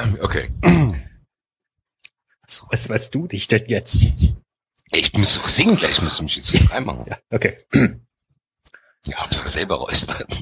Okay. 0.20 0.50
Was, 2.42 2.66
was 2.70 2.88
weißt 2.88 3.14
du 3.14 3.26
dich 3.26 3.48
denn 3.48 3.64
jetzt? 3.66 3.98
Ich 4.92 5.12
muss 5.14 5.34
doch 5.34 5.48
singen 5.48 5.76
gleich, 5.76 6.02
muss 6.02 6.20
mich 6.20 6.36
jetzt 6.36 6.50
hier 6.50 6.66
frei 6.66 6.80
machen. 6.80 7.04
Ja, 7.08 7.18
okay. 7.30 7.56
Ja, 9.06 9.16
Hauptsache 9.16 9.48
selber 9.48 9.76
räuspern. 9.76 10.24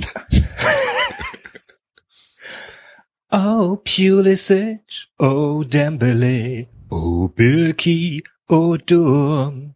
Oh, 3.30 3.76
Pulisic, 3.84 5.08
oh, 5.18 5.62
Dembele, 5.62 6.66
oh, 6.88 7.28
Birki, 7.28 8.22
oh, 8.48 8.78
Durm. 8.78 9.74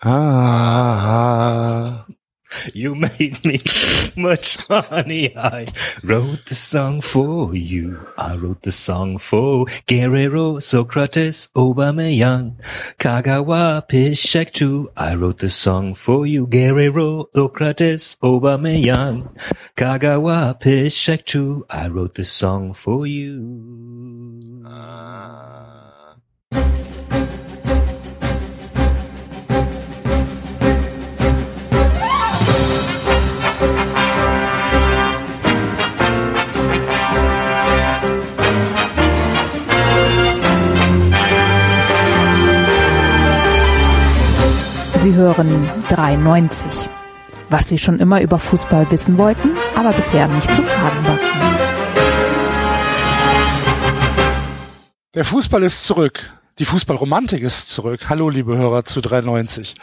Ah. 0.00 2.06
You 2.72 2.94
made 2.94 3.44
me 3.44 3.60
much 4.16 4.58
money. 4.68 5.36
I 5.36 5.66
wrote 6.02 6.46
the 6.46 6.54
song 6.54 7.00
for 7.00 7.54
you. 7.54 8.06
I 8.18 8.36
wrote 8.36 8.62
the 8.62 8.72
song 8.72 9.18
for 9.18 9.66
Guerrero, 9.86 10.58
Socrates, 10.58 11.48
Aubameyang, 11.56 12.56
Kagawa, 12.98 13.86
Pishek 13.88 14.52
too. 14.52 14.90
I 14.96 15.14
wrote 15.14 15.38
the 15.38 15.48
song 15.48 15.94
for 15.94 16.26
you. 16.26 16.46
Guerrero, 16.46 17.28
Socrates, 17.34 18.16
Aubameyang, 18.22 19.34
Kagawa, 19.76 20.60
Pishek 20.60 21.24
too. 21.24 21.66
I 21.70 21.88
wrote 21.88 22.14
the 22.14 22.24
song 22.24 22.72
for 22.72 23.06
you. 23.06 24.62
Ah. 24.66 25.23
Sie 45.04 45.12
hören 45.12 45.68
93. 45.90 46.88
Was 47.50 47.68
Sie 47.68 47.76
schon 47.76 48.00
immer 48.00 48.22
über 48.22 48.38
Fußball 48.38 48.90
wissen 48.90 49.18
wollten, 49.18 49.50
aber 49.76 49.92
bisher 49.92 50.26
nicht 50.28 50.46
zu 50.46 50.62
fragen 50.62 51.06
war. 51.06 51.18
Der 55.12 55.26
Fußball 55.26 55.62
ist 55.62 55.84
zurück. 55.84 56.32
Die 56.58 56.64
Fußballromantik 56.64 57.42
ist 57.42 57.68
zurück. 57.68 58.08
Hallo, 58.08 58.30
liebe 58.30 58.56
Hörer 58.56 58.86
zu 58.86 59.02
93. 59.02 59.74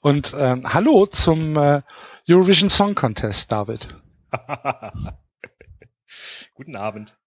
Und 0.00 0.32
ähm, 0.34 0.72
hallo 0.72 1.04
zum 1.04 1.58
äh, 1.58 1.82
Eurovision 2.26 2.70
Song 2.70 2.94
Contest, 2.94 3.52
David. 3.52 3.86
Guten 6.54 6.76
Abend. 6.76 7.18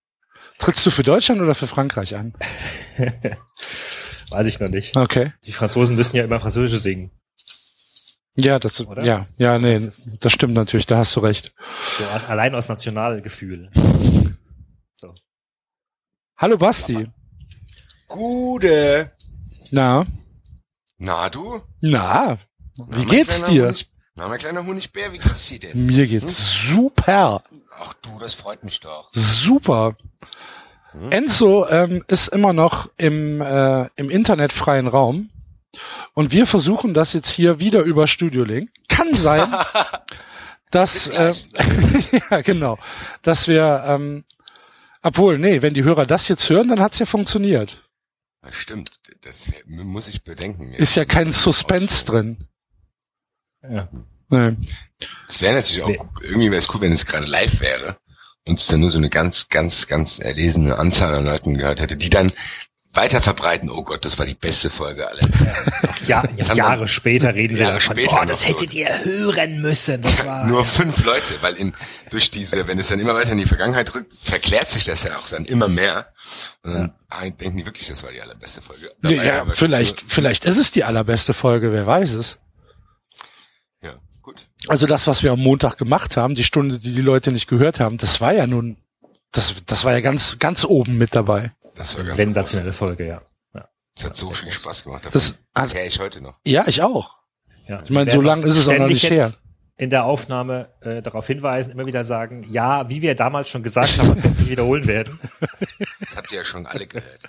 Trittst 0.57 0.83
du 0.87 0.89
für 0.89 1.03
Deutschland 1.03 1.39
oder 1.39 1.53
für 1.53 1.67
Frankreich 1.67 2.15
an? 2.15 2.33
Weiß 4.31 4.47
ich 4.47 4.59
noch 4.59 4.69
nicht. 4.69 4.97
Okay. 4.97 5.33
Die 5.43 5.51
Franzosen 5.51 5.95
müssen 5.95 6.15
ja 6.15 6.23
immer 6.23 6.39
Französisch 6.39 6.81
singen. 6.81 7.11
Ja, 8.35 8.57
das, 8.59 8.85
Oder? 8.85 9.03
ja, 9.03 9.27
ja, 9.37 9.59
nee, 9.59 9.73
Das 9.75 9.83
ist- 9.83 10.07
das 10.19 10.31
stimmt 10.31 10.53
natürlich, 10.55 10.85
da 10.87 10.97
hast 10.97 11.15
du 11.15 11.19
recht. 11.19 11.53
So 11.97 12.05
allein 12.27 12.55
aus 12.55 12.67
Nationalgefühl. 12.69 13.69
So. 14.95 15.13
Hallo 16.37 16.57
Basti. 16.57 17.07
Gute. 18.07 19.11
Na, 19.71 20.05
Na 20.97 21.29
du? 21.29 21.61
na, 21.81 22.37
Na, 22.77 22.87
wie 22.97 23.05
geht's 23.05 23.43
dir? 23.43 23.65
Honig, 23.67 23.89
na, 24.15 24.27
mein 24.29 24.39
kleiner 24.39 24.65
Honigbär, 24.65 25.11
wie 25.11 25.17
geht's 25.19 25.47
dir 25.49 25.59
denn? 25.59 25.85
Mir 25.87 26.07
geht's 26.07 26.53
super, 26.69 27.43
Ach 27.77 27.93
du, 28.03 28.17
das 28.19 28.33
freut 28.33 28.63
mich 28.63 28.79
doch. 28.79 29.09
super. 29.13 29.97
Hm? 30.91 31.11
Enzo 31.11 31.67
ähm, 31.67 32.03
ist 32.07 32.27
immer 32.29 32.53
noch 32.53 32.89
im, 32.97 33.41
äh, 33.41 33.87
im 33.95 34.09
internetfreien 34.09 34.87
Raum 34.87 35.29
und 36.13 36.31
wir 36.31 36.45
versuchen 36.47 36.93
das 36.93 37.13
jetzt 37.13 37.31
hier 37.31 37.59
wieder 37.59 37.81
über 37.83 38.07
Studio 38.07 38.43
Link. 38.43 38.69
Kann 38.89 39.13
sein, 39.13 39.53
dass 40.71 41.07
äh, 41.07 41.33
ja 42.31 42.41
genau, 42.41 42.77
dass 43.21 43.47
wir 43.47 43.83
ähm, 43.87 44.23
obwohl 45.01 45.37
nee, 45.37 45.61
wenn 45.61 45.73
die 45.73 45.83
Hörer 45.83 46.05
das 46.05 46.27
jetzt 46.27 46.49
hören, 46.49 46.69
dann 46.69 46.79
hat's 46.79 46.99
ja 46.99 47.05
funktioniert. 47.05 47.83
Ja, 48.43 48.51
stimmt, 48.51 48.91
das 49.21 49.51
muss 49.65 50.07
ich 50.07 50.23
bedenken. 50.23 50.73
Ist 50.73 50.95
ja 50.95 51.05
kein 51.05 51.31
Suspense 51.31 52.05
drin. 52.05 52.47
Ja. 53.61 53.89
Nee. 54.29 54.55
Es 55.27 55.41
wäre 55.41 55.55
natürlich 55.55 55.83
auch, 55.83 55.87
Nee. 55.87 55.99
irgendwie 56.21 56.51
wäre 56.51 56.59
es 56.59 56.73
cool, 56.73 56.81
wenn 56.81 56.91
es 56.91 57.05
gerade 57.05 57.25
live 57.25 57.59
wäre 57.59 57.97
und 58.45 58.59
es 58.59 58.67
dann 58.67 58.79
nur 58.79 58.89
so 58.89 58.97
eine 58.97 59.09
ganz, 59.09 59.49
ganz, 59.49 59.87
ganz 59.87 60.19
erlesene 60.19 60.77
Anzahl 60.77 61.13
an 61.13 61.25
Leuten 61.25 61.57
gehört 61.57 61.79
hätte, 61.79 61.97
die 61.97 62.09
dann 62.09 62.31
weiter 62.93 63.21
verbreiten, 63.21 63.69
oh 63.71 63.83
Gott, 63.83 64.05
das 64.05 64.19
war 64.19 64.25
die 64.25 64.35
beste 64.35 64.69
Folge 64.69 65.07
aller 65.07 65.21
Zeiten. 65.21 66.05
Ja, 66.05 66.23
Jetzt 66.35 66.49
haben 66.51 66.57
Jahre 66.57 66.81
wir- 66.81 66.87
später 66.87 67.33
reden 67.33 67.55
sie 67.55 67.63
Jahre 67.63 67.75
davon, 67.75 67.95
später 67.95 68.19
oh, 68.21 68.25
das 68.25 68.43
so. 68.43 68.49
hättet 68.49 68.73
ihr 68.75 68.87
hören 69.03 69.61
müssen. 69.61 70.01
Das 70.01 70.25
war 70.25 70.45
Nur 70.47 70.63
fünf 70.63 71.03
Leute, 71.03 71.35
weil 71.41 71.55
in, 71.55 71.73
durch 72.11 72.29
diese, 72.29 72.67
wenn 72.67 72.77
es 72.77 72.87
dann 72.89 72.99
immer 72.99 73.15
weiter 73.15 73.31
in 73.31 73.39
die 73.39 73.45
Vergangenheit 73.47 73.93
rückt, 73.95 74.13
verklärt 74.21 74.69
sich 74.69 74.85
das 74.85 75.03
ja 75.03 75.17
auch 75.17 75.27
dann 75.27 75.45
immer 75.45 75.67
mehr. 75.67 76.07
Und 76.61 76.73
dann 76.73 76.93
ah, 77.09 77.21
denken 77.29 77.57
die 77.57 77.65
wirklich, 77.65 77.87
das 77.87 78.03
war 78.03 78.11
die 78.11 78.21
allerbeste 78.21 78.61
Folge. 78.61 78.91
Dabei 79.01 79.15
Ja, 79.25 79.41
aber- 79.41 79.53
vielleicht, 79.53 80.03
vielleicht 80.07 80.45
ist 80.45 80.57
es 80.57 80.71
die 80.71 80.83
allerbeste 80.83 81.33
Folge, 81.33 81.71
wer 81.71 81.87
weiß 81.87 82.13
es. 82.13 82.37
Ja, 83.81 83.95
gut. 84.21 84.47
Also 84.67 84.85
das, 84.85 85.07
was 85.07 85.23
wir 85.23 85.31
am 85.31 85.39
Montag 85.39 85.77
gemacht 85.77 86.15
haben, 86.15 86.35
die 86.35 86.43
Stunde, 86.43 86.79
die 86.79 86.93
die 86.93 87.01
Leute 87.01 87.31
nicht 87.31 87.47
gehört 87.47 87.79
haben, 87.79 87.97
das 87.97 88.21
war 88.21 88.33
ja 88.33 88.45
nun, 88.45 88.77
das, 89.31 89.55
das 89.65 89.83
war 89.83 89.93
ja 89.93 90.01
ganz, 90.01 90.37
ganz 90.37 90.63
oben 90.63 90.97
mit 90.99 91.15
dabei. 91.15 91.51
Das 91.75 91.97
war 91.97 92.03
ganz 92.03 92.15
sensationelle 92.15 92.73
Folge, 92.73 93.07
ja. 93.07 93.21
ja. 93.53 93.67
Das 93.95 94.05
hat 94.05 94.17
so 94.17 94.31
viel 94.31 94.51
Spaß 94.51 94.83
gemacht. 94.83 95.05
Das, 95.05 95.13
Das 95.13 95.35
erzähle 95.53 95.87
ich 95.87 95.99
heute 95.99 96.21
noch. 96.21 96.35
ja, 96.45 96.65
ich 96.67 96.81
auch. 96.81 97.17
ja. 97.67 97.81
Ich 97.83 97.89
meine, 97.89 98.09
so 98.09 98.17
werden 98.17 98.25
lang 98.25 98.43
ist 98.43 98.57
es 98.57 98.67
auch 98.67 98.77
noch 98.77 98.87
nicht 98.87 99.03
jetzt 99.03 99.39
In 99.77 99.89
der 99.89 100.05
Aufnahme 100.05 100.69
äh, 100.81 101.01
darauf 101.01 101.25
hinweisen, 101.27 101.71
immer 101.71 101.85
wieder 101.85 102.03
sagen, 102.03 102.45
ja, 102.51 102.89
wie 102.89 103.01
wir 103.01 103.15
damals 103.15 103.49
schon 103.49 103.63
gesagt 103.63 103.97
haben, 103.97 104.09
was 104.09 104.23
wir 104.23 104.29
nicht 104.29 104.49
wiederholen 104.49 104.87
werden. 104.87 105.19
Das 105.99 106.17
habt 106.17 106.31
ihr 106.31 106.39
ja 106.39 106.43
schon 106.43 106.67
alle 106.67 106.85
gehört. 106.85 107.21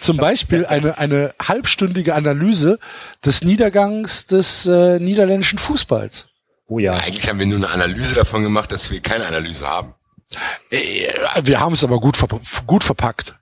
Zum 0.00 0.16
Beispiel 0.16 0.66
eine, 0.66 0.98
eine 0.98 1.32
halbstündige 1.40 2.14
Analyse 2.16 2.80
des 3.24 3.42
Niedergangs 3.42 4.26
des 4.26 4.66
äh, 4.66 4.98
niederländischen 4.98 5.60
Fußballs. 5.60 6.26
Oh 6.66 6.80
ja. 6.80 6.94
Eigentlich 6.94 7.28
haben 7.28 7.38
wir 7.38 7.46
nur 7.46 7.58
eine 7.58 7.70
Analyse 7.70 8.14
davon 8.14 8.42
gemacht, 8.42 8.72
dass 8.72 8.90
wir 8.90 9.00
keine 9.00 9.26
Analyse 9.26 9.68
haben. 9.68 9.94
Äh, 10.70 11.08
Wir 11.44 11.60
haben 11.60 11.74
es 11.74 11.84
aber 11.84 12.00
gut, 12.00 12.16
ver 12.16 12.26
gut 12.66 12.82
verpackt. 12.82 13.36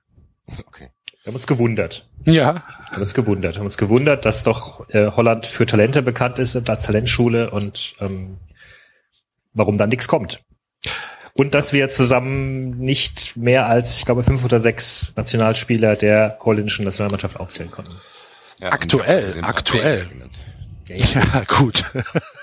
Okay. 0.67 0.91
Wir 1.23 1.31
haben 1.31 1.35
uns 1.35 1.47
gewundert. 1.47 2.09
Ja, 2.25 2.33
Wir 2.55 2.95
haben 2.95 3.03
uns 3.03 3.15
gewundert. 3.15 3.55
Wir 3.55 3.59
haben 3.59 3.67
uns 3.67 3.77
gewundert, 3.77 4.25
dass 4.25 4.43
doch 4.43 4.89
äh, 4.91 5.11
Holland 5.11 5.47
für 5.47 5.67
Talente 5.67 6.03
bekannt 6.03 6.39
ist 6.39 6.57
und 6.57 6.69
als 6.71 6.85
Talentschule 6.85 7.51
und 7.51 7.95
ähm, 8.01 8.39
warum 9.53 9.77
dann 9.77 9.91
nichts 9.91 10.09
kommt. 10.09 10.43
Und 11.35 11.55
dass 11.55 11.73
wir 11.73 11.89
zusammen 11.89 12.79
nicht 12.79 13.37
mehr 13.37 13.67
als, 13.67 13.99
ich 13.99 14.05
glaube, 14.05 14.23
fünf 14.23 14.45
oder 14.45 14.59
sechs 14.59 15.15
Nationalspieler 15.17 15.95
der 15.95 16.39
holländischen 16.43 16.85
Nationalmannschaft 16.85 17.39
aufzählen 17.39 17.71
konnten. 17.71 17.95
Ja, 18.59 18.73
Aktuell, 18.73 19.39
aktuell. 19.43 20.09
Ja 20.87 21.45
gut. 21.45 21.85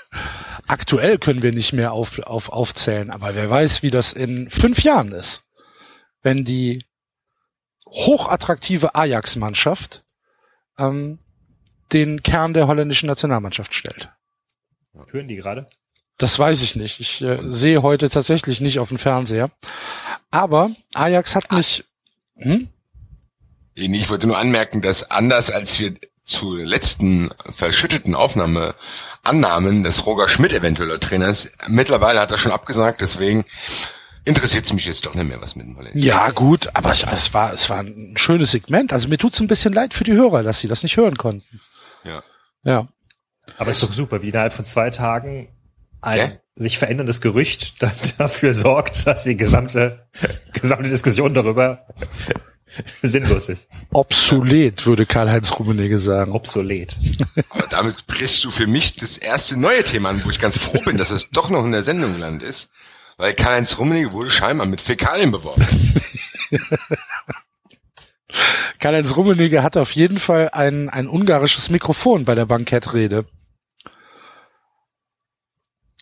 Aktuell 0.68 1.18
können 1.18 1.44
wir 1.44 1.52
nicht 1.52 1.74
mehr 1.74 1.94
auf, 1.94 2.20
auf, 2.20 2.50
aufzählen, 2.50 3.10
aber 3.12 3.36
wer 3.36 3.50
weiß, 3.50 3.84
wie 3.84 3.92
das 3.92 4.14
in 4.14 4.50
fünf 4.50 4.84
Jahren 4.84 5.12
ist. 5.12 5.44
Wenn 6.24 6.46
die 6.46 6.86
hochattraktive 8.06 8.96
Ajax-Mannschaft 8.96 10.04
ähm, 10.78 11.20
den 11.94 12.22
Kern 12.24 12.54
der 12.54 12.68
holländischen 12.68 13.08
Nationalmannschaft 13.08 13.74
stellt. 13.74 14.10
Führen 15.06 15.28
die 15.28 15.36
gerade? 15.36 15.68
Das 16.18 16.38
weiß 16.40 16.62
ich 16.62 16.76
nicht. 16.76 17.00
Ich 17.00 17.22
äh, 17.22 17.40
sehe 17.42 17.84
heute 17.84 18.10
tatsächlich 18.10 18.62
nicht 18.62 18.80
auf 18.80 18.90
dem 18.90 18.98
Fernseher. 18.98 19.52
Aber 20.32 20.72
Ajax 20.94 21.36
hat 21.36 21.52
mich. 21.52 21.86
Hm? 22.36 22.70
Nee, 23.76 23.98
Ich 24.00 24.10
wollte 24.10 24.28
nur 24.28 24.38
anmerken, 24.38 24.82
dass 24.82 25.12
anders 25.12 25.52
als 25.52 25.80
wir 25.80 25.94
zur 26.26 26.58
letzten 26.60 27.30
verschütteten 27.56 28.14
Aufnahme 28.14 28.76
annahmen, 29.24 29.84
dass 29.84 30.06
Roger 30.06 30.28
Schmidt 30.28 30.52
eventuell 30.52 30.90
der 30.90 31.00
Trainer 31.00 31.30
ist, 31.30 31.52
mittlerweile 31.68 32.20
hat 32.20 32.32
er 32.32 32.38
schon 32.38 32.52
abgesagt, 32.52 33.02
deswegen 33.02 33.46
interessiert 34.28 34.66
es 34.66 34.74
mich 34.74 34.86
jetzt 34.86 35.06
doch 35.06 35.16
nicht 35.16 35.28
mehr, 35.28 35.42
was 35.42 35.56
mit 35.56 35.66
dem 35.66 35.78
Holländer 35.78 35.98
Ja, 35.98 36.30
gut, 36.32 36.70
aber 36.76 36.92
es, 36.92 37.04
es 37.04 37.34
war 37.34 37.54
es 37.54 37.70
war 37.70 37.80
ein 37.80 38.14
schönes 38.18 38.52
Segment. 38.52 38.94
Also 38.94 39.08
mir 39.08 39.18
tut's 39.18 39.40
ein 39.40 39.48
bisschen 39.48 39.74
leid 39.74 39.94
für 39.94 40.04
die 40.04 40.14
Hörer, 40.14 40.44
dass 40.44 40.60
sie 40.60 40.68
das 40.68 40.84
nicht 40.84 40.98
hören 40.98 41.18
konnten. 41.18 41.60
Ja. 42.04 42.24
Ja. 42.64 42.88
Aber 43.58 43.70
ist 43.72 43.82
doch 43.82 43.92
super, 43.94 44.22
wie 44.22 44.30
innerhalb 44.30 44.54
von 44.54 44.66
zwei 44.66 44.90
Tagen 44.90 45.48
ein 46.02 46.18
Ja. 46.20 46.30
sich 46.56 46.78
veränderndes 46.78 47.22
Gerücht 47.22 47.82
dann 47.82 47.94
dafür 48.18 48.54
sorgt, 48.54 49.08
dass 49.08 49.24
die 49.24 49.38
gesamte, 49.38 50.08
gesamte 50.54 50.90
Diskussion 50.90 51.34
darüber 51.34 51.88
sinnlos 53.02 53.48
ist. 53.50 53.70
Obsolet, 53.92 54.86
würde 54.86 55.06
Karl-Heinz 55.06 55.58
Rummenigge 55.58 56.00
sagen. 56.00 56.34
Obsolet. 56.34 56.98
Aber 57.50 57.68
damit 57.68 58.06
brichst 58.08 58.44
du 58.44 58.52
für 58.52 58.68
mich 58.68 58.98
das 58.98 59.18
erste 59.18 59.58
neue 59.58 59.84
Thema 59.84 60.10
an, 60.10 60.24
wo 60.26 60.30
ich 60.30 60.40
ganz 60.40 60.58
froh 60.58 60.82
bin, 60.82 60.98
dass 60.98 61.12
es 61.12 61.30
doch 61.30 61.50
noch 61.50 61.64
in 61.66 61.72
der 61.72 61.84
Sendung 61.84 62.14
gelandet 62.14 62.48
ist. 62.48 62.70
Weil 63.18 63.34
Karl-Heinz 63.34 63.78
Rummenigge 63.80 64.14
wurde 64.14 64.30
scheinbar 64.30 64.68
mit 64.68 64.80
Fäkalien 64.80 65.32
beworfen. 65.32 66.02
Karl-Heinz 68.80 69.16
Rummenigge 69.16 69.64
hat 69.64 69.76
auf 69.76 69.92
jeden 69.92 70.20
Fall 70.20 70.50
ein, 70.54 70.90
ein 70.90 71.08
ungarisches 71.08 71.72
Mikrofon 71.72 72.26
bei 72.26 72.36
der 72.36 72.46
Bankettrede. 72.46 73.26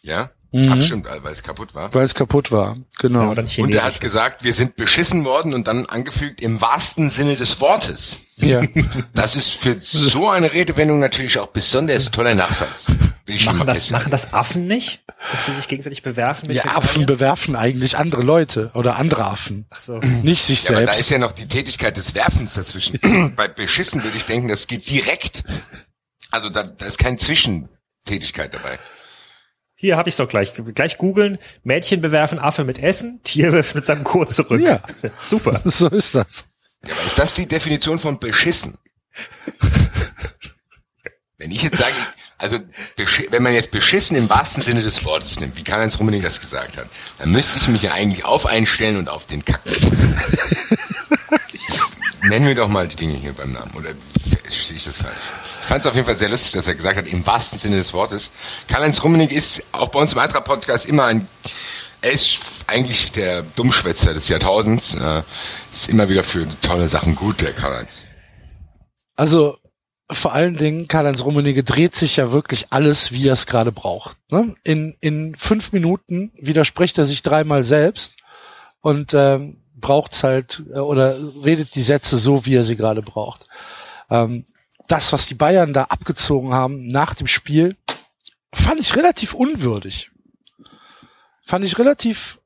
Ja? 0.02 0.35
Mhm. 0.56 0.72
Ach 0.72 0.82
stimmt, 0.82 1.08
weil 1.22 1.34
es 1.34 1.44
kaputt 1.44 1.76
war. 1.76 1.94
Weil 1.94 2.06
es 2.06 2.14
kaputt 2.16 2.52
war, 2.52 2.78
genau. 3.00 3.34
Ja, 3.34 3.44
Und 3.64 3.74
er 3.74 3.84
hat 3.84 4.00
gesagt, 4.00 4.44
wir 4.44 4.54
sind 4.54 4.76
beschissen 4.78 5.26
worden 5.26 5.54
und 5.54 5.68
dann 5.68 5.86
angefügt 5.86 6.40
im 6.42 6.62
wahrsten 6.62 7.10
Sinne 7.10 7.36
des 7.36 7.60
Wortes. 7.60 8.18
Ja. 8.38 8.62
Das 9.14 9.36
ist 9.36 9.52
für 9.52 9.78
so 9.84 10.30
eine 10.30 10.54
Redewendung 10.54 11.00
natürlich 11.00 11.40
auch 11.40 11.48
besonders 11.48 12.12
toller 12.12 12.36
Nachsatz. 12.36 12.92
Machen 13.46 13.66
das, 13.66 13.90
machen 13.92 14.12
das 14.12 14.34
Affen 14.34 14.68
nicht? 14.68 15.04
Dass 15.32 15.46
sie 15.46 15.54
sich 15.54 15.68
gegenseitig 15.68 16.04
bewerfen 16.04 16.52
ja, 16.52 16.64
Affen 16.66 16.82
Fäkalien? 16.82 17.06
bewerfen 17.08 17.56
eigentlich 17.56 17.98
andere 17.98 18.22
Leute 18.22 18.72
oder 18.76 18.98
andere 18.98 19.26
Affen. 19.26 19.66
Ach 19.72 19.80
so. 19.80 19.98
Nicht 19.98 20.44
sich 20.44 20.64
Ja, 20.66 20.72
aber 20.72 20.82
da 20.82 20.86
selbst. 20.88 21.00
ist 21.02 21.10
ja 21.10 21.18
noch 21.18 21.32
die 21.32 21.48
Tätigkeit 21.48 21.98
des 21.98 22.14
Werfens 22.14 22.54
dazwischen. 22.54 23.00
Bei 23.36 23.48
beschissen 23.48 24.04
würde 24.04 24.18
ich 24.18 24.26
denken, 24.26 24.48
das 24.50 24.68
geht 24.68 24.90
direkt. 24.90 25.44
Also 26.30 26.50
da, 26.50 26.64
da 26.64 26.86
ist 26.86 26.98
keine 27.00 27.18
Zwischentätigkeit 27.18 28.54
dabei. 28.54 28.78
Hier 29.76 29.98
habe 29.98 30.10
ich 30.10 30.16
doch 30.16 30.28
gleich. 30.28 30.54
Gleich 30.54 30.98
googeln. 30.98 31.38
Mädchen 31.64 32.02
bewerfen 32.02 32.40
Affe 32.40 32.64
mit 32.64 32.80
Essen, 32.80 33.20
Tier 33.24 33.52
wirft 33.52 33.76
mit 33.76 33.86
seinem 33.86 34.04
Kot 34.04 34.32
zurück. 34.32 34.62
Ja. 34.62 34.82
Super. 35.22 35.62
so 35.66 35.90
ist 35.90 36.16
das. 36.16 36.46
Ja, 36.86 36.94
aber 36.94 37.06
ist 37.06 37.20
das 37.20 37.34
die 37.34 37.48
Definition 37.48 38.00
von 38.00 38.20
beschissen? 38.20 38.78
Wenn 41.38 41.52
ich 41.52 41.64
jetzt 41.64 41.78
sage, 41.78 41.94
also 42.38 42.60
wenn 43.30 43.44
man 43.44 43.54
jetzt 43.54 43.72
beschissen 43.72 44.16
im 44.16 44.30
wahrsten 44.30 44.64
Sinne 44.64 44.82
des 44.82 45.04
Wortes 45.04 45.40
nimmt, 45.40 45.58
wie 45.58 45.64
Karl-Heinz 45.64 46.00
Rummenigge 46.00 46.24
das 46.24 46.40
gesagt 46.40 46.78
hat, 46.78 46.88
dann 47.18 47.30
müsste 47.30 47.60
ich 47.60 47.68
mich 47.68 47.82
ja 47.82 47.92
eigentlich 47.92 48.24
auf 48.24 48.46
einstellen 48.46 48.96
und 48.98 49.10
auf 49.10 49.26
den 49.26 49.44
Kacken. 49.44 49.74
Nennen 52.30 52.48
wir 52.48 52.56
doch 52.56 52.68
mal 52.68 52.88
die 52.88 52.96
Dinge 52.96 53.16
hier 53.16 53.34
beim 53.34 53.54
Namen, 53.54 53.72
oder 53.76 53.90
stehe 54.50 54.78
ich 54.78 54.84
das 54.84 54.98
falsch? 54.98 55.16
Ich 55.62 55.68
fand 55.68 55.82
es 55.82 55.88
auf 55.88 55.96
jeden 55.96 56.06
Fall 56.06 56.18
sehr 56.18 56.30
lustig, 56.30 56.54
dass 56.54 56.68
er 56.68 56.76
gesagt 56.76 56.98
hat, 56.98 57.08
im 57.08 57.26
wahrsten 57.26 57.60
Sinne 57.60 57.78
des 57.78 57.94
Wortes. 57.94 58.32
Karl-Heinz 58.68 59.04
Rummenigge 59.04 59.36
ist 59.36 59.64
auch 59.72 59.90
bei 59.90 60.00
uns 60.00 60.14
im 60.14 60.20
Eintracht-Podcast 60.20 60.86
immer 60.86 61.06
ein, 61.06 61.28
er 62.02 62.12
ist 62.12 62.40
eigentlich 62.68 63.12
der 63.12 63.44
Dummschwätzer 63.44 64.14
des 64.14 64.28
Jahrtausends, 64.28 64.96
äh, 64.96 65.22
ist 65.72 65.90
immer 65.90 66.10
wieder 66.10 66.24
für 66.24 66.48
tolle 66.62 66.88
Sachen 66.88 67.16
gut, 67.16 67.42
der 67.42 67.54
Karl-Heinz. 67.54 68.02
Also 69.16 69.58
vor 70.12 70.34
allen 70.34 70.56
Dingen, 70.56 70.88
Karl-Heinz 70.88 71.24
Rummenigge 71.24 71.64
dreht 71.64 71.96
sich 71.96 72.16
ja 72.16 72.32
wirklich 72.32 72.68
alles, 72.72 73.12
wie 73.12 73.28
er 73.28 73.34
es 73.34 73.48
gerade 73.48 73.72
braucht. 73.72 74.18
Ne? 74.30 74.56
In, 74.64 74.96
in 75.00 75.36
fünf 75.36 75.72
Minuten 75.72 76.32
widerspricht 76.40 76.98
er 76.98 77.06
sich 77.06 77.24
dreimal 77.24 77.64
selbst 77.64 78.18
und 78.82 79.14
ähm, 79.16 79.65
braucht's 79.86 80.24
halt 80.24 80.64
äh, 80.74 80.80
oder 80.80 81.16
redet 81.44 81.76
die 81.76 81.84
Sätze 81.84 82.18
so, 82.18 82.46
wie 82.46 82.56
er 82.56 82.64
sie 82.64 82.76
gerade 82.76 83.04
braucht. 83.04 83.48
Ähm, 84.10 84.46
das, 84.88 85.14
was 85.14 85.28
die 85.28 85.36
Bayern 85.36 85.74
da 85.74 85.84
abgezogen 85.84 86.54
haben 86.54 86.88
nach 86.88 87.14
dem 87.14 87.28
Spiel, 87.28 87.78
fand 88.52 88.80
ich 88.80 88.96
relativ 88.96 89.36
unwürdig. 89.36 90.10
Fand 91.44 91.64
ich 91.66 91.78
relativ 91.78 92.40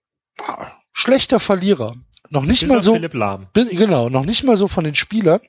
ah, 0.46 0.72
schlechter 0.92 1.40
Verlierer. 1.40 1.96
Noch 2.30 2.44
nicht 2.44 2.60
Bis 2.62 2.70
mal 2.70 2.84
so. 2.84 2.94
Philipp 2.94 3.14
Lahm. 3.14 3.48
Genau, 3.54 4.10
noch 4.10 4.26
nicht 4.26 4.44
mal 4.44 4.58
so 4.58 4.68
von 4.68 4.84
den 4.84 4.96
Spielern. 4.96 5.40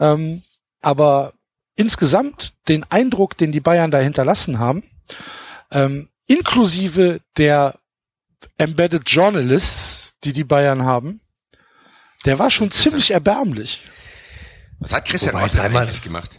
Ähm, 0.00 0.42
aber 0.82 1.34
insgesamt 1.76 2.54
den 2.66 2.84
Eindruck, 2.90 3.36
den 3.36 3.52
die 3.52 3.60
Bayern 3.60 3.92
da 3.92 3.98
hinterlassen 3.98 4.58
haben, 4.58 4.82
ähm, 5.70 6.08
inklusive 6.26 7.20
der 7.36 7.78
Embedded 8.58 9.08
Journalists, 9.08 10.05
die 10.24 10.32
die 10.32 10.44
Bayern 10.44 10.84
haben, 10.84 11.20
der 12.24 12.38
war 12.38 12.50
schon 12.50 12.70
ziemlich 12.70 13.10
erbärmlich. 13.10 13.82
Was 14.78 14.92
hat 14.92 15.06
Christian 15.06 15.34
Wobei, 15.34 15.80
eigentlich 15.80 16.02
gemacht? 16.02 16.38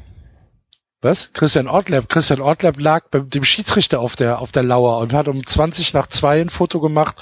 Was? 1.01 1.31
Christian 1.33 1.67
Ortlab. 1.67 2.09
Christian 2.09 2.41
Ortlab 2.41 2.79
lag 2.79 3.09
bei 3.09 3.19
dem 3.19 3.43
Schiedsrichter 3.43 3.99
auf 3.99 4.15
der, 4.15 4.39
auf 4.39 4.51
der 4.51 4.63
Lauer 4.63 4.99
und 4.99 5.13
hat 5.13 5.27
um 5.27 5.45
20 5.45 5.93
nach 5.93 6.07
2 6.07 6.41
ein 6.41 6.49
Foto 6.49 6.79
gemacht, 6.79 7.17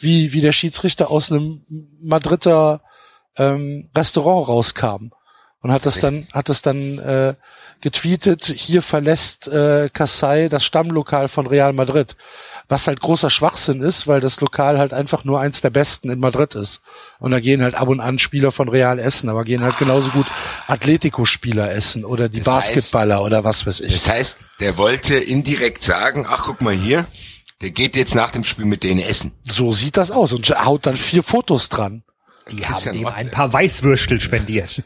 wie, 0.00 0.32
wie 0.32 0.40
der 0.40 0.52
Schiedsrichter 0.52 1.10
aus 1.10 1.30
einem 1.30 1.62
Madrider 2.00 2.82
ähm, 3.36 3.90
Restaurant 3.96 4.48
rauskam. 4.48 5.10
Und 5.60 5.72
hat 5.72 5.86
das 5.86 6.00
dann, 6.00 6.28
hat 6.32 6.48
das 6.48 6.62
dann 6.62 6.98
äh, 6.98 7.34
getweetet, 7.80 8.44
hier 8.44 8.80
verlässt 8.80 9.48
äh, 9.48 9.90
Kassai 9.92 10.48
das 10.48 10.64
Stammlokal 10.64 11.28
von 11.28 11.46
Real 11.48 11.72
Madrid. 11.72 12.16
Was 12.70 12.86
halt 12.86 13.00
großer 13.00 13.30
Schwachsinn 13.30 13.80
ist, 13.82 14.06
weil 14.06 14.20
das 14.20 14.40
Lokal 14.42 14.78
halt 14.78 14.92
einfach 14.92 15.24
nur 15.24 15.40
eins 15.40 15.62
der 15.62 15.70
besten 15.70 16.10
in 16.10 16.20
Madrid 16.20 16.54
ist. 16.54 16.82
Und 17.18 17.30
da 17.30 17.40
gehen 17.40 17.62
halt 17.62 17.74
ab 17.74 17.88
und 17.88 18.00
an 18.00 18.18
Spieler 18.18 18.52
von 18.52 18.68
Real 18.68 18.98
essen, 18.98 19.30
aber 19.30 19.44
gehen 19.44 19.62
halt 19.62 19.78
genauso 19.78 20.10
gut 20.10 20.26
Atletico-Spieler 20.66 21.70
essen 21.72 22.04
oder 22.04 22.28
die 22.28 22.40
Das 22.40 22.46
heißt- 22.46 22.50
Basketballer 22.74 23.22
oder 23.22 23.42
was 23.44 23.66
weiß 23.66 23.80
ich. 23.80 23.92
Das 23.92 24.08
heißt, 24.08 24.36
der 24.60 24.76
wollte 24.76 25.16
indirekt 25.16 25.82
sagen, 25.82 26.26
ach 26.28 26.42
guck 26.44 26.60
mal 26.60 26.74
hier, 26.74 27.06
der 27.62 27.70
geht 27.70 27.96
jetzt 27.96 28.14
nach 28.14 28.30
dem 28.30 28.44
Spiel 28.44 28.66
mit 28.66 28.84
denen 28.84 29.00
essen. 29.00 29.32
So 29.44 29.72
sieht 29.72 29.96
das 29.96 30.10
aus 30.10 30.32
und 30.34 30.48
haut 30.50 30.84
dann 30.86 30.96
vier 30.96 31.22
Fotos 31.22 31.70
dran. 31.70 32.02
Die 32.50 32.56
Christian 32.56 32.94
haben 32.96 33.04
Ortler. 33.06 33.18
ein 33.18 33.30
paar 33.30 33.52
Weißwürstel 33.52 34.20
spendiert. 34.20 34.82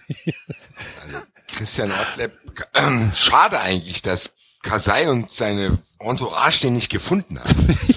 Christian 1.56 1.92
Ortleb, 1.92 2.32
schade 3.14 3.60
eigentlich, 3.60 4.02
dass 4.02 4.30
Kasai 4.62 5.08
und 5.08 5.30
seine 5.30 5.78
Entourage 5.98 6.60
den 6.60 6.74
nicht 6.74 6.90
gefunden 6.90 7.38
haben. 7.38 7.78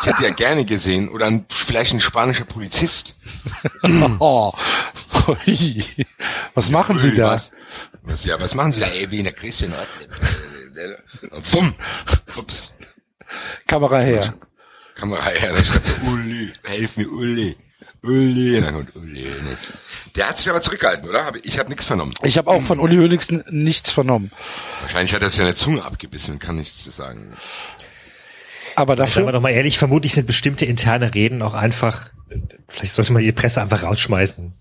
Ich 0.00 0.06
hätte 0.10 0.24
ja 0.24 0.30
gerne 0.30 0.66
gesehen, 0.66 1.08
oder 1.08 1.24
ein, 1.26 1.46
vielleicht 1.48 1.94
ein 1.94 2.00
spanischer 2.00 2.44
Polizist. 2.44 3.14
Oh. 4.18 4.52
Was 6.54 6.68
machen 6.68 6.98
Sie 6.98 7.14
da? 7.14 7.30
Was, 7.30 7.50
was, 8.02 8.24
ja, 8.24 8.38
was 8.38 8.54
machen 8.54 8.72
Sie 8.72 8.80
da, 8.80 8.88
ey, 8.88 9.10
wie 9.10 9.18
in 9.18 9.24
der 9.24 9.32
Christian 9.32 9.72
Wumm. 11.52 11.74
Ups. 12.36 12.72
Kamera 13.66 14.00
her. 14.00 14.34
Kamera 14.94 15.24
her, 15.24 15.54
da 15.54 15.64
schreibt 15.64 15.88
er, 15.88 16.08
Uli, 16.12 16.52
helf 16.64 16.96
mir, 16.98 17.10
Uli. 17.10 17.56
Uli, 18.04 18.60
na 18.60 18.70
gut, 18.70 18.94
Uli. 18.94 19.24
Hoeneß. 19.24 19.72
Der 20.14 20.28
hat 20.28 20.38
sich 20.38 20.48
aber 20.50 20.60
zurückgehalten, 20.62 21.08
oder? 21.08 21.32
Ich 21.42 21.58
habe 21.58 21.68
nichts 21.70 21.84
vernommen. 21.86 22.12
Ich 22.22 22.36
habe 22.38 22.50
auch 22.50 22.62
von 22.62 22.78
Uli 22.78 22.96
Hoeneß 22.96 23.28
nichts 23.50 23.90
vernommen. 23.90 24.30
Wahrscheinlich 24.82 25.14
hat 25.14 25.22
er 25.22 25.30
sich 25.30 25.38
seine 25.38 25.54
Zunge 25.54 25.84
abgebissen 25.84 26.34
und 26.34 26.38
kann 26.40 26.56
nichts 26.56 26.84
zu 26.84 26.90
sagen. 26.90 27.36
Aber 28.76 28.96
Sagen 28.96 28.98
wir 28.98 29.06
dafür, 29.06 29.32
doch 29.32 29.40
mal 29.40 29.50
ehrlich, 29.50 29.78
vermutlich 29.78 30.12
sind 30.14 30.26
bestimmte 30.26 30.66
interne 30.66 31.14
Reden 31.14 31.42
auch 31.42 31.54
einfach, 31.54 32.10
vielleicht 32.68 32.92
sollte 32.92 33.12
man 33.12 33.22
die 33.22 33.32
Presse 33.32 33.62
einfach 33.62 33.82
rausschmeißen. 33.84 34.52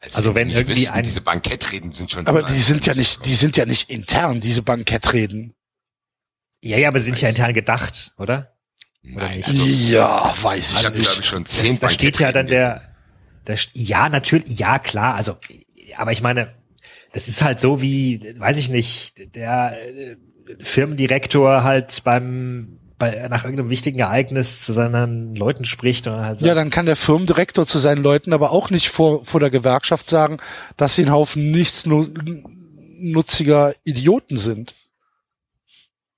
Als 0.00 0.14
Also 0.16 0.34
wenn 0.34 0.48
irgendwie 0.50 0.80
wüssten, 0.82 0.94
ein- 0.94 1.04
diese 1.04 1.20
Bankettreden 1.20 1.92
sind 1.92 2.10
schon. 2.10 2.26
aber 2.26 2.42
die 2.42 2.58
sind 2.58 2.86
ja 2.86 2.94
nicht, 2.94 3.24
die 3.26 3.34
sind 3.34 3.56
ja 3.56 3.66
nicht 3.66 3.90
intern, 3.90 4.40
diese 4.40 4.62
Bankettreden. 4.62 5.54
Ja, 6.60 6.78
ja, 6.78 6.88
aber 6.88 7.00
sie 7.00 7.06
sind 7.06 7.20
ja 7.20 7.28
intern 7.28 7.52
gedacht, 7.52 8.12
oder? 8.18 8.51
Nein, 9.02 9.38
nicht? 9.38 9.48
also, 9.48 9.64
Ja, 9.64 10.32
weiß 10.40 10.72
ich 10.72 10.84
ich 10.84 10.94
nicht. 10.94 11.18
ich 11.18 11.26
schon 11.26 11.44
zehn 11.46 11.70
Das, 11.70 11.80
da 11.80 11.88
steht 11.88 12.20
ja 12.20 12.30
dann 12.32 12.46
der, 12.46 12.82
der, 13.46 13.58
ja, 13.74 14.08
natürlich, 14.08 14.58
ja, 14.58 14.78
klar, 14.78 15.14
also, 15.14 15.36
aber 15.96 16.12
ich 16.12 16.22
meine, 16.22 16.54
das 17.12 17.28
ist 17.28 17.42
halt 17.42 17.60
so 17.60 17.82
wie, 17.82 18.34
weiß 18.38 18.56
ich 18.58 18.70
nicht, 18.70 19.34
der 19.34 19.76
äh, 19.76 20.16
Firmendirektor 20.60 21.64
halt 21.64 22.04
beim, 22.04 22.78
bei, 22.98 23.26
nach 23.28 23.42
irgendeinem 23.44 23.70
wichtigen 23.70 23.98
Ereignis 23.98 24.64
zu 24.64 24.72
seinen 24.72 25.34
Leuten 25.34 25.64
spricht 25.64 26.06
und 26.06 26.14
halt 26.16 26.38
sagt, 26.38 26.48
Ja, 26.48 26.54
dann 26.54 26.70
kann 26.70 26.86
der 26.86 26.94
Firmendirektor 26.96 27.66
zu 27.66 27.78
seinen 27.78 28.02
Leuten 28.02 28.32
aber 28.32 28.52
auch 28.52 28.70
nicht 28.70 28.88
vor, 28.90 29.24
vor 29.26 29.40
der 29.40 29.50
Gewerkschaft 29.50 30.08
sagen, 30.08 30.38
dass 30.76 30.94
sie 30.94 31.04
ein 31.04 31.10
Haufen 31.10 31.50
nichtsnutziger 31.50 33.74
Idioten 33.84 34.36
sind. 34.36 34.74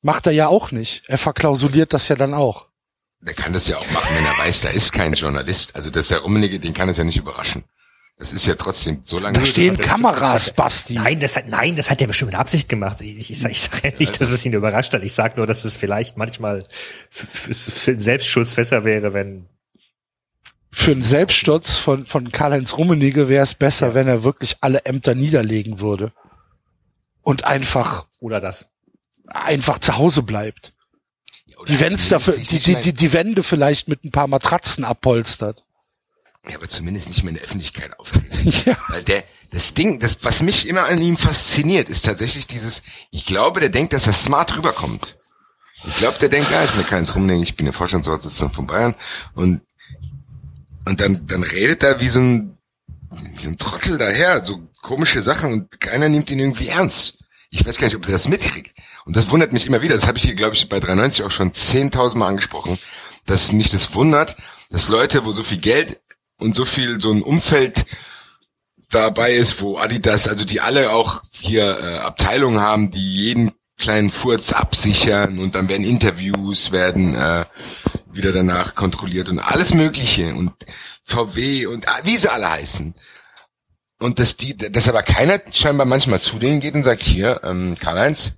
Macht 0.02 0.26
er 0.26 0.32
ja 0.32 0.48
auch 0.48 0.70
nicht. 0.70 1.04
Er 1.06 1.16
verklausuliert 1.16 1.94
das 1.94 2.08
ja 2.08 2.16
dann 2.16 2.34
auch. 2.34 2.66
Der 3.26 3.34
kann 3.34 3.52
das 3.54 3.68
ja 3.68 3.78
auch 3.78 3.90
machen, 3.90 4.14
wenn 4.16 4.24
er 4.24 4.36
weiß, 4.38 4.60
da 4.62 4.68
ist 4.68 4.92
kein 4.92 5.14
Journalist. 5.14 5.76
Also 5.76 5.88
das 5.90 6.02
ist 6.06 6.10
der 6.10 6.18
Rummenigge, 6.20 6.58
den 6.60 6.74
kann 6.74 6.88
es 6.88 6.98
ja 6.98 7.04
nicht 7.04 7.16
überraschen. 7.16 7.64
Das 8.18 8.32
ist 8.32 8.46
ja 8.46 8.54
trotzdem 8.54 9.00
so 9.02 9.16
lange. 9.18 9.38
Da 9.38 9.44
stehen 9.46 9.76
er- 9.78 9.84
Kameras, 9.86 10.32
das 10.32 10.46
hat- 10.48 10.56
Basti. 10.56 10.94
Nein, 10.94 11.18
das 11.20 11.34
hat, 11.36 11.48
nein, 11.48 11.74
das 11.74 11.90
hat 11.90 12.00
er 12.00 12.06
bestimmt 12.06 12.32
mit 12.32 12.38
Absicht 12.38 12.68
gemacht. 12.68 13.00
Ich, 13.00 13.18
ich, 13.18 13.30
ich, 13.30 13.40
sag- 13.40 13.50
ich 13.50 13.60
sage 13.62 13.88
ja 13.88 13.94
nicht, 13.98 14.20
dass 14.20 14.28
es 14.30 14.44
ihn 14.44 14.52
überrascht 14.52 14.92
hat. 14.92 15.02
Ich 15.02 15.14
sage 15.14 15.34
nur, 15.36 15.46
dass 15.46 15.64
es 15.64 15.74
vielleicht 15.74 16.16
manchmal 16.16 16.62
f- 17.10 17.48
f- 17.48 17.72
für 17.74 17.92
den 17.92 18.00
Selbstschutz 18.00 18.54
besser 18.54 18.84
wäre, 18.84 19.14
wenn 19.14 19.48
Für 20.70 20.92
einen 20.92 21.02
Selbststurz 21.02 21.76
von, 21.76 22.04
von 22.06 22.30
Karl-Heinz 22.30 22.74
Rummenigge 22.76 23.28
wäre 23.28 23.42
es 23.42 23.54
besser, 23.54 23.94
wenn 23.94 24.06
er 24.06 24.22
wirklich 24.22 24.58
alle 24.60 24.84
Ämter 24.84 25.14
niederlegen 25.14 25.80
würde. 25.80 26.12
Und 27.22 27.44
einfach, 27.46 28.06
oder 28.20 28.38
das. 28.40 28.66
einfach 29.28 29.78
zu 29.78 29.96
Hause 29.96 30.22
bleibt. 30.22 30.73
Die 31.68 31.76
Fenster, 31.76 32.20
zumindest 32.20 32.24
für, 32.24 32.32
sich 32.32 32.48
die, 32.48 32.74
die, 32.74 32.80
die, 32.80 32.92
die 32.92 33.12
Wände 33.12 33.42
vielleicht 33.42 33.88
mit 33.88 34.04
ein 34.04 34.10
paar 34.10 34.26
Matratzen 34.26 34.84
abpolstert. 34.84 35.62
Ja, 36.48 36.56
aber 36.56 36.68
zumindest 36.68 37.08
nicht 37.08 37.22
mehr 37.22 37.30
in 37.30 37.36
der 37.36 37.44
Öffentlichkeit 37.44 37.98
auftreten. 37.98 38.52
Ja. 38.66 38.76
Weil 38.88 39.02
der, 39.02 39.24
das 39.50 39.72
Ding, 39.72 40.00
das, 40.00 40.18
was 40.22 40.42
mich 40.42 40.68
immer 40.68 40.84
an 40.84 41.00
ihm 41.00 41.16
fasziniert, 41.16 41.88
ist 41.88 42.04
tatsächlich 42.04 42.46
dieses, 42.46 42.82
ich 43.10 43.24
glaube, 43.24 43.60
der 43.60 43.70
denkt, 43.70 43.92
dass 43.94 44.06
er 44.06 44.12
smart 44.12 44.56
rüberkommt. 44.56 45.16
Ich 45.86 45.96
glaube, 45.96 46.18
der 46.18 46.28
denkt, 46.28 46.50
ja, 46.50 46.64
ich 46.64 46.74
mir 46.74 46.84
keins 46.84 47.14
rumdenken, 47.14 47.42
ich 47.42 47.56
bin 47.56 47.66
der 47.66 47.72
Vorstandsvorsitzende 47.72 48.54
von 48.54 48.66
Bayern 48.66 48.94
und, 49.34 49.62
und 50.84 51.00
dann, 51.00 51.26
dann 51.26 51.42
redet 51.42 51.82
er 51.82 52.00
wie 52.00 52.08
so 52.08 52.20
ein 52.20 52.54
so 53.36 53.48
ein 53.48 53.58
Trottel 53.58 53.98
daher, 53.98 54.44
so 54.44 54.60
komische 54.82 55.22
Sachen 55.22 55.52
und 55.52 55.80
keiner 55.80 56.08
nimmt 56.08 56.30
ihn 56.30 56.38
irgendwie 56.38 56.68
ernst. 56.68 57.18
Ich 57.50 57.64
weiß 57.64 57.78
gar 57.78 57.86
nicht, 57.86 57.96
ob 57.96 58.06
er 58.06 58.12
das 58.12 58.28
mitkriegt. 58.28 58.74
Und 59.04 59.16
das 59.16 59.30
wundert 59.30 59.52
mich 59.52 59.66
immer 59.66 59.82
wieder. 59.82 59.94
Das 59.94 60.06
habe 60.06 60.18
ich 60.18 60.24
hier, 60.24 60.34
glaube 60.34 60.54
ich, 60.54 60.68
bei 60.68 60.80
93 60.80 61.24
auch 61.24 61.30
schon 61.30 61.52
10.000 61.52 62.16
Mal 62.16 62.28
angesprochen, 62.28 62.78
dass 63.26 63.52
mich 63.52 63.70
das 63.70 63.94
wundert, 63.94 64.36
dass 64.70 64.88
Leute, 64.88 65.24
wo 65.24 65.32
so 65.32 65.42
viel 65.42 65.60
Geld 65.60 66.00
und 66.38 66.56
so 66.56 66.64
viel 66.64 67.00
so 67.00 67.10
ein 67.10 67.22
Umfeld 67.22 67.84
dabei 68.90 69.34
ist, 69.34 69.60
wo 69.60 69.78
Adidas, 69.78 70.28
also 70.28 70.44
die 70.44 70.60
alle 70.60 70.92
auch 70.92 71.22
hier 71.30 71.78
äh, 71.78 71.98
Abteilungen 71.98 72.60
haben, 72.60 72.90
die 72.90 73.12
jeden 73.12 73.52
kleinen 73.76 74.10
Furz 74.10 74.52
absichern 74.52 75.38
und 75.38 75.54
dann 75.56 75.68
werden 75.68 75.84
Interviews 75.84 76.70
werden 76.70 77.14
äh, 77.14 77.44
wieder 78.12 78.30
danach 78.30 78.74
kontrolliert 78.74 79.28
und 79.28 79.40
alles 79.40 79.74
Mögliche 79.74 80.32
und 80.34 80.52
VW 81.04 81.66
und 81.66 81.88
ah, 81.88 82.00
wie 82.04 82.16
sie 82.16 82.30
alle 82.30 82.50
heißen. 82.50 82.94
Und 83.98 84.18
dass 84.18 84.36
die, 84.36 84.56
dass 84.56 84.88
aber 84.88 85.02
keiner 85.02 85.40
scheinbar 85.50 85.86
manchmal 85.86 86.20
zu 86.20 86.38
denen 86.38 86.60
geht 86.60 86.74
und 86.74 86.82
sagt, 86.82 87.02
hier, 87.02 87.40
ähm, 87.42 87.76
Karl-Heinz, 87.78 88.32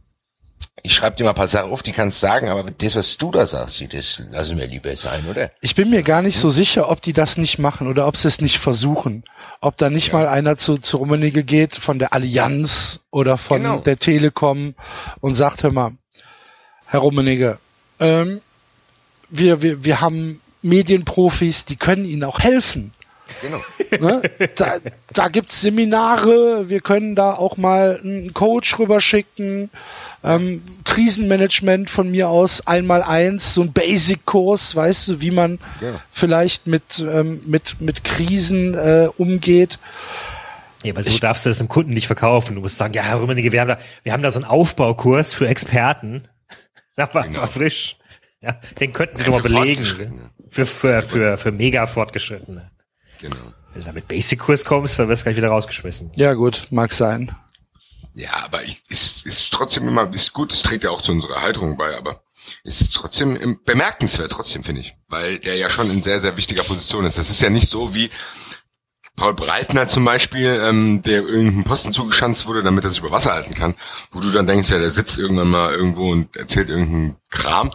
ich 0.83 0.95
schreibe 0.95 1.17
dir 1.17 1.25
mal 1.25 1.31
ein 1.31 1.37
paar 1.37 1.49
Sachen 1.49 1.73
auf, 1.73 1.83
die 1.83 1.93
kannst 1.93 2.21
sagen, 2.21 2.49
aber 2.49 2.71
das, 2.71 2.95
was 2.95 3.17
du 3.17 3.33
da 3.33 3.45
sagst, 3.45 3.83
das 3.93 4.23
lassen 4.31 4.57
wir 4.57 4.69
lieber 4.69 4.95
sein, 4.97 5.27
oder? 5.29 5.51
Ich 5.61 5.75
bin 5.75 5.91
mir 5.91 6.05
gar 6.05 6.23
nicht 6.23 6.39
so 6.39 6.49
sicher, 6.49 6.91
ob 6.91 7.03
die 7.03 7.13
das 7.13 7.39
nicht 7.39 7.59
machen 7.59 7.89
oder 7.89 8.07
ob 8.07 8.17
sie 8.17 8.29
es 8.29 8.41
nicht 8.41 8.59
versuchen. 8.59 9.25
Ob 9.61 9.77
da 9.79 9.91
nicht 9.91 10.09
ja. 10.09 10.15
mal 10.15 10.29
einer 10.29 10.57
zu, 10.57 10.79
zu 10.79 10.99
Rummenigge 10.99 11.43
geht 11.43 11.75
von 11.75 11.99
der 11.99 12.13
Allianz 12.13 13.01
oder 13.11 13.37
von 13.37 13.63
genau. 13.63 13.79
der 13.79 13.99
Telekom 13.99 14.75
und 15.21 15.35
sagt, 15.35 15.65
hör 15.65 15.73
mal, 15.73 15.93
Herr 16.85 17.01
Rummenigge, 17.01 17.59
ähm, 17.99 18.41
wir, 19.29 19.63
wir, 19.63 19.83
wir 19.85 20.01
haben 20.01 20.41
Medienprofis, 20.63 21.65
die 21.65 21.77
können 21.77 22.05
Ihnen 22.05 22.23
auch 22.23 22.39
helfen. 22.39 22.93
Genau. 23.41 23.61
Ne? 24.01 24.23
Da, 24.57 24.79
da 25.13 25.29
gibt's 25.29 25.61
Seminare, 25.61 26.69
wir 26.69 26.81
können 26.81 27.15
da 27.15 27.35
auch 27.35 27.57
mal 27.57 28.01
einen 28.03 28.35
Coach 28.35 28.79
rüberschicken, 28.79 29.71
ähm, 30.27 30.63
Krisenmanagement 30.85 31.89
von 31.89 32.11
mir 32.11 32.29
aus 32.29 32.67
einmal 32.67 33.03
eins, 33.03 33.55
so 33.55 33.63
ein 33.63 33.73
Basic-Kurs, 33.73 34.75
weißt 34.75 35.09
du, 35.09 35.21
wie 35.21 35.31
man 35.31 35.59
ja. 35.81 36.01
vielleicht 36.11 36.67
mit, 36.67 36.99
ähm, 36.99 37.43
mit, 37.47 37.81
mit 37.81 38.05
Krisen 38.05 38.75
äh, 38.75 39.09
umgeht. 39.17 39.79
Ja, 40.83 40.93
aber 40.93 41.03
so 41.03 41.11
ich, 41.11 41.21
darfst 41.21 41.47
du 41.47 41.51
das 41.51 41.59
dem 41.59 41.69
Kunden 41.69 41.95
nicht 41.95 42.07
verkaufen. 42.07 42.57
Du 42.57 42.61
musst 42.61 42.77
sagen, 42.77 42.93
ja, 42.93 43.03
Herr 43.03 43.21
Rümmenige, 43.21 43.53
wir 43.53 43.61
haben 43.61 43.69
da, 43.69 43.79
wir 44.03 44.13
haben 44.13 44.23
da 44.23 44.31
so 44.31 44.41
einen 44.41 44.49
Aufbaukurs 44.49 45.35
für 45.35 45.49
Experten. 45.49 46.29
Das 46.99 47.15
war, 47.15 47.25
genau. 47.25 47.41
war 47.41 47.47
frisch. 47.47 47.97
Ja, 48.41 48.59
den 48.81 48.95
könnten 48.95 49.19
Sie 49.19 49.25
ja, 49.25 49.29
doch 49.29 49.43
mal 49.43 49.43
belegen. 49.43 49.85
Für, 50.49 50.65
für, 50.65 51.03
für, 51.03 51.37
für 51.37 51.53
mega 51.53 51.85
Fortgeschrittene. 51.85 52.71
Genau. 53.21 53.37
Wenn 53.73 53.81
du 53.83 53.87
da 53.87 53.93
mit 53.93 54.09
Basic-Kurs 54.09 54.65
kommst, 54.65 54.99
dann 54.99 55.09
wirst 55.11 55.21
du 55.21 55.25
gleich 55.25 55.37
wieder 55.37 55.49
rausgeschmissen. 55.49 56.11
Ja, 56.15 56.33
gut, 56.33 56.69
mag 56.71 56.95
sein. 56.95 57.37
Ja, 58.17 58.45
aber 58.45 58.63
ist, 58.89 59.27
ist 59.27 59.53
trotzdem 59.53 59.87
immer, 59.87 60.11
ist 60.15 60.33
gut, 60.33 60.51
es 60.51 60.63
trägt 60.63 60.85
ja 60.85 60.91
auch 60.91 61.03
zu 61.03 61.13
unserer 61.13 61.43
Halterung 61.43 61.77
bei, 61.77 61.95
aber 61.99 62.23
ist 62.65 62.95
trotzdem 62.95 63.61
bemerkenswert, 63.67 64.33
trotzdem, 64.33 64.65
finde 64.65 64.81
ich. 64.81 64.97
Weil 65.09 65.39
der 65.39 65.57
ja 65.57 65.69
schon 65.69 65.91
in 65.91 66.03
sehr, 66.03 66.19
sehr 66.19 66.39
wichtiger 66.39 66.63
Position 66.63 67.05
ist. 67.05 67.19
Das 67.19 67.29
ist 67.29 67.43
ja 67.43 67.51
nicht 67.51 67.71
so 67.71 67.95
wie 67.95 68.11
Paul 69.17 69.35
Breitner 69.35 69.89
zum 69.89 70.07
Beispiel, 70.07 70.63
ähm, 70.65 71.03
der 71.03 71.25
irgendeinen 71.25 71.65
Posten 71.65 71.93
zugeschanzt 71.93 72.47
wurde, 72.47 72.63
damit 72.63 72.85
er 72.85 72.91
sich 72.91 73.01
über 73.01 73.11
Wasser 73.11 73.35
halten 73.35 73.55
kann, 73.55 73.75
wo 74.13 74.21
du 74.21 74.31
dann 74.31 74.47
denkst, 74.47 74.71
ja, 74.71 74.79
der 74.79 74.91
sitzt 74.91 75.19
irgendwann 75.19 75.49
mal 75.49 75.75
irgendwo 75.75 76.11
und 76.11 76.35
erzählt 76.37 76.71
irgendeinen 76.71 77.17
Kram. 77.29 77.71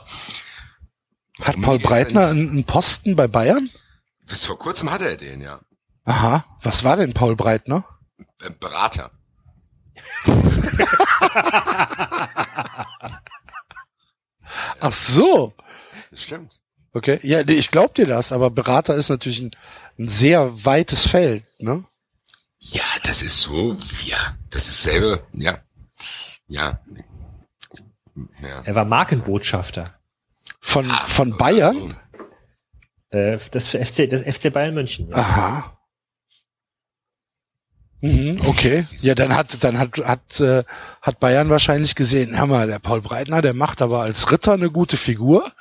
Hat 1.39 1.61
Paul 1.61 1.77
Breitner 1.77 2.29
einen 2.29 2.63
Posten 2.63 3.15
bei 3.15 3.27
Bayern? 3.27 3.69
Bis 4.25 4.45
vor 4.45 4.57
kurzem 4.57 4.89
hatte 4.89 5.07
er 5.07 5.17
den, 5.17 5.41
ja. 5.41 5.59
Aha, 6.03 6.45
was 6.63 6.83
war 6.83 6.97
denn 6.97 7.13
Paul 7.13 7.35
Breitner? 7.35 7.85
Äh, 8.39 8.49
Berater. 8.49 9.11
Ach 14.79 14.91
so. 14.93 15.53
Das 16.09 16.23
stimmt. 16.23 16.59
Okay, 16.93 17.19
ja, 17.23 17.47
ich 17.47 17.71
glaub 17.71 17.95
dir 17.95 18.05
das, 18.05 18.31
aber 18.33 18.49
Berater 18.49 18.95
ist 18.95 19.09
natürlich 19.09 19.39
ein, 19.39 19.51
ein 19.97 20.09
sehr 20.09 20.65
weites 20.65 21.07
Feld, 21.07 21.45
ne? 21.59 21.85
Ja, 22.59 22.83
das 23.03 23.21
ist 23.21 23.39
so, 23.39 23.77
ja, 24.03 24.35
das 24.49 24.67
ist 24.67 24.83
selber, 24.83 25.21
ja, 25.33 25.59
ja. 26.47 26.79
ja. 28.41 28.61
Er 28.63 28.75
war 28.75 28.85
Markenbotschafter. 28.85 29.99
Von, 30.59 30.91
ah, 30.91 31.07
von 31.07 31.37
Bayern? 31.37 31.97
Äh, 33.09 33.37
das 33.51 33.69
FC, 33.69 34.09
das 34.09 34.21
FC 34.21 34.51
Bayern 34.51 34.73
München. 34.73 35.09
Ja. 35.09 35.15
Aha. 35.15 35.77
Mhm, 38.01 38.41
okay. 38.47 38.83
Ja, 39.01 39.13
dann 39.13 39.35
hat 39.35 39.63
dann 39.63 39.77
hat 39.77 39.97
hat 39.99 40.39
äh, 40.39 40.63
hat 41.01 41.19
Bayern 41.19 41.49
wahrscheinlich 41.49 41.95
gesehen, 41.95 42.37
hör 42.37 42.47
mal, 42.47 42.67
der 42.67 42.79
Paul 42.79 43.01
Breitner, 43.01 43.41
der 43.41 43.53
macht 43.53 43.81
aber 43.81 44.01
als 44.01 44.31
Ritter 44.31 44.53
eine 44.53 44.71
gute 44.71 44.97
Figur. 44.97 45.51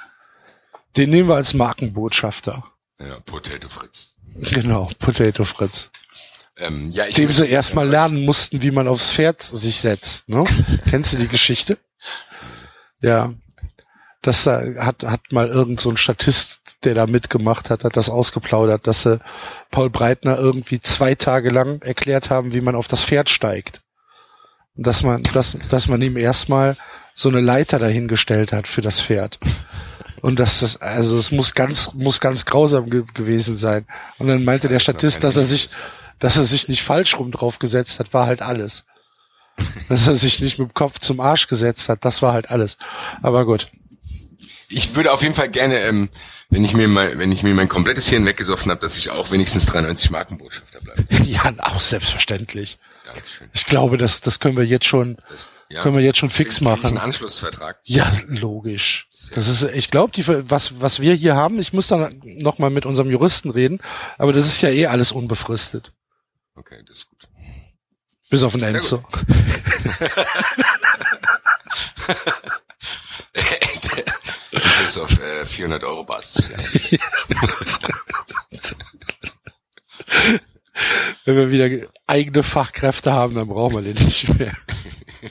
Den 0.97 1.11
nehmen 1.11 1.29
wir 1.29 1.37
als 1.37 1.55
Markenbotschafter. 1.55 2.65
Ja, 2.99 3.21
Potato 3.21 3.69
Fritz. 3.69 4.15
Genau, 4.35 4.89
Potato 4.99 5.45
Fritz. 5.45 5.91
Ähm, 6.57 6.91
ja, 6.91 7.07
ich 7.07 7.15
Dem 7.15 7.33
sie 7.33 7.47
erstmal 7.47 7.89
lernen 7.89 8.25
mussten, 8.25 8.63
wie 8.63 8.71
man 8.71 8.89
aufs 8.89 9.13
Pferd 9.13 9.43
sich 9.43 9.77
setzt. 9.77 10.29
Ne? 10.29 10.45
Kennst 10.91 11.13
du 11.13 11.17
die 11.19 11.29
Geschichte? 11.29 11.79
Ja, 13.01 13.33
das 14.21 14.47
hat, 14.47 15.03
hat 15.03 15.33
mal 15.33 15.49
irgend 15.49 15.81
so 15.81 15.89
ein 15.89 15.97
Statist, 15.97 16.60
der 16.85 16.95
da 16.95 17.07
mitgemacht 17.07 17.71
hat, 17.71 17.85
hat 17.85 17.97
das 17.97 18.09
ausgeplaudert, 18.09 18.87
dass 18.87 19.03
sie 19.03 19.21
Paul 19.71 19.91
Breitner 19.91 20.39
irgendwie 20.39 20.81
zwei 20.81 21.15
Tage 21.15 21.51
lang 21.51 21.83
erklärt 21.83 22.31
haben, 22.31 22.53
wie 22.53 22.61
man 22.61 22.75
auf 22.75 22.89
das 22.89 23.05
Pferd 23.05 23.29
steigt. 23.29 23.83
Und 24.77 24.87
dass 24.87 25.03
man, 25.03 25.23
dass, 25.35 25.57
dass 25.69 25.89
man 25.89 26.01
ihm 26.01 26.17
erstmal 26.17 26.77
so 27.15 27.29
eine 27.29 27.41
Leiter 27.41 27.79
dahingestellt 27.79 28.53
hat 28.53 28.67
für 28.67 28.81
das 28.81 29.01
Pferd. 29.01 29.39
Und 30.23 30.39
dass 30.39 30.61
das, 30.61 30.81
also 30.81 31.17
es 31.17 31.33
muss 31.33 31.55
ganz, 31.55 31.93
muss 31.95 32.21
ganz 32.21 32.45
grausam 32.45 32.89
ge 32.89 33.05
gewesen 33.15 33.57
sein. 33.57 33.87
Und 34.19 34.29
dann 34.29 34.45
meinte 34.45 34.69
der 34.69 34.79
Statist, 34.79 35.25
dass 35.25 35.37
er 35.37 35.45
sich, 35.45 35.71
dass 36.19 36.37
er 36.37 36.45
sich 36.45 36.69
nicht 36.69 36.83
falsch 36.83 37.19
rum 37.19 37.31
drauf 37.31 37.59
gesetzt 37.59 37.99
hat, 38.01 38.13
war 38.13 38.27
halt 38.27 38.43
alles. 38.43 38.85
dass 39.89 40.07
er 40.07 40.17
sich 40.17 40.41
nicht 40.41 40.59
mit 40.59 40.71
dem 40.71 40.75
Kopf 40.75 40.99
zum 40.99 41.21
Arsch 41.21 41.49
gesetzt 41.49 41.89
hat, 41.89 42.05
das 42.05 42.23
war 42.23 42.33
halt 42.33 42.51
alles. 42.51 42.79
Aber 43.23 43.45
gut 43.45 43.71
ich 44.71 44.95
würde 44.95 45.13
auf 45.13 45.23
jeden 45.23 45.35
Fall 45.35 45.49
gerne, 45.49 45.81
ähm, 45.81 46.09
wenn 46.49 46.65
ich 46.65 46.75
mir 46.75 46.89
mal, 46.89 47.19
wenn 47.19 47.33
ich 47.33 47.43
mir 47.43 47.55
mein 47.55 47.69
komplettes 47.69 48.09
Hirn 48.09 48.25
weggesoffen 48.25 48.71
habe, 48.71 48.81
dass 48.81 48.97
ich 48.97 49.11
auch 49.11 49.31
wenigstens 49.31 49.67
93 49.67 50.11
Markenbotschafter 50.11 50.81
bleibe. 50.81 51.05
Ja, 51.25 51.53
auch 51.59 51.81
selbstverständlich. 51.81 52.79
Dankeschön. 53.05 53.51
Ich 53.53 53.67
glaube, 53.67 53.97
das, 53.97 54.21
das 54.21 54.41
können 54.41 54.57
wir 54.57 54.65
jetzt 54.65 54.87
schon, 54.87 55.19
das, 55.29 55.49
ja, 55.69 55.83
können 55.83 55.97
wir 55.97 56.03
jetzt 56.03 56.19
schon 56.19 56.31
fix 56.31 56.61
machen. 56.61 56.87
Einen 56.87 56.99
Anschlussvertrag. 56.99 57.79
Ja, 57.85 58.11
logisch. 58.27 59.09
Das 59.35 59.49
ist, 59.49 59.63
ich 59.63 59.91
glaube, 59.91 60.13
die, 60.13 60.27
was, 60.27 60.81
was 60.81 61.01
wir 61.01 61.15
hier 61.15 61.37
haben, 61.37 61.61
ich 61.61 61.73
muss 61.73 61.89
dann 61.89 62.21
noch 62.25 62.59
mal 62.59 62.71
mit 62.71 62.87
unserem 62.87 63.11
Juristen 63.11 63.51
reden, 63.51 63.81
aber 64.19 64.33
das 64.33 64.47
ist 64.47 64.61
ja 64.63 64.71
eh 64.71 64.87
alles 64.87 65.13
unbefristet. 65.13 65.93
Okay, 66.57 66.83
das 66.87 66.99
ist 66.99 67.09
gut. 67.09 67.29
Bis 68.29 68.43
auf 68.45 68.53
den 68.53 68.63
Enzo. 68.63 69.05
Das 74.91 74.99
auf 74.99 75.21
äh, 75.21 75.47
400 75.47 75.85
Euro 75.85 76.03
Basis. 76.03 76.49
Wenn 81.25 81.37
wir 81.37 81.53
wieder 81.53 81.87
eigene 82.09 82.43
Fachkräfte 82.43 83.13
haben, 83.13 83.37
dann 83.37 83.47
brauchen 83.47 83.77
wir 83.77 83.83
den 83.83 84.05
nicht 84.05 84.37
mehr. 84.37 84.57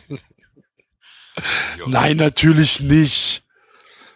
Nein, 1.88 2.16
natürlich 2.16 2.80
nicht. 2.80 3.44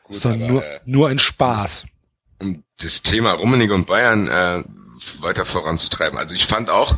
Gut, 0.04 0.16
Sondern 0.16 0.50
nur, 0.50 0.64
äh, 0.64 0.80
nur 0.86 1.10
ein 1.10 1.20
Spaß. 1.20 1.88
Um 2.40 2.64
das 2.78 3.02
Thema 3.02 3.34
Rummenigge 3.34 3.74
und 3.74 3.86
Bayern 3.86 4.30
äh, 4.30 4.64
weiter 5.20 5.46
voranzutreiben. 5.46 6.18
Also 6.18 6.36
ich 6.36 6.46
fand 6.46 6.70
auch, 6.70 6.98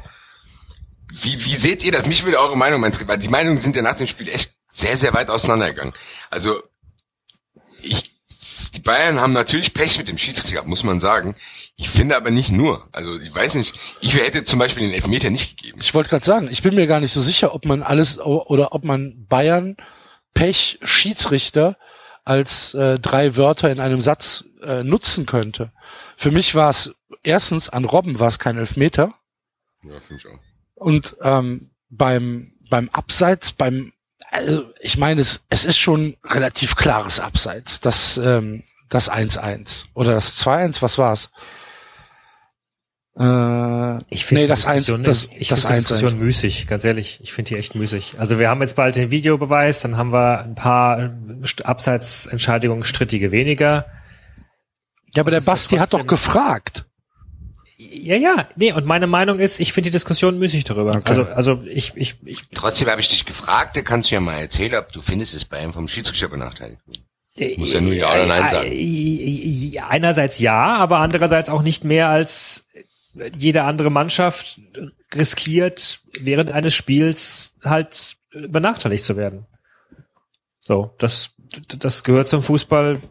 wie, 1.12 1.44
wie 1.46 1.56
seht 1.56 1.84
ihr 1.84 1.92
das? 1.92 2.06
Mich 2.06 2.24
würde 2.24 2.40
eure 2.40 2.56
Meinung 2.56 2.84
interessieren, 2.84 3.08
weil 3.08 3.18
die 3.18 3.28
Meinungen 3.28 3.60
sind 3.60 3.76
ja 3.76 3.82
nach 3.82 3.96
dem 3.96 4.06
Spiel 4.06 4.30
echt 4.30 4.54
sehr, 4.70 4.98
sehr 4.98 5.16
weit 5.16 5.32
auseinandergegangen. 5.32 5.96
Also 6.30 6.62
ich, 7.82 8.15
die 8.76 8.82
Bayern 8.82 9.22
haben 9.22 9.34
natürlich 9.34 9.74
Pech 9.74 9.98
mit 9.98 10.08
dem 10.08 10.18
Schiedsrichter 10.18 10.54
gehabt, 10.54 10.68
muss 10.68 10.84
man 10.84 11.00
sagen. 11.00 11.36
Ich 11.78 11.90
finde 11.90 12.16
aber 12.16 12.32
nicht 12.32 12.50
nur. 12.50 12.88
Also 12.92 13.20
ich 13.20 13.34
weiß 13.34 13.56
nicht, 13.56 13.78
ich 14.02 14.16
hätte 14.16 14.44
zum 14.44 14.60
Beispiel 14.60 14.84
den 14.84 14.94
Elfmeter 14.94 15.30
nicht 15.30 15.58
gegeben. 15.58 15.80
Ich 15.82 15.94
wollte 15.94 16.10
gerade 16.10 16.26
sagen, 16.26 16.50
ich 16.52 16.62
bin 16.62 16.76
mir 16.76 16.88
gar 16.88 17.00
nicht 17.00 17.12
so 17.12 17.22
sicher, 17.22 17.54
ob 17.56 17.66
man 17.66 17.84
alles 17.84 18.20
oder 18.20 18.74
ob 18.74 18.84
man 18.84 19.26
Bayern 19.28 19.78
Pech 20.34 20.80
Schiedsrichter 20.84 21.78
als 22.24 22.74
äh, 22.74 23.00
drei 23.00 23.38
Wörter 23.38 23.72
in 23.72 23.80
einem 23.80 24.02
Satz 24.02 24.46
äh, 24.62 24.84
nutzen 24.84 25.26
könnte. 25.26 25.72
Für 26.18 26.32
mich 26.32 26.56
war 26.56 26.70
es 26.70 26.96
erstens 27.24 27.70
an 27.70 27.86
Robben 27.86 28.20
war 28.20 28.28
es 28.28 28.40
kein 28.40 28.58
Elfmeter. 28.58 29.14
Ja, 29.84 30.00
finde 30.00 30.22
ich 30.22 30.28
auch. 30.28 30.40
Und 30.76 31.16
ähm, 31.22 31.72
beim 31.90 32.52
beim 32.70 32.90
Abseits, 32.90 33.52
beim 33.52 33.94
also 34.36 34.72
ich 34.80 34.98
meine, 34.98 35.22
es, 35.22 35.42
es 35.50 35.66
ist 35.66 35.78
schon 35.78 36.18
relativ 36.24 36.76
klares 36.76 37.20
Abseits, 37.20 37.80
das 37.80 38.18
ähm, 38.18 38.64
das 38.90 39.12
1-1 39.12 39.86
oder 39.94 40.14
das 40.14 40.40
2-1, 40.44 40.82
was 40.82 40.98
war's? 40.98 41.32
Äh, 43.18 43.98
Ich 44.10 44.26
finde 44.26 44.42
nee, 44.42 44.46
die 44.46 44.48
das 44.48 44.68
eins, 44.68 44.86
Diskussion, 44.86 45.04
das, 45.04 45.30
ich 45.36 45.48
das 45.48 45.68
die 45.68 45.74
Diskussion 45.74 46.20
müßig, 46.20 46.68
ganz 46.68 46.84
ehrlich. 46.84 47.20
Ich 47.24 47.34
finde 47.34 47.50
die 47.50 47.60
echt 47.60 47.76
müßig. 47.76 48.16
Also 48.18 48.40
wir 48.40 48.50
haben 48.50 48.62
jetzt 48.62 48.76
bald 48.76 48.96
den 48.96 49.10
Videobeweis, 49.10 49.82
dann 49.82 49.98
haben 49.98 50.12
wir 50.12 50.42
ein 50.42 50.56
paar 50.56 51.00
äh, 51.00 51.12
Abseitsentscheidungen 51.64 52.84
strittige 52.84 53.32
weniger. 53.32 53.86
Ja, 55.16 55.24
aber 55.24 55.32
der 55.32 55.42
Basti 55.42 55.78
hat 55.78 55.94
doch 55.94 56.06
gefragt. 56.06 56.86
Ja, 58.04 58.16
ja, 58.16 58.50
nee, 58.56 58.72
und 58.74 58.86
meine 58.86 59.08
Meinung 59.08 59.40
ist, 59.40 59.60
ich 59.60 59.74
finde 59.74 59.90
die 59.90 59.94
Diskussion 59.94 60.38
müßig 60.38 60.64
darüber. 60.64 60.92
Okay. 60.92 61.02
Also, 61.06 61.24
also 61.24 61.62
ich, 61.66 61.94
ich, 61.96 62.16
ich, 62.26 62.44
Trotzdem 62.54 62.90
habe 62.90 63.02
ich 63.02 63.10
dich 63.10 63.26
gefragt, 63.26 63.78
da 63.78 63.82
kannst 63.82 64.12
du 64.12 64.16
ja 64.16 64.22
mal 64.22 64.36
erzählen, 64.38 64.76
ob 64.76 64.92
du 64.92 65.02
findest, 65.02 65.34
dass 65.34 65.46
Bayern 65.46 65.74
vom 65.74 65.88
Schiedsrichter 65.88 66.28
benachteiligt 66.28 66.82
wird. 66.86 67.58
Muss 67.58 67.74
ja 67.74 67.82
nur 67.82 67.94
Ja 67.94 68.12
oder 68.12 68.28
Nein 68.28 68.50
sagen. 68.50 68.70
Äh, 68.72 69.80
Einerseits 69.80 70.40
ja, 70.40 70.76
aber 70.76 71.00
andererseits 71.00 71.50
auch 71.50 71.62
nicht 71.62 71.84
mehr 71.84 72.10
als 72.10 72.68
jede 73.36 73.64
andere 73.64 73.90
Mannschaft 73.90 74.60
riskiert, 75.14 76.02
während 76.20 76.52
eines 76.52 76.74
Spiels 76.74 77.52
halt 77.64 78.18
benachteiligt 78.32 79.04
zu 79.04 79.18
werden. 79.18 79.46
So, 80.62 80.94
das, 80.98 81.32
das 81.78 82.04
gehört 82.04 82.28
zum 82.28 82.42
Fußball 82.42 83.02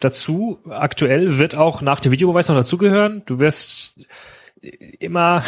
dazu. 0.00 0.58
Aktuell 0.68 1.38
wird 1.38 1.56
auch 1.56 1.80
nach 1.80 2.00
dem 2.00 2.12
Videobeweis 2.12 2.48
noch 2.48 2.56
dazugehören. 2.56 3.22
Du 3.26 3.38
wirst 3.38 3.94
immer 4.98 5.44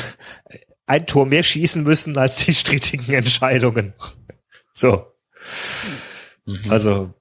ein 0.86 1.06
Tor 1.06 1.26
mehr 1.26 1.42
schießen 1.42 1.82
müssen 1.82 2.16
als 2.16 2.44
die 2.44 2.54
strittigen 2.54 3.14
Entscheidungen. 3.14 3.94
So. 4.72 5.06
Also, 6.68 7.12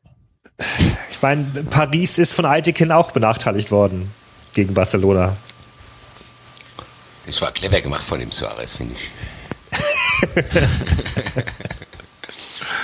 ich 1.10 1.22
meine, 1.22 1.43
Paris 1.69 2.17
ist 2.17 2.34
von 2.34 2.46
Aitekin 2.46 2.91
auch 2.91 3.12
benachteiligt 3.12 3.72
worden 3.72 4.12
gegen 4.53 4.74
Barcelona. 4.74 5.36
Das 7.25 7.41
war 7.41 7.51
clever 7.51 7.81
gemacht 7.81 8.05
von 8.05 8.19
dem 8.19 8.31
Suarez, 8.31 8.74
finde 8.74 8.96
ich. 8.96 9.10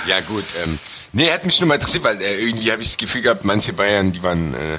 ja 0.06 0.20
gut, 0.20 0.44
ähm, 0.62 0.78
nee, 1.14 1.30
hat 1.32 1.46
mich 1.46 1.58
nur 1.60 1.68
mal 1.68 1.74
interessiert, 1.76 2.04
weil 2.04 2.20
äh, 2.20 2.38
irgendwie 2.40 2.70
habe 2.70 2.82
ich 2.82 2.88
das 2.88 2.96
Gefühl 2.98 3.22
gehabt, 3.22 3.44
manche 3.44 3.72
Bayern, 3.72 4.12
die 4.12 4.22
waren 4.22 4.52
äh, 4.54 4.78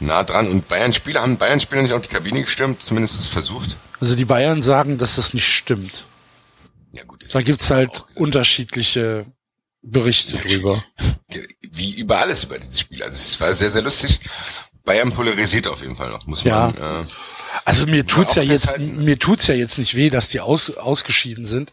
nah 0.00 0.22
dran 0.24 0.48
und 0.48 0.68
Bayern-Spieler 0.68 1.22
haben 1.22 1.36
Bayern-Spieler 1.38 1.82
nicht 1.82 1.92
auf 1.92 2.02
die 2.02 2.08
Kabine 2.08 2.42
gestürmt, 2.42 2.82
zumindest 2.82 3.18
es 3.18 3.28
versucht. 3.28 3.76
Also 4.00 4.14
die 4.16 4.24
Bayern 4.24 4.62
sagen, 4.62 4.98
dass 4.98 5.16
das 5.16 5.34
nicht 5.34 5.46
stimmt. 5.48 6.04
Ja 6.92 7.04
gut, 7.04 7.24
Da 7.32 7.42
gibt's 7.42 7.70
halt 7.70 7.90
auch, 7.90 8.06
unterschiedliche 8.16 9.26
Berichte 9.82 10.36
drüber. 10.38 10.82
wie 11.72 11.92
über 11.94 12.18
alles 12.18 12.44
über 12.44 12.58
dieses 12.58 12.80
Spiel. 12.80 13.02
Also 13.02 13.14
es 13.14 13.40
war 13.40 13.54
sehr, 13.54 13.70
sehr 13.70 13.82
lustig. 13.82 14.20
Bayern 14.84 15.12
polarisiert 15.12 15.66
auf 15.68 15.82
jeden 15.82 15.96
Fall 15.96 16.10
noch, 16.10 16.26
muss 16.26 16.42
Ja. 16.42 16.72
man. 16.78 17.04
Äh, 17.04 17.08
Also 17.64 17.86
mir 17.86 18.06
tut's 18.06 18.34
ja 18.34 18.42
auch 18.42 18.46
jetzt, 18.46 18.78
mir 18.78 19.18
tut's 19.18 19.46
ja 19.46 19.54
jetzt 19.54 19.78
nicht 19.78 19.94
weh, 19.94 20.10
dass 20.10 20.28
die 20.30 20.40
aus, 20.40 20.70
ausgeschieden 20.76 21.44
sind. 21.46 21.72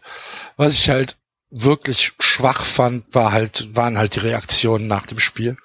Was 0.56 0.74
ich 0.74 0.88
halt 0.88 1.16
wirklich 1.50 2.12
schwach 2.20 2.64
fand, 2.64 3.14
war 3.14 3.32
halt, 3.32 3.74
waren 3.74 3.98
halt 3.98 4.16
die 4.16 4.20
Reaktionen 4.20 4.86
nach 4.86 5.06
dem 5.06 5.18
Spiel. 5.18 5.56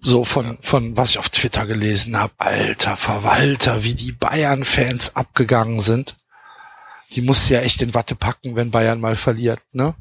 So 0.00 0.24
von, 0.24 0.58
von 0.60 0.96
was 0.96 1.10
ich 1.10 1.18
auf 1.18 1.30
Twitter 1.30 1.66
gelesen 1.66 2.18
habe, 2.18 2.34
alter 2.38 2.96
Verwalter, 2.96 3.84
wie 3.84 3.94
die 3.94 4.12
Bayern-Fans 4.12 5.16
abgegangen 5.16 5.80
sind. 5.80 6.16
Die 7.12 7.22
muss 7.22 7.48
ja 7.48 7.60
echt 7.60 7.80
in 7.80 7.94
Watte 7.94 8.14
packen, 8.14 8.56
wenn 8.56 8.70
Bayern 8.70 9.00
mal 9.00 9.16
verliert, 9.16 9.60
ne? 9.72 9.94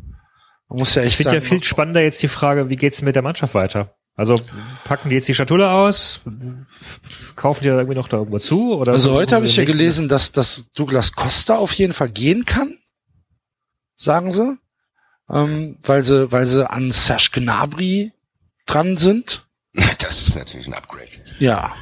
Man 0.68 0.80
muss 0.80 0.96
ja 0.96 1.04
echt 1.04 1.12
Ich 1.12 1.18
finde 1.18 1.36
ja 1.36 1.42
viel 1.42 1.64
spannender 1.64 2.02
jetzt 2.02 2.22
die 2.24 2.28
Frage, 2.28 2.70
wie 2.70 2.76
geht's 2.76 3.02
mit 3.02 3.16
der 3.16 3.22
Mannschaft 3.22 3.54
weiter? 3.54 3.96
Also 4.16 4.36
packen 4.84 5.10
die 5.10 5.16
jetzt 5.16 5.28
die 5.28 5.34
Schatulle 5.34 5.72
aus? 5.72 6.22
Kaufen 7.36 7.64
die 7.64 7.70
da 7.70 7.76
irgendwie 7.76 7.96
noch 7.96 8.08
da 8.08 8.18
irgendwo 8.18 8.40
zu? 8.40 8.76
Oder 8.76 8.92
Also 8.92 9.14
heute 9.14 9.36
habe 9.36 9.46
ich 9.46 9.56
ja 9.56 9.64
gelesen, 9.64 10.08
dass, 10.08 10.32
dass 10.32 10.66
Douglas 10.76 11.14
Costa 11.14 11.58
auf 11.58 11.74
jeden 11.74 11.94
Fall 11.94 12.10
gehen 12.10 12.46
kann, 12.46 12.78
sagen 13.96 14.32
sie, 14.32 14.58
ähm, 15.30 15.78
weil 15.82 16.04
sie, 16.04 16.32
weil 16.32 16.48
sie 16.48 16.70
an 16.70 16.92
Serge 16.92 17.30
Gnabry 17.34 18.12
dran 18.66 18.98
sind. 18.98 19.46
das 20.00 20.28
ist 20.28 20.36
natürlich 20.36 20.68
ein 20.68 20.74
Upgrade. 20.74 21.08
Ja, 21.40 21.74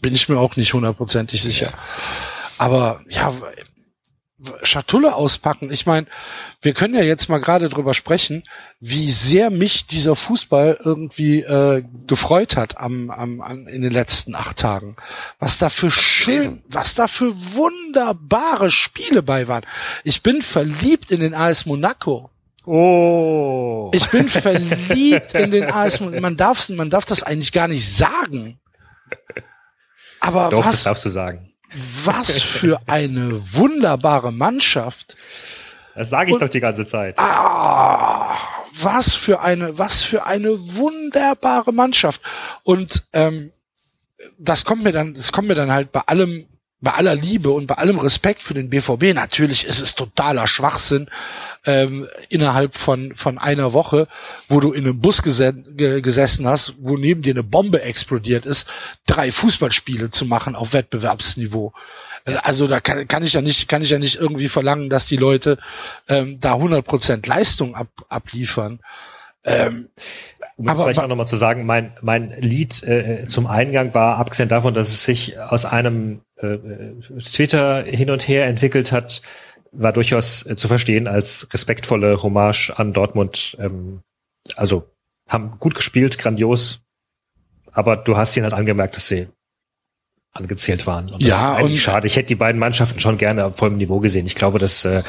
bin 0.00 0.14
ich 0.14 0.28
mir 0.28 0.38
auch 0.38 0.56
nicht 0.56 0.72
hundertprozentig 0.72 1.42
sicher. 1.42 1.72
Aber 2.58 3.02
ja, 3.08 3.32
Schatulle 4.62 5.14
auspacken. 5.14 5.72
Ich 5.72 5.84
meine, 5.86 6.06
wir 6.62 6.72
können 6.72 6.94
ja 6.94 7.02
jetzt 7.02 7.28
mal 7.28 7.38
gerade 7.38 7.68
drüber 7.68 7.92
sprechen, 7.92 8.44
wie 8.78 9.10
sehr 9.10 9.50
mich 9.50 9.86
dieser 9.86 10.14
Fußball 10.14 10.78
irgendwie 10.84 11.40
äh, 11.40 11.82
gefreut 12.06 12.56
hat 12.56 12.78
am, 12.78 13.10
am, 13.10 13.40
an, 13.40 13.66
in 13.66 13.82
den 13.82 13.92
letzten 13.92 14.34
acht 14.34 14.58
Tagen. 14.58 14.96
Was 15.40 15.58
da 15.58 15.70
für 15.70 15.90
schön, 15.90 16.62
was 16.68 16.94
da 16.94 17.08
für 17.08 17.32
wunderbare 17.54 18.70
Spiele 18.70 19.22
bei 19.22 19.48
waren. 19.48 19.66
Ich 20.04 20.22
bin 20.22 20.42
verliebt 20.42 21.10
in 21.10 21.20
den 21.20 21.34
AS 21.34 21.66
Monaco. 21.66 22.30
Oh. 22.64 23.90
Ich 23.94 24.08
bin 24.10 24.28
verliebt 24.28 25.34
in 25.34 25.50
den 25.50 25.64
AS 25.64 26.00
Monaco. 26.00 26.20
Man 26.20 26.36
darf, 26.36 26.68
man 26.68 26.90
darf 26.90 27.06
das 27.06 27.24
eigentlich 27.24 27.52
gar 27.52 27.66
nicht 27.66 27.88
sagen. 27.88 28.60
Aber 30.20 30.50
Doch, 30.50 30.64
das 30.64 30.74
was, 30.74 30.82
darfst 30.84 31.04
du 31.04 31.10
sagen. 31.10 31.47
Was 32.04 32.40
für 32.42 32.80
eine 32.86 33.40
wunderbare 33.54 34.32
Mannschaft. 34.32 35.16
Das 35.94 36.10
sage 36.10 36.30
ich 36.30 36.34
Und- 36.34 36.42
doch 36.42 36.48
die 36.48 36.60
ganze 36.60 36.86
Zeit. 36.86 37.18
Ah, 37.18 38.36
was 38.80 39.14
für 39.16 39.40
eine, 39.40 39.78
was 39.78 40.02
für 40.02 40.24
eine 40.26 40.76
wunderbare 40.76 41.72
Mannschaft. 41.72 42.20
Und 42.62 43.04
ähm, 43.12 43.52
das 44.38 44.64
kommt 44.64 44.84
mir 44.84 44.92
dann, 44.92 45.14
das 45.14 45.32
kommt 45.32 45.48
mir 45.48 45.54
dann 45.54 45.72
halt 45.72 45.90
bei 45.92 46.00
allem, 46.00 46.46
bei 46.80 46.92
aller 46.92 47.16
Liebe 47.16 47.50
und 47.50 47.66
bei 47.66 47.74
allem 47.74 47.98
Respekt 47.98 48.42
für 48.42 48.54
den 48.54 48.70
BVB. 48.70 49.14
Natürlich 49.14 49.64
ist 49.64 49.80
es 49.80 49.94
totaler 49.96 50.46
Schwachsinn 50.46 51.08
ähm, 51.66 52.06
innerhalb 52.28 52.76
von 52.76 53.14
von 53.16 53.36
einer 53.38 53.72
Woche, 53.72 54.06
wo 54.48 54.60
du 54.60 54.72
in 54.72 54.84
einem 54.84 55.00
Bus 55.00 55.22
gese 55.22 55.52
ge 55.52 56.00
gesessen 56.00 56.46
hast, 56.46 56.74
wo 56.78 56.96
neben 56.96 57.22
dir 57.22 57.34
eine 57.34 57.42
Bombe 57.42 57.82
explodiert 57.82 58.46
ist, 58.46 58.68
drei 59.06 59.32
Fußballspiele 59.32 60.10
zu 60.10 60.24
machen 60.24 60.54
auf 60.54 60.72
Wettbewerbsniveau. 60.72 61.72
Also 62.42 62.66
da 62.66 62.78
kann, 62.80 63.08
kann 63.08 63.24
ich 63.24 63.32
ja 63.32 63.40
nicht, 63.40 63.68
kann 63.68 63.80
ich 63.82 63.90
ja 63.90 63.98
nicht 63.98 64.16
irgendwie 64.16 64.48
verlangen, 64.48 64.90
dass 64.90 65.06
die 65.06 65.16
Leute 65.16 65.56
ähm, 66.08 66.38
da 66.40 66.54
100% 66.56 67.26
Leistung 67.26 67.74
ab, 67.74 67.88
abliefern. 68.10 68.80
Ähm, 69.44 69.88
Um 70.56 70.66
es 70.66 70.72
aber- 70.74 70.82
vielleicht 70.84 71.00
auch 71.00 71.06
nochmal 71.08 71.26
zu 71.26 71.36
sagen, 71.38 71.64
mein, 71.64 71.96
mein 72.02 72.30
Lied 72.42 72.82
äh, 72.82 73.26
zum 73.28 73.46
Eingang 73.46 73.94
war, 73.94 74.18
abgesehen 74.18 74.50
davon, 74.50 74.74
dass 74.74 74.88
es 74.90 75.04
sich 75.04 75.38
aus 75.40 75.64
einem 75.64 76.20
äh, 76.40 76.58
Twitter 77.20 77.82
hin 77.82 78.10
und 78.10 78.26
her 78.28 78.46
entwickelt 78.46 78.92
hat, 78.92 79.22
war 79.72 79.92
durchaus 79.92 80.46
äh, 80.46 80.56
zu 80.56 80.68
verstehen 80.68 81.06
als 81.06 81.48
respektvolle 81.52 82.22
Hommage 82.22 82.70
an 82.76 82.92
Dortmund. 82.92 83.56
Ähm, 83.60 84.00
also 84.56 84.88
haben 85.28 85.58
gut 85.58 85.74
gespielt, 85.74 86.16
grandios, 86.18 86.80
aber 87.72 87.96
du 87.96 88.16
hast 88.16 88.36
ihnen 88.36 88.44
halt 88.44 88.54
angemerkt, 88.54 88.96
dass 88.96 89.08
sie 89.08 89.28
angezählt 90.32 90.86
waren. 90.86 91.10
Und 91.10 91.22
das 91.22 91.28
Ja, 91.28 91.52
ist 91.52 91.58
eigentlich 91.58 91.72
und- 91.72 91.78
schade. 91.78 92.06
Ich 92.06 92.16
hätte 92.16 92.28
die 92.28 92.34
beiden 92.34 92.58
Mannschaften 92.58 93.00
schon 93.00 93.18
gerne 93.18 93.44
auf 93.44 93.56
vollem 93.56 93.76
Niveau 93.76 94.00
gesehen. 94.00 94.26
Ich 94.26 94.34
glaube, 94.34 94.58
dass 94.58 94.84
äh, 94.84 95.02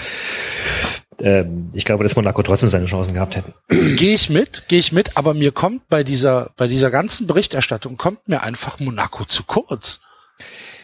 ähm, 1.21 1.69
ich 1.73 1.85
glaube, 1.85 2.03
dass 2.03 2.15
Monaco 2.15 2.41
trotzdem 2.43 2.69
seine 2.69 2.85
Chancen 2.85 3.13
gehabt 3.13 3.35
hätten. 3.35 3.53
Gehe 3.97 4.13
ich 4.15 4.29
mit, 4.29 4.67
gehe 4.67 4.79
ich 4.79 4.91
mit, 4.91 5.17
aber 5.17 5.33
mir 5.33 5.51
kommt 5.51 5.87
bei 5.89 6.03
dieser, 6.03 6.51
bei 6.57 6.67
dieser 6.67 6.91
ganzen 6.91 7.27
Berichterstattung 7.27 7.97
kommt 7.97 8.27
mir 8.27 8.41
einfach 8.43 8.79
Monaco 8.79 9.25
zu 9.25 9.43
kurz. 9.43 9.99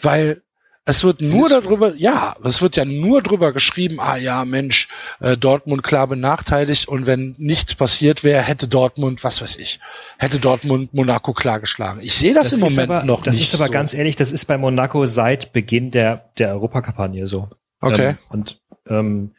Weil 0.06 0.42
es 0.88 1.04
wird 1.04 1.20
nur 1.20 1.50
darüber, 1.50 1.96
ja, 1.96 2.36
es 2.44 2.62
wird 2.62 2.76
ja 2.76 2.86
nur 2.86 3.24
drüber 3.24 3.54
geschrieben, 3.54 4.00
ah 4.00 4.18
ja, 4.18 4.46
Mensch, 4.46 4.88
äh, 5.20 5.36
Dortmund 5.36 5.82
klar 5.82 6.06
benachteiligt 6.06 6.88
und 6.88 7.08
wenn 7.08 7.34
nichts 7.40 7.74
passiert 7.74 8.24
wäre, 8.24 8.44
hätte 8.44 8.68
Dortmund, 8.68 9.24
was 9.24 9.42
weiß 9.42 9.56
ich, 9.58 9.80
hätte 10.20 10.40
Dortmund 10.40 10.94
Monaco 10.94 11.34
klar 11.34 11.60
geschlagen. 11.60 12.02
Ich 12.04 12.14
sehe 12.14 12.36
das, 12.36 12.54
im 12.54 12.60
ist 12.60 12.70
Moment 12.70 12.92
aber, 12.92 13.04
noch 13.04 13.24
das 13.24 13.36
nicht. 13.38 13.48
ist 13.48 13.56
aber 13.56 13.66
so. 13.66 13.74
ganz 13.74 13.96
ehrlich, 13.96 14.16
das 14.16 14.32
ist 14.32 14.46
bei 14.46 14.60
Monaco 14.60 15.08
seit 15.08 15.54
Beginn 15.54 15.90
der, 15.90 16.30
der 16.38 16.50
Europakampagne 16.50 17.26
so. 17.26 17.50
Okay. 17.82 18.10
Ähm, 18.10 18.18
und 18.30 18.62
ähm, 18.88 19.32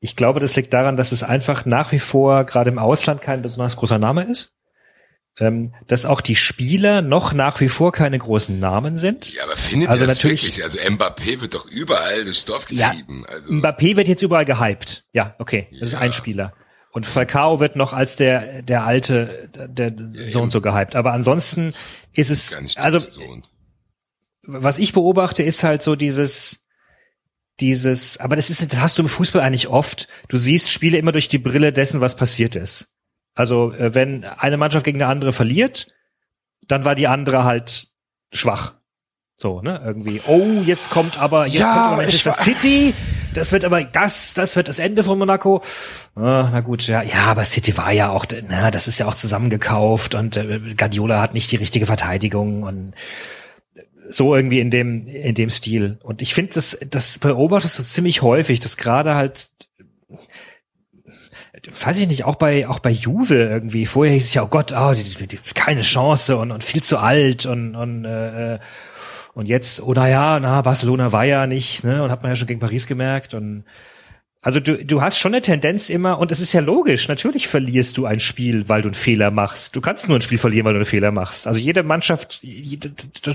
ich 0.00 0.14
glaube, 0.14 0.40
das 0.40 0.56
liegt 0.56 0.74
daran, 0.74 0.98
dass 0.98 1.12
es 1.12 1.22
einfach 1.22 1.64
nach 1.64 1.90
wie 1.92 2.00
vor 2.00 2.44
gerade 2.44 2.70
im 2.70 2.78
Ausland 2.78 3.22
kein 3.22 3.40
besonders 3.40 3.76
großer 3.76 3.98
Name 3.98 4.24
ist. 4.24 4.52
Ähm, 5.42 5.74
dass 5.88 6.06
auch 6.06 6.20
die 6.20 6.36
Spieler 6.36 7.02
noch 7.02 7.32
nach 7.32 7.60
wie 7.60 7.68
vor 7.68 7.90
keine 7.90 8.16
großen 8.16 8.58
Namen 8.60 8.96
sind. 8.96 9.32
Ja, 9.32 9.42
aber 9.44 9.56
findet 9.56 9.88
Also 9.88 10.04
ihr 10.04 10.06
das 10.06 10.18
natürlich- 10.18 10.42
wirklich? 10.44 10.62
Also 10.62 10.78
Mbappé 10.78 11.40
wird 11.40 11.54
doch 11.54 11.66
überall 11.66 12.24
durchs 12.24 12.44
Dorf 12.44 12.66
Ja, 12.70 12.90
getrieben. 12.90 13.26
also, 13.26 13.50
Mbappé 13.50 13.96
wird 13.96 14.06
jetzt 14.06 14.22
überall 14.22 14.44
gehypt. 14.44 15.04
Ja, 15.12 15.34
okay, 15.40 15.66
das 15.80 15.88
ist 15.88 15.92
Ja. 15.94 15.98
ein 15.98 16.12
Spieler. 16.12 16.52
Und 16.92 17.06
Falcao 17.06 17.58
wird 17.58 17.74
noch 17.74 17.92
als 17.92 18.16
der 18.16 18.62
der 18.62 18.84
alte 18.84 19.48
der 19.54 19.92
so 20.30 20.40
und 20.42 20.52
so 20.52 20.60
gehypt. 20.60 20.94
Aber 20.94 21.12
ansonsten 21.12 21.74
ist 22.12 22.30
es 22.30 22.54
also 22.76 23.00
so. 23.00 23.22
Und 23.22 23.48
was 24.42 24.78
ich 24.78 24.92
beobachte, 24.92 25.42
ist 25.42 25.64
halt 25.64 25.82
so 25.82 25.96
dieses, 25.96 26.66
dieses, 27.60 28.18
aber 28.18 28.36
das 28.36 28.50
ist, 28.50 28.72
das 28.72 28.80
hast 28.80 28.98
du 28.98 29.02
im 29.02 29.08
Fußball 29.08 29.40
eigentlich 29.42 29.68
oft. 29.68 30.06
Du 30.28 30.36
siehst 30.36 30.70
Spiele 30.70 30.98
immer 30.98 31.12
durch 31.12 31.28
die 31.28 31.38
Brille 31.38 31.72
dessen, 31.72 32.00
was 32.00 32.14
passiert 32.16 32.56
ist. 32.56 32.91
Also, 33.34 33.72
äh, 33.72 33.94
wenn 33.94 34.24
eine 34.24 34.56
Mannschaft 34.56 34.84
gegen 34.84 35.00
eine 35.02 35.10
andere 35.10 35.32
verliert, 35.32 35.86
dann 36.66 36.84
war 36.84 36.94
die 36.94 37.08
andere 37.08 37.44
halt 37.44 37.88
schwach. 38.32 38.74
So, 39.36 39.60
ne, 39.60 39.80
irgendwie. 39.84 40.20
Oh, 40.26 40.62
jetzt 40.64 40.90
kommt 40.90 41.18
aber, 41.18 41.46
jetzt 41.46 41.60
Ja, 41.60 41.72
kommt 41.72 41.86
aber 41.86 41.96
Manchester 41.96 42.32
City. 42.32 42.94
Das 43.34 43.50
wird 43.50 43.64
aber, 43.64 43.82
das, 43.82 44.34
das 44.34 44.54
wird 44.56 44.68
das 44.68 44.78
Ende 44.78 45.02
von 45.02 45.18
Monaco. 45.18 45.62
Ah, 46.14 46.48
na 46.52 46.60
gut, 46.60 46.86
ja, 46.86 47.02
ja, 47.02 47.24
aber 47.24 47.44
City 47.44 47.76
war 47.76 47.90
ja 47.90 48.10
auch, 48.10 48.26
na, 48.48 48.70
das 48.70 48.86
ist 48.86 48.98
ja 48.98 49.06
auch 49.06 49.14
zusammengekauft 49.14 50.14
und 50.14 50.36
äh, 50.36 50.74
Guardiola 50.76 51.20
hat 51.20 51.34
nicht 51.34 51.50
die 51.50 51.56
richtige 51.56 51.86
Verteidigung 51.86 52.62
und 52.62 52.94
so 54.08 54.36
irgendwie 54.36 54.60
in 54.60 54.70
dem, 54.70 55.06
in 55.06 55.34
dem 55.34 55.50
Stil. 55.50 55.98
Und 56.02 56.22
ich 56.22 56.34
finde, 56.34 56.52
das, 56.52 56.78
das 56.88 57.18
beobachtest 57.18 57.78
du 57.78 57.82
ziemlich 57.82 58.22
häufig, 58.22 58.60
dass 58.60 58.76
gerade 58.76 59.14
halt, 59.14 59.50
weiß 61.70 61.98
ich 61.98 62.08
nicht, 62.08 62.24
auch 62.24 62.36
bei, 62.36 62.66
auch 62.68 62.80
bei 62.80 62.90
Juve 62.90 63.34
irgendwie, 63.34 63.86
vorher 63.86 64.14
hieß 64.14 64.24
es 64.24 64.34
ja, 64.34 64.42
oh 64.42 64.48
Gott, 64.48 64.72
oh, 64.76 64.94
die, 64.94 65.26
die, 65.26 65.38
keine 65.54 65.82
Chance 65.82 66.36
und, 66.36 66.50
und 66.50 66.64
viel 66.64 66.82
zu 66.82 66.98
alt 66.98 67.46
und, 67.46 67.76
und, 67.76 68.04
äh, 68.04 68.58
und 69.34 69.46
jetzt, 69.46 69.80
oder 69.80 70.08
ja, 70.08 70.40
na, 70.40 70.60
Barcelona 70.62 71.12
war 71.12 71.24
ja 71.24 71.46
nicht, 71.46 71.84
ne, 71.84 72.02
und 72.02 72.10
hat 72.10 72.22
man 72.22 72.32
ja 72.32 72.36
schon 72.36 72.48
gegen 72.48 72.60
Paris 72.60 72.86
gemerkt 72.86 73.34
und, 73.34 73.64
also 74.44 74.58
du, 74.58 74.84
du 74.84 75.00
hast 75.00 75.18
schon 75.18 75.32
eine 75.32 75.40
Tendenz 75.40 75.88
immer, 75.88 76.18
und 76.18 76.32
es 76.32 76.40
ist 76.40 76.52
ja 76.52 76.60
logisch, 76.60 77.06
natürlich 77.06 77.46
verlierst 77.46 77.96
du 77.96 78.06
ein 78.06 78.18
Spiel, 78.18 78.68
weil 78.68 78.82
du 78.82 78.88
einen 78.88 78.94
Fehler 78.94 79.30
machst. 79.30 79.76
Du 79.76 79.80
kannst 79.80 80.08
nur 80.08 80.18
ein 80.18 80.22
Spiel 80.22 80.38
verlieren, 80.38 80.64
weil 80.64 80.72
du 80.72 80.80
einen 80.80 80.84
Fehler 80.84 81.12
machst. 81.12 81.46
Also 81.46 81.60
jede 81.60 81.84
Mannschaft, 81.84 82.40
jede, 82.42 82.90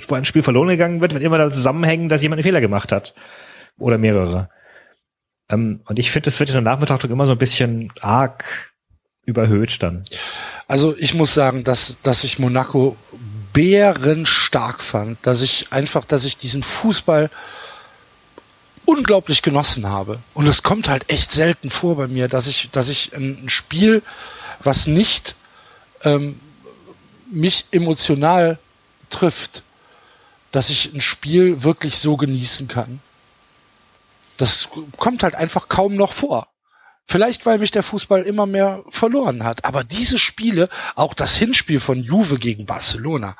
wo 0.09 0.15
ein 0.15 0.25
Spiel 0.25 0.41
verloren 0.41 0.67
gegangen 0.67 0.99
wird, 0.99 1.13
wird 1.13 1.23
immer 1.23 1.37
da 1.37 1.49
zusammenhängen, 1.49 2.09
dass 2.09 2.21
jemand 2.21 2.39
einen 2.39 2.43
Fehler 2.43 2.59
gemacht 2.59 2.91
hat. 2.91 3.13
Oder 3.79 3.97
mehrere. 3.97 4.49
Ähm, 5.49 5.81
und 5.85 5.99
ich 5.99 6.11
finde, 6.11 6.25
das 6.25 6.39
wird 6.39 6.49
in 6.49 6.53
der 6.53 6.61
Nachbetrachtung 6.61 7.11
immer 7.11 7.25
so 7.25 7.33
ein 7.33 7.37
bisschen 7.37 7.91
arg 8.01 8.73
überhöht 9.25 9.83
dann. 9.83 10.05
Also 10.67 10.95
ich 10.97 11.13
muss 11.13 11.33
sagen, 11.33 11.63
dass, 11.63 11.97
dass 12.01 12.23
ich 12.23 12.39
Monaco 12.39 12.95
bärenstark 13.53 14.81
fand, 14.81 15.17
dass 15.25 15.41
ich 15.41 15.67
einfach, 15.71 16.05
dass 16.05 16.25
ich 16.25 16.37
diesen 16.37 16.63
Fußball 16.63 17.29
unglaublich 18.85 19.41
genossen 19.41 19.87
habe. 19.87 20.19
Und 20.33 20.47
es 20.47 20.63
kommt 20.63 20.87
halt 20.87 21.11
echt 21.11 21.31
selten 21.31 21.69
vor 21.69 21.97
bei 21.97 22.07
mir, 22.07 22.29
dass 22.29 22.47
ich, 22.47 22.69
dass 22.71 22.87
ich 22.87 23.13
ein 23.13 23.49
Spiel, 23.49 24.01
was 24.63 24.87
nicht 24.87 25.35
ähm, 26.03 26.39
mich 27.29 27.65
emotional 27.71 28.59
trifft, 29.09 29.63
dass 30.51 30.69
ich 30.69 30.93
ein 30.93 31.01
Spiel 31.01 31.63
wirklich 31.63 31.97
so 31.97 32.15
genießen 32.15 32.69
kann. 32.69 33.01
Das 34.37 34.69
kommt 34.97 35.23
halt 35.23 35.35
einfach 35.35 35.67
kaum 35.67 35.95
noch 35.95 36.13
vor. 36.13 36.47
Vielleicht, 37.05 37.45
weil 37.45 37.59
mich 37.59 37.71
der 37.71 37.83
Fußball 37.83 38.23
immer 38.23 38.45
mehr 38.45 38.83
verloren 38.89 39.43
hat. 39.43 39.63
Aber 39.65 39.83
diese 39.83 40.19
Spiele, 40.19 40.69
auch 40.95 41.13
das 41.13 41.37
Hinspiel 41.37 41.79
von 41.79 42.03
Juve 42.03 42.37
gegen 42.37 42.65
Barcelona, 42.65 43.35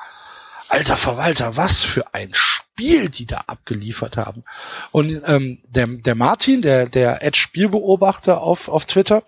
alter 0.68 0.96
Verwalter, 0.96 1.56
was 1.56 1.82
für 1.82 2.14
ein 2.14 2.30
Spiel 2.32 2.68
die 3.08 3.26
da 3.26 3.42
abgeliefert 3.46 4.16
haben. 4.16 4.44
Und 4.92 5.22
ähm, 5.26 5.60
der, 5.68 5.86
der 5.86 6.14
Martin, 6.14 6.62
der, 6.62 6.88
der 6.88 7.22
Edge-Spielbeobachter 7.24 8.40
auf, 8.40 8.68
auf 8.68 8.86
Twitter, 8.86 9.24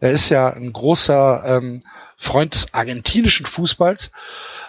der 0.00 0.10
ist 0.10 0.28
ja 0.30 0.48
ein 0.48 0.72
großer 0.72 1.44
ähm, 1.46 1.84
Freund 2.16 2.54
des 2.54 2.74
argentinischen 2.74 3.46
Fußballs. 3.46 4.10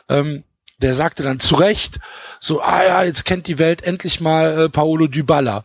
Ähm, 0.10 0.44
der 0.84 0.94
sagte 0.94 1.24
dann 1.24 1.40
zu 1.40 1.56
Recht, 1.56 2.00
so, 2.40 2.62
ah 2.62 2.84
ja, 2.84 3.04
jetzt 3.04 3.26
kennt 3.26 3.48
die 3.48 3.58
Welt 3.58 3.82
endlich 3.82 4.20
mal 4.20 4.64
äh, 4.66 4.70
Paolo 4.70 5.08
Dybala. 5.08 5.64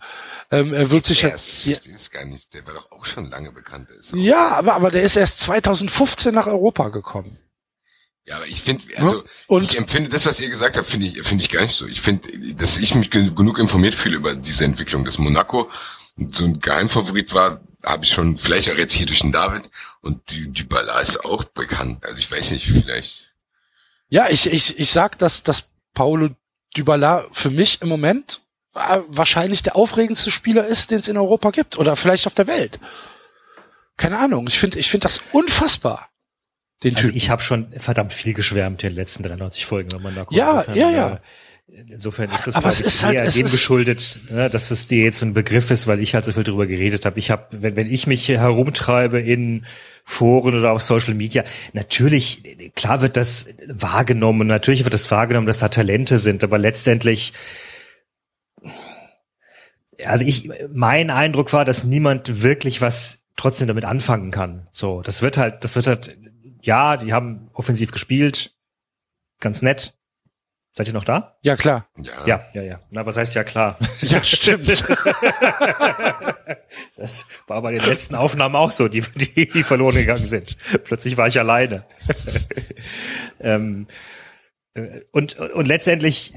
Ähm, 0.50 0.72
er 0.72 0.90
wird 0.90 1.04
sich 1.04 1.24
Erst, 1.24 1.48
ich 1.52 1.66
ja, 1.66 1.76
es 1.94 2.10
gar 2.10 2.24
nicht. 2.24 2.54
Der 2.54 2.66
war 2.66 2.74
doch 2.74 2.90
auch 2.92 3.04
schon 3.04 3.28
lange 3.28 3.52
bekannt. 3.52 3.90
Ist. 3.90 4.14
ja, 4.14 4.48
aber, 4.48 4.74
aber 4.74 4.90
der 4.90 5.02
ist 5.02 5.16
erst 5.16 5.40
2015 5.40 6.34
nach 6.34 6.46
Europa 6.46 6.88
gekommen. 6.88 7.38
Ja, 8.24 8.36
aber 8.36 8.46
ich 8.46 8.62
finde, 8.62 8.84
also 8.96 9.24
Und- 9.46 9.64
ich 9.72 9.76
empfinde 9.78 10.10
das, 10.10 10.24
was 10.26 10.38
ihr 10.40 10.48
gesagt 10.50 10.76
habt, 10.76 10.88
finde 10.88 11.06
ich, 11.06 11.22
finde 11.22 11.42
ich 11.42 11.50
gar 11.50 11.62
nicht 11.62 11.74
so. 11.74 11.86
Ich 11.86 12.00
finde, 12.00 12.28
dass 12.54 12.76
ich 12.78 12.94
mich 12.94 13.10
gen- 13.10 13.34
genug 13.34 13.58
informiert 13.58 13.94
fühle 13.94 14.16
über 14.16 14.34
diese 14.34 14.64
Entwicklung, 14.64 15.04
dass 15.04 15.18
Monaco 15.18 15.70
so 16.30 16.44
ein 16.44 16.60
Geheimfavorit 16.60 17.32
war, 17.34 17.60
habe 17.84 18.04
ich 18.04 18.10
schon, 18.12 18.36
vielleicht 18.38 18.70
auch 18.70 18.76
jetzt 18.76 18.92
hier 18.92 19.06
durch 19.06 19.20
den 19.20 19.32
David 19.32 19.70
und 20.02 20.30
die, 20.30 20.46
Balla 20.64 21.00
ist 21.00 21.24
auch 21.24 21.44
bekannt. 21.44 22.04
Also 22.04 22.18
ich 22.18 22.30
weiß 22.30 22.50
nicht, 22.50 22.66
vielleicht. 22.66 23.27
Ja, 24.08 24.28
ich, 24.30 24.50
ich, 24.50 24.78
ich 24.78 24.90
sag, 24.90 25.18
dass, 25.18 25.42
dass 25.42 25.64
Paulo 25.94 26.30
Dybala 26.76 27.26
für 27.32 27.50
mich 27.50 27.82
im 27.82 27.88
Moment 27.88 28.40
äh, 28.74 28.98
wahrscheinlich 29.08 29.62
der 29.62 29.76
aufregendste 29.76 30.30
Spieler 30.30 30.66
ist, 30.66 30.90
den 30.90 30.98
es 30.98 31.08
in 31.08 31.16
Europa 31.16 31.50
gibt 31.50 31.78
oder 31.78 31.96
vielleicht 31.96 32.26
auf 32.26 32.34
der 32.34 32.46
Welt. 32.46 32.80
Keine 33.96 34.18
Ahnung. 34.18 34.46
Ich 34.46 34.58
finde, 34.58 34.78
ich 34.78 34.90
finde 34.90 35.06
das 35.06 35.20
unfassbar. 35.32 36.08
Den 36.84 36.94
Also 36.94 37.08
Typen. 37.08 37.16
ich 37.18 37.30
habe 37.30 37.42
schon 37.42 37.72
verdammt 37.76 38.12
viel 38.12 38.34
geschwärmt 38.34 38.84
in 38.84 38.90
den 38.90 38.96
letzten 38.96 39.24
93 39.24 39.66
Folgen, 39.66 39.90
wenn 39.92 40.02
man 40.02 40.14
da 40.14 40.22
guckt. 40.22 40.36
Ja, 40.36 40.64
ja, 40.72 40.90
ja. 40.90 41.20
Insofern 41.70 42.30
ist 42.30 42.46
das, 42.46 42.56
Aber 42.56 42.70
es 42.70 42.80
ist 42.80 43.02
halt- 43.04 43.14
eher 43.14 43.24
es 43.24 43.34
dem 43.34 43.46
geschuldet, 43.46 44.20
ne, 44.30 44.48
dass 44.48 44.70
es 44.70 44.86
dir 44.86 45.04
jetzt 45.04 45.22
ein 45.22 45.34
Begriff 45.34 45.70
ist, 45.70 45.86
weil 45.86 46.00
ich 46.00 46.14
halt 46.14 46.24
so 46.24 46.32
viel 46.32 46.42
drüber 46.42 46.66
geredet 46.66 47.04
habe. 47.04 47.18
Ich 47.18 47.30
habe, 47.30 47.46
wenn, 47.50 47.76
wenn 47.76 47.86
ich 47.86 48.06
mich 48.06 48.28
herumtreibe 48.28 49.20
in 49.20 49.66
Foren 50.02 50.58
oder 50.58 50.72
auf 50.72 50.80
Social 50.82 51.14
Media, 51.14 51.44
natürlich, 51.74 52.42
klar 52.74 53.02
wird 53.02 53.16
das 53.16 53.54
wahrgenommen, 53.66 54.48
natürlich 54.48 54.84
wird 54.84 54.94
das 54.94 55.10
wahrgenommen, 55.10 55.46
dass 55.46 55.58
da 55.58 55.68
Talente 55.68 56.18
sind, 56.18 56.42
aber 56.42 56.58
letztendlich 56.58 57.32
also 60.04 60.24
ich, 60.24 60.48
mein 60.72 61.10
Eindruck 61.10 61.52
war, 61.52 61.64
dass 61.64 61.84
niemand 61.84 62.42
wirklich 62.42 62.80
was 62.80 63.24
trotzdem 63.36 63.66
damit 63.68 63.84
anfangen 63.84 64.30
kann. 64.30 64.68
So, 64.72 65.02
das 65.02 65.22
wird 65.22 65.36
halt, 65.36 65.64
das 65.64 65.76
wird 65.76 65.86
halt, 65.86 66.16
ja, 66.62 66.96
die 66.96 67.12
haben 67.12 67.50
offensiv 67.52 67.90
gespielt, 67.90 68.54
ganz 69.40 69.60
nett. 69.62 69.97
Seid 70.78 70.86
ihr 70.86 70.94
noch 70.94 71.02
da? 71.02 71.34
ja, 71.42 71.56
klar. 71.56 71.88
Ja. 71.96 72.24
Ja, 72.24 72.44
ja, 72.54 72.62
ja. 72.62 72.80
Na, 72.92 73.04
was 73.04 73.16
heißt 73.16 73.34
ja 73.34 73.42
klar? 73.42 73.76
Ja, 74.00 74.22
stimmt. 74.22 74.68
Das 76.96 77.26
war 77.46 77.62
bei 77.62 77.72
den 77.72 77.82
letzten 77.82 78.14
Aufnahmen 78.14 78.54
auch 78.54 78.70
so, 78.70 78.86
die, 78.88 79.00
die 79.00 79.62
verloren 79.64 79.96
gegangen 79.96 80.26
sind. 80.26 80.56
Plötzlich 80.84 81.16
war 81.16 81.26
ich 81.26 81.38
alleine. 81.38 81.84
ähm, 83.40 83.88
äh, 84.74 85.00
und, 85.12 85.38
und 85.38 85.66
letztendlich 85.66 86.32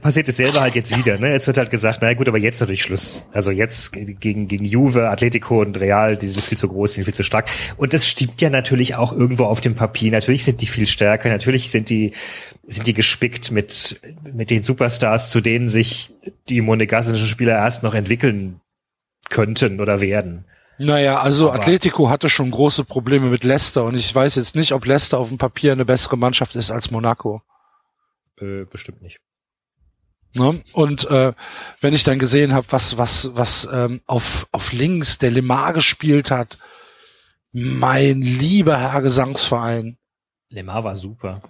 passiert 0.00 0.28
dasselbe 0.28 0.60
halt 0.60 0.74
jetzt 0.74 0.96
wieder. 0.96 1.18
Ne? 1.18 1.32
Jetzt 1.32 1.46
wird 1.46 1.58
halt 1.58 1.70
gesagt, 1.70 1.98
na 2.02 2.12
gut, 2.14 2.28
aber 2.28 2.38
jetzt 2.38 2.60
natürlich 2.60 2.82
Schluss. 2.82 3.26
Also 3.32 3.50
jetzt 3.50 3.92
gegen, 3.92 4.48
gegen 4.48 4.64
Juve, 4.64 5.08
Atletico 5.08 5.60
und 5.60 5.78
Real, 5.78 6.16
die 6.16 6.28
sind 6.28 6.42
viel 6.42 6.58
zu 6.58 6.68
groß, 6.68 6.92
die 6.92 6.94
sind 6.96 7.04
viel 7.04 7.14
zu 7.14 7.22
stark. 7.22 7.48
Und 7.76 7.92
das 7.94 8.06
stimmt 8.06 8.40
ja 8.40 8.50
natürlich 8.50 8.94
auch 8.96 9.12
irgendwo 9.12 9.44
auf 9.44 9.60
dem 9.60 9.74
Papier. 9.74 10.10
Natürlich 10.12 10.44
sind 10.44 10.60
die 10.60 10.66
viel 10.66 10.86
stärker, 10.86 11.28
natürlich 11.28 11.70
sind 11.70 11.90
die, 11.90 12.12
sind 12.74 12.86
die 12.86 12.94
gespickt 12.94 13.50
mit, 13.50 14.00
mit 14.22 14.50
den 14.50 14.62
Superstars, 14.62 15.30
zu 15.30 15.40
denen 15.40 15.68
sich 15.68 16.12
die 16.48 16.60
monegassischen 16.60 17.26
Spieler 17.26 17.56
erst 17.56 17.82
noch 17.82 17.94
entwickeln 17.94 18.60
könnten 19.28 19.80
oder 19.80 20.00
werden. 20.00 20.44
Naja, 20.78 21.20
also 21.20 21.50
Aber- 21.50 21.60
Atletico 21.60 22.08
hatte 22.08 22.28
schon 22.28 22.50
große 22.50 22.84
Probleme 22.84 23.26
mit 23.26 23.44
Leicester 23.44 23.84
und 23.84 23.96
ich 23.96 24.14
weiß 24.14 24.36
jetzt 24.36 24.56
nicht, 24.56 24.72
ob 24.72 24.86
Leicester 24.86 25.18
auf 25.18 25.28
dem 25.28 25.36
Papier 25.36 25.72
eine 25.72 25.84
bessere 25.84 26.16
Mannschaft 26.16 26.56
ist 26.56 26.70
als 26.70 26.90
Monaco. 26.90 27.42
Äh, 28.40 28.64
bestimmt 28.64 29.02
nicht. 29.02 29.20
Ne? 30.34 30.62
Und 30.72 31.10
äh, 31.10 31.32
wenn 31.80 31.92
ich 31.92 32.04
dann 32.04 32.18
gesehen 32.18 32.54
habe, 32.54 32.66
was 32.70 32.96
was 32.96 33.30
was 33.34 33.68
ähm, 33.72 34.00
auf 34.06 34.46
auf 34.52 34.72
links 34.72 35.18
der 35.18 35.32
Lemar 35.32 35.72
gespielt 35.72 36.30
hat, 36.30 36.58
mein 37.52 38.22
lieber 38.22 38.78
Herr 38.78 39.02
Gesangsverein, 39.02 39.98
Lemar 40.52 40.82
war 40.82 40.96
super. 40.96 41.42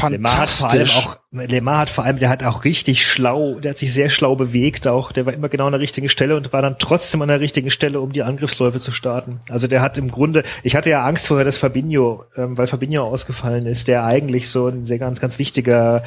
war 0.00 0.10
Lemar 0.10 0.36
hat 0.36 0.50
vor 0.50 0.70
allem 0.70 0.86
fantastisch. 0.86 0.96
auch, 0.96 1.18
Lemar 1.30 1.78
hat 1.78 1.90
vor 1.90 2.02
allem, 2.02 2.18
der 2.18 2.28
hat 2.28 2.42
auch 2.42 2.64
richtig 2.64 3.06
schlau, 3.06 3.60
der 3.60 3.70
hat 3.70 3.78
sich 3.78 3.92
sehr 3.92 4.08
schlau 4.08 4.34
bewegt 4.34 4.88
auch, 4.88 5.12
der 5.12 5.26
war 5.26 5.32
immer 5.32 5.48
genau 5.48 5.66
an 5.66 5.72
der 5.72 5.80
richtigen 5.80 6.08
Stelle 6.08 6.36
und 6.36 6.52
war 6.52 6.60
dann 6.60 6.76
trotzdem 6.76 7.22
an 7.22 7.28
der 7.28 7.38
richtigen 7.38 7.70
Stelle, 7.70 8.00
um 8.00 8.12
die 8.12 8.24
Angriffsläufe 8.24 8.80
zu 8.80 8.90
starten. 8.90 9.38
Also 9.48 9.68
der 9.68 9.80
hat 9.80 9.96
im 9.96 10.10
Grunde, 10.10 10.42
ich 10.64 10.74
hatte 10.74 10.90
ja 10.90 11.04
Angst 11.04 11.28
vorher, 11.28 11.44
dass 11.44 11.58
Fabinho, 11.58 12.24
ähm, 12.36 12.58
weil 12.58 12.66
Fabinho 12.66 13.04
ausgefallen 13.04 13.66
ist, 13.66 13.86
der 13.86 14.04
eigentlich 14.04 14.48
so 14.48 14.66
ein 14.66 14.84
sehr 14.84 14.98
ganz, 14.98 15.20
ganz 15.20 15.38
wichtiger 15.38 16.02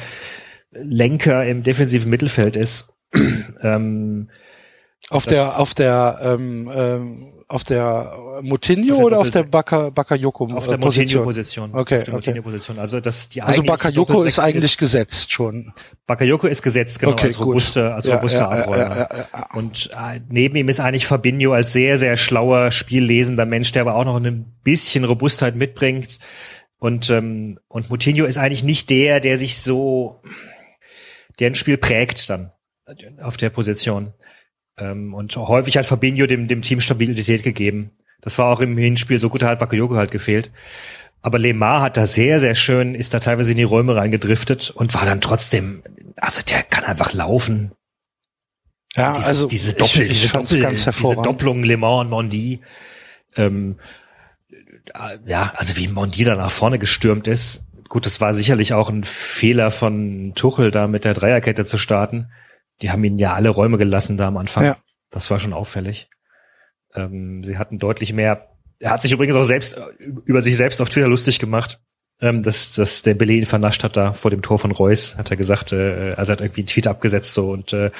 Lenker 0.72 1.46
im 1.46 1.62
defensiven 1.62 2.10
Mittelfeld 2.10 2.56
ist. 2.56 2.92
ähm, 3.62 4.28
auf 5.10 5.24
das- 5.24 5.32
der 5.32 5.58
auf 5.60 5.74
der 5.74 6.18
ähm, 6.22 6.70
ähm, 6.74 7.28
auf 7.48 7.64
der 7.64 8.16
der 8.42 8.98
oder 8.98 9.18
auf 9.18 9.30
der 9.30 9.42
Baka 9.42 9.90
Bakayoko 9.90 10.46
auf 10.54 10.66
der 10.68 10.78
äh, 10.78 10.80
Position? 11.22 11.74
Okay, 11.74 11.98
auf 11.98 12.04
der 12.04 12.14
okay. 12.14 12.30
Moutinho-Position. 12.30 12.78
Also 12.78 13.00
das 13.00 13.28
die 13.28 13.42
Also 13.42 13.62
Bakayoko 13.62 14.22
ist 14.22 14.38
eigentlich 14.38 14.78
gesetzt 14.78 15.32
schon. 15.32 15.74
Bakayoko 16.06 16.46
ist 16.46 16.62
gesetzt, 16.62 16.98
genau, 16.98 17.12
Okay, 17.12 17.26
als 17.26 17.36
gut. 17.36 17.48
robuster, 17.48 17.94
als 17.94 18.06
Ja, 18.06 18.16
robuster 18.16 18.38
ja, 18.38 18.48
Abräumer. 18.48 18.96
ja, 18.96 19.08
ja. 19.34 19.46
Und 19.54 19.90
äh, 19.92 20.20
neben 20.30 20.56
ihm 20.56 20.68
ist 20.70 20.80
eigentlich 20.80 21.06
Fabinho 21.06 21.52
als 21.52 21.72
sehr, 21.72 21.98
sehr 21.98 22.16
schlauer, 22.16 22.70
spiellesender 22.70 23.44
Mensch, 23.44 23.70
der 23.72 23.82
aber 23.82 23.96
auch 23.96 24.04
noch 24.06 24.16
ein 24.16 24.46
bisschen 24.64 25.04
Robustheit 25.04 25.54
mitbringt. 25.54 26.20
Und, 26.78 27.10
ähm, 27.10 27.58
und 27.68 27.90
Moutinho 27.90 28.24
ist 28.24 28.38
eigentlich 28.38 28.64
nicht 28.64 28.88
der, 28.88 29.20
der 29.20 29.36
sich 29.36 29.58
so, 29.58 30.22
der 31.38 31.50
ein 31.50 31.54
Spiel 31.54 31.76
prägt 31.76 32.30
dann 32.30 32.50
auf 33.20 33.36
der 33.36 33.50
Position. 33.50 34.14
Ähm, 34.82 35.14
und 35.14 35.36
häufig 35.36 35.76
hat 35.76 35.86
Fabinho 35.86 36.26
dem, 36.26 36.48
dem 36.48 36.62
Team 36.62 36.80
Stabilität 36.80 37.42
gegeben. 37.44 37.92
Das 38.20 38.38
war 38.38 38.46
auch 38.46 38.60
im 38.60 38.76
Hinspiel, 38.76 39.20
so 39.20 39.28
gut 39.28 39.42
hat 39.42 39.58
Bakayoko 39.58 39.96
halt 39.96 40.10
gefehlt. 40.10 40.50
Aber 41.22 41.38
Lemar 41.38 41.82
hat 41.82 41.96
da 41.96 42.04
sehr, 42.06 42.40
sehr 42.40 42.56
schön, 42.56 42.94
ist 42.96 43.14
da 43.14 43.20
teilweise 43.20 43.52
in 43.52 43.56
die 43.56 43.62
Räume 43.62 43.94
reingedriftet 43.94 44.70
und 44.70 44.92
war 44.94 45.04
dann 45.06 45.20
trotzdem, 45.20 45.82
also 46.16 46.40
der 46.42 46.64
kann 46.64 46.84
einfach 46.84 47.12
laufen. 47.12 47.72
Ja, 48.96 49.12
Dieses, 49.12 49.28
also 49.28 49.48
diese 49.48 49.74
Doppel, 49.74 50.02
ich, 50.02 50.10
ich 50.10 50.22
diese, 50.22 50.32
Doppel 50.32 50.66
diese. 50.70 50.92
Doppelung 51.22 51.62
Le 51.62 51.76
Mans 51.76 52.02
und 52.02 52.10
Mondi. 52.10 52.60
Ähm, 53.36 53.76
äh, 54.50 55.18
ja, 55.26 55.52
also 55.56 55.76
wie 55.76 55.88
Mondi 55.88 56.24
da 56.24 56.34
nach 56.34 56.50
vorne 56.50 56.78
gestürmt 56.78 57.28
ist. 57.28 57.66
Gut, 57.88 58.04
das 58.04 58.20
war 58.20 58.34
sicherlich 58.34 58.74
auch 58.74 58.90
ein 58.90 59.04
Fehler 59.04 59.70
von 59.70 60.32
Tuchel, 60.34 60.70
da 60.70 60.88
mit 60.88 61.04
der 61.04 61.14
Dreierkette 61.14 61.64
zu 61.64 61.78
starten. 61.78 62.30
Die 62.82 62.90
haben 62.90 63.04
ihnen 63.04 63.18
ja 63.18 63.34
alle 63.34 63.48
Räume 63.48 63.78
gelassen 63.78 64.16
da 64.16 64.28
am 64.28 64.36
Anfang. 64.36 64.64
Ja. 64.64 64.76
Das 65.10 65.30
war 65.30 65.38
schon 65.38 65.52
auffällig. 65.52 66.10
Ähm, 66.94 67.44
sie 67.44 67.58
hatten 67.58 67.78
deutlich 67.78 68.12
mehr. 68.12 68.48
Er 68.80 68.90
hat 68.90 69.02
sich 69.02 69.12
übrigens 69.12 69.36
auch 69.36 69.44
selbst 69.44 69.76
äh, 69.76 69.82
über 70.24 70.42
sich 70.42 70.56
selbst 70.56 70.80
auf 70.80 70.88
Twitter 70.88 71.08
lustig 71.08 71.38
gemacht, 71.38 71.80
ähm, 72.20 72.42
dass, 72.42 72.74
dass 72.74 73.02
der 73.02 73.14
Belay 73.14 73.38
ihn 73.38 73.46
vernascht 73.46 73.84
hat 73.84 73.96
da 73.96 74.12
vor 74.12 74.30
dem 74.30 74.42
Tor 74.42 74.58
von 74.58 74.72
Reus. 74.72 75.16
Hat 75.16 75.30
er 75.30 75.36
gesagt, 75.36 75.72
äh, 75.72 76.14
also 76.16 76.32
er 76.32 76.34
hat 76.34 76.40
irgendwie 76.40 76.62
einen 76.62 76.68
Tweet 76.68 76.86
abgesetzt 76.86 77.34
so 77.34 77.50
und 77.50 77.72
äh, 77.72 77.90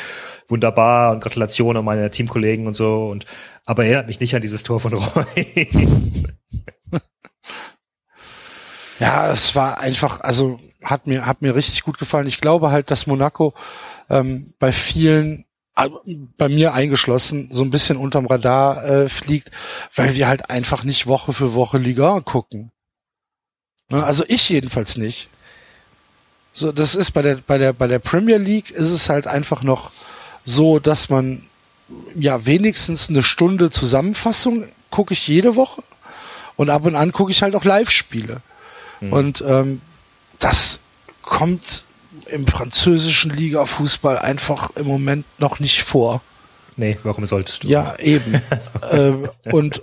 wunderbar 0.48 1.12
und 1.12 1.20
Gratulation 1.22 1.76
an 1.76 1.84
meine 1.84 2.10
Teamkollegen 2.10 2.66
und 2.66 2.74
so 2.74 3.08
und 3.08 3.26
aber 3.64 3.84
erinnert 3.84 4.08
mich 4.08 4.18
nicht 4.18 4.34
an 4.34 4.42
dieses 4.42 4.64
Tor 4.64 4.80
von 4.80 4.92
Reus. 4.94 5.26
Ja, 8.98 9.32
es 9.32 9.54
war 9.56 9.80
einfach, 9.80 10.20
also 10.20 10.60
hat 10.82 11.06
mir 11.06 11.26
hat 11.26 11.42
mir 11.42 11.54
richtig 11.56 11.82
gut 11.82 11.98
gefallen. 11.98 12.26
Ich 12.26 12.40
glaube 12.40 12.70
halt, 12.70 12.90
dass 12.90 13.08
Monaco 13.08 13.52
ähm, 14.12 14.54
bei 14.58 14.70
vielen, 14.72 15.46
also 15.74 16.00
bei 16.36 16.48
mir 16.48 16.74
eingeschlossen, 16.74 17.48
so 17.50 17.64
ein 17.64 17.70
bisschen 17.70 17.96
unterm 17.96 18.26
Radar 18.26 18.84
äh, 18.84 19.08
fliegt, 19.08 19.50
weil 19.94 20.14
wir 20.14 20.28
halt 20.28 20.50
einfach 20.50 20.84
nicht 20.84 21.06
Woche 21.06 21.32
für 21.32 21.54
Woche 21.54 21.78
Liga 21.78 22.20
gucken. 22.20 22.70
Ne, 23.88 24.04
Also 24.04 24.24
ich 24.28 24.48
jedenfalls 24.48 24.96
nicht. 24.96 25.28
So, 26.52 26.70
das 26.70 26.94
ist 26.94 27.12
bei 27.12 27.22
der 27.22 27.36
bei 27.36 27.56
der 27.56 27.72
bei 27.72 27.86
der 27.86 27.98
Premier 27.98 28.36
League 28.36 28.70
ist 28.70 28.90
es 28.90 29.08
halt 29.08 29.26
einfach 29.26 29.62
noch 29.62 29.90
so, 30.44 30.78
dass 30.78 31.08
man 31.08 31.44
ja 32.14 32.44
wenigstens 32.44 33.08
eine 33.08 33.22
Stunde 33.22 33.70
Zusammenfassung 33.70 34.68
gucke 34.90 35.14
ich 35.14 35.26
jede 35.26 35.56
Woche 35.56 35.82
und 36.56 36.68
ab 36.68 36.84
und 36.84 36.94
an 36.94 37.12
gucke 37.12 37.32
ich 37.32 37.42
halt 37.42 37.54
auch 37.54 37.64
Live-Spiele. 37.64 38.42
Und 39.00 39.42
ähm, 39.46 39.80
das 40.38 40.78
kommt 41.22 41.84
im 42.32 42.46
französischen 42.46 43.30
Liga-Fußball 43.30 44.18
einfach 44.18 44.70
im 44.76 44.86
Moment 44.86 45.24
noch 45.38 45.60
nicht 45.60 45.82
vor. 45.82 46.20
nee, 46.76 46.98
warum 47.02 47.26
solltest 47.26 47.64
du? 47.64 47.68
Ja, 47.68 47.96
eben. 47.98 48.40
ähm, 48.90 49.30
und 49.50 49.82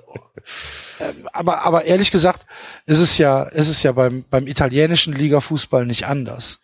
ähm, 0.99 1.29
aber 1.31 1.63
aber 1.63 1.85
ehrlich 1.85 2.11
gesagt, 2.11 2.45
ist 2.85 2.99
es 2.99 3.17
ja 3.17 3.43
ist 3.43 3.69
es 3.69 3.83
ja 3.83 3.91
beim 3.91 4.25
beim 4.29 4.47
italienischen 4.47 5.13
Liga-Fußball 5.13 5.85
nicht 5.85 6.05
anders. 6.05 6.59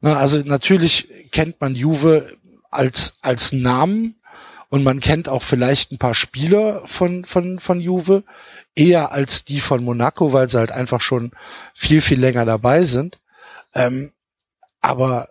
Na, 0.00 0.16
also 0.16 0.38
natürlich 0.38 1.08
kennt 1.32 1.60
man 1.60 1.74
Juve 1.74 2.36
als 2.70 3.14
als 3.20 3.52
Namen 3.52 4.16
und 4.68 4.84
man 4.84 5.00
kennt 5.00 5.28
auch 5.28 5.42
vielleicht 5.42 5.92
ein 5.92 5.98
paar 5.98 6.14
Spieler 6.14 6.82
von 6.86 7.24
von 7.24 7.58
von 7.58 7.80
Juve 7.80 8.24
eher 8.74 9.12
als 9.12 9.44
die 9.44 9.60
von 9.60 9.82
Monaco, 9.82 10.32
weil 10.32 10.48
sie 10.48 10.58
halt 10.58 10.70
einfach 10.70 11.00
schon 11.00 11.32
viel 11.74 12.00
viel 12.00 12.20
länger 12.20 12.44
dabei 12.44 12.84
sind. 12.84 13.18
Ähm, 13.74 14.12
aber 14.80 15.28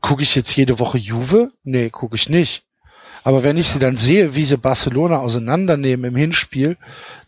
gucke 0.00 0.22
ich 0.22 0.34
jetzt 0.34 0.54
jede 0.56 0.78
Woche 0.78 0.98
Juve? 0.98 1.48
Nee, 1.64 1.90
gucke 1.90 2.16
ich 2.16 2.28
nicht. 2.28 2.64
Aber 3.24 3.42
wenn 3.42 3.56
ich 3.56 3.68
sie 3.68 3.80
dann 3.80 3.96
sehe, 3.96 4.36
wie 4.36 4.44
sie 4.44 4.56
Barcelona 4.56 5.18
auseinandernehmen 5.18 6.12
im 6.12 6.16
Hinspiel, 6.16 6.76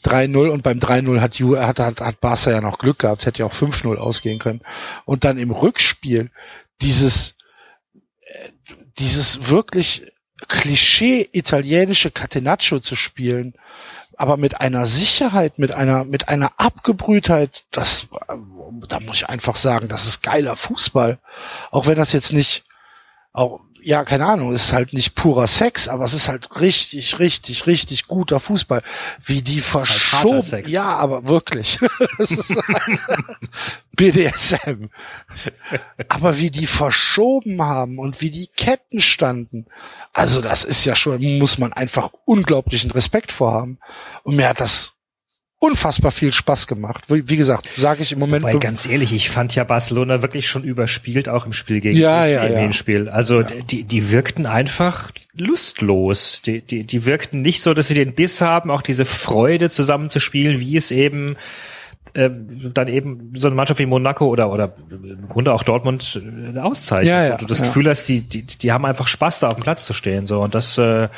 3-0 0.05 0.49
und 0.49 0.63
beim 0.63 0.79
3-0 0.79 1.21
hat, 1.21 1.35
Ju- 1.35 1.59
hat, 1.59 1.81
hat, 1.81 2.01
hat 2.01 2.21
Barca 2.21 2.53
ja 2.53 2.61
noch 2.61 2.79
Glück 2.79 3.01
gehabt, 3.01 3.23
es 3.23 3.27
hätte 3.27 3.41
ja 3.41 3.47
auch 3.47 3.53
5-0 3.53 3.97
ausgehen 3.97 4.39
können. 4.39 4.61
Und 5.07 5.25
dann 5.25 5.39
im 5.39 5.51
Rückspiel 5.51 6.31
dieses, 6.83 7.35
äh, 8.21 8.51
dieses 9.01 9.49
wirklich 9.49 10.07
Klischee 10.47 11.29
italienische 11.33 12.11
Catenaccio 12.11 12.81
zu 12.81 12.95
spielen, 12.95 13.55
aber 14.17 14.37
mit 14.37 14.61
einer 14.61 14.87
Sicherheit, 14.87 15.59
mit 15.59 15.73
einer, 15.73 16.05
mit 16.05 16.29
einer 16.29 16.53
Abgebrühtheit, 16.59 17.65
das, 17.71 18.09
da 18.89 19.01
muss 19.01 19.17
ich 19.17 19.29
einfach 19.29 19.57
sagen, 19.57 19.89
das 19.89 20.07
ist 20.07 20.23
geiler 20.23 20.57
Fußball. 20.57 21.19
Auch 21.71 21.87
wenn 21.87 21.97
das 21.97 22.13
jetzt 22.13 22.33
nicht, 22.33 22.65
auch, 23.33 23.61
ja, 23.81 24.05
keine 24.05 24.27
Ahnung, 24.27 24.53
es 24.53 24.65
ist 24.65 24.73
halt 24.73 24.93
nicht 24.93 25.15
purer 25.15 25.47
Sex, 25.47 25.87
aber 25.89 26.05
es 26.05 26.15
ist 26.15 26.29
halt 26.29 26.61
richtig, 26.61 27.19
richtig, 27.19 27.67
richtig 27.67 28.07
guter 28.07 28.41
Fußball. 28.41 28.83
Wie 29.25 29.43
die 29.43 29.63
halt 29.63 29.87
verschoben, 29.87 30.43
Sex. 30.43 30.71
ja, 30.71 30.85
aber 30.97 31.27
wirklich. 31.27 31.79
Das 32.19 32.31
ist 32.33 32.57
halt 32.57 33.01
BDSM. 33.93 34.89
Aber 36.09 36.39
wie 36.39 36.51
die 36.51 36.67
verschoben 36.67 37.63
haben 37.63 37.99
und 37.99 38.21
wie 38.21 38.31
die 38.31 38.49
Ketten 38.49 39.01
standen. 39.01 39.67
Also 40.13 40.41
das 40.41 40.65
ist 40.65 40.85
ja 40.85 40.97
schon, 40.97 41.39
muss 41.39 41.59
man 41.59 41.73
einfach 41.73 42.11
unglaublichen 42.25 42.91
Respekt 42.91 43.31
vorhaben. 43.31 43.79
Und 44.25 44.37
mir 44.37 44.49
hat 44.49 44.61
das 44.61 44.98
unfassbar 45.61 46.11
viel 46.13 46.33
Spaß 46.33 46.67
gemacht. 46.67 47.05
Wie, 47.09 47.29
wie 47.29 47.37
gesagt, 47.37 47.67
sage 47.67 48.03
ich 48.03 48.13
im 48.13 48.19
Moment. 48.19 48.45
Wobei, 48.45 48.59
ganz 48.59 48.89
ehrlich, 48.89 49.13
ich 49.13 49.29
fand 49.29 49.55
ja 49.55 49.65
Barcelona 49.65 50.23
wirklich 50.23 50.49
schon 50.49 50.63
überspielt, 50.63 51.29
auch 51.29 51.47
im 51.47 51.53
Spiel 51.53 51.81
gegen 51.81 51.99
Ja, 51.99 52.27
ja, 52.27 52.47
ja. 52.47 52.59
Hinspiel. 52.59 53.09
Also 53.09 53.43
die, 53.43 53.85
die 53.85 54.11
wirkten 54.11 54.47
einfach 54.47 55.11
lustlos. 55.37 56.43
Die, 56.43 56.61
die, 56.61 56.85
die 56.85 57.05
wirkten 57.07 57.43
nicht 57.43 57.61
so, 57.61 57.75
dass 57.75 57.89
sie 57.89 57.95
den 57.95 58.15
Biss 58.15 58.41
haben, 58.41 58.71
auch 58.71 58.83
diese 58.83 59.05
Freude 59.05 59.69
zusammenzuspielen, 59.71 60.61
wie 60.61 60.77
es 60.77 60.91
eben 60.91 61.37
ähm, 62.15 62.47
dann 62.75 62.89
eben 62.89 63.33
so 63.35 63.49
eine 63.49 63.57
Mannschaft 63.57 63.81
wie 63.81 63.87
Monaco 63.87 64.27
oder 64.27 64.51
oder 64.51 64.75
im 64.91 65.29
Grunde 65.29 65.53
auch 65.53 65.63
Dortmund 65.63 66.21
äh, 66.55 66.59
auszeichnet. 66.59 67.11
Ja, 67.11 67.25
ja, 67.25 67.37
du 67.37 67.47
das 67.47 67.59
ja. 67.59 67.67
Gefühl 67.67 67.89
hast, 67.89 68.05
die, 68.05 68.23
die, 68.23 68.45
die 68.45 68.73
haben 68.73 68.85
einfach 68.85 69.07
Spaß, 69.07 69.41
da 69.41 69.49
auf 69.49 69.55
dem 69.55 69.63
Platz 69.63 69.87
zu 69.87 69.93
stehen. 69.93 70.25
So 70.25 70.41
und 70.41 70.55
das 70.55 70.79
äh, 70.79 71.09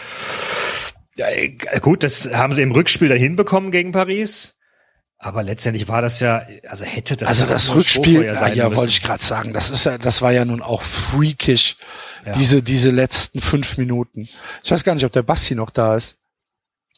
ja, 1.20 1.28
äh, 1.28 1.80
gut, 1.80 2.02
das 2.02 2.32
haben 2.32 2.52
sie 2.52 2.62
im 2.62 2.72
Rückspiel 2.72 3.08
da 3.08 3.14
hinbekommen 3.14 3.70
gegen 3.70 3.92
Paris. 3.92 4.56
Aber 5.22 5.42
letztendlich 5.42 5.86
war 5.88 6.00
das 6.00 6.18
ja, 6.20 6.42
also 6.66 6.84
hätte 6.86 7.14
das 7.16 7.28
Also 7.28 7.44
ja 7.44 7.50
das 7.50 7.74
Rückspiel, 7.74 8.24
ja, 8.24 8.34
sein 8.34 8.54
ja 8.56 8.68
müssen. 8.70 8.78
wollte 8.78 8.92
ich 8.92 9.02
gerade 9.02 9.22
sagen, 9.22 9.52
das 9.52 9.68
ist 9.68 9.84
ja, 9.84 9.98
das 9.98 10.22
war 10.22 10.32
ja 10.32 10.46
nun 10.46 10.62
auch 10.62 10.82
freakish, 10.82 11.76
Ja. 12.24 12.32
diese, 12.32 12.62
diese 12.62 12.90
letzten 12.90 13.42
fünf 13.42 13.76
Minuten. 13.76 14.28
Ich 14.64 14.70
weiß 14.70 14.82
gar 14.82 14.94
nicht, 14.94 15.04
ob 15.04 15.12
der 15.12 15.22
Basti 15.22 15.54
noch 15.54 15.68
da 15.70 15.94
ist. 15.94 16.16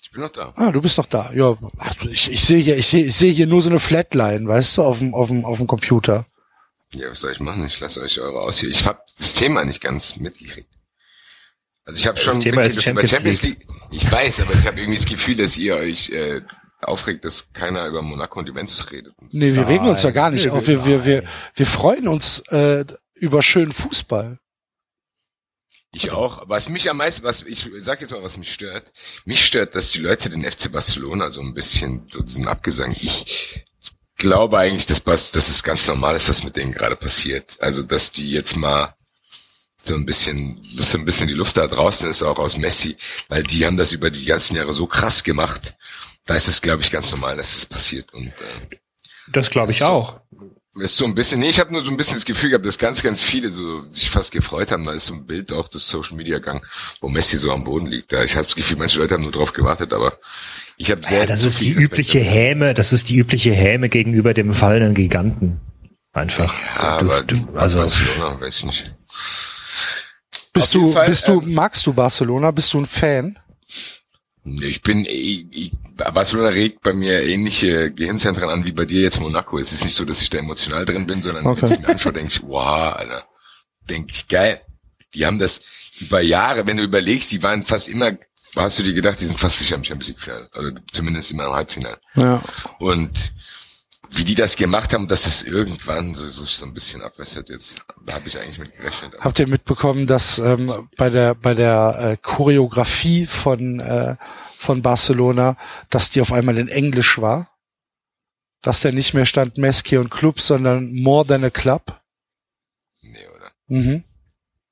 Ich 0.00 0.12
bin 0.12 0.20
noch 0.20 0.30
da. 0.30 0.52
Ah, 0.54 0.70
du 0.70 0.80
bist 0.80 0.98
noch 0.98 1.06
da. 1.06 1.32
Ja, 1.32 1.56
ach, 1.78 1.96
ich, 2.10 2.30
ich 2.30 2.44
sehe 2.44 2.58
hier, 2.60 2.76
ich 2.76 2.86
sehe, 2.86 3.06
ich 3.06 3.14
sehe 3.16 3.32
hier 3.32 3.46
nur 3.48 3.60
so 3.60 3.70
eine 3.70 3.80
Flatline, 3.80 4.46
weißt 4.46 4.78
du, 4.78 4.82
auf 4.84 4.98
dem, 5.00 5.14
auf 5.14 5.28
dem, 5.28 5.44
auf 5.44 5.58
dem 5.58 5.66
Computer. 5.66 6.26
Ja, 6.94 7.10
was 7.10 7.20
soll 7.20 7.32
ich 7.32 7.40
machen? 7.40 7.64
Ich 7.66 7.80
lasse 7.80 8.00
euch 8.02 8.20
eure 8.20 8.40
aus 8.40 8.58
hier. 8.60 8.68
Ich 8.68 8.84
hab 8.86 9.04
das 9.18 9.34
Thema 9.34 9.64
nicht 9.64 9.80
ganz 9.80 10.16
mitgekriegt. 10.18 10.68
Also 11.84 11.98
ich 11.98 12.06
habe 12.06 12.18
schon 12.18 12.40
Thema 12.40 12.62
ist 12.62 12.76
dass 12.76 12.84
Champions 12.84 13.42
League. 13.42 13.66
Ich 13.90 14.10
weiß, 14.10 14.40
aber 14.40 14.54
ich 14.54 14.66
habe 14.66 14.78
irgendwie 14.80 14.98
das 14.98 15.06
Gefühl, 15.06 15.36
dass 15.36 15.56
ihr 15.56 15.76
euch 15.76 16.10
äh, 16.10 16.42
aufregt, 16.80 17.24
dass 17.24 17.52
keiner 17.52 17.86
über 17.86 18.02
Monaco 18.02 18.38
und 18.38 18.48
Juventus 18.48 18.90
redet. 18.90 19.14
Nee, 19.30 19.54
wir 19.54 19.66
regen 19.68 19.88
uns 19.88 20.02
ja 20.02 20.08
Nein. 20.08 20.14
gar 20.14 20.30
nicht 20.30 20.44
Nee, 20.46 20.50
auf. 20.50 20.66
Wir, 20.66 20.84
wir, 20.86 21.04
wir, 21.04 21.22
nein. 21.22 21.30
wir 21.54 21.66
freuen 21.66 22.08
uns 22.08 22.40
äh, 22.48 22.84
über 23.14 23.42
schönen 23.42 23.72
Fußball. 23.72 24.38
Ich 25.94 26.10
auch. 26.10 26.48
Was 26.48 26.68
mich 26.68 26.88
am 26.88 26.96
meisten, 26.96 27.22
was 27.22 27.42
ich 27.42 27.68
sag 27.80 28.00
jetzt 28.00 28.10
mal, 28.12 28.22
was 28.22 28.38
mich 28.38 28.52
stört. 28.52 28.90
Mich 29.26 29.44
stört, 29.44 29.74
dass 29.74 29.90
die 29.90 29.98
Leute 29.98 30.30
den 30.30 30.42
FC 30.42 30.72
Barcelona 30.72 31.30
so 31.30 31.42
ein 31.42 31.52
bisschen 31.52 32.06
so 32.10 32.22
diesen 32.22 32.48
Abgesang. 32.48 32.96
Ich 32.98 33.64
glaube 34.16 34.58
eigentlich, 34.58 34.86
dass, 34.86 35.04
dass 35.04 35.34
es 35.34 35.62
ganz 35.62 35.86
normal 35.86 36.16
ist, 36.16 36.28
was 36.30 36.44
mit 36.44 36.56
denen 36.56 36.72
gerade 36.72 36.96
passiert. 36.96 37.58
Also, 37.60 37.82
dass 37.82 38.10
die 38.10 38.30
jetzt 38.30 38.56
mal 38.56 38.94
so 39.84 39.94
ein 39.94 40.06
bisschen, 40.06 40.60
so 40.78 40.98
ein 40.98 41.04
bisschen 41.04 41.28
die 41.28 41.34
Luft 41.34 41.56
da 41.56 41.66
draußen 41.66 42.08
ist, 42.08 42.22
auch 42.22 42.38
aus 42.38 42.56
Messi, 42.56 42.96
weil 43.28 43.42
die 43.42 43.66
haben 43.66 43.76
das 43.76 43.92
über 43.92 44.10
die 44.10 44.24
ganzen 44.24 44.56
Jahre 44.56 44.72
so 44.72 44.86
krass 44.86 45.24
gemacht. 45.24 45.74
Da 46.26 46.34
ist 46.34 46.48
es, 46.48 46.60
glaube 46.60 46.82
ich, 46.82 46.90
ganz 46.92 47.10
normal, 47.10 47.36
dass 47.36 47.56
es 47.56 47.66
passiert. 47.66 48.14
Und 48.14 48.28
äh, 48.28 48.76
Das 49.32 49.50
glaube 49.50 49.72
ich 49.72 49.78
So. 49.78 49.86
auch. 49.86 50.20
ist 50.76 50.96
so 50.96 51.04
ein 51.04 51.14
bisschen, 51.16 51.40
nee, 51.40 51.48
ich 51.50 51.58
habe 51.58 51.72
nur 51.72 51.84
so 51.84 51.90
ein 51.90 51.96
bisschen 51.96 52.14
das 52.14 52.24
Gefühl 52.24 52.50
gehabt, 52.50 52.64
dass 52.64 52.78
ganz, 52.78 53.02
ganz 53.02 53.20
viele 53.20 53.50
so 53.50 53.82
sich 53.92 54.08
fast 54.08 54.30
gefreut 54.30 54.70
haben. 54.70 54.84
Da 54.84 54.92
ist 54.92 55.06
so 55.06 55.14
ein 55.14 55.26
Bild 55.26 55.52
auch 55.52 55.66
des 55.68 55.86
Social 55.88 56.16
Media 56.16 56.38
Gang, 56.38 56.64
wo 57.00 57.08
Messi 57.08 57.36
so 57.38 57.50
am 57.52 57.64
Boden 57.64 57.86
liegt. 57.86 58.12
Da 58.12 58.22
ich 58.22 58.36
habe 58.36 58.46
das 58.46 58.54
Gefühl, 58.54 58.76
manche 58.78 58.98
Leute 59.00 59.14
haben 59.14 59.22
nur 59.24 59.32
drauf 59.32 59.52
gewartet, 59.52 59.92
aber 59.92 60.16
ich 60.76 60.90
habe 60.92 61.04
sehr. 61.04 61.18
Ja, 61.20 61.26
das 61.26 61.42
ist 61.42 61.60
die 61.60 61.72
übliche 61.72 62.20
Häme, 62.20 62.72
das 62.72 62.92
ist 62.92 63.10
die 63.10 63.16
übliche 63.16 63.52
Häme 63.52 63.88
gegenüber 63.88 64.32
dem 64.32 64.54
fallenden 64.54 64.94
Giganten. 64.94 65.60
Einfach. 66.12 66.54
Ja, 66.76 67.00
Du- 67.00 67.06
aber 67.06 67.22
du, 67.22 67.36
also, 67.56 67.78
Barcelona, 67.78 68.40
weiß 68.40 68.58
ich 68.58 68.64
nicht. 68.64 68.94
Bist 70.52 70.74
du, 70.74 70.92
Fall, 70.92 71.08
bist 71.08 71.28
du, 71.28 71.40
ähm, 71.40 71.54
magst 71.54 71.86
du 71.86 71.92
Barcelona? 71.92 72.50
Bist 72.50 72.72
du 72.74 72.78
ein 72.80 72.86
Fan? 72.86 73.38
Ich 74.44 74.82
bin, 74.82 75.06
ich, 75.06 75.46
ich, 75.50 75.72
Barcelona 75.96 76.48
regt 76.48 76.82
bei 76.82 76.92
mir 76.92 77.22
ähnliche 77.22 77.92
Gehirnzentren 77.92 78.50
an 78.50 78.66
wie 78.66 78.72
bei 78.72 78.84
dir 78.84 79.00
jetzt 79.00 79.20
Monaco. 79.20 79.58
Es 79.58 79.72
ist 79.72 79.84
nicht 79.84 79.94
so, 79.94 80.04
dass 80.04 80.20
ich 80.20 80.30
da 80.30 80.38
emotional 80.38 80.84
drin 80.84 81.06
bin, 81.06 81.22
sondern 81.22 81.46
Okay. 81.46 81.62
wenn 81.62 81.72
ich 81.72 81.80
mir 81.80 81.88
anschaue, 81.88 82.12
denke 82.12 82.32
ich, 82.34 82.42
wow, 82.42 82.94
Alter, 82.96 83.24
denke 83.88 84.12
ich, 84.12 84.28
geil. 84.28 84.60
Die 85.14 85.24
haben 85.26 85.38
das 85.38 85.62
über 86.00 86.20
Jahre, 86.20 86.66
wenn 86.66 86.76
du 86.76 86.82
überlegst, 86.82 87.30
die 87.30 87.42
waren 87.42 87.64
fast 87.64 87.88
immer, 87.88 88.12
hast 88.56 88.78
du 88.78 88.82
dir 88.82 88.94
gedacht, 88.94 89.20
die 89.20 89.26
sind 89.26 89.38
fast 89.38 89.58
sicher 89.58 89.76
im 89.76 89.84
Champions 89.84 90.08
League 90.08 90.20
Finale, 90.20 90.48
also 90.52 90.70
zumindest 90.90 91.30
immer 91.30 91.46
im 91.46 91.52
Halbfinale. 91.52 91.98
Ja. 92.14 92.42
Und 92.78 93.32
wie 94.14 94.24
die 94.24 94.34
das 94.34 94.56
gemacht 94.56 94.92
haben, 94.92 95.08
dass 95.08 95.26
es 95.26 95.42
irgendwann 95.42 96.14
so, 96.14 96.26
so, 96.28 96.44
so 96.44 96.66
ein 96.66 96.74
bisschen 96.74 97.02
abwässert 97.02 97.48
jetzt, 97.48 97.84
da 98.04 98.14
habe 98.14 98.28
ich 98.28 98.38
eigentlich 98.38 98.58
mit 98.58 98.76
gerechnet. 98.76 99.14
Habt 99.18 99.38
ihr 99.38 99.46
mitbekommen, 99.46 100.06
dass 100.06 100.38
ähm, 100.38 100.88
bei 100.96 101.08
der 101.10 101.34
bei 101.34 101.54
der 101.54 101.96
äh, 101.98 102.16
Choreografie 102.20 103.26
von 103.26 103.80
äh, 103.80 104.16
von 104.58 104.82
Barcelona, 104.82 105.56
dass 105.90 106.10
die 106.10 106.20
auf 106.20 106.32
einmal 106.32 106.58
in 106.58 106.68
Englisch 106.68 107.20
war? 107.20 107.50
Dass 108.60 108.80
der 108.80 108.92
nicht 108.92 109.12
mehr 109.14 109.26
stand 109.26 109.58
Messi 109.58 109.96
und 109.96 110.10
Club, 110.10 110.40
sondern 110.40 110.94
More 110.94 111.26
Than 111.26 111.44
a 111.44 111.50
Club? 111.50 112.00
Nee, 113.00 113.26
oder? 113.34 113.50
Mhm. 113.66 114.04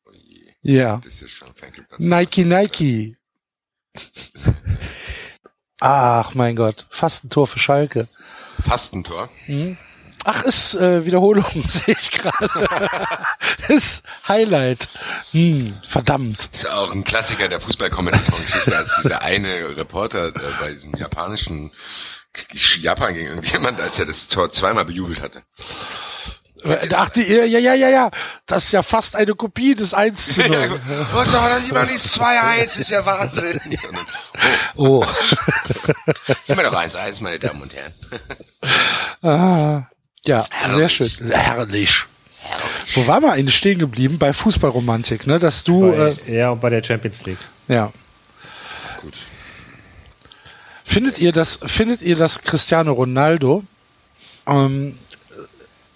Oh 0.05 0.11
je, 0.12 0.53
Ja. 0.62 1.00
das. 1.03 1.24
Nike, 1.98 2.44
Nike. 2.44 3.16
Ach, 5.81 6.35
mein 6.35 6.55
Gott. 6.57 6.87
Fast 6.90 7.24
ein 7.24 7.31
Tor 7.31 7.46
für 7.46 7.59
Schalke. 7.59 8.07
Fastentor. 8.62 9.29
Mhm. 9.46 9.77
Ach, 10.25 10.42
ist 10.42 10.75
äh, 10.75 11.05
Wiederholung, 11.07 11.46
sehe 11.68 11.96
ich 11.99 12.11
gerade. 12.11 12.49
ist 13.68 14.03
Highlight. 14.29 14.88
Hm, 15.33 15.79
verdammt. 15.87 16.51
Ist 16.53 16.68
auch 16.68 16.92
ein 16.92 17.05
Klassiker 17.05 17.49
der 17.49 17.61
Fußballkommentatorengeschichte, 17.61 18.77
als 18.77 19.01
dieser 19.03 19.23
eine 19.23 19.77
Reporter 19.77 20.29
äh, 20.29 20.33
bei 20.61 20.73
diesem 20.73 20.94
japanischen 20.94 21.70
Japan 22.81 23.14
gegen 23.14 23.29
irgendjemand, 23.29 23.81
als 23.81 23.99
er 23.99 24.07
das 24.07 24.29
Tor 24.29 24.53
zweimal 24.53 24.85
bejubelt 24.85 25.20
hatte. 25.20 25.42
Äh, 26.64 26.88
Ach, 26.94 27.09
die, 27.11 27.23
ja, 27.27 27.44
ja, 27.44 27.75
ja, 27.75 27.88
ja. 27.88 28.11
Das 28.46 28.64
ist 28.64 28.73
ja 28.73 28.83
fast 28.83 29.16
eine 29.16 29.35
Kopie 29.35 29.75
des 29.75 29.94
1 29.94 30.35
zu 30.35 30.40
0. 30.42 30.81
oh, 31.14 31.25
doch, 31.25 31.49
das 31.49 31.61
ist 31.61 31.70
immer 31.70 31.85
nicht 31.85 32.05
2-1, 32.05 32.79
ist 32.79 32.90
ja 32.90 33.05
Wahnsinn. 33.07 33.61
Dann, 33.83 34.07
Oh. 34.77 35.05
immer 36.46 36.62
noch 36.62 36.73
1-1, 36.75 37.23
meine 37.23 37.38
Damen 37.38 37.62
und 37.62 37.75
Herren. 37.75 37.92
Ah, 39.23 39.83
ja, 40.25 40.44
Herrlich. 40.51 40.75
sehr 40.77 40.88
schön. 40.88 41.11
Herrlich. 41.31 42.05
Wo 42.94 43.07
waren 43.07 43.23
wir 43.23 43.33
eigentlich 43.33 43.57
stehen 43.57 43.79
geblieben? 43.79 44.18
Bei 44.18 44.33
Fußballromantik, 44.33 45.27
ne? 45.27 45.38
Dass 45.38 45.64
du, 45.64 45.92
Bei, 45.92 46.14
äh, 46.27 46.38
ja, 46.38 46.51
und 46.51 46.61
bei 46.61 46.68
der 46.70 46.83
Champions 46.83 47.25
League. 47.27 47.38
ja. 47.68 47.92
Gut. 49.01 49.14
Findet 50.85 51.18
ihr 51.18 51.33
das, 51.33 51.59
findet 51.64 52.03
ihr, 52.03 52.16
dass 52.16 52.42
Cristiano 52.42 52.92
Ronaldo 52.92 53.62
ähm, 54.46 54.99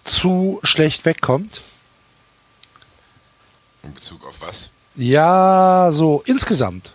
zu 0.04 0.60
schlecht 0.62 1.04
wegkommt? 1.04 1.62
In 3.82 3.94
Bezug 3.94 4.24
auf 4.26 4.40
was? 4.40 4.70
Ja, 4.94 5.90
so 5.92 6.22
insgesamt. 6.26 6.92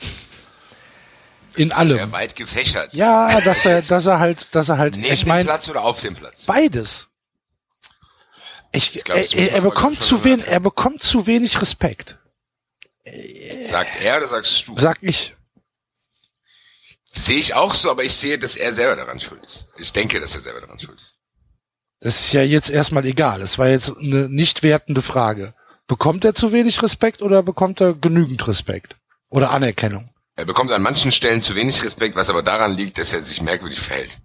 In 1.56 1.68
Sehr 1.68 1.76
allem. 1.78 2.12
weit 2.12 2.36
gefächert. 2.36 2.94
Ja, 2.94 3.40
dass 3.40 3.66
er, 3.66 3.82
dass 3.82 4.06
er 4.06 4.18
halt, 4.20 4.54
dass 4.54 4.68
er 4.68 4.78
halt, 4.78 4.96
Neben 4.96 5.12
ich 5.12 5.20
dem 5.20 5.28
meine, 5.28 5.44
Platz 5.44 5.68
oder 5.68 5.82
auf 5.82 6.00
dem 6.00 6.14
Platz? 6.14 6.44
beides. 6.46 7.08
Ich, 8.72 8.94
Ich 8.94 9.04
glaub, 9.04 9.18
das 9.18 9.32
er, 9.34 9.48
er, 9.50 9.52
er 9.56 9.60
bekommt 9.62 10.00
zu 10.00 10.22
wenig, 10.22 10.46
er 10.46 10.60
bekommt 10.60 11.02
zu 11.02 11.26
wenig 11.26 11.60
Respekt, 11.60 12.16
Sagt 13.64 13.96
er 14.00 14.18
oder 14.18 14.28
sagst 14.28 14.68
du? 14.68 14.76
sag 14.78 14.98
ich. 15.02 15.34
Sehe 17.12 17.38
ich 17.38 17.54
auch 17.54 17.74
so, 17.74 17.90
aber 17.90 18.04
ich 18.04 18.14
sehe, 18.14 18.38
dass 18.38 18.54
er 18.54 18.72
selber 18.72 18.94
daran 18.94 19.18
schuld 19.18 19.44
ist. 19.44 19.66
Ich 19.76 19.92
denke, 19.92 20.20
dass 20.20 20.36
er 20.36 20.42
selber 20.42 20.60
daran 20.60 20.78
schuld 20.78 21.00
ist. 21.00 21.16
Das 22.00 22.18
ist 22.18 22.32
ja 22.32 22.42
jetzt 22.42 22.70
erstmal 22.70 23.04
egal. 23.04 23.42
Es 23.42 23.58
war 23.58 23.68
jetzt 23.68 23.96
eine 23.98 24.28
nicht 24.28 24.62
wertende 24.62 25.02
Frage. 25.02 25.54
Bekommt 25.86 26.24
er 26.24 26.34
zu 26.34 26.52
wenig 26.52 26.82
Respekt 26.82 27.20
oder 27.20 27.42
bekommt 27.42 27.80
er 27.80 27.94
genügend 27.94 28.46
Respekt? 28.48 28.96
Oder 29.28 29.50
Anerkennung? 29.50 30.10
Er 30.36 30.46
bekommt 30.46 30.72
an 30.72 30.82
manchen 30.82 31.12
Stellen 31.12 31.42
zu 31.42 31.54
wenig 31.54 31.84
Respekt, 31.84 32.16
was 32.16 32.30
aber 32.30 32.42
daran 32.42 32.74
liegt, 32.76 32.96
dass 32.98 33.12
er 33.12 33.22
sich 33.22 33.42
merkwürdig 33.42 33.80
verhält. 33.80 34.18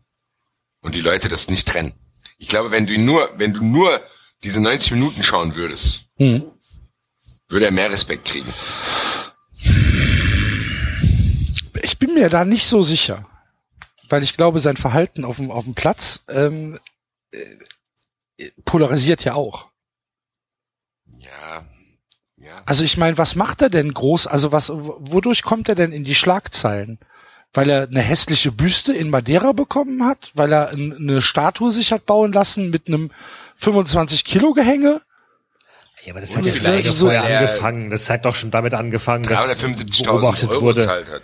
Und 0.82 0.96
die 0.96 1.02
Leute 1.02 1.28
das 1.28 1.50
nicht 1.50 1.68
trennen. 1.68 1.94
Ich 2.38 2.48
glaube, 2.48 2.72
wenn 2.72 2.86
du 2.88 2.94
ihn 2.94 3.06
nur, 3.06 3.30
wenn 3.38 3.54
du 3.54 3.64
nur 3.64 4.02
diese 4.44 4.62
90 4.62 4.92
Minuten 4.92 5.24
schauen 5.24 5.56
würdest, 5.56 6.06
Hm. 6.18 6.44
würde 7.50 7.66
er 7.66 7.72
mehr 7.72 7.92
Respekt 7.92 8.26
kriegen. 8.26 8.54
Ich 11.82 11.98
bin 12.00 12.14
mir 12.14 12.30
da 12.30 12.46
nicht 12.46 12.66
so 12.68 12.82
sicher. 12.82 13.28
Weil 14.10 14.24
ich 14.24 14.38
glaube, 14.38 14.60
sein 14.60 14.78
Verhalten 14.78 15.26
auf 15.26 15.38
dem, 15.38 15.50
auf 15.52 15.64
dem 15.66 15.74
Platz 15.74 16.22
ähm, 16.30 16.76
äh, 16.76 16.80
polarisiert 18.66 19.24
ja 19.24 19.34
auch. 19.34 19.68
Ja, 21.06 21.66
ja. 22.38 22.62
Also 22.66 22.84
ich 22.84 22.98
meine, 22.98 23.18
was 23.18 23.36
macht 23.36 23.62
er 23.62 23.70
denn 23.70 23.94
groß? 23.94 24.28
Also 24.28 24.52
was, 24.52 24.70
wodurch 24.70 25.44
kommt 25.44 25.70
er 25.70 25.76
denn 25.76 25.92
in 25.92 26.04
die 26.04 26.16
Schlagzeilen? 26.16 27.00
Weil 27.54 27.70
er 27.70 27.88
eine 27.88 28.02
hässliche 28.02 28.52
Büste 28.52 28.92
in 28.92 29.10
Madeira 29.10 29.54
bekommen 29.54 30.06
hat? 30.06 30.32
Weil 30.34 30.52
er 30.52 30.70
eine 30.70 31.22
Statue 31.22 31.72
sich 31.72 31.92
hat 31.92 32.06
bauen 32.06 32.34
lassen 32.34 32.70
mit 32.70 32.88
einem 32.88 33.12
25 33.58 34.26
Kilo 34.26 34.54
Gehänge? 34.54 35.02
Ja, 36.04 36.12
aber 36.12 36.22
das 36.22 36.32
Und 36.32 36.40
hat 36.40 36.46
ja 36.46 36.52
vielleicht 36.52 36.88
schon 36.88 36.96
so, 36.96 37.06
vorher 37.06 37.24
er 37.24 37.40
angefangen. 37.40 37.90
Das 37.90 38.10
hat 38.10 38.26
doch 38.26 38.36
schon 38.36 38.52
damit 38.52 38.74
angefangen, 38.74 39.24
dass 39.24 39.60
375.000 39.60 40.04
beobachtet 40.06 40.50
Euro 40.50 40.62
wurde. 40.62 40.88
hat. 40.88 41.24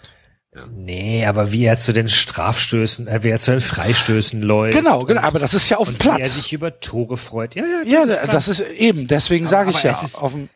Nee, 0.70 1.26
aber 1.26 1.54
wie 1.54 1.64
er 1.64 1.78
zu 1.78 1.94
den 1.94 2.10
Strafstößen, 2.10 3.08
äh, 3.08 3.24
wie 3.24 3.30
er 3.30 3.40
zu 3.40 3.52
den 3.52 3.62
Freistößen 3.62 4.42
läuft. 4.42 4.78
Genau, 4.78 5.00
genau, 5.00 5.22
aber 5.22 5.40
das 5.40 5.54
ist 5.54 5.70
ja 5.70 5.78
auf 5.78 5.88
dem 5.88 5.96
und 5.96 6.04
wie 6.04 6.10
er 6.10 6.16
Platz. 6.18 6.34
sich 6.36 6.52
über 6.52 6.80
Tore 6.82 7.16
freut. 7.16 7.56
Ja, 7.56 7.64
ja, 7.86 8.06
Ja, 8.06 8.28
das 8.28 8.50
ist 8.50 8.60
eben, 8.60 9.08
deswegen 9.08 9.48
sage 9.48 9.70
ich 9.70 9.78
aber 9.78 9.86
ja, 9.86 9.92
es 9.92 10.04
ist- 10.04 10.22
auf 10.22 10.34
dem, 10.34 10.50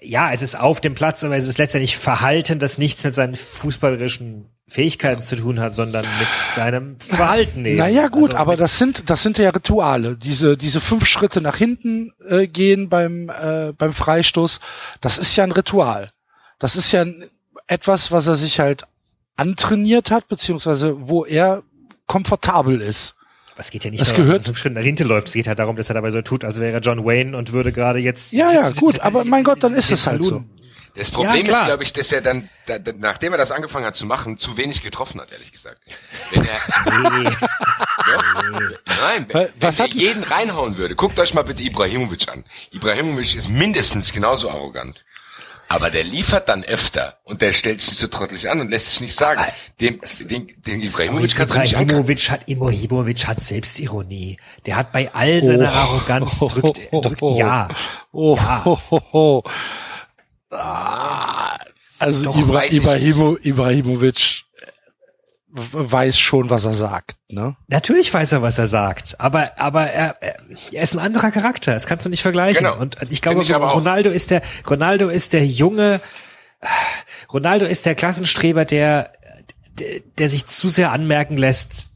ja, 0.00 0.32
es 0.32 0.42
ist 0.42 0.58
auf 0.58 0.80
dem 0.80 0.94
Platz, 0.94 1.22
aber 1.22 1.36
es 1.36 1.46
ist 1.46 1.58
letztendlich 1.58 1.96
Verhalten, 1.96 2.58
das 2.58 2.78
nichts 2.78 3.04
mit 3.04 3.14
seinen 3.14 3.36
fußballerischen 3.36 4.46
Fähigkeiten 4.66 5.22
zu 5.22 5.36
tun 5.36 5.60
hat, 5.60 5.74
sondern 5.76 6.04
mit 6.18 6.28
seinem 6.54 6.98
Verhalten 6.98 7.64
eben. 7.64 7.76
Naja, 7.78 8.08
gut, 8.08 8.30
Also 8.30 8.36
aber 8.38 8.56
das 8.56 8.76
sind, 8.76 9.08
das 9.08 9.22
sind 9.22 9.38
ja 9.38 9.50
Rituale. 9.50 10.16
Diese, 10.16 10.56
diese 10.56 10.80
fünf 10.80 11.06
Schritte 11.06 11.40
nach 11.40 11.56
hinten 11.56 12.12
äh, 12.28 12.46
gehen 12.48 12.88
beim, 12.88 13.30
äh, 13.30 13.72
beim 13.72 13.94
Freistoß, 13.94 14.58
das 15.00 15.16
ist 15.18 15.34
ja 15.36 15.44
ein 15.44 15.52
Ritual. 15.52 16.10
Das 16.58 16.74
ist 16.76 16.90
ja 16.92 17.02
ein- 17.02 17.24
etwas, 17.70 18.10
was 18.12 18.26
er 18.26 18.36
sich 18.36 18.58
halt 18.60 18.84
antrainiert 19.36 20.10
hat, 20.10 20.28
beziehungsweise 20.28 21.08
wo 21.08 21.24
er 21.24 21.62
komfortabel 22.06 22.80
ist. 22.80 23.14
Aber 23.52 23.60
es 23.60 23.70
geht 23.70 23.84
ja 23.84 23.90
nicht 23.90 24.00
Das 24.00 24.08
darum, 24.08 24.24
gehört- 24.24 24.40
dass 24.40 24.44
er 24.44 24.46
fünf 24.46 24.58
Schritte 24.58 24.74
nach 24.74 24.82
hinten 24.82 25.06
läuft. 25.06 25.28
Es 25.28 25.34
geht 25.34 25.46
halt 25.46 25.58
darum, 25.58 25.76
dass 25.76 25.88
er 25.88 25.94
dabei 25.94 26.10
so 26.10 26.20
tut, 26.22 26.44
als 26.44 26.58
wäre 26.60 26.72
er 26.72 26.80
John 26.80 27.04
Wayne 27.04 27.36
und 27.36 27.52
würde 27.52 27.72
gerade 27.72 27.98
jetzt. 28.00 28.32
Ja, 28.32 28.52
ja, 28.52 28.70
gut, 28.70 29.00
aber 29.00 29.24
mein 29.24 29.44
Gott, 29.44 29.62
dann 29.62 29.74
ist 29.74 29.90
es 29.90 30.06
halt 30.06 30.22
so. 30.24 30.44
Das 30.96 31.12
Problem 31.12 31.46
Ja, 31.46 31.58
ist, 31.60 31.64
glaube 31.66 31.84
ich, 31.84 31.92
dass 31.92 32.10
er 32.10 32.20
dann, 32.20 32.48
da, 32.66 32.80
da, 32.80 32.90
nachdem 32.96 33.30
er 33.32 33.38
das 33.38 33.52
angefangen 33.52 33.86
hat 33.86 33.94
zu 33.94 34.06
machen, 34.06 34.38
zu 34.38 34.56
wenig 34.56 34.82
getroffen 34.82 35.20
hat, 35.20 35.30
ehrlich 35.30 35.52
gesagt. 35.52 35.78
Wenn 36.32 36.44
er, 36.44 37.10
Nee. 37.22 37.30
Doch. 37.30 38.74
Nein, 39.00 39.26
wenn, 39.28 39.48
was 39.60 39.78
wenn 39.78 39.84
hat- 39.84 39.94
er 39.94 40.00
jeden 40.00 40.24
reinhauen 40.24 40.76
würde, 40.78 40.96
guckt 40.96 41.18
euch 41.20 41.32
mal 41.32 41.42
bitte 41.42 41.62
Ibrahimovic 41.62 42.28
an. 42.28 42.42
Ibrahimovic 42.72 43.36
ist 43.36 43.48
mindestens 43.48 44.12
genauso 44.12 44.50
arrogant. 44.50 45.04
Aber 45.70 45.88
der 45.88 46.02
liefert 46.02 46.48
dann 46.48 46.64
öfter 46.64 47.18
und 47.22 47.42
der 47.42 47.52
stellt 47.52 47.80
sich 47.80 47.96
so 47.96 48.08
trottelig 48.08 48.50
an 48.50 48.60
und 48.60 48.70
lässt 48.70 48.90
sich 48.90 49.00
nicht 49.02 49.14
sagen. 49.14 49.40
Dem, 49.80 50.00
den, 50.28 50.48
den 50.66 50.80
Ibrahimovic 50.80 51.22
nicht 51.22 51.40
angucken. 51.40 51.64
Ibrahimovic 51.64 52.28
hat, 52.30 52.48
Ibrahimovic 52.48 53.28
hat 53.28 53.40
Selbstironie. 53.40 54.36
Der 54.66 54.74
hat 54.74 54.90
bei 54.90 55.14
all 55.14 55.40
seiner 55.44 55.72
Arroganz 55.72 56.40
drückt, 56.40 56.80
drückt, 56.92 57.22
ja. 57.38 57.68
Oh, 58.10 58.34
Ja. 58.36 58.64
ho, 58.64 58.80
ho, 58.90 59.00
ho. 59.12 59.44
Ah, 60.50 61.56
also 62.00 62.24
Doch, 62.24 62.36
Ibrahimo 62.36 63.36
Ibrahimovic 63.40 64.42
weiß 65.52 66.18
schon, 66.18 66.50
was 66.50 66.64
er 66.64 66.74
sagt, 66.74 67.16
ne? 67.28 67.56
Natürlich 67.68 68.12
weiß 68.12 68.32
er, 68.32 68.42
was 68.42 68.58
er 68.58 68.66
sagt, 68.66 69.18
aber 69.18 69.52
aber 69.58 69.86
er, 69.90 70.16
er 70.20 70.82
ist 70.82 70.94
ein 70.94 71.00
anderer 71.00 71.30
Charakter. 71.30 71.72
Das 71.72 71.86
kannst 71.86 72.04
du 72.04 72.08
nicht 72.08 72.22
vergleichen. 72.22 72.64
Genau. 72.64 72.78
Und 72.78 72.96
ich 73.10 73.20
glaube, 73.20 73.42
ich 73.42 73.54
aber 73.54 73.68
auch. 73.68 73.76
Ronaldo 73.76 74.10
ist 74.10 74.30
der 74.30 74.42
Ronaldo 74.68 75.08
ist 75.08 75.32
der 75.32 75.46
junge 75.46 76.00
Ronaldo 77.32 77.66
ist 77.66 77.86
der 77.86 77.94
Klassenstreber, 77.94 78.64
der 78.64 79.12
der, 79.78 80.00
der 80.18 80.28
sich 80.28 80.46
zu 80.46 80.68
sehr 80.68 80.92
anmerken 80.92 81.36
lässt, 81.36 81.90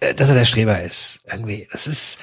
äh, 0.00 0.14
dass 0.14 0.28
er 0.28 0.34
der 0.34 0.44
Streber 0.44 0.82
ist. 0.82 1.20
Irgendwie, 1.30 1.68
das 1.72 1.86
ist 1.86 2.20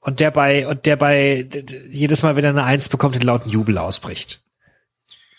und 0.00 0.20
der 0.20 0.30
bei 0.30 0.66
und 0.66 0.86
der 0.86 0.96
bei 0.96 1.46
jedes 1.90 2.22
Mal, 2.22 2.36
wenn 2.36 2.44
er 2.44 2.50
eine 2.50 2.64
Eins 2.64 2.88
bekommt, 2.88 3.14
den 3.14 3.22
lauten 3.22 3.50
Jubel 3.50 3.78
ausbricht. 3.78 4.40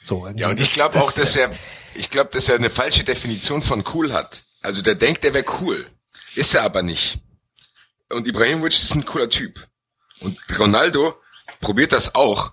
So. 0.04 0.28
Ja, 0.36 0.50
und 0.50 0.60
ich 0.60 0.74
glaube 0.74 1.00
auch, 1.00 1.12
dass 1.12 1.36
er, 1.36 1.52
ich 1.94 2.10
glaube, 2.10 2.30
dass 2.34 2.50
er 2.50 2.56
eine 2.56 2.70
falsche 2.70 3.04
Definition 3.04 3.62
von 3.62 3.84
cool 3.94 4.14
hat. 4.14 4.44
Also 4.62 4.82
der 4.82 4.96
denkt, 4.96 5.24
der 5.24 5.34
wäre 5.34 5.46
cool. 5.62 5.86
Ist 6.36 6.54
er 6.54 6.64
aber 6.64 6.82
nicht. 6.84 7.20
Und 8.10 8.28
Ibrahimovic 8.28 8.74
ist 8.74 8.96
ein 8.96 9.06
cooler 9.06 9.30
Typ. 9.30 9.68
Und 10.20 10.38
Ronaldo 10.58 11.16
probiert 11.60 11.92
das 11.92 12.16
auch. 12.16 12.52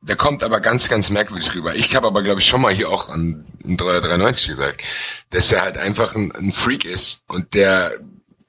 Der 0.00 0.16
kommt 0.16 0.42
aber 0.42 0.60
ganz, 0.60 0.88
ganz 0.88 1.10
merkwürdig 1.10 1.54
rüber. 1.54 1.74
Ich 1.74 1.94
habe 1.94 2.06
aber, 2.08 2.22
glaube 2.22 2.40
ich, 2.40 2.46
schon 2.46 2.60
mal 2.60 2.74
hier 2.74 2.90
auch 2.90 3.08
an 3.08 3.46
in 3.62 3.76
393 3.76 4.48
gesagt, 4.48 4.82
dass 5.30 5.52
er 5.52 5.62
halt 5.62 5.78
einfach 5.78 6.14
ein, 6.16 6.32
ein 6.32 6.52
Freak 6.52 6.84
ist. 6.84 7.22
Und 7.28 7.54
der, 7.54 7.92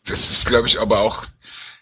das 0.05 0.31
ist, 0.31 0.47
glaube 0.47 0.67
ich, 0.67 0.79
aber 0.79 0.99
auch, 0.99 1.25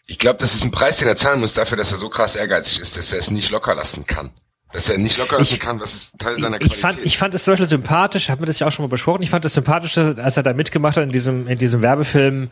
ich 0.08 0.20
glaube, 0.20 0.40
das 0.40 0.54
ist 0.54 0.64
ein 0.64 0.72
Preis, 0.72 0.98
den 0.98 1.08
er 1.08 1.16
zahlen 1.16 1.40
muss 1.40 1.54
dafür, 1.54 1.78
dass 1.78 1.92
er 1.94 1.98
so 1.98 2.10
krass 2.10 2.36
ehrgeizig 2.36 2.80
ist, 2.80 2.98
dass 2.98 3.14
er 3.14 3.20
es 3.20 3.32
nicht 3.32 3.50
locker 3.50 3.74
lassen 3.74 4.06
kann. 4.06 4.32
Dass 4.74 4.90
er 4.90 4.98
nicht 4.98 5.18
locker 5.18 5.38
lassen 5.38 5.54
Ich- 5.54 5.60
kann, 5.60 5.80
was 5.80 5.94
ist 5.94 6.14
Teil 6.20 6.36
Ich, 6.38 6.44
seiner 6.44 6.56
ich 6.58 6.62
Qualität. 6.70 6.80
fand, 6.82 7.06
ich 7.06 7.18
fand 7.18 7.36
es 7.36 7.44
zum 7.44 7.52
Beispiel 7.54 7.68
sympathisch, 7.70 8.30
haben 8.30 8.42
wir 8.42 8.46
das 8.48 8.60
ja 8.60 8.68
auch 8.68 8.72
schon 8.72 8.84
mal 8.86 8.90
besprochen, 8.90 9.22
ich 9.22 9.30
fand 9.30 9.44
es 9.46 9.54
sympathisch, 9.54 9.98
als 9.98 10.38
er 10.38 10.44
da 10.44 10.54
mitgemacht 10.54 10.98
hat 10.98 11.04
in 11.04 11.12
diesem, 11.12 11.48
in 11.48 11.58
diesem 11.58 11.82
Werbefilm 11.82 12.50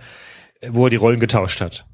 wo 0.68 0.88
er 0.88 0.90
die 0.90 0.98
Rollen 0.98 1.22
getauscht 1.22 1.62
hat. 1.62 1.86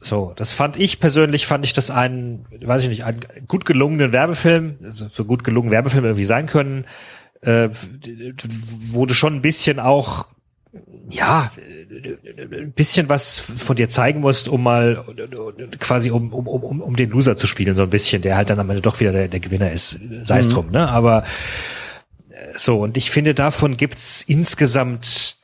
So, 0.00 0.32
das 0.34 0.52
fand 0.52 0.76
ich 0.76 0.98
persönlich, 0.98 1.46
fand 1.46 1.64
ich 1.64 1.72
das 1.74 1.90
einen, 1.90 2.46
weiß 2.60 2.82
ich 2.82 2.88
nicht, 2.88 3.04
einen 3.04 3.20
gut 3.46 3.66
gelungenen 3.66 4.12
Werbefilm, 4.12 4.78
also 4.82 5.06
so 5.08 5.24
gut 5.24 5.44
gelungen 5.44 5.70
Werbefilm 5.70 6.04
irgendwie 6.04 6.24
sein 6.24 6.46
können, 6.46 6.86
äh, 7.42 7.68
wurde 8.90 9.14
schon 9.14 9.36
ein 9.36 9.42
bisschen 9.42 9.78
auch, 9.78 10.26
ja, 11.08 11.52
ein 11.90 12.72
bisschen 12.72 13.08
was 13.08 13.38
von 13.38 13.76
dir 13.76 13.88
zeigen 13.88 14.20
musst, 14.20 14.48
um 14.48 14.62
mal 14.62 15.04
quasi 15.78 16.10
um, 16.10 16.32
um, 16.32 16.46
um, 16.46 16.80
um 16.80 16.96
den 16.96 17.10
Loser 17.10 17.36
zu 17.36 17.46
spielen, 17.46 17.74
so 17.74 17.82
ein 17.82 17.90
bisschen, 17.90 18.22
der 18.22 18.36
halt 18.36 18.50
dann 18.50 18.60
am 18.60 18.70
Ende 18.70 18.82
doch 18.82 19.00
wieder 19.00 19.12
der, 19.12 19.28
der 19.28 19.40
Gewinner 19.40 19.72
ist, 19.72 19.98
sei 20.22 20.38
es 20.38 20.48
mhm. 20.48 20.52
drum, 20.52 20.70
ne? 20.70 20.88
Aber 20.88 21.24
äh, 22.30 22.56
so, 22.56 22.78
und 22.80 22.96
ich 22.96 23.10
finde, 23.10 23.34
davon 23.34 23.76
gibt's 23.76 24.22
insgesamt 24.26 25.40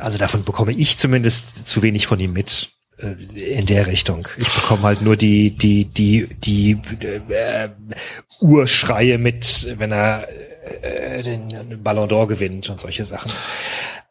also 0.00 0.18
davon 0.18 0.44
bekomme 0.44 0.72
ich 0.72 0.98
zumindest 0.98 1.66
zu 1.66 1.82
wenig 1.82 2.06
von 2.06 2.18
ihm 2.20 2.32
mit 2.32 2.72
äh, 2.98 3.58
in 3.58 3.66
der 3.66 3.86
Richtung. 3.86 4.28
Ich 4.38 4.52
bekomme 4.52 4.82
halt 4.82 5.02
nur 5.02 5.16
die 5.16 5.50
die 5.50 5.84
die 5.84 6.26
die 6.26 6.78
äh, 7.02 7.68
Urschreie 8.40 9.18
mit, 9.18 9.74
wenn 9.78 9.92
er 9.92 10.28
äh, 10.82 11.22
den 11.22 11.82
Ballon 11.82 12.08
d'Or 12.08 12.26
gewinnt 12.26 12.68
und 12.70 12.80
solche 12.80 13.04
Sachen. 13.04 13.32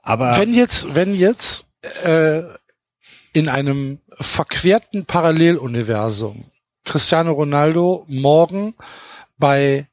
Aber 0.01 0.37
wenn 0.37 0.53
jetzt 0.53 0.95
wenn 0.95 1.13
jetzt 1.13 1.67
äh, 2.03 2.41
in 3.33 3.47
einem 3.47 3.99
verquerten 4.19 5.05
Paralleluniversum 5.05 6.45
Cristiano 6.83 7.33
Ronaldo 7.33 8.05
morgen 8.07 8.75
bei 9.37 9.87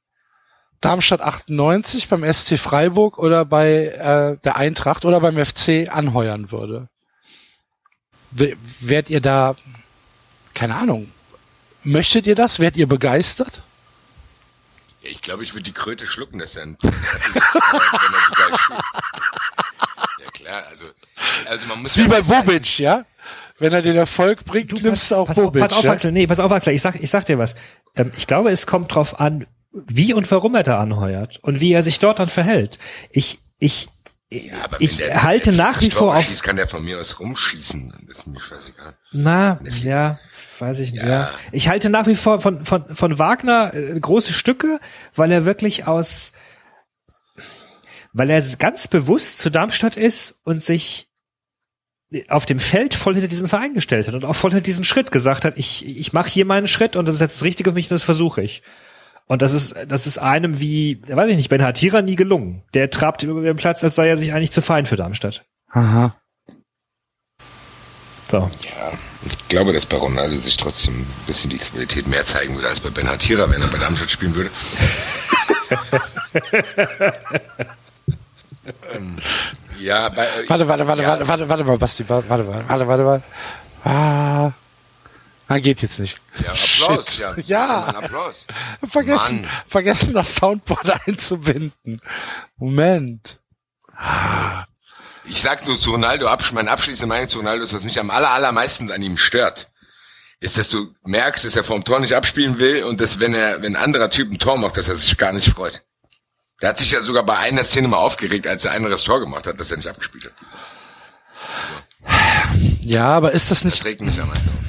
Darmstadt 0.81 1.21
98 1.21 2.09
beim 2.09 2.33
SC 2.33 2.59
Freiburg 2.59 3.19
oder 3.19 3.45
bei 3.45 3.87
äh, 3.87 4.39
der 4.43 4.57
Eintracht 4.57 5.05
oder 5.05 5.21
beim 5.21 5.45
FC 5.45 5.89
anheuern 5.91 6.51
würde. 6.51 6.89
Wärt 8.31 9.09
ihr 9.09 9.21
da, 9.21 9.57
keine 10.53 10.77
Ahnung, 10.77 11.11
möchtet 11.83 12.27
ihr 12.27 12.35
das? 12.35 12.59
Wärt 12.61 12.77
ihr 12.77 12.87
begeistert? 12.87 13.63
Ich 15.01 15.23
glaube, 15.23 15.45
ich 15.45 15.55
würde 15.55 15.65
die 15.65 15.73
Kröte 15.73 16.07
schlucken, 16.07 16.39
das 16.41 16.55
dann. 16.55 16.77
ja 16.83 16.91
klar, 20.47 20.65
also, 20.71 20.87
also 21.49 21.67
man 21.67 21.83
muss 21.83 21.97
Wie 21.97 22.03
ja 22.03 22.09
bei 22.09 22.23
Bobic, 22.23 22.79
ja? 22.79 23.05
Wenn 23.59 23.73
er 23.73 23.83
den 23.83 23.97
Erfolg 23.97 24.45
bringt, 24.45 24.73
du 24.73 24.77
nimmst 24.77 25.11
du 25.11 25.17
auch 25.17 25.27
pass, 25.27 25.37
Bobic. 25.37 25.63
Pass 25.63 25.73
auf, 25.73 25.85
ja? 25.85 25.93
Axel, 25.93 26.13
nee, 26.13 26.27
pass 26.27 26.41
auf, 26.41 26.53
Axel, 26.53 26.75
ich 26.75 26.83
sag, 26.83 26.97
ich 26.97 27.11
sag 27.11 27.25
dir 27.25 27.39
was. 27.39 27.55
Ähm, 27.95 28.13
ich 28.17 28.27
glaube, 28.27 28.51
es 28.51 28.67
kommt 28.67 28.95
drauf 28.95 29.19
an, 29.21 29.47
wie 29.73 30.15
und 30.15 30.31
warum 30.31 30.55
er 30.55 30.63
da 30.63 30.79
anheuert 30.79 31.39
und 31.43 31.61
wie 31.61 31.73
er 31.73 31.83
sich 31.83 31.99
dort 31.99 32.19
dann 32.19 32.29
verhält. 32.29 32.79
Ich, 33.11 33.41
ich, 33.59 33.89
ja, 34.31 34.53
ich 34.79 34.97
der, 34.99 35.23
halte 35.23 35.51
der 35.51 35.65
nach 35.65 35.81
wie 35.81 35.91
vor 35.91 36.17
auf. 36.17 36.43
kann 36.43 36.57
der 36.57 36.69
von 36.69 36.85
mir 36.85 36.99
aus 36.99 37.21
rumschießen. 37.21 37.93
Das 38.07 38.19
ist 38.19 38.27
mir 38.27 38.41
scheißegal. 38.41 38.97
Na, 39.13 39.61
ja, 39.83 40.19
weiß 40.59 40.81
ich 40.81 40.93
nicht. 40.93 41.03
Ja. 41.03 41.09
ja. 41.09 41.31
Ich 41.53 41.69
halte 41.69 41.91
nach 41.91 42.07
wie 42.07 42.15
vor 42.15 42.41
von, 42.41 42.65
von, 42.65 42.95
von 42.95 43.19
Wagner 43.19 43.73
äh, 43.75 43.99
große 43.99 44.33
Stücke, 44.33 44.81
weil 45.15 45.31
er 45.33 45.45
wirklich 45.45 45.87
aus, 45.87 46.33
weil 48.17 48.31
er 48.31 48.43
ganz 48.59 48.89
bewusst 48.89 49.39
zu 49.39 49.51
Darmstadt 49.51 49.99
ist 49.99 50.41
und 50.45 50.63
sich 50.63 51.09
auf 52.29 52.47
dem 52.47 52.61
Feld 52.61 52.95
voll 52.95 53.13
hinter 53.13 53.29
diesen 53.29 53.47
Verein 53.47 53.75
gestellt 53.75 54.09
hat 54.09 54.15
und 54.15 54.25
auch 54.25 54.35
voll 54.35 54.53
hinter 54.53 54.65
diesen 54.65 54.85
Schritt 54.85 55.13
gesagt 55.13 55.45
hat, 55.45 55.59
ich, 55.59 55.87
ich 55.87 56.15
mache 56.15 56.31
hier 56.31 56.47
meinen 56.47 56.67
Schritt 56.67 56.97
und 56.97 57.05
das 57.05 57.17
ist 57.17 57.21
jetzt 57.21 57.37
das 57.37 57.43
Richtige 57.43 57.71
für 57.71 57.75
mich 57.75 57.91
und 57.91 57.95
das 57.95 58.05
versuche 58.05 58.41
ich. 58.41 58.63
Und 59.27 59.43
das 59.43 59.53
ist, 59.53 59.75
das 59.87 60.07
ist 60.07 60.17
einem 60.17 60.61
wie, 60.61 61.03
weiß 61.07 61.29
ich 61.29 61.37
nicht, 61.37 61.51
Ben 61.51 61.63
Hatira 61.63 62.01
nie 62.01 62.17
gelungen. 62.17 62.63
Der 62.73 62.89
trabt 62.91 63.23
über 63.23 63.43
den 63.43 63.57
Platz, 63.57 63.85
als 63.85 63.97
sei 63.97 64.09
er 64.09 64.17
sich 64.17 64.33
eigentlich 64.33 64.53
zu 64.53 64.63
fein 64.63 64.87
für 64.87 64.97
Darmstadt. 64.97 65.45
Aha. 65.69 66.17
So. 68.31 68.39
Ja, 68.39 68.93
ich 69.27 69.49
glaube, 69.49 69.75
dass 69.75 69.85
bei 69.85 69.99
Ronaldo 69.99 70.39
sich 70.39 70.57
trotzdem 70.57 70.95
ein 70.95 71.07
bisschen 71.27 71.51
die 71.51 71.59
Qualität 71.59 72.07
mehr 72.07 72.25
zeigen 72.25 72.55
würde 72.55 72.69
als 72.69 72.81
bei 72.81 72.89
Ben 72.89 73.09
Hatira, 73.09 73.51
wenn 73.51 73.61
er 73.61 73.69
bei 73.69 73.79
Darmstadt 73.79 74.11
spielen 74.11 74.35
würde. 74.35 74.51
ja, 79.81 80.09
bei, 80.09 80.25
äh, 80.27 80.49
warte, 80.49 80.69
warte, 80.69 80.87
warte, 80.87 81.03
ja. 81.03 81.09
warte, 81.09 81.29
warte, 81.29 81.49
warte 81.49 81.65
mal, 81.65 81.79
Basti, 81.79 82.09
warte, 82.09 82.29
warte, 82.29 82.47
warte, 82.47 82.87
warte, 82.89 83.05
warte. 83.07 83.25
Ah. 83.85 84.53
Ah, 85.49 85.59
geht 85.59 85.81
jetzt 85.81 86.01
nicht. 86.01 86.21
Ja, 86.43 86.51
Applaus, 86.51 87.07
Shit. 87.07 87.19
ja. 87.19 87.35
Ja. 87.39 87.85
Applaus. 87.87 88.47
Vergessen, 88.89 89.43
Mann. 89.43 89.51
vergessen 89.69 90.13
das 90.13 90.35
Soundboard 90.35 90.91
einzubinden. 91.07 92.01
Moment. 92.57 93.39
Ich 95.25 95.41
sag 95.41 95.67
nur 95.67 95.77
zu 95.77 95.93
Ronaldo, 95.93 96.29
meine 96.53 96.71
abschließende 96.71 97.07
Meinung 97.07 97.29
zu 97.29 97.39
Ronaldo 97.39 97.63
ist, 97.63 97.75
was 97.75 97.85
mich 97.85 97.99
am 98.01 98.11
aller, 98.11 98.31
allermeisten 98.31 98.91
an 98.91 99.03
ihm 99.03 99.17
stört, 99.17 99.69
ist, 100.41 100.59
dass 100.59 100.69
du 100.69 100.93
merkst, 101.05 101.45
dass 101.45 101.57
er 101.57 101.65
vom 101.65 101.85
Tor 101.85 102.01
nicht 102.01 102.15
abspielen 102.15 102.59
will 102.59 102.83
und 102.85 103.01
dass, 103.01 103.21
wenn 103.21 103.33
er, 103.35 103.63
wenn 103.63 103.77
ein 103.77 103.83
anderer 103.83 104.11
Typ 104.11 104.31
ein 104.31 104.39
Tor 104.39 104.59
macht, 104.59 104.77
dass 104.77 104.89
er 104.89 104.97
sich 104.97 105.17
gar 105.17 105.33
nicht 105.33 105.49
freut. 105.49 105.83
Der 106.63 106.71
hat 106.71 106.79
sich 106.79 106.91
ja 106.91 107.03
sogar 107.03 107.25
bei 107.25 107.37
einer 107.37 107.65
Szene 107.65 107.89
mal 107.89 107.99
aufgeregt, 107.99 108.47
als 108.47 108.63
der 108.63 108.73
andere 108.73 108.93
das 108.93 109.05
Tor 109.05 109.21
gemacht 109.21 109.47
hat, 109.47 109.61
dass 109.61 109.71
er 109.71 109.77
nicht 109.77 109.89
abgespielt 109.89 110.25
hat. 110.25 110.35
Ja, 112.81 113.09
aber 113.09 113.33
ist 113.33 113.51
das 113.51 113.65
nicht... 113.65 113.77
Das 113.77 113.85
regt 113.85 114.01
mich 114.01 114.17
meisten 114.17 114.49
auf 114.49 114.67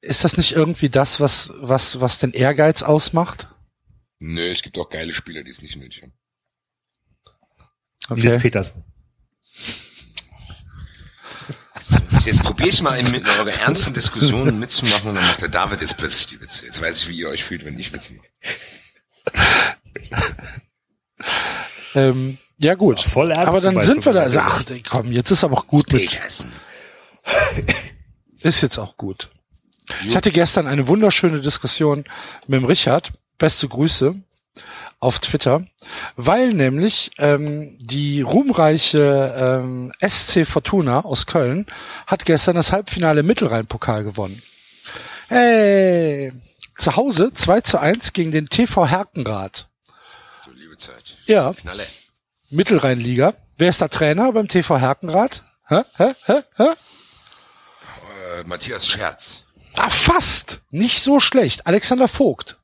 ist 0.00 0.24
das 0.24 0.36
nicht 0.36 0.52
irgendwie 0.52 0.88
das, 0.88 1.20
was, 1.20 1.52
was, 1.56 2.00
was 2.00 2.18
den 2.18 2.32
Ehrgeiz 2.32 2.82
ausmacht? 2.82 3.48
Nö, 4.18 4.50
es 4.50 4.62
gibt 4.62 4.78
auch 4.78 4.90
geile 4.90 5.12
Spieler, 5.12 5.42
die 5.42 5.50
es 5.50 5.62
nicht 5.62 5.76
nötig 5.76 6.02
haben. 6.02 6.12
Okay. 8.08 8.20
Nils 8.22 8.42
Petersen. 8.42 8.84
Also, 11.72 11.98
jetzt 12.24 12.42
probiere 12.42 12.70
ich 12.70 12.82
mal 12.82 12.98
in, 12.98 13.12
in 13.14 13.26
eure 13.26 13.52
ernsten 13.52 13.94
Diskussionen 13.94 14.58
mitzumachen 14.58 15.10
und 15.10 15.14
dann 15.16 15.26
macht 15.26 15.42
der 15.42 15.48
David 15.48 15.82
jetzt 15.82 15.96
plötzlich 15.96 16.26
die 16.26 16.40
Witze. 16.40 16.64
Jetzt 16.64 16.80
weiß 16.80 17.02
ich, 17.02 17.08
wie 17.08 17.18
ihr 17.18 17.28
euch 17.28 17.44
fühlt, 17.44 17.64
wenn 17.64 17.78
ich 17.78 17.92
Witze 17.92 18.14
mache. 18.14 18.26
ähm, 21.94 22.38
ja 22.58 22.74
gut. 22.74 23.00
Voll 23.00 23.30
ernst 23.30 23.48
aber 23.48 23.60
dann 23.60 23.82
sind 23.82 24.04
wir 24.04 24.12
da. 24.12 24.22
Also, 24.22 24.40
ach, 24.40 24.64
komm, 24.88 25.12
jetzt 25.12 25.30
ist 25.30 25.44
aber 25.44 25.58
auch 25.58 25.66
gut 25.66 25.92
mit. 25.92 26.18
Ist 28.40 28.60
jetzt 28.60 28.78
auch 28.78 28.96
gut. 28.96 29.30
Ich 30.06 30.14
hatte 30.14 30.30
gestern 30.30 30.68
eine 30.68 30.86
wunderschöne 30.86 31.40
Diskussion 31.40 32.04
mit 32.46 32.60
dem 32.60 32.64
Richard. 32.64 33.12
Beste 33.36 33.68
Grüße 33.68 34.14
auf 35.00 35.20
Twitter, 35.20 35.64
weil 36.16 36.52
nämlich 36.52 37.10
ähm, 37.18 37.76
die 37.80 38.22
ruhmreiche 38.22 39.62
ähm, 39.62 39.92
SC 40.04 40.46
Fortuna 40.46 41.04
aus 41.04 41.26
Köln 41.26 41.66
hat 42.06 42.24
gestern 42.24 42.56
das 42.56 42.72
Halbfinale 42.72 43.22
Mittelrhein-Pokal 43.22 44.02
gewonnen. 44.02 44.42
Hey, 45.28 46.32
zu 46.76 46.96
Hause 46.96 47.32
2 47.32 47.60
zu 47.60 47.78
1 47.78 48.12
gegen 48.12 48.32
den 48.32 48.48
TV 48.48 48.88
Herkenrath. 48.88 49.68
Ja. 51.28 51.52
Knalle. 51.52 51.86
Mittelrheinliga. 52.48 53.34
Wer 53.58 53.68
ist 53.68 53.82
der 53.82 53.90
Trainer 53.90 54.32
beim 54.32 54.48
TV 54.48 54.78
Herkenrath? 54.78 55.42
Hä? 55.68 55.82
Hä? 55.98 56.14
Hä? 56.24 56.42
Hä? 56.56 56.70
Äh, 58.38 58.44
Matthias 58.46 58.86
Scherz. 58.86 59.42
Ah, 59.76 59.90
fast. 59.90 60.62
Nicht 60.70 61.00
so 61.00 61.20
schlecht. 61.20 61.66
Alexander 61.66 62.08
Vogt. 62.08 62.56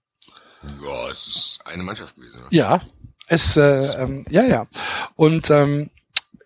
Ja, 0.82 1.10
es 1.10 1.26
ist 1.26 1.58
eine 1.66 1.82
Mannschaft 1.82 2.14
gewesen. 2.14 2.40
Oder? 2.40 2.54
Ja, 2.54 2.80
es, 3.26 3.58
äh, 3.58 4.02
ähm, 4.02 4.24
ja, 4.30 4.44
ja. 4.44 4.66
Und 5.14 5.50
ähm, 5.50 5.90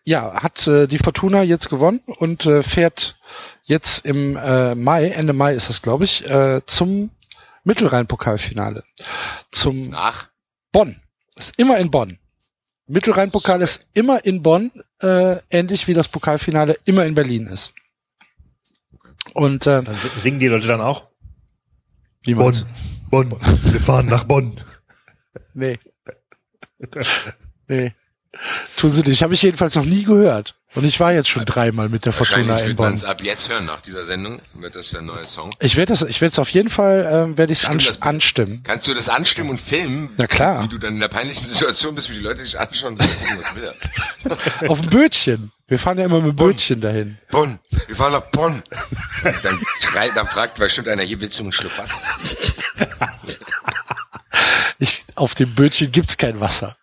ja, 0.04 0.42
hat 0.42 0.66
äh, 0.66 0.88
die 0.88 0.98
Fortuna 0.98 1.44
jetzt 1.44 1.70
gewonnen 1.70 2.00
und 2.18 2.46
äh, 2.46 2.64
fährt 2.64 3.16
jetzt 3.62 4.04
im 4.04 4.36
äh, 4.36 4.74
Mai, 4.74 5.10
Ende 5.10 5.34
Mai 5.34 5.54
ist 5.54 5.68
das, 5.68 5.82
glaube 5.82 6.04
ich, 6.04 6.28
äh, 6.28 6.62
zum 6.66 7.10
Mittelrhein-Pokalfinale. 7.62 8.82
Zum 9.52 9.90
Nach 9.90 10.30
Bonn. 10.72 11.00
Ist 11.38 11.54
immer 11.56 11.78
in 11.78 11.90
Bonn. 11.90 12.18
Mittelrhein-Pokal 12.88 13.62
ist 13.62 13.86
immer 13.94 14.24
in 14.24 14.42
Bonn, 14.42 14.72
äh, 15.00 15.36
ähnlich 15.50 15.86
wie 15.86 15.94
das 15.94 16.08
Pokalfinale 16.08 16.76
immer 16.84 17.04
in 17.04 17.14
Berlin 17.14 17.46
ist. 17.46 17.74
Und 19.34 19.66
äh, 19.66 19.82
dann 19.82 19.96
singen 20.16 20.40
die 20.40 20.48
Leute 20.48 20.68
dann 20.68 20.80
auch? 20.80 21.08
Wie 22.22 22.34
Bonn, 22.34 22.64
Bonn, 23.10 23.30
wir 23.30 23.80
fahren 23.80 24.06
nach 24.06 24.24
Bonn. 24.24 24.58
Nee. 25.54 25.78
Nee. 27.68 27.92
Tun 28.76 28.92
sie 28.92 29.02
nicht. 29.02 29.22
Habe 29.22 29.34
ich 29.34 29.42
jedenfalls 29.42 29.74
noch 29.74 29.84
nie 29.84 30.04
gehört. 30.04 30.57
Und 30.74 30.84
ich 30.84 31.00
war 31.00 31.14
jetzt 31.14 31.28
schon 31.28 31.46
dreimal 31.46 31.88
mit 31.88 32.04
der 32.04 32.12
Fortuna 32.12 32.58
in 32.60 32.76
Bonn. 32.76 33.02
ab 33.04 33.22
jetzt 33.22 33.48
hören 33.48 33.64
nach 33.64 33.80
dieser 33.80 34.04
Sendung. 34.04 34.40
Wird 34.52 34.76
das 34.76 34.90
der 34.90 35.00
neue 35.00 35.26
Song? 35.26 35.54
Ich 35.60 35.76
werde 35.76 35.92
das, 35.94 36.02
ich 36.02 36.20
werde 36.20 36.32
es 36.32 36.38
auf 36.38 36.50
jeden 36.50 36.68
Fall, 36.68 37.06
äh, 37.32 37.38
werde 37.38 37.52
ich 37.52 37.64
es 37.64 38.02
anstimmen. 38.02 38.62
Kannst 38.64 38.86
du 38.86 38.92
das 38.92 39.08
anstimmen 39.08 39.50
und 39.50 39.60
filmen? 39.60 40.10
Na 40.18 40.26
klar. 40.26 40.64
Wie 40.64 40.68
du 40.68 40.76
dann 40.76 40.94
in 40.94 41.00
der 41.00 41.08
peinlichen 41.08 41.44
Situation 41.46 41.94
bist, 41.94 42.10
wie 42.10 42.14
die 42.14 42.20
Leute 42.20 42.42
dich 42.42 42.58
anschauen 42.60 42.94
und 42.94 42.98
gucken, 42.98 43.38
was 43.38 43.54
will 43.54 44.68
Auf 44.68 44.80
dem 44.82 44.90
Bötchen. 44.90 45.52
Wir 45.68 45.78
fahren 45.78 45.98
ja 45.98 46.04
immer 46.04 46.20
mit 46.20 46.32
dem 46.32 46.36
Bötchen 46.36 46.80
dahin. 46.82 47.18
Bonn. 47.30 47.58
Wir 47.86 47.96
fahren 47.96 48.12
nach 48.12 48.26
Bonn. 48.30 48.62
dann 49.42 49.60
schreit, 49.80 50.12
dann 50.16 50.26
fragt 50.26 50.58
bestimmt 50.58 50.88
einer, 50.88 51.02
hier 51.02 51.20
willst 51.20 51.38
du 51.38 51.44
einen 51.44 51.52
Schluck 51.52 51.76
Wasser? 51.78 51.98
ich, 54.78 55.04
auf 55.14 55.34
dem 55.34 55.54
Bötchen 55.54 55.92
gibt's 55.92 56.18
kein 56.18 56.40
Wasser. 56.40 56.76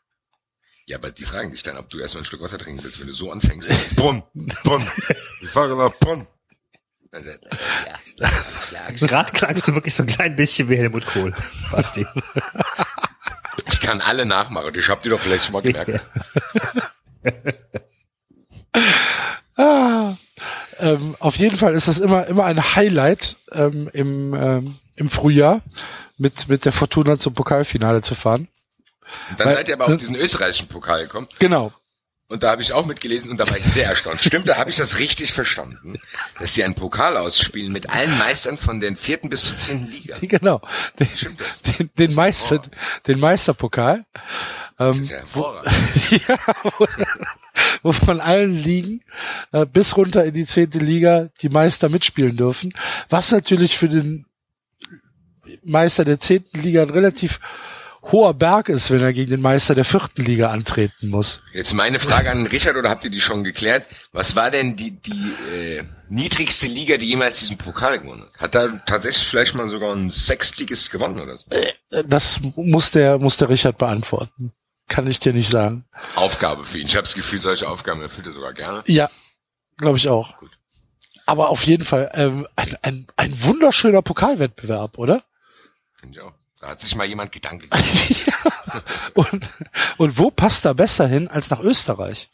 Ja, 0.87 0.97
aber 0.97 1.11
die 1.11 1.25
fragen 1.25 1.51
dich 1.51 1.63
dann, 1.63 1.77
ob 1.77 1.89
du 1.89 1.99
erstmal 1.99 2.21
ein 2.21 2.25
Stück 2.25 2.41
Wasser 2.41 2.59
trinken 2.59 2.83
willst, 2.83 2.99
wenn 2.99 3.07
du 3.07 3.13
so 3.13 3.31
anfängst. 3.31 3.71
Brumm, 3.95 4.23
brumm. 4.63 4.87
Ich 5.41 5.49
fahre 5.49 5.75
nach 5.75 5.97
Brumm. 5.97 6.27
Dann 7.11 7.23
sagt 7.23 7.43
er, 7.45 7.57
ja, 7.87 8.27
alles 8.27 8.67
klar. 8.67 8.91
Gerade 8.91 9.31
klagst 9.31 9.67
du 9.67 9.73
wirklich 9.73 9.95
so 9.95 10.03
ein 10.03 10.07
klein 10.07 10.35
bisschen 10.35 10.69
wie 10.69 10.77
Helmut 10.77 11.07
Kohl, 11.07 11.33
Basti. 11.71 12.05
Ich 13.71 13.79
kann 13.79 14.01
alle 14.01 14.25
nachmachen. 14.25 14.75
Ich 14.77 14.89
hab 14.89 15.01
die 15.01 15.09
doch 15.09 15.19
vielleicht 15.19 15.45
schon 15.45 15.53
mal 15.53 15.61
gemerkt. 15.61 16.05
Ah, 19.55 20.17
ähm, 20.79 21.15
auf 21.19 21.37
jeden 21.37 21.55
Fall 21.55 21.73
ist 21.73 21.87
das 21.87 21.99
immer, 21.99 22.27
immer 22.27 22.43
ein 22.45 22.75
Highlight 22.75 23.37
ähm, 23.53 23.89
im, 23.93 24.33
ähm, 24.33 24.75
im 24.97 25.09
Frühjahr 25.09 25.61
mit, 26.17 26.49
mit 26.49 26.65
der 26.65 26.73
Fortuna 26.73 27.17
zum 27.17 27.33
Pokalfinale 27.33 28.01
zu 28.01 28.15
fahren. 28.15 28.49
Und 29.29 29.39
dann 29.39 29.47
Weil- 29.47 29.55
seid 29.55 29.69
ihr 29.69 29.75
aber 29.75 29.87
auf 29.87 29.97
diesen 29.97 30.15
österreichischen 30.15 30.67
Pokal 30.67 31.03
gekommen. 31.03 31.27
Genau. 31.39 31.71
Und 32.27 32.41
da 32.41 32.49
habe 32.49 32.63
ich 32.63 32.73
auch 32.73 32.87
mitgelesen 32.87 33.29
und 33.29 33.37
da 33.37 33.47
war 33.47 33.55
ich 33.57 33.65
sehr 33.65 33.85
erstaunt. 33.85 34.19
Stimmt, 34.19 34.47
da 34.47 34.57
habe 34.57 34.71
ich 34.71 34.77
das 34.77 34.97
richtig 34.97 35.31
verstanden, 35.31 35.99
dass 36.39 36.55
sie 36.55 36.63
einen 36.63 36.73
Pokal 36.73 37.17
ausspielen 37.17 37.71
mit 37.71 37.91
allen 37.91 38.17
Meistern 38.17 38.57
von 38.57 38.79
den 38.79 38.97
vierten 38.97 39.29
bis 39.29 39.43
zur 39.43 39.57
zehnten 39.59 39.91
Liga. 39.91 40.17
Genau. 40.21 40.59
Den, 40.99 41.07
Stimmt 41.15 41.39
das? 41.41 41.61
den, 41.61 41.91
den, 41.99 42.15
Meister, 42.15 42.63
den 43.05 43.19
Meisterpokal. 43.19 44.05
Das 44.77 44.95
Ähm, 44.95 45.01
ist 45.03 45.11
ja 45.11 45.17
hervorragend. 45.19 45.71
ja, 46.27 46.37
wo, 46.63 46.87
wo 47.83 47.91
von 47.91 48.19
allen 48.19 48.55
Ligen 48.55 49.03
äh, 49.51 49.67
bis 49.67 49.95
runter 49.95 50.25
in 50.25 50.33
die 50.33 50.47
zehnte 50.47 50.79
Liga 50.79 51.29
die 51.43 51.49
Meister 51.49 51.89
mitspielen 51.89 52.35
dürfen. 52.35 52.73
Was 53.07 53.31
natürlich 53.31 53.77
für 53.77 53.87
den 53.87 54.25
Meister 55.63 56.03
der 56.05 56.19
zehnten 56.19 56.59
Liga 56.59 56.81
ein 56.81 56.89
relativ 56.89 57.39
hoher 58.11 58.33
Berg 58.33 58.69
ist, 58.69 58.91
wenn 58.91 59.01
er 59.01 59.13
gegen 59.13 59.31
den 59.31 59.41
Meister 59.41 59.73
der 59.75 59.85
vierten 59.85 60.23
Liga 60.23 60.51
antreten 60.51 61.09
muss. 61.09 61.41
Jetzt 61.53 61.73
meine 61.73 61.99
Frage 61.99 62.31
an 62.31 62.45
Richard, 62.47 62.75
oder 62.77 62.89
habt 62.89 63.03
ihr 63.03 63.09
die 63.09 63.21
schon 63.21 63.43
geklärt? 63.43 63.85
Was 64.11 64.35
war 64.35 64.51
denn 64.51 64.75
die, 64.75 64.91
die 64.91 65.33
äh, 65.53 65.83
niedrigste 66.09 66.67
Liga, 66.67 66.97
die 66.97 67.07
jemals 67.07 67.39
diesen 67.39 67.57
Pokal 67.57 67.99
gewonnen 67.99 68.23
hat? 68.33 68.39
Hat 68.41 68.55
da 68.55 68.67
tatsächlich 68.85 69.27
vielleicht 69.27 69.55
mal 69.55 69.67
sogar 69.69 69.93
ein 69.95 70.09
Sechstligist 70.11 70.91
gewonnen 70.91 71.19
oder 71.19 71.37
so? 71.37 71.45
Äh, 71.49 72.03
Das 72.07 72.39
muss 72.55 72.91
der, 72.91 73.17
muss 73.17 73.37
der 73.37 73.49
Richard 73.49 73.77
beantworten. 73.77 74.53
Kann 74.87 75.07
ich 75.07 75.19
dir 75.19 75.33
nicht 75.33 75.49
sagen. 75.49 75.85
Aufgabe 76.13 76.63
für 76.63 76.77
ihn. 76.77 76.85
Ich 76.85 76.95
habe 76.95 77.05
das 77.05 77.15
Gefühl, 77.15 77.39
solche 77.39 77.67
Aufgaben 77.67 78.01
erfüllt 78.03 78.27
er 78.27 78.33
sogar 78.33 78.53
gerne. 78.53 78.83
Ja, 78.85 79.09
glaube 79.77 79.97
ich 79.97 80.07
auch. 80.09 80.37
Gut. 80.37 80.51
Aber 81.25 81.49
auf 81.49 81.63
jeden 81.63 81.83
Fall 81.83 82.11
ähm, 82.13 82.47
ein, 82.55 82.77
ein, 82.83 83.07
ein 83.17 83.43
wunderschöner 83.43 84.03
Pokalwettbewerb, 84.03 84.99
oder? 84.99 85.23
Finde 85.99 86.19
ich 86.19 86.23
auch. 86.23 86.33
Da 86.65 86.71
hat 86.71 86.81
sich 86.81 86.95
mal 86.95 87.05
jemand 87.05 87.31
Gedanken 87.31 87.69
gemacht. 87.69 88.25
ja. 88.25 88.33
Und, 89.13 89.49
und 89.97 90.17
wo 90.17 90.31
passt 90.31 90.65
da 90.65 90.73
besser 90.73 91.07
hin 91.07 91.27
als 91.27 91.51
nach 91.51 91.59
Österreich? 91.59 92.29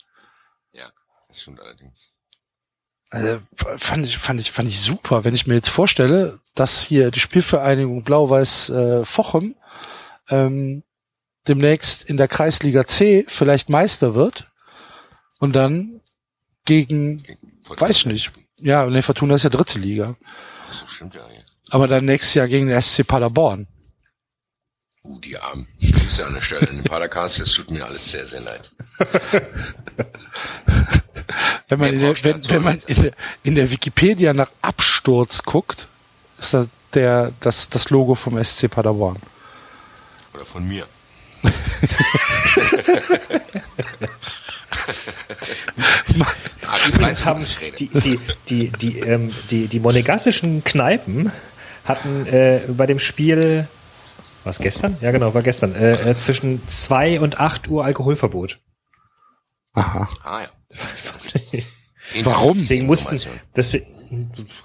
Ja, 0.72 0.90
das 1.28 1.42
stimmt 1.42 1.60
allerdings. 1.60 2.12
Also, 3.10 3.42
fand 3.56 4.06
ich, 4.06 4.18
fand 4.18 4.40
ich, 4.40 4.52
fand 4.52 4.70
ich 4.70 4.80
super. 4.80 5.26
Wenn 5.26 5.36
ich 5.36 5.48
mir 5.48 5.56
jetzt 5.56 5.70
vorstelle, 5.70 6.40
dass 6.56 6.82
hier 6.82 7.12
die 7.12 7.20
Spielvereinigung 7.20 8.04
Blau-Weiß 8.04 8.70
äh, 8.70 9.06
Fochem 9.06 9.56
ähm, 10.30 10.84
demnächst 11.50 12.04
in 12.04 12.16
der 12.16 12.30
Kreisliga 12.30 12.88
C 12.88 13.26
vielleicht 13.28 13.70
Meister 13.70 14.16
wird 14.16 14.50
und 15.40 15.58
dann 15.58 16.00
gegen, 16.64 17.24
weiß 17.68 17.98
ich 17.98 18.06
nicht, 18.06 18.32
ja, 18.56 18.86
ne, 18.86 19.04
Fortuna 19.04 19.36
ist 19.36 19.44
ja 19.44 19.50
dritte 19.50 19.78
Liga, 19.78 20.16
so, 20.70 20.88
stimmt 20.88 21.16
ja. 21.16 21.28
ja. 21.28 21.42
aber 21.70 21.88
dann 21.88 22.06
nächstes 22.06 22.34
Jahr 22.34 22.48
gegen 22.48 22.68
den 22.68 22.82
SC 22.82 23.06
Paderborn. 23.06 23.68
Uh, 25.04 25.18
die 25.20 25.38
Armen. 25.38 25.68
Grüße 25.80 26.26
an 26.26 26.36
der 26.36 26.42
Stelle. 26.42 26.68
In 26.68 26.78
den 26.78 26.84
Padercast, 26.84 27.40
das 27.40 27.52
tut 27.54 27.72
mir 27.72 27.86
alles 27.86 28.12
sehr, 28.12 28.26
sehr 28.26 28.42
leid. 28.42 28.72
Wenn 31.70 31.80
man, 31.80 31.94
in 31.94 32.00
der, 32.02 32.24
wenn, 32.24 32.50
wenn 32.50 32.62
man 32.62 32.80
in 32.88 33.02
der, 33.02 33.14
in 33.44 33.56
der 33.56 33.72
Wikipedia 33.72 34.34
nach 34.34 34.52
Absturz 34.62 35.44
guckt, 35.44 35.88
ist 36.40 36.54
das 36.54 36.68
der, 36.94 37.32
das, 37.40 37.70
das 37.70 37.90
Logo 37.90 38.16
vom 38.16 38.44
SC 38.44 38.70
Paderborn. 38.70 39.16
Oder 40.34 40.44
von 40.44 40.68
mir. 40.68 40.86
Übrigens 46.88 47.26
haben 47.26 47.46
die, 47.80 47.88
die, 47.88 48.20
die, 48.50 48.70
die, 48.70 49.00
ähm, 49.00 49.34
die, 49.50 49.68
die 49.68 49.80
monegassischen 49.80 50.64
Kneipen 50.64 51.32
hatten 51.86 52.28
äh, 52.28 52.60
bei 52.68 52.86
dem 52.86 53.00
Spiel, 53.00 53.68
was 54.44 54.60
gestern? 54.60 54.98
Ja 55.02 55.12
genau, 55.12 55.34
war 55.34 55.42
gestern, 55.42 55.76
äh, 55.76 56.12
äh, 56.12 56.16
zwischen 56.16 56.68
zwei 56.68 57.20
und 57.20 57.40
acht 57.40 57.68
Uhr 57.70 57.86
Alkoholverbot. 57.86 58.60
Aha. 59.74 60.10
Ah, 60.24 60.42
ja. 60.42 60.50
Warum? 62.24 62.58
Deswegen 62.58 62.88
mussten, 62.88 63.20
das, 63.54 63.78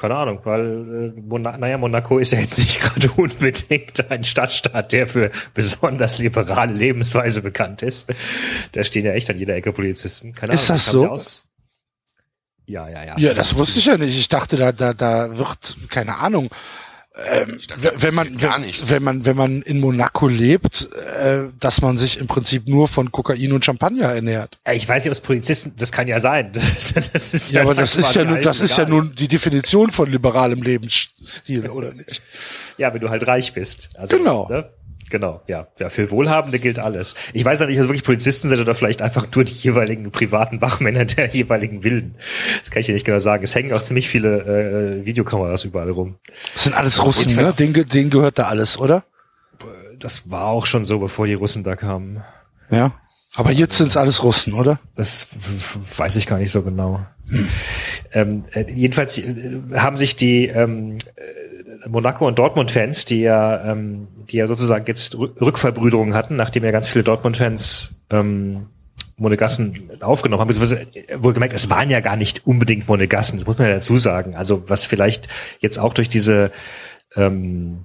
keine 0.00 0.16
Ahnung, 0.16 0.40
weil, 0.44 1.14
äh, 1.16 1.58
naja, 1.58 1.78
Monaco 1.78 2.18
ist 2.18 2.32
ja 2.32 2.40
jetzt 2.40 2.58
nicht 2.58 2.80
gerade 2.80 3.10
unbedingt 3.12 4.10
ein 4.10 4.24
Stadtstaat, 4.24 4.92
der 4.92 5.06
für 5.06 5.30
besonders 5.54 6.18
liberale 6.18 6.72
Lebensweise 6.72 7.42
bekannt 7.42 7.82
ist. 7.82 8.08
Da 8.72 8.82
stehen 8.82 9.04
ja 9.04 9.12
echt 9.12 9.30
an 9.30 9.38
jeder 9.38 9.54
Ecke 9.54 9.72
Polizisten. 9.72 10.32
Keine 10.32 10.54
Ist 10.54 10.68
Ahnung, 10.70 10.78
das 10.78 10.86
haben 10.88 10.98
sie 11.00 11.06
so? 11.06 11.08
Aus? 11.08 11.46
Ja, 12.66 12.88
ja, 12.88 13.04
ja. 13.04 13.18
Ja, 13.18 13.34
das 13.34 13.54
wusste 13.54 13.78
ich 13.78 13.86
ja 13.86 13.96
nicht. 13.96 14.18
Ich 14.18 14.28
dachte, 14.28 14.56
da, 14.56 14.72
da, 14.72 14.92
da 14.92 15.38
wird, 15.38 15.76
keine 15.88 16.18
Ahnung. 16.18 16.50
Ähm, 17.18 17.60
dachte, 17.66 17.80
da 17.80 18.02
wenn 18.02 18.14
man, 18.14 18.36
gar 18.36 18.58
nichts. 18.58 18.90
wenn 18.90 19.02
man, 19.02 19.24
wenn 19.24 19.36
man 19.36 19.62
in 19.62 19.80
Monaco 19.80 20.28
lebt, 20.28 20.90
äh, 20.92 21.44
dass 21.58 21.80
man 21.80 21.96
sich 21.96 22.18
im 22.18 22.26
Prinzip 22.26 22.68
nur 22.68 22.88
von 22.88 23.10
Kokain 23.10 23.52
und 23.52 23.64
Champagner 23.64 24.12
ernährt. 24.12 24.58
Ja, 24.66 24.74
Ich 24.74 24.86
weiß 24.86 25.04
nicht, 25.04 25.10
ob 25.10 25.12
es 25.12 25.20
Polizisten, 25.20 25.72
das 25.78 25.92
kann 25.92 26.08
ja 26.08 26.20
sein. 26.20 26.52
Das 26.94 27.34
ist 27.34 27.52
Ja, 27.52 27.62
aber 27.62 27.74
dann 27.74 27.84
das 27.84 27.96
ist 27.96 28.14
ja 28.14 28.24
nun, 28.24 28.42
das 28.42 28.60
ist 28.60 28.76
ja 28.76 28.86
nun 28.86 29.14
die 29.14 29.28
Definition 29.28 29.90
von 29.90 30.10
liberalem 30.10 30.62
Lebensstil, 30.62 31.68
oder 31.70 31.92
nicht? 31.92 32.22
Ja, 32.76 32.92
wenn 32.92 33.00
du 33.00 33.08
halt 33.08 33.26
reich 33.26 33.52
bist. 33.54 33.90
Also, 33.96 34.16
Genau. 34.16 34.48
Ne? 34.48 34.68
Genau, 35.10 35.40
ja. 35.46 35.68
ja. 35.78 35.88
Für 35.88 36.10
Wohlhabende 36.10 36.58
gilt 36.58 36.78
alles. 36.78 37.14
Ich 37.32 37.44
weiß 37.44 37.60
ja 37.60 37.66
nicht, 37.66 37.78
ob 37.78 37.84
es 37.84 37.88
wirklich 37.88 38.04
Polizisten 38.04 38.48
sind 38.48 38.60
oder 38.60 38.74
vielleicht 38.74 39.02
einfach 39.02 39.26
nur 39.34 39.44
die 39.44 39.52
jeweiligen 39.52 40.10
privaten 40.10 40.60
Wachmänner 40.60 41.04
der 41.04 41.28
jeweiligen 41.32 41.82
Villen. 41.82 42.16
Das 42.60 42.70
kann 42.70 42.80
ich 42.80 42.86
dir 42.86 42.92
nicht 42.92 43.06
genau 43.06 43.18
sagen. 43.18 43.44
Es 43.44 43.54
hängen 43.54 43.72
auch 43.72 43.82
ziemlich 43.82 44.08
viele 44.08 45.00
äh, 45.00 45.06
Videokameras 45.06 45.64
überall 45.64 45.90
rum. 45.90 46.16
Das 46.54 46.64
sind 46.64 46.74
alles 46.74 47.02
Russen, 47.04 47.34
ne? 47.34 47.52
Denen, 47.56 47.88
denen 47.88 48.10
gehört 48.10 48.38
da 48.38 48.46
alles, 48.46 48.78
oder? 48.78 49.04
Das 49.98 50.30
war 50.30 50.46
auch 50.46 50.66
schon 50.66 50.84
so, 50.84 50.98
bevor 50.98 51.26
die 51.26 51.34
Russen 51.34 51.64
da 51.64 51.76
kamen. 51.76 52.22
Ja. 52.70 52.94
Aber 53.34 53.52
jetzt 53.52 53.76
sind's 53.76 53.96
alles 53.96 54.22
Russen, 54.22 54.54
oder? 54.54 54.80
Das 54.96 55.28
weiß 55.98 56.16
ich 56.16 56.26
gar 56.26 56.38
nicht 56.38 56.50
so 56.50 56.62
genau. 56.62 57.06
Ähm, 58.12 58.44
äh, 58.52 58.64
jedenfalls 58.70 59.18
äh, 59.18 59.60
haben 59.74 59.96
sich 59.96 60.16
die 60.16 60.46
ähm, 60.46 60.96
äh, 61.16 61.45
Monaco 61.88 62.26
und 62.26 62.38
Dortmund-Fans, 62.38 63.04
die 63.04 63.20
ja, 63.20 63.64
ähm, 63.72 64.08
die 64.28 64.36
ja 64.38 64.46
sozusagen 64.46 64.84
jetzt 64.86 65.14
Rück- 65.14 65.40
Rückverbrüderung 65.40 66.14
hatten, 66.14 66.36
nachdem 66.36 66.64
ja 66.64 66.70
ganz 66.70 66.88
viele 66.88 67.04
Dortmund-Fans 67.04 68.04
ähm, 68.10 68.66
Monegassen 69.18 69.90
aufgenommen 70.00 70.40
haben, 70.40 70.48
beziehungsweise 70.48 70.82
äh, 70.94 71.16
wohlgemerkt, 71.22 71.54
es 71.54 71.70
waren 71.70 71.88
ja 71.90 72.00
gar 72.00 72.16
nicht 72.16 72.46
unbedingt 72.46 72.86
Monegassen, 72.88 73.38
das 73.38 73.46
muss 73.46 73.58
man 73.58 73.68
ja 73.68 73.74
dazu 73.74 73.96
sagen. 73.96 74.36
Also 74.36 74.68
was 74.68 74.84
vielleicht 74.86 75.28
jetzt 75.60 75.78
auch 75.78 75.94
durch 75.94 76.08
diese 76.08 76.50
ähm, 77.14 77.84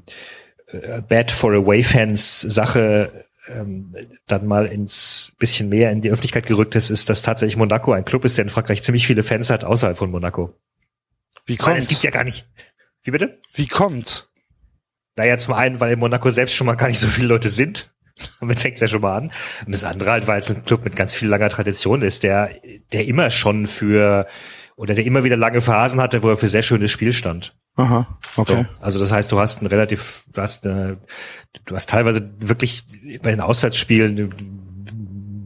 äh, 0.67 1.01
Bad 1.01 1.31
for 1.31 1.53
Away 1.53 1.83
Fans 1.83 2.41
Sache 2.41 3.25
ähm, 3.47 3.95
dann 4.27 4.45
mal 4.45 4.65
ins 4.65 5.31
bisschen 5.39 5.69
mehr 5.69 5.91
in 5.91 6.01
die 6.01 6.09
Öffentlichkeit 6.11 6.45
gerückt 6.45 6.75
ist, 6.75 6.89
ist, 6.89 7.09
dass 7.09 7.21
tatsächlich 7.21 7.57
Monaco 7.57 7.93
ein 7.93 8.05
Club 8.05 8.25
ist, 8.25 8.37
der 8.37 8.43
in 8.43 8.49
Frankreich 8.49 8.83
ziemlich 8.83 9.07
viele 9.07 9.23
Fans 9.23 9.49
hat 9.49 9.63
außerhalb 9.63 9.97
von 9.97 10.11
Monaco. 10.11 10.53
Wie 11.45 11.57
Weil 11.57 11.65
kommt's? 11.65 11.83
es 11.83 11.87
gibt 11.87 12.03
ja 12.03 12.11
gar 12.11 12.23
nicht. 12.23 12.45
Wie 13.03 13.11
bitte? 13.11 13.39
Wie 13.53 13.67
kommt's? 13.67 14.29
Naja, 15.15 15.37
zum 15.37 15.53
einen, 15.53 15.79
weil 15.79 15.93
in 15.93 15.99
Monaco 15.99 16.29
selbst 16.29 16.55
schon 16.55 16.67
mal 16.67 16.75
gar 16.75 16.87
nicht 16.87 16.99
so 16.99 17.07
viele 17.07 17.27
Leute 17.27 17.49
sind. 17.49 17.93
Damit 18.39 18.59
fängt's 18.59 18.81
ja 18.81 18.87
schon 18.87 19.01
mal 19.01 19.17
an. 19.17 19.31
Und 19.65 19.73
das 19.73 19.83
andere 19.83 20.11
halt, 20.11 20.27
weil 20.27 20.39
es 20.39 20.49
ein 20.49 20.63
Club 20.65 20.83
mit 20.83 20.95
ganz 20.95 21.13
viel 21.13 21.27
langer 21.27 21.49
Tradition 21.49 22.01
ist, 22.01 22.23
der, 22.23 22.51
der 22.91 23.07
immer 23.07 23.29
schon 23.29 23.65
für, 23.65 24.27
oder 24.75 24.93
der 24.93 25.05
immer 25.05 25.23
wieder 25.23 25.37
lange 25.37 25.61
Phasen 25.61 25.99
hatte, 25.99 26.23
wo 26.23 26.29
er 26.29 26.37
für 26.37 26.47
sehr 26.47 26.61
schönes 26.61 26.91
Spiel 26.91 27.13
stand. 27.13 27.55
Aha, 27.75 28.19
okay. 28.35 28.65
So. 28.67 28.83
Also 28.85 28.99
das 28.99 29.11
heißt, 29.11 29.31
du 29.31 29.39
hast 29.39 29.61
ein 29.61 29.67
relativ, 29.67 30.25
du 30.33 30.41
hast, 30.41 30.67
eine, 30.67 30.97
du 31.65 31.75
hast 31.75 31.89
teilweise 31.89 32.31
wirklich 32.39 32.83
bei 33.21 33.31
den 33.31 33.41
Auswärtsspielen 33.41 34.33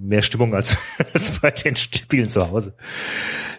mehr 0.02 0.22
Stimmung 0.22 0.54
als, 0.56 0.78
als 1.14 1.40
bei 1.40 1.52
den 1.52 1.76
Spielen 1.76 2.28
zu 2.28 2.50
Hause. 2.50 2.76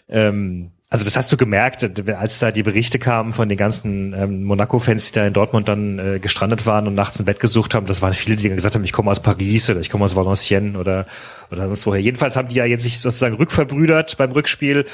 Ähm, 0.08 0.72
also 0.88 1.04
das 1.04 1.16
hast 1.16 1.32
du 1.32 1.36
gemerkt, 1.36 2.00
als 2.08 2.38
da 2.38 2.52
die 2.52 2.62
Berichte 2.62 3.00
kamen 3.00 3.32
von 3.32 3.48
den 3.48 3.58
ganzen 3.58 4.12
ähm, 4.12 4.44
Monaco-Fans, 4.44 5.10
die 5.10 5.18
da 5.18 5.26
in 5.26 5.32
Dortmund 5.32 5.66
dann 5.66 5.98
äh, 5.98 6.18
gestrandet 6.20 6.64
waren 6.64 6.86
und 6.86 6.94
nachts 6.94 7.18
ein 7.18 7.24
Bett 7.24 7.40
gesucht 7.40 7.74
haben. 7.74 7.86
Das 7.86 8.02
waren 8.02 8.14
viele, 8.14 8.36
die 8.36 8.46
dann 8.46 8.54
gesagt 8.54 8.76
haben, 8.76 8.84
ich 8.84 8.92
komme 8.92 9.10
aus 9.10 9.20
Paris 9.20 9.68
oder 9.68 9.80
ich 9.80 9.90
komme 9.90 10.04
aus 10.04 10.14
Valenciennes 10.14 10.76
oder 10.76 11.06
oder 11.50 11.66
sonst 11.66 11.86
woher. 11.86 12.00
Jedenfalls 12.00 12.36
haben 12.36 12.48
die 12.48 12.56
ja 12.56 12.64
jetzt 12.64 12.84
sich 12.84 13.00
sozusagen 13.00 13.34
rückverbrüdert 13.34 14.16
beim 14.16 14.30
Rückspiel 14.30 14.86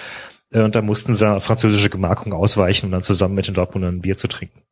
äh, 0.50 0.60
und 0.60 0.74
da 0.74 0.80
mussten 0.80 1.14
sie 1.14 1.40
französische 1.40 1.90
Gemarkung 1.90 2.32
ausweichen, 2.32 2.86
um 2.86 2.92
dann 2.92 3.02
zusammen 3.02 3.34
mit 3.34 3.46
den 3.46 3.54
Dortmundern 3.54 3.96
ein 3.96 4.00
Bier 4.00 4.16
zu 4.16 4.28
trinken. 4.28 4.62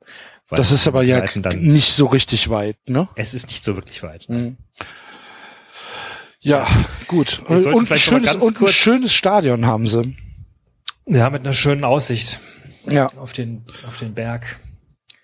Weil 0.48 0.56
Das 0.56 0.72
ist 0.72 0.88
aber 0.88 1.02
ja 1.02 1.22
nicht 1.54 1.92
so 1.92 2.06
richtig 2.06 2.48
weit, 2.48 2.76
ne? 2.86 3.08
es 3.14 3.34
ist 3.34 3.48
nicht 3.48 3.62
so 3.62 3.76
wirklich 3.76 4.02
weit. 4.02 4.26
Mhm. 4.28 4.56
Ja, 6.42 6.66
gut. 7.06 7.42
Und, 7.46 7.90
ein 7.92 7.98
schönes, 7.98 8.36
und 8.36 8.60
ein 8.62 8.72
schönes 8.72 9.12
Stadion 9.12 9.66
haben 9.66 9.86
sie. 9.86 10.16
Ja, 11.10 11.28
mit 11.28 11.40
einer 11.42 11.52
schönen 11.52 11.82
Aussicht 11.84 12.38
Ja. 12.88 13.08
auf 13.16 13.32
den, 13.32 13.64
auf 13.86 13.98
den 13.98 14.14
Berg. 14.14 14.60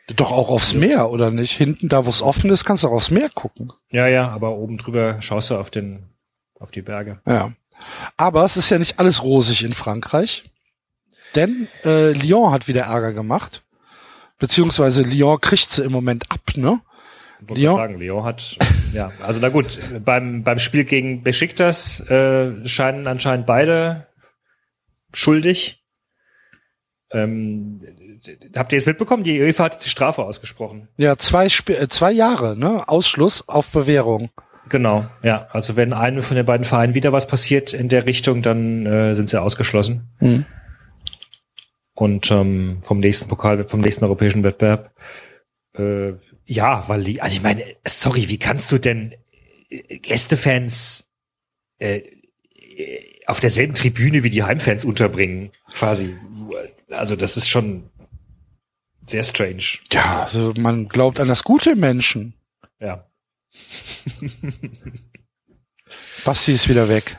Doch 0.09 0.33
auch 0.33 0.49
aufs 0.49 0.75
Meer, 0.75 1.11
oder 1.11 1.31
nicht? 1.31 1.53
Hinten, 1.53 1.89
da 1.89 2.05
wo 2.07 2.11
es 2.11 2.23
offen 2.23 2.51
ist, 2.51 2.65
kannst 2.65 2.83
du 2.85 2.89
auch 2.89 2.93
aufs 2.93 3.11
Meer 3.11 3.29
gucken. 3.29 3.73
Ja, 3.91 4.07
ja, 4.07 4.29
aber 4.29 4.51
oben 4.57 4.79
drüber 4.79 5.21
schaust 5.23 5.51
du 5.51 5.57
auf 5.57 5.71
den, 5.71 6.07
auf 6.59 6.71
die 6.71 6.83
Berge. 6.83 7.21
Ja. 7.27 7.53
Aber 8.17 8.45
es 8.45 8.57
ist 8.57 8.71
ja 8.71 8.79
nicht 8.79 8.99
alles 8.99 9.23
rosig 9.23 9.65
in 9.65 9.73
Frankreich. 9.75 10.45
Denn 11.35 11.69
äh, 11.85 12.13
Lyon 12.13 12.51
hat 12.53 12.67
wieder 12.69 12.83
Ärger 12.83 13.13
gemacht. 13.13 13.63
Beziehungsweise 14.39 15.03
Lyon 15.03 15.41
kriegt 15.41 15.71
sie 15.71 15.83
im 15.85 15.93
Moment 15.93 16.31
ab, 16.31 16.41
ne? 16.57 16.81
Ich 17.41 17.49
wollte 17.49 17.61
Lyon? 17.63 17.75
gerade 17.77 17.89
sagen, 17.93 18.01
Lyon 18.01 18.25
hat, 18.25 18.57
ja, 18.93 19.13
also 19.23 19.41
na 19.41 19.51
gut, 19.51 19.79
beim, 20.05 20.43
beim 20.43 20.59
Spiel 20.59 20.85
gegen 20.85 21.23
Besiktas 21.23 22.01
äh, 22.09 22.67
scheinen 22.67 23.07
anscheinend 23.07 23.47
beide 23.47 24.06
schuldig. 25.17 25.83
Ähm, 27.11 27.81
habt 28.57 28.73
ihr 28.73 28.79
jetzt 28.79 28.87
mitbekommen? 28.87 29.25
Die 29.25 29.41
UEFA 29.41 29.65
hat 29.65 29.85
die 29.85 29.89
Strafe 29.89 30.25
ausgesprochen. 30.25 30.89
Ja, 30.97 31.17
zwei, 31.17 31.47
Sp 31.49 31.73
äh, 31.73 31.89
zwei 31.89 32.13
Jahre, 32.13 32.57
ne? 32.57 32.89
Ausschluss 32.89 33.49
auf 33.49 33.73
Bewährung. 33.73 34.31
Genau, 34.69 35.07
ja. 35.23 35.49
Also 35.53 35.77
wenn 35.77 35.93
einem 35.93 36.23
von 36.23 36.37
den 36.37 36.45
beiden 36.45 36.65
Vereinen 36.65 36.95
wieder 36.95 37.13
was 37.13 37.27
passiert 37.27 37.73
in 37.73 37.89
der 37.89 38.07
Richtung, 38.07 38.43
dann 38.43 38.85
äh, 38.85 39.15
sind 39.15 39.29
sie 39.29 39.41
ausgeschlossen. 39.41 40.09
Hm. 40.19 40.45
Und 41.95 42.31
ähm, 42.31 42.81
vom 42.83 42.99
nächsten 42.99 43.29
Pokal, 43.29 43.67
vom 43.67 43.81
nächsten 43.81 44.05
europäischen 44.05 44.43
Wettbewerb. 44.43 44.93
Äh, 45.79 46.15
ja, 46.45 46.89
weil 46.89 47.05
die, 47.05 47.23
also 47.23 47.37
ich 47.37 47.43
meine, 47.43 47.65
sorry, 47.87 48.29
wie 48.29 48.39
kannst 48.39 48.73
du 48.73 48.79
denn 48.79 49.15
äh, 49.71 49.99
Gästefans 49.99 51.09
äh, 51.79 52.03
auf 53.27 53.41
derselben 53.41 53.75
Tribüne 53.75 54.23
wie 54.23 54.31
die 54.31 54.45
Heimfans 54.45 54.85
unterbringen? 54.85 55.51
Quasi. 55.73 56.17
Also 56.91 57.17
das 57.17 57.37
ist 57.37 57.49
schon 57.49 57.91
sehr 59.07 59.25
strange. 59.25 59.65
Ja, 59.93 60.25
also 60.25 60.55
man 60.57 60.89
glaubt 60.89 61.21
an 61.21 61.29
das 61.29 61.43
Gute 61.45 61.73
im 61.73 61.81
Menschen. 61.81 62.35
Ja. 62.81 63.07
Basti 66.25 66.53
ist 66.53 66.69
wieder 66.69 66.89
weg. 66.89 67.19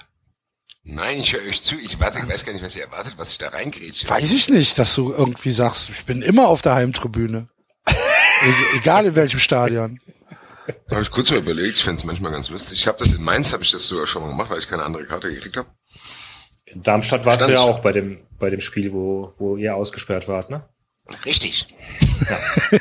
Nein, 0.84 1.20
ich 1.20 1.34
höre 1.34 1.42
euch 1.42 1.64
zu. 1.64 1.78
Ich 1.78 2.00
warte, 2.00 2.20
ich 2.20 2.28
weiß 2.30 2.46
gar 2.46 2.54
nicht, 2.54 2.64
was 2.64 2.76
ihr 2.76 2.84
erwartet, 2.84 3.16
was 3.18 3.32
ich 3.32 3.38
da 3.38 3.50
reingrätsche. 3.50 4.08
Weiß 4.08 4.32
ich 4.32 4.50
nicht, 4.50 4.80
dass 4.80 4.96
du 4.96 5.12
irgendwie 5.12 5.52
sagst, 5.52 5.90
ich 5.90 6.06
bin 6.06 6.22
immer 6.22 6.48
auf 6.48 6.62
der 6.62 6.76
Heimtribüne. 6.76 7.50
E 7.88 8.78
egal 8.78 9.06
in 9.06 9.16
welchem 9.16 9.40
Stadion. 9.40 10.00
Da 10.88 10.96
habe 10.96 11.04
ich 11.04 11.12
kurz 11.12 11.32
mal 11.32 11.40
überlegt. 11.40 11.78
Ich 11.78 11.84
fände 11.84 12.00
es 12.00 12.06
manchmal 12.06 12.32
ganz 12.32 12.50
lustig. 12.50 12.80
Ich 12.80 12.88
habe 12.88 13.00
das 13.00 13.10
in 13.10 13.22
Mainz, 13.22 13.52
habe 13.52 13.64
ich 13.64 13.72
das 13.72 13.88
sogar 13.88 14.08
schon 14.08 14.22
mal 14.22 14.30
gemacht, 14.30 14.50
weil 14.50 14.60
ich 14.60 14.70
keine 14.70 14.84
andere 14.84 15.06
Karte 15.06 15.34
gekriegt 15.34 15.58
habe. 15.58 15.68
In 16.78 16.84
Darmstadt 16.84 17.26
warst 17.26 17.42
du 17.42 17.46
Stand- 17.46 17.56
ja 17.56 17.62
auch 17.62 17.80
bei 17.80 17.92
dem, 17.92 18.20
bei 18.38 18.52
dem 18.52 18.60
Spiel, 18.60 18.94
wo, 18.94 19.34
wo 19.40 19.58
ihr 19.58 19.76
ausgesperrt 19.76 20.28
wart, 20.28 20.52
ne? 20.52 20.64
Richtig. 21.26 21.74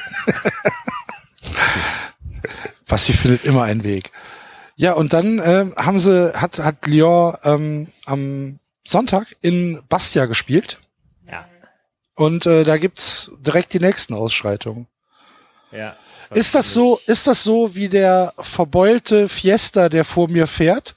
Basti 2.87 3.15
findet 3.15 3.47
immer 3.47 3.63
einen 3.63 3.85
Weg. 3.85 4.13
Ja, 4.77 4.93
und 4.93 5.15
dann 5.15 5.41
ähm, 5.43 5.75
haben 5.79 5.99
sie, 5.99 6.35
hat, 6.35 6.59
hat 6.59 6.87
Lyon 6.87 7.39
ähm, 7.43 7.93
am 8.05 8.61
Sonntag 8.87 9.35
in 9.41 9.83
Bastia 9.89 10.27
gespielt. 10.27 10.79
Ja. 11.27 11.49
Und 12.15 12.45
äh, 12.45 12.65
da 12.65 12.77
gibt's 12.77 13.33
direkt 13.39 13.73
die 13.73 13.81
nächsten 13.81 14.13
Ausschreitungen. 14.13 14.89
Ja. 15.73 15.97
Ist 16.35 16.55
das 16.55 16.75
so, 16.75 17.01
ist 17.07 17.27
das 17.29 17.43
so 17.43 17.75
wie 17.75 17.89
der 17.89 18.35
verbeulte 18.41 19.31
Fiesta, 19.31 19.89
der 19.89 20.05
vor 20.05 20.29
mir 20.29 20.47
fährt, 20.47 20.97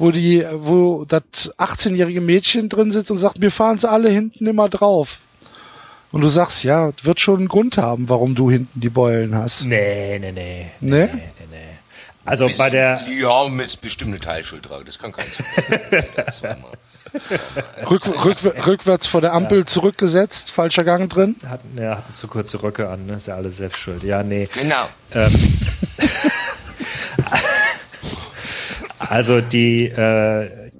wo 0.00 0.10
die, 0.10 0.44
wo 0.52 1.04
das 1.04 1.22
18-jährige 1.58 2.22
Mädchen 2.22 2.68
drin 2.68 2.90
sitzt 2.90 3.10
und 3.10 3.18
sagt, 3.18 3.40
wir 3.40 3.50
fahren 3.50 3.78
sie 3.78 3.88
alle 3.88 4.08
hinten 4.08 4.46
immer 4.46 4.68
drauf. 4.68 5.18
Und 6.10 6.22
du 6.22 6.28
sagst, 6.28 6.64
ja, 6.64 6.90
wird 7.02 7.20
schon 7.20 7.38
einen 7.38 7.48
Grund 7.48 7.76
haben, 7.76 8.08
warum 8.08 8.34
du 8.34 8.50
hinten 8.50 8.80
die 8.80 8.88
Beulen 8.88 9.34
hast. 9.34 9.64
Nee, 9.64 10.18
nee, 10.18 10.32
nee. 10.32 10.66
Ne? 10.80 11.10
Nee, 11.12 11.12
nee, 11.12 11.46
nee. 11.50 11.56
Also 12.24 12.48
bei 12.56 12.70
der, 12.70 13.06
Ja, 13.08 13.48
mit 13.48 13.80
bestimmte 13.80 14.18
Teilschuld 14.18 14.64
tragen. 14.64 14.84
Das 14.86 14.98
kann 14.98 15.12
kein. 15.12 15.26
Rück, 17.90 18.06
rück, 18.24 18.66
rückwärts 18.66 19.06
vor 19.06 19.20
der 19.20 19.32
Ampel 19.32 19.66
zurückgesetzt, 19.66 20.52
falscher 20.52 20.84
Gang 20.84 21.10
drin. 21.10 21.36
hatten, 21.46 21.76
ja, 21.76 21.98
hatten 21.98 22.14
zu 22.14 22.28
kurze 22.28 22.62
Röcke 22.62 22.88
an, 22.88 23.06
ne? 23.06 23.14
Ist 23.14 23.26
ja 23.26 23.34
alles 23.34 23.56
selbst 23.56 23.78
schuld. 23.78 24.02
Ja, 24.04 24.22
nee. 24.22 24.48
Genau. 24.52 24.88
Ähm, 25.12 25.32
also 29.10 29.40
die, 29.40 29.86
äh, 29.86 30.70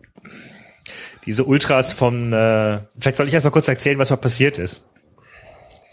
diese 1.26 1.44
Ultras 1.44 1.92
von, 1.92 2.32
äh, 2.32 2.78
vielleicht 2.96 3.16
soll 3.16 3.26
ich 3.26 3.34
erst 3.34 3.44
mal 3.44 3.50
kurz 3.50 3.66
erzählen, 3.66 3.98
was 3.98 4.10
mal 4.10 4.16
passiert 4.16 4.56
ist. 4.56 4.84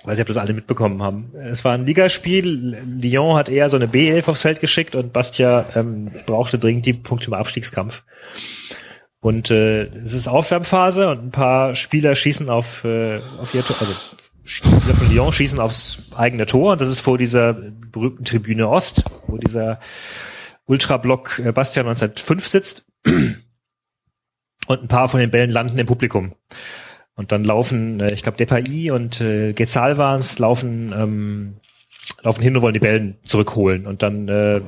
Weiß 0.03 0.17
nicht, 0.17 0.21
ob 0.21 0.27
das 0.27 0.37
alle 0.37 0.53
mitbekommen 0.53 1.01
haben. 1.01 1.33
Es 1.35 1.65
war 1.65 1.73
ein 1.73 1.87
Ligaspiel. 1.87 2.77
Lyon 3.01 3.35
hat 3.35 3.49
eher 3.49 3.69
so 3.69 3.75
eine 3.75 3.87
B11 3.87 4.29
aufs 4.29 4.43
Feld 4.43 4.59
geschickt 4.59 4.95
und 4.95 5.13
Bastia 5.13 5.65
ähm, 5.75 6.11
brauchte 6.27 6.59
dringend 6.59 6.85
die 6.85 6.93
Punkte 6.93 7.27
im 7.27 7.33
Abstiegskampf. 7.33 8.03
Und 9.19 9.49
äh, 9.49 9.85
es 9.85 10.13
ist 10.13 10.27
Aufwärmphase 10.27 11.09
und 11.09 11.23
ein 11.25 11.31
paar 11.31 11.73
Spieler 11.73 12.13
schießen 12.13 12.51
auf, 12.51 12.85
äh, 12.85 13.19
auf 13.41 13.55
ihr 13.55 13.65
Tor, 13.65 13.77
also 13.79 13.93
Spieler 14.43 14.93
von 14.95 15.09
Lyon 15.09 15.33
schießen 15.33 15.59
aufs 15.59 16.03
eigene 16.15 16.45
Tor 16.45 16.73
und 16.73 16.81
das 16.81 16.87
ist 16.87 16.99
vor 16.99 17.17
dieser 17.17 17.53
berühmten 17.53 18.25
Tribüne 18.25 18.69
Ost, 18.69 19.05
wo 19.25 19.37
dieser 19.37 19.79
Ultrablock 20.67 21.39
äh, 21.39 21.51
Bastia 21.51 21.81
1905 21.81 22.47
sitzt. 22.47 22.85
Und 24.67 24.83
ein 24.83 24.87
paar 24.87 25.07
von 25.07 25.19
den 25.19 25.31
Bällen 25.31 25.49
landen 25.49 25.77
im 25.77 25.87
Publikum. 25.87 26.33
Und 27.15 27.31
dann 27.31 27.43
laufen, 27.43 27.99
äh, 27.99 28.13
ich 28.13 28.21
glaube, 28.21 28.37
Depay 28.37 28.91
und 28.91 29.21
äh, 29.21 29.53
Gezal 29.53 29.97
waren's, 29.97 30.39
laufen, 30.39 30.93
ähm, 30.93 31.55
laufen 32.21 32.43
hin 32.43 32.55
und 32.55 32.61
wollen 32.61 32.73
die 32.73 32.79
Bällen 32.79 33.17
zurückholen. 33.23 33.87
Und 33.87 34.03
dann 34.03 34.27
äh, 34.27 34.61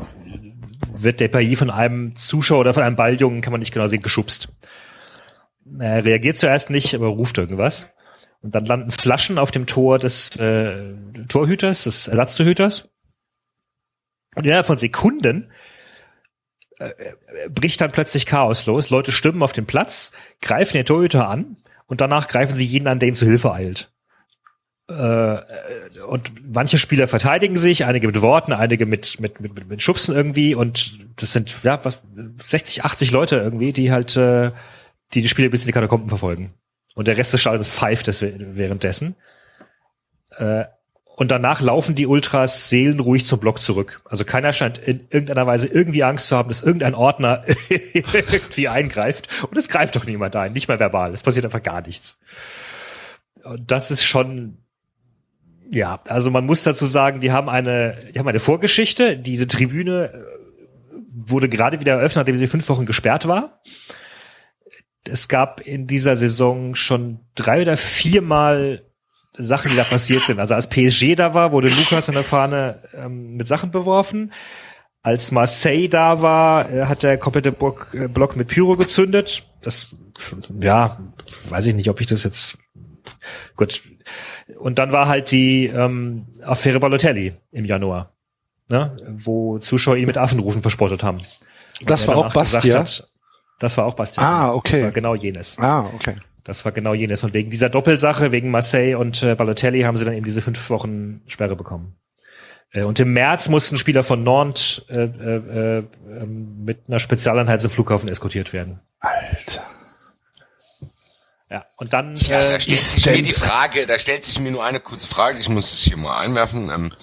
wird 0.93 1.20
Depay 1.20 1.56
von 1.56 1.70
einem 1.70 2.16
Zuschauer 2.16 2.62
oder 2.62 2.74
von 2.74 2.84
einem 2.84 2.95
Balljungen, 2.95 3.41
kann 3.41 3.52
man 3.52 3.60
nicht 3.60 3.74
genau 3.74 3.88
sehen, 3.88 4.02
geschubst. 4.02 4.54
Er 5.80 6.04
reagiert 6.04 6.38
zuerst 6.38 6.70
nicht, 6.70 6.95
aber 6.95 7.08
ruft 7.08 7.38
irgendwas. 7.38 7.91
Und 8.41 8.56
dann 8.56 8.66
landen 8.66 8.89
Flaschen 8.89 9.38
auf 9.38 9.52
dem 9.52 9.68
Tor 9.68 10.00
des 10.00 10.36
äh, 10.38 10.93
Torhüters, 11.28 11.84
des 11.84 12.08
Ersatztorhüters. 12.08 12.89
Und 14.36 14.45
innerhalb 14.45 14.66
von 14.66 14.78
Sekunden 14.78 15.52
äh, 16.80 16.90
äh, 17.46 17.50
bricht 17.50 17.82
dann 17.82 17.92
plötzlich 17.92 18.26
Chaos 18.26 18.66
los. 18.66 18.90
Leute 18.90 19.12
stürmen 19.12 19.44
auf 19.44 19.52
den 19.52 19.66
Platz, 19.66 20.12
greifen 20.42 20.78
den 20.78 20.86
Torhüter 20.86 21.28
an 21.28 21.58
und 21.88 22.02
danach 22.02 22.28
greifen 22.28 22.56
sie 22.56 22.66
jeden 22.66 22.88
an, 22.88 23.00
der 23.00 23.10
ihm 23.10 23.16
zu 23.16 23.26
Hilfe 23.26 23.52
eilt. 23.52 23.92
Äh, 24.88 25.38
und 26.08 26.32
manche 26.52 26.78
Spieler 26.78 27.08
verteidigen 27.08 27.58
sich, 27.58 27.86
einige 27.86 28.08
mit 28.08 28.22
Worten, 28.22 28.54
einige 28.54 28.86
mit, 28.86 29.20
mit, 29.20 29.40
mit, 29.40 29.68
mit 29.68 29.84
Schubsen 29.84 30.16
irgendwie 30.16 30.56
und 30.56 30.98
das 31.22 31.34
sind 31.34 31.64
ja 31.64 31.84
was 31.84 32.04
60, 32.36 32.86
80 32.86 33.12
Leute 33.12 33.36
irgendwie, 33.36 33.74
die 33.74 33.92
halt 33.92 34.16
äh, 34.18 34.52
die 35.14 35.22
die 35.22 35.30
Spieler 35.30 35.50
bis 35.50 35.64
in 35.64 35.68
die 35.68 35.74
Katakomben 35.74 36.10
verfolgen. 36.10 36.54
Und 36.96 37.08
der 37.08 37.18
Rest 37.18 37.34
des 37.34 37.42
Stadions 37.42 37.68
pfeift 37.68 38.08
es 38.08 38.22
währenddessen. 38.22 39.16
Äh, 40.38 40.66
und 41.20 41.32
danach 41.32 41.59
laufen 41.59 41.95
die 41.95 42.07
Ultras 42.07 42.70
seelenruhig 42.70 43.26
zum 43.26 43.41
Block 43.41 43.61
zurück. 43.61 44.01
Also 44.05 44.24
keiner 44.24 44.53
scheint 44.53 44.78
in 44.78 45.01
irgendeiner 45.09 45.45
Weise 45.45 45.67
irgendwie 45.67 46.05
Angst 46.05 46.30
zu 46.30 46.38
haben, 46.38 46.47
dass 46.47 46.63
irgendein 46.63 46.95
Ordner 46.95 47.43
irgendwie 47.70 48.70
eingreift. 48.70 49.28
Und 49.51 49.57
es 49.57 49.67
greift 49.67 49.97
doch 49.97 50.05
niemand 50.05 50.38
ein, 50.38 50.53
nicht 50.53 50.70
mal 50.70 50.80
verbal. 50.80 51.13
Es 51.13 51.24
passiert 51.24 51.43
einfach 51.43 51.61
gar 51.61 51.82
nichts. 51.82 52.22
Und 53.43 53.70
das 53.70 53.91
ist 53.91 54.05
schon, 54.05 54.59
ja, 55.74 55.99
also 56.07 56.32
man 56.32 56.45
muss 56.45 56.63
dazu 56.63 56.86
sagen, 56.86 57.20
die 57.20 57.34
haben 57.34 57.49
eine, 57.49 57.97
die 58.15 58.20
haben 58.20 58.28
eine 58.30 58.39
Vorgeschichte. 58.39 59.17
Diese 59.17 59.45
Tribüne 59.45 60.13
äh, 60.13 60.24
wurde 61.11 61.49
gerade 61.49 61.82
wieder 61.82 61.95
eröffnet, 61.95 62.22
nachdem 62.22 62.38
sie 62.38 62.47
fünf 62.47 62.70
Wochen 62.70 62.86
gesperrt 62.86 63.28
war. 63.28 63.61
Es 65.05 65.28
gab 65.28 65.59
in 65.59 65.86
dieser 65.86 66.15
Saison 66.15 66.76
schon 66.76 67.20
drei 67.36 67.63
oder 67.63 67.76
viermal 67.76 68.89
Sachen, 69.40 69.72
die 69.72 69.78
da 69.78 69.84
passiert 69.86 70.26
sind. 70.26 70.40
Also 70.40 70.54
als 70.54 70.68
PSG 70.68 71.16
da 71.16 71.34
war, 71.34 71.52
wurde 71.52 71.70
Lukas 71.70 72.10
an 72.10 72.16
der 72.16 72.24
Fahne 72.24 72.84
ähm, 72.94 73.36
mit 73.36 73.48
Sachen 73.48 73.72
beworfen. 73.72 74.34
Als 75.02 75.32
Marseille 75.32 75.88
da 75.88 76.22
war, 76.22 76.70
äh, 76.70 76.86
hat 76.86 77.04
der 77.04 77.18
komplette 77.18 77.52
Block, 77.52 77.94
äh, 77.94 78.08
Block 78.08 78.36
mit 78.36 78.50
Pyro 78.50 78.76
gezündet. 78.76 79.46
Das, 79.62 79.96
ja, 80.62 81.00
weiß 81.50 81.68
ich 81.68 81.76
nicht, 81.76 81.90
ob 81.90 82.02
ich 82.02 82.08
das 82.08 82.24
jetzt, 82.24 82.58
gut. 83.56 83.82
Und 84.60 84.78
dann 84.78 84.92
war 84.92 85.08
halt 85.08 85.32
die 85.32 85.68
ähm, 85.68 86.28
Affäre 86.44 86.80
Balotelli 86.80 87.34
im 87.52 87.66
Januar, 87.66 88.14
ne? 88.68 88.98
wo 89.08 89.58
Zuschauer 89.58 89.96
ihn 89.96 90.08
mit 90.08 90.18
Affenrufen 90.18 90.62
verspottet 90.62 91.04
haben. 91.04 91.22
Das 91.86 92.08
war 92.08 92.16
er 92.16 92.18
auch 92.18 92.34
danach 92.34 92.44
gesagt 92.44 92.66
Bastia. 92.66 92.80
hat, 92.80 93.12
das 93.60 93.78
war 93.78 93.86
auch 93.86 93.94
Bastia. 93.94 94.24
Ah, 94.24 94.54
okay. 94.54 94.72
Das 94.74 94.82
war 94.82 94.92
genau 94.92 95.16
jenes. 95.16 95.58
Ah, 95.60 95.90
okay. 95.94 96.18
Das 96.44 96.66
war 96.66 96.72
genau 96.72 96.94
jenes. 96.94 97.24
Und 97.24 97.34
wegen 97.34 97.50
dieser 97.50 97.70
Doppelsache, 97.70 98.32
wegen 98.32 98.52
Marseille 98.52 98.96
und 98.96 99.22
äh, 99.24 99.36
Balotelli, 99.36 99.82
haben 99.82 99.98
sie 99.98 100.06
dann 100.06 100.14
eben 100.14 100.26
diese 100.26 100.42
fünf 100.42 100.70
Wochen 100.70 101.22
Sperre 101.28 101.56
bekommen. 101.56 101.96
Äh, 102.72 102.84
Und 102.84 103.00
im 103.00 103.14
März 103.14 103.50
mussten 103.50 103.78
Spieler 103.78 104.04
von 104.04 104.24
Nantes 104.24 104.86
äh, 104.90 104.96
äh, 104.96 105.80
äh, 105.80 105.84
ähm, 106.22 106.64
mit 106.64 106.84
einer 106.88 107.00
Spezialeinheit 107.00 107.62
zum 107.62 107.72
Flughafen 107.72 108.10
eskortiert 108.10 108.54
werden. 108.54 108.80
Alter. 109.00 109.66
Ja, 111.50 111.66
und 111.78 111.94
dann 111.94 112.16
Ja, 112.16 112.40
da 112.40 112.58
äh, 112.58 112.60
stellt 112.60 112.80
sich 112.80 113.06
mir 113.06 113.22
die 113.24 113.34
Frage, 113.34 113.88
da 113.88 113.98
stellt 113.98 114.26
sich 114.26 114.40
mir 114.40 114.52
nur 114.52 114.64
eine 114.64 114.80
kurze 114.80 115.08
Frage, 115.08 115.40
ich 115.40 115.50
muss 115.50 115.74
es 115.74 115.80
hier 115.80 115.98
mal 115.98 116.20
einwerfen. 116.20 116.70
Ähm, 116.70 116.94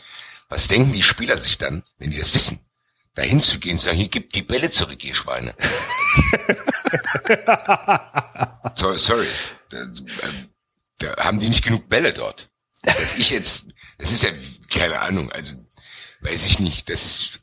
was 0.49 0.69
denken 0.69 0.93
die 0.93 1.03
Spieler 1.03 1.37
sich 1.37 1.59
dann, 1.59 1.83
wenn 1.99 2.11
die 2.11 2.19
das 2.19 2.33
wissen? 2.33 2.61
Da 3.17 3.23
hinzugehen 3.23 3.79
und 3.79 3.83
sagen, 3.83 3.97
hier 3.97 4.09
gibt 4.09 4.35
die 4.35 4.43
Bälle 4.43 4.71
zurück, 4.71 5.03
ihr 5.03 5.15
Schweine. 5.15 5.55
sorry, 8.75 8.99
sorry. 8.99 9.27
Da, 9.71 9.87
da 10.99 11.17
haben 11.25 11.41
die 11.41 11.49
nicht 11.49 11.65
genug 11.65 11.89
Bälle 11.89 12.13
dort. 12.13 12.51
Dass 12.83 13.17
ich 13.17 13.31
jetzt, 13.31 13.69
das 13.97 14.13
ist 14.13 14.23
ja, 14.23 14.33
keine 14.71 15.01
Ahnung, 15.01 15.33
also 15.33 15.55
weiß 16.21 16.45
ich 16.45 16.59
nicht. 16.59 16.91
Das 16.91 17.07
ist 17.07 17.41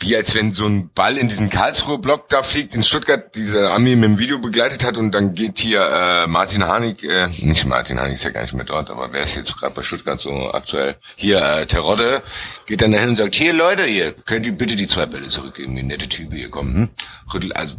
wie 0.00 0.14
als 0.16 0.34
wenn 0.36 0.52
so 0.52 0.64
ein 0.64 0.90
Ball 0.94 1.16
in 1.18 1.28
diesen 1.28 1.50
Karlsruhe 1.50 1.98
Block 1.98 2.28
da 2.28 2.44
fliegt 2.44 2.74
in 2.74 2.84
Stuttgart, 2.84 3.34
dieser 3.34 3.72
Ami 3.72 3.96
mit 3.96 4.04
dem 4.04 4.18
Video 4.18 4.38
begleitet 4.38 4.84
hat 4.84 4.96
und 4.96 5.10
dann 5.10 5.34
geht 5.34 5.58
hier 5.58 5.80
äh, 5.80 6.26
Martin 6.28 6.64
Harnik, 6.64 7.02
äh, 7.02 7.26
nicht 7.38 7.64
Martin 7.66 7.98
Harnik 7.98 8.14
ist 8.14 8.22
ja 8.24 8.30
gar 8.30 8.42
nicht 8.42 8.54
mehr 8.54 8.64
dort, 8.64 8.90
aber 8.90 9.12
wer 9.12 9.24
ist 9.24 9.34
jetzt 9.34 9.56
gerade 9.56 9.74
bei 9.74 9.82
Stuttgart 9.82 10.20
so 10.20 10.52
aktuell? 10.52 10.94
Hier 11.16 11.42
äh, 11.42 11.66
Terodde 11.66 12.22
geht 12.66 12.80
dann 12.80 12.92
dahin 12.92 13.10
und 13.10 13.16
sagt, 13.16 13.34
hier 13.34 13.52
Leute, 13.52 13.86
ihr 13.86 14.12
könnt 14.12 14.46
ihr 14.46 14.52
bitte 14.52 14.76
die 14.76 14.86
zwei 14.86 15.06
Bälle 15.06 15.28
zurückgeben, 15.28 15.74
die 15.74 15.82
nette 15.82 16.08
Typen 16.08 16.36
hier 16.36 16.50
kommen. 16.50 16.74
Hm? 16.74 16.88
Rüttel, 17.34 17.52
also 17.54 17.74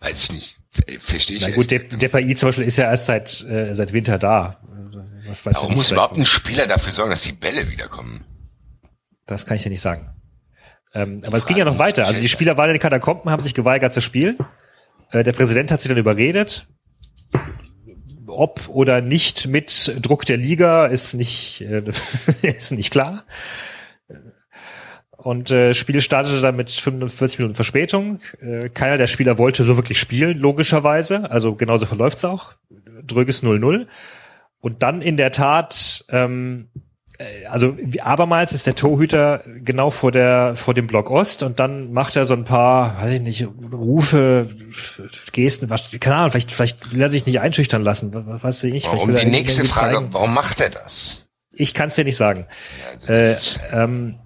weiß 0.00 0.22
ich 0.24 0.32
nicht, 0.32 0.56
Äh, 0.86 0.98
verstehe 1.00 1.36
ich. 1.38 1.42
na 1.48 1.54
gut, 1.54 1.70
der, 1.72 1.80
der 1.80 2.08
PI 2.08 2.36
zum 2.36 2.50
Beispiel 2.50 2.64
ist 2.64 2.76
ja 2.76 2.84
erst 2.90 3.06
seit 3.06 3.42
äh, 3.44 3.74
seit 3.74 3.92
Winter 3.92 4.18
da. 4.18 4.60
Was 5.26 5.44
weiß 5.44 5.56
Warum 5.56 5.74
muss 5.74 5.90
überhaupt 5.90 6.16
ein 6.16 6.24
Spieler 6.24 6.68
dafür 6.68 6.92
sorgen, 6.92 7.10
dass 7.10 7.22
die 7.22 7.32
Bälle 7.32 7.68
wiederkommen? 7.70 8.24
Das 9.26 9.44
kann 9.44 9.56
ich 9.56 9.64
dir 9.64 9.70
nicht 9.70 9.80
sagen. 9.80 10.12
Ähm, 10.94 11.20
aber 11.26 11.36
es 11.36 11.46
ging 11.46 11.56
ja 11.56 11.64
noch 11.64 11.78
weiter. 11.78 12.06
Also 12.06 12.20
die 12.20 12.28
Spieler 12.28 12.56
waren 12.56 12.70
in 12.70 12.74
den 12.74 12.80
Katakomben, 12.80 13.30
haben 13.30 13.42
sich 13.42 13.54
geweigert 13.54 13.92
zu 13.92 14.00
spielen. 14.00 14.38
Äh, 15.10 15.22
der 15.22 15.32
Präsident 15.32 15.70
hat 15.70 15.80
sie 15.80 15.88
dann 15.88 15.98
überredet. 15.98 16.66
Ob 18.26 18.68
oder 18.68 19.00
nicht 19.00 19.46
mit 19.48 19.94
Druck 20.02 20.24
der 20.24 20.36
Liga 20.36 20.86
ist 20.86 21.14
nicht, 21.14 21.60
äh, 21.62 21.82
ist 22.42 22.72
nicht 22.72 22.90
klar. 22.90 23.24
Und 25.26 25.50
äh, 25.50 25.74
Spiel 25.74 26.00
startete 26.00 26.40
dann 26.40 26.54
mit 26.54 26.70
45 26.70 27.40
Minuten 27.40 27.56
Verspätung. 27.56 28.20
Äh, 28.40 28.68
keiner 28.68 28.96
der 28.96 29.08
Spieler 29.08 29.38
wollte 29.38 29.64
so 29.64 29.76
wirklich 29.76 29.98
spielen, 29.98 30.38
logischerweise. 30.38 31.30
Also 31.30 31.56
genauso 31.56 31.84
verläuft's 31.86 32.24
auch. 32.24 32.52
Dröges 33.04 33.42
0-0. 33.42 33.86
Und 34.60 34.82
dann 34.84 35.02
in 35.02 35.16
der 35.16 35.32
Tat, 35.32 36.04
ähm, 36.10 36.68
äh, 36.74 36.80
also 37.50 37.76
wie- 37.78 38.00
abermals 38.00 38.52
ist 38.52 38.66
der 38.66 38.74
Torhüter 38.74 39.42
genau 39.64 39.90
vor 39.90 40.12
der 40.12 40.54
vor 40.54 40.74
dem 40.74 40.86
Block 40.86 41.10
Ost 41.10 41.42
und 41.42 41.58
dann 41.60 41.92
macht 41.92 42.16
er 42.16 42.24
so 42.24 42.34
ein 42.34 42.44
paar, 42.44 43.00
weiß 43.00 43.12
ich 43.12 43.20
nicht, 43.22 43.46
Rufe, 43.72 44.48
Gesten, 45.32 45.70
was, 45.70 45.98
keine 46.00 46.16
Ahnung, 46.16 46.30
vielleicht 46.30 46.52
vielleicht 46.52 46.92
will 46.92 47.00
er 47.00 47.08
sich 47.08 47.24
nicht 47.26 47.40
einschüchtern 47.40 47.82
lassen, 47.82 48.10
was 48.12 48.44
weiß 48.44 48.64
ich. 48.64 48.88
vielleicht 48.88 49.06
Warum 49.08 49.14
die 49.14 49.26
nächste 49.26 49.64
Frage, 49.64 49.94
zeigen. 49.96 50.08
warum 50.12 50.34
macht 50.34 50.60
er 50.60 50.70
das? 50.70 51.28
Ich 51.54 51.72
kann 51.72 51.88
es 51.88 51.94
dir 51.94 52.04
nicht 52.04 52.16
sagen. 52.18 52.46
Ja, 53.06 53.14
also 53.14 53.60
Äh, 53.72 53.82
ähm, 53.82 54.16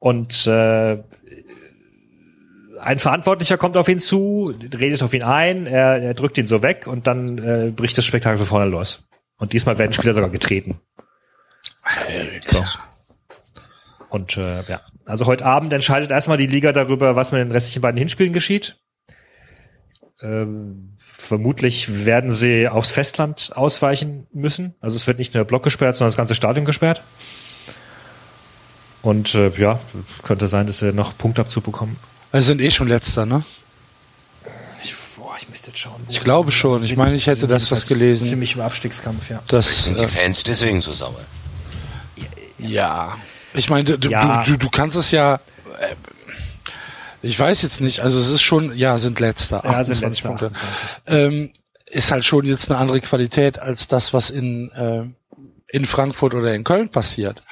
und 0.00 0.46
äh, 0.48 0.98
ein 2.80 2.98
Verantwortlicher 2.98 3.56
kommt 3.56 3.76
auf 3.76 3.88
ihn 3.88 3.98
zu, 3.98 4.52
redet 4.76 5.02
auf 5.02 5.14
ihn 5.14 5.22
ein, 5.22 5.66
er, 5.66 6.02
er 6.02 6.14
drückt 6.14 6.36
ihn 6.36 6.46
so 6.46 6.62
weg 6.62 6.86
und 6.86 7.06
dann 7.06 7.38
äh, 7.38 7.70
bricht 7.70 7.96
das 7.96 8.04
Spektakel 8.04 8.44
vorne 8.44 8.66
los. 8.66 9.04
Und 9.38 9.52
diesmal 9.52 9.78
werden 9.78 9.92
Spieler 9.92 10.12
sogar 10.12 10.30
getreten. 10.30 10.78
Alter. 11.84 12.68
Und 14.08 14.36
äh, 14.36 14.62
ja, 14.62 14.80
also 15.06 15.26
heute 15.26 15.44
Abend 15.44 15.72
entscheidet 15.72 16.10
erstmal 16.10 16.36
die 16.36 16.46
Liga 16.46 16.72
darüber, 16.72 17.16
was 17.16 17.32
mit 17.32 17.40
den 17.40 17.50
restlichen 17.50 17.82
beiden 17.82 17.98
Hinspielen 17.98 18.32
geschieht. 18.32 18.76
Ähm, 20.22 20.94
vermutlich 20.98 22.06
werden 22.06 22.30
sie 22.30 22.68
aufs 22.68 22.92
Festland 22.92 23.50
ausweichen 23.54 24.26
müssen. 24.32 24.74
Also 24.80 24.96
es 24.96 25.06
wird 25.06 25.18
nicht 25.18 25.34
nur 25.34 25.42
der 25.42 25.48
Block 25.48 25.62
gesperrt, 25.62 25.96
sondern 25.96 26.10
das 26.10 26.16
ganze 26.16 26.34
Stadion 26.34 26.64
gesperrt. 26.64 27.02
Und 29.02 29.34
äh, 29.34 29.50
ja, 29.58 29.80
könnte 30.22 30.48
sein, 30.48 30.66
dass 30.66 30.78
sie 30.78 30.92
noch 30.92 31.18
Punktabzug 31.18 31.64
bekommen. 31.64 31.98
Wir 32.30 32.40
sind 32.40 32.60
eh 32.60 32.70
schon 32.70 32.88
letzter, 32.88 33.26
ne? 33.26 33.44
Ich, 34.82 34.94
boah, 35.16 35.34
ich 35.38 35.48
müsste 35.48 35.68
jetzt 35.68 35.78
schauen. 35.78 36.00
Ich 36.08 36.20
glaube 36.20 36.52
schon. 36.52 36.82
Ich 36.84 36.96
meine, 36.96 37.14
ich 37.14 37.26
hätte 37.26 37.46
das 37.46 37.70
was 37.70 37.86
gelesen. 37.86 38.26
Ziemlich 38.26 38.54
im 38.54 38.62
Abstiegskampf, 38.62 39.28
ja. 39.28 39.42
Das, 39.48 39.84
sind 39.84 40.00
die 40.00 40.04
äh, 40.04 40.08
Fans 40.08 40.42
deswegen 40.44 40.80
so 40.80 40.92
sauer? 40.92 41.20
Ja. 42.58 43.18
Ich 43.54 43.68
meine, 43.70 43.96
du, 43.98 44.08
Ja. 44.08 44.44
du, 44.44 44.52
du, 44.52 44.58
du 44.58 44.70
kannst 44.70 44.96
es 44.96 45.10
ja, 45.10 45.36
äh, 45.78 45.94
ich 47.22 47.38
weiß 47.38 47.62
jetzt 47.62 47.80
nicht, 47.80 48.00
also 48.00 48.18
es 48.18 48.28
ist 48.30 48.42
schon, 48.42 48.76
ja, 48.76 48.98
sind 48.98 49.20
letzter. 49.20 49.62
Ja, 49.64 49.82
sind 49.84 49.96
28 49.96 50.00
letzter 50.02 50.28
Punkte. 50.28 50.46
28. 50.50 50.88
Ähm, 51.06 51.52
ist 51.86 52.10
halt 52.10 52.24
schon 52.24 52.44
jetzt 52.44 52.70
eine 52.70 52.78
andere 52.80 53.00
Qualität 53.00 53.58
als 53.58 53.86
das, 53.86 54.12
was 54.12 54.30
in, 54.30 54.70
äh, 54.72 55.04
in 55.68 55.84
Frankfurt 55.86 56.34
oder 56.34 56.54
in 56.54 56.64
Köln 56.64 56.90
passiert. 56.90 57.42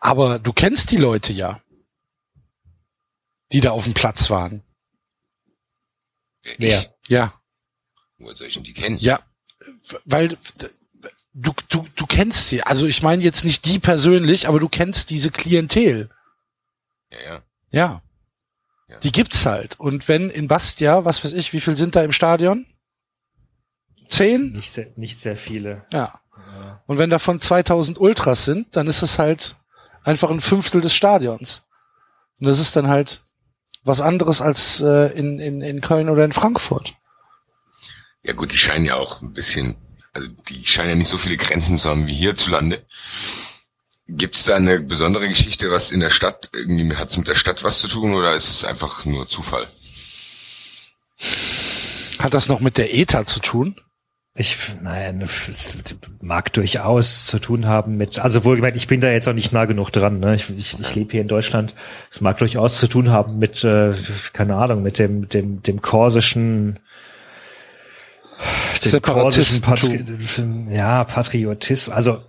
Aber 0.00 0.38
du 0.38 0.52
kennst 0.52 0.90
die 0.90 0.96
Leute 0.96 1.32
ja, 1.32 1.60
die 3.52 3.60
da 3.60 3.70
auf 3.72 3.84
dem 3.84 3.94
Platz 3.94 4.30
waren. 4.30 4.64
Wer? 6.58 6.80
Ich? 6.80 6.90
Ja, 7.08 7.34
Woher 8.18 8.34
soll 8.34 8.46
ich 8.48 8.54
denn 8.54 8.64
die 8.64 8.72
kennen? 8.72 8.96
ja, 8.98 9.20
weil 10.04 10.36
du, 11.34 11.52
du, 11.68 11.86
du 11.96 12.06
kennst 12.06 12.48
sie. 12.48 12.62
Also 12.62 12.86
ich 12.86 13.02
meine 13.02 13.22
jetzt 13.22 13.44
nicht 13.44 13.64
die 13.64 13.78
persönlich, 13.78 14.48
aber 14.48 14.60
du 14.60 14.68
kennst 14.68 15.10
diese 15.10 15.30
Klientel. 15.30 16.10
Ja, 17.10 17.18
ja. 17.20 17.42
Ja. 17.70 18.02
Ja. 18.88 18.98
Die 18.98 19.12
gibt's 19.12 19.46
halt. 19.46 19.80
Und 19.80 20.08
wenn 20.08 20.28
in 20.28 20.48
Bastia, 20.48 21.04
was 21.04 21.24
weiß 21.24 21.32
ich, 21.32 21.52
wie 21.52 21.60
viel 21.60 21.76
sind 21.76 21.96
da 21.96 22.02
im 22.02 22.12
Stadion? 22.12 22.66
Zehn? 24.08 24.52
Nicht 24.52 24.70
sehr, 24.70 24.88
nicht 24.96 25.18
sehr 25.18 25.36
viele. 25.36 25.86
Ja. 25.92 26.20
Und 26.86 26.98
wenn 26.98 27.08
davon 27.08 27.40
2000 27.40 27.98
Ultras 27.98 28.44
sind, 28.44 28.76
dann 28.76 28.86
ist 28.86 29.02
es 29.02 29.18
halt 29.18 29.56
einfach 30.04 30.30
ein 30.30 30.40
Fünftel 30.40 30.80
des 30.80 30.94
Stadions. 30.94 31.62
Und 32.38 32.46
das 32.46 32.58
ist 32.58 32.76
dann 32.76 32.88
halt 32.88 33.22
was 33.84 34.00
anderes 34.00 34.42
als 34.42 34.80
äh, 34.80 35.16
in, 35.18 35.38
in, 35.38 35.60
in 35.60 35.80
Köln 35.80 36.08
oder 36.08 36.24
in 36.24 36.32
Frankfurt. 36.32 36.94
Ja 38.22 38.34
gut, 38.34 38.52
die 38.52 38.58
scheinen 38.58 38.84
ja 38.84 38.96
auch 38.96 39.22
ein 39.22 39.32
bisschen, 39.32 39.76
also 40.12 40.28
die 40.48 40.64
scheinen 40.66 40.90
ja 40.90 40.94
nicht 40.96 41.08
so 41.08 41.18
viele 41.18 41.36
Grenzen 41.36 41.78
zu 41.78 41.88
haben 41.88 42.06
wie 42.06 42.14
hierzulande. 42.14 42.84
Gibt 44.08 44.36
es 44.36 44.44
da 44.44 44.56
eine 44.56 44.80
besondere 44.80 45.28
Geschichte, 45.28 45.70
was 45.70 45.90
in 45.90 46.00
der 46.00 46.10
Stadt, 46.10 46.50
irgendwie 46.52 46.96
hat 46.96 47.10
es 47.10 47.16
mit 47.16 47.28
der 47.28 47.34
Stadt 47.34 47.64
was 47.64 47.78
zu 47.78 47.88
tun 47.88 48.14
oder 48.14 48.34
ist 48.34 48.50
es 48.50 48.64
einfach 48.64 49.04
nur 49.04 49.28
Zufall? 49.28 49.66
Hat 52.18 52.34
das 52.34 52.48
noch 52.48 52.60
mit 52.60 52.76
der 52.78 52.94
ETA 52.94 53.26
zu 53.26 53.40
tun? 53.40 53.76
Ich, 54.34 54.56
nein, 54.80 55.20
es 55.20 55.74
mag 56.22 56.52
durchaus 56.54 57.26
zu 57.26 57.38
tun 57.38 57.66
haben 57.66 57.98
mit, 57.98 58.18
also 58.18 58.44
wohlgemerkt, 58.44 58.78
ich 58.78 58.86
bin 58.86 59.02
da 59.02 59.10
jetzt 59.10 59.28
auch 59.28 59.34
nicht 59.34 59.52
nah 59.52 59.66
genug 59.66 59.90
dran. 59.90 60.20
Ne? 60.20 60.34
Ich, 60.34 60.48
ich, 60.48 60.80
ich 60.80 60.94
lebe 60.94 61.12
hier 61.12 61.20
in 61.20 61.28
Deutschland. 61.28 61.74
Es 62.10 62.22
mag 62.22 62.38
durchaus 62.38 62.78
zu 62.78 62.88
tun 62.88 63.10
haben 63.10 63.38
mit, 63.38 63.62
äh, 63.62 63.92
keine 64.32 64.56
Ahnung, 64.56 64.82
mit 64.82 64.98
dem, 64.98 65.28
dem, 65.28 65.62
dem 65.62 65.82
korsischen, 65.82 66.78
Separatismus. 68.80 69.60
Patri 69.60 70.04
ja, 70.70 71.04
Patriotismus. 71.04 71.94
Also 71.94 72.22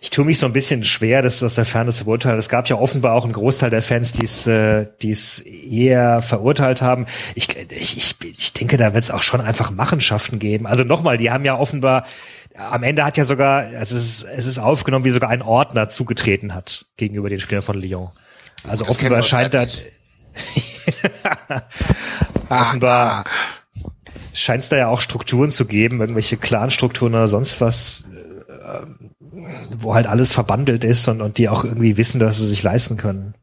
ich 0.00 0.10
tue 0.10 0.24
mich 0.24 0.38
so 0.38 0.46
ein 0.46 0.52
bisschen 0.52 0.84
schwer, 0.84 1.22
das 1.22 1.42
aus 1.42 1.54
der 1.54 1.64
Ferne 1.64 1.92
zu 1.92 2.04
beurteilen. 2.04 2.38
Es 2.38 2.48
gab 2.48 2.68
ja 2.68 2.76
offenbar 2.76 3.14
auch 3.14 3.24
einen 3.24 3.32
Großteil 3.32 3.70
der 3.70 3.82
Fans, 3.82 4.12
die 4.12 4.24
es, 4.24 4.46
äh, 4.46 4.86
die 5.02 5.10
es 5.10 5.40
eher 5.40 6.22
verurteilt 6.22 6.82
haben. 6.82 7.06
Ich, 7.34 7.48
ich, 7.70 7.96
ich, 7.96 8.16
ich 8.20 8.52
denke, 8.52 8.76
da 8.76 8.94
wird 8.94 9.04
es 9.04 9.10
auch 9.10 9.22
schon 9.22 9.40
einfach 9.40 9.70
Machenschaften 9.70 10.38
geben. 10.38 10.66
Also 10.66 10.84
nochmal, 10.84 11.16
die 11.16 11.30
haben 11.30 11.44
ja 11.44 11.58
offenbar, 11.58 12.04
am 12.56 12.82
Ende 12.82 13.04
hat 13.04 13.16
ja 13.16 13.24
sogar, 13.24 13.64
also 13.78 13.96
es 13.96 14.22
ist, 14.22 14.22
es 14.24 14.46
ist 14.46 14.58
aufgenommen, 14.58 15.04
wie 15.04 15.10
sogar 15.10 15.30
ein 15.30 15.42
Ordner 15.42 15.88
zugetreten 15.88 16.54
hat 16.54 16.86
gegenüber 16.96 17.28
den 17.28 17.40
Spielern 17.40 17.62
von 17.62 17.78
Lyon. 17.78 18.10
Also 18.62 18.84
Das 18.84 18.96
offenbar 18.96 19.22
scheint 19.22 19.54
da, 19.54 19.62
Leipzig. 19.62 19.92
offenbar 22.48 23.24
scheint 24.34 24.62
es 24.62 24.68
da 24.68 24.76
ja 24.76 24.88
auch 24.88 25.00
Strukturen 25.00 25.50
zu 25.50 25.66
geben, 25.66 26.00
irgendwelche 26.00 26.36
Clan-Strukturen 26.36 27.14
oder 27.14 27.26
sonst 27.26 27.60
was, 27.60 28.04
äh, 28.48 28.86
wo 29.78 29.94
halt 29.94 30.06
alles 30.06 30.32
verbandelt 30.32 30.84
ist 30.84 31.08
und, 31.08 31.20
und 31.20 31.38
die 31.38 31.48
auch 31.48 31.64
irgendwie 31.64 31.96
wissen, 31.96 32.18
dass 32.18 32.38
sie 32.38 32.46
sich 32.46 32.62
leisten 32.62 32.96
können. 32.96 33.34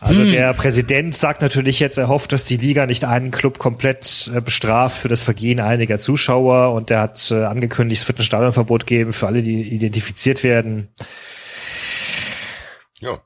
Also 0.00 0.24
der 0.24 0.54
Präsident 0.54 1.16
sagt 1.16 1.42
natürlich 1.42 1.80
jetzt, 1.80 1.98
er 1.98 2.06
hofft, 2.06 2.30
dass 2.30 2.44
die 2.44 2.56
Liga 2.56 2.86
nicht 2.86 3.04
einen 3.04 3.32
Club 3.32 3.58
komplett 3.58 4.30
äh, 4.32 4.40
bestraft 4.40 4.96
für 4.96 5.08
das 5.08 5.24
Vergehen 5.24 5.58
einiger 5.58 5.98
Zuschauer 5.98 6.72
und 6.72 6.90
er 6.92 7.00
hat 7.00 7.30
äh, 7.32 7.44
angekündigt, 7.44 8.02
es 8.02 8.08
wird 8.08 8.20
ein 8.20 8.24
Stadionverbot 8.24 8.86
geben 8.86 9.12
für 9.12 9.26
alle, 9.26 9.42
die 9.42 9.62
identifiziert 9.62 10.44
werden. 10.44 10.94
Ja, 13.00 13.18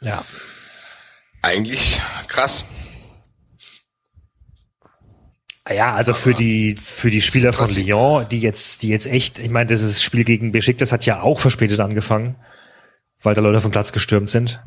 Ja. 0.00 0.24
eigentlich 1.42 2.00
krass. 2.26 2.64
Ja, 5.70 5.94
also 5.94 6.12
für 6.12 6.34
die 6.34 6.76
für 6.80 7.10
die 7.10 7.20
Spieler 7.22 7.52
von 7.54 7.70
Lyon, 7.70 8.26
die 8.28 8.40
jetzt 8.40 8.82
die 8.82 8.88
jetzt 8.88 9.06
echt, 9.06 9.38
ich 9.38 9.48
meine, 9.48 9.70
das 9.70 10.02
Spiel 10.02 10.24
gegen 10.24 10.52
Besiktas 10.52 10.92
hat 10.92 11.06
ja 11.06 11.22
auch 11.22 11.40
verspätet 11.40 11.80
angefangen. 11.80 12.36
weil 13.22 13.34
da 13.34 13.40
Leute 13.40 13.62
vom 13.62 13.70
Platz 13.70 13.90
gestürmt 13.92 14.28
sind. 14.28 14.62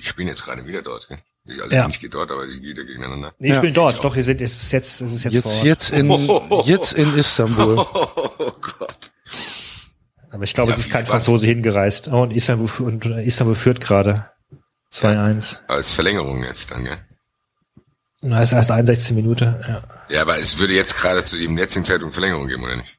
Die 0.00 0.04
spielen 0.06 0.28
jetzt 0.28 0.42
gerade 0.46 0.66
wieder 0.66 0.80
dort, 0.80 1.08
gell? 1.08 1.18
Ich, 1.44 1.60
also 1.62 1.74
Ja. 1.74 1.86
nicht 1.86 2.00
geht 2.00 2.14
dort, 2.14 2.30
aber 2.30 2.46
die 2.46 2.58
geht 2.58 2.78
ja 2.78 2.84
gegeneinander. 2.84 3.34
Nee, 3.38 3.48
die 3.48 3.52
Ja. 3.52 3.58
spielen 3.58 3.74
dort. 3.74 4.02
Doch, 4.02 4.16
wir 4.16 4.22
sind, 4.22 4.40
es 4.40 4.62
ist 4.62 4.72
jetzt, 4.72 5.02
es 5.02 5.12
ist 5.12 5.24
jetzt, 5.24 5.42
vor 5.42 5.52
Jetzt, 5.52 5.58
Ort. 5.58 5.64
jetzt 5.66 5.90
in, 5.90 6.10
jetzt 6.64 6.92
in 6.94 7.14
Istanbul. 7.18 7.76
Oh 7.78 8.52
Gott. 8.62 9.10
Aber 10.30 10.44
ich 10.44 10.54
glaube, 10.54 10.70
Ja, 10.70 10.76
es 10.78 10.82
ist 10.82 10.90
kein? 10.90 11.04
Franzose 11.04 11.46
hingereist. 11.46 12.08
Oh, 12.08 12.22
und 12.22 12.30
Istanbul, 12.30 12.70
und 12.86 13.04
äh, 13.04 13.22
Istanbul 13.24 13.54
führt 13.56 13.82
gerade 13.82 14.30
2-1. 14.90 15.58
Als 15.68 15.92
Verlängerung 15.92 16.42
jetzt 16.44 16.70
dann, 16.70 16.84
gell? 16.84 16.96
Da 18.22 18.40
ist 18.40 18.52
erst 18.52 18.70
61 18.70 19.16
Minute. 19.16 19.60
Ja. 19.66 19.82
Ja, 20.08 20.22
aber 20.22 20.38
es 20.38 20.58
würde 20.58 20.74
jetzt 20.74 20.96
gerade 20.96 21.24
zu 21.24 21.36
dem 21.36 21.58
jetzigen 21.58 21.84
Zeitpunkt 21.84 22.14
Verlängerung 22.14 22.46
geben, 22.46 22.62
oder 22.62 22.76
nicht? 22.76 22.98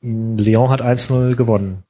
Lyon 0.00 0.70
hat 0.70 0.82
1-0 0.82 1.34
gewonnen. 1.34 1.82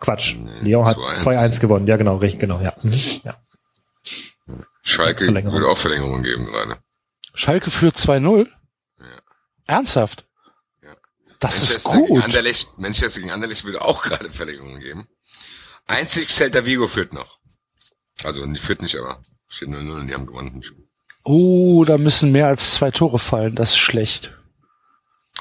Quatsch. 0.00 0.36
Lyon 0.62 0.86
hat 0.86 0.96
2-1. 0.96 1.24
2-1 1.24 1.60
gewonnen. 1.60 1.86
Ja, 1.86 1.96
genau, 1.96 2.16
richtig, 2.16 2.40
genau, 2.40 2.60
ja. 2.60 2.72
Mhm. 2.82 3.20
ja. 3.24 3.36
Schalke 4.82 5.26
würde 5.26 5.68
auch 5.68 5.78
Verlängerung 5.78 6.22
geben 6.22 6.46
gerade. 6.46 6.78
Schalke 7.34 7.70
führt 7.70 7.96
2-0? 7.96 8.48
Ja. 8.98 9.04
Ernsthaft? 9.66 10.26
Ja. 10.82 10.94
Das 11.40 11.56
ist 11.56 11.68
Manchester 11.68 11.96
Gegen 11.96 12.06
gut. 12.06 12.24
Anderlecht, 12.24 12.78
Manchester 12.78 13.20
gegen 13.20 13.32
Anderlecht 13.32 13.64
würde 13.64 13.82
auch 13.82 14.02
gerade 14.02 14.30
Verlängerung 14.30 14.80
geben. 14.80 15.08
Einzig 15.86 16.30
Celta 16.30 16.64
Vigo 16.64 16.86
führt 16.86 17.12
noch. 17.12 17.38
Also, 18.22 18.46
die 18.46 18.58
führt 18.58 18.80
nicht, 18.80 18.96
aber 18.96 19.20
steht 19.48 19.68
0-0 19.68 19.90
und 20.00 20.06
die 20.08 20.14
haben 20.14 20.26
gewonnen. 20.26 20.62
Oh, 21.24 21.84
da 21.84 21.96
müssen 21.98 22.32
mehr 22.32 22.46
als 22.48 22.74
zwei 22.74 22.90
Tore 22.90 23.18
fallen. 23.18 23.54
Das 23.54 23.70
ist 23.70 23.78
schlecht. 23.78 24.36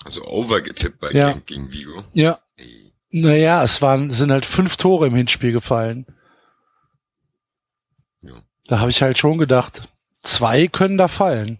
Also 0.05 0.25
over 0.25 0.61
getippt 0.61 0.99
bei 0.99 1.11
Ja. 1.11 1.33
gegen, 1.45 1.71
Vigo. 1.71 2.03
Ja. 2.13 2.39
Ey, 2.55 2.93
Naja, 3.11 3.63
es 3.63 3.81
waren, 3.81 4.11
sind 4.11 4.31
halt 4.31 4.45
fünf 4.45 4.75
Tore 4.77 5.07
im 5.07 5.15
Hinspiel 5.15 5.51
gefallen. 5.51 6.05
Ja. 8.21 8.41
Da 8.67 8.79
habe 8.79 8.91
ich 8.91 9.01
halt 9.01 9.17
schon 9.17 9.37
gedacht, 9.37 9.83
zwei 10.23 10.67
können 10.67 10.97
da 10.97 11.07
fallen. 11.07 11.59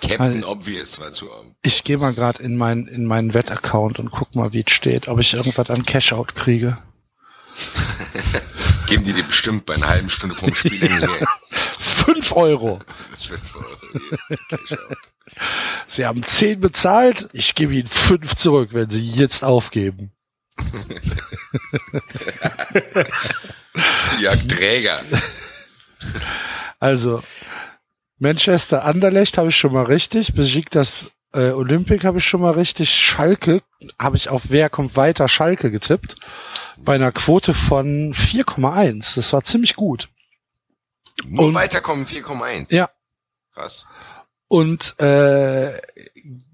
Captain 0.00 0.20
Also- 0.20 0.48
Obvious 0.48 0.98
war 1.00 1.12
zu 1.12 1.28
Ich 1.62 1.84
gehe 1.84 1.96
mal 1.96 2.12
gerade 2.14 2.42
in 2.42 2.56
mein, 2.56 2.86
in 2.86 3.06
meinen 3.06 3.32
Wettaccount 3.34 3.98
und 3.98 4.10
guck 4.10 4.34
mal, 4.34 4.52
wie 4.52 4.64
es 4.66 4.72
steht, 4.72 5.08
ob 5.08 5.18
ich 5.20 5.32
irgendwas 5.34 5.70
an 5.70 5.84
Cashout 5.84 6.26
kriege. 6.34 6.76
Geben 8.94 9.06
die 9.06 9.12
dir 9.12 9.24
bestimmt 9.24 9.66
bei 9.66 9.74
einer 9.74 9.88
halben 9.88 10.08
Stunde 10.08 10.36
vorm 10.36 10.54
Spiel 10.54 10.80
irgendwie. 10.80 11.26
Fünf 11.80 12.30
Euro. 12.30 12.80
Das 13.10 13.28
Cash 14.48 14.72
out. 14.78 14.98
Sie 15.88 16.06
haben 16.06 16.22
zehn 16.22 16.60
bezahlt, 16.60 17.28
ich 17.32 17.56
gebe 17.56 17.74
ihnen 17.74 17.88
fünf 17.88 18.36
zurück, 18.36 18.68
wenn 18.70 18.88
sie 18.90 19.00
jetzt 19.00 19.42
aufgeben. 19.42 20.12
Ja, 24.20 24.36
Träger. 24.36 25.00
Also, 26.78 27.20
Manchester 28.20 28.84
Anderlecht 28.84 29.38
habe 29.38 29.48
ich 29.48 29.56
schon 29.56 29.72
mal 29.72 29.86
richtig, 29.86 30.34
Besiktas 30.34 31.10
äh, 31.34 31.50
Olympic 31.50 32.04
habe 32.04 32.18
ich 32.18 32.24
schon 32.24 32.40
mal 32.40 32.52
richtig, 32.52 32.90
Schalke 32.94 33.62
habe 33.98 34.16
ich 34.16 34.28
auf 34.28 34.42
Wer 34.48 34.70
kommt 34.70 34.96
weiter 34.96 35.28
Schalke 35.28 35.70
getippt, 35.70 36.16
bei 36.78 36.94
einer 36.94 37.12
Quote 37.12 37.54
von 37.54 38.14
4,1. 38.14 39.14
Das 39.16 39.32
war 39.32 39.42
ziemlich 39.44 39.76
gut. 39.76 40.08
Nur 41.26 41.46
Und- 41.46 41.54
weiterkommen 41.54 42.06
4,1. 42.06 42.74
Ja. 42.74 42.90
Krass. 43.52 43.86
Und 44.48 44.98
äh, 45.00 45.80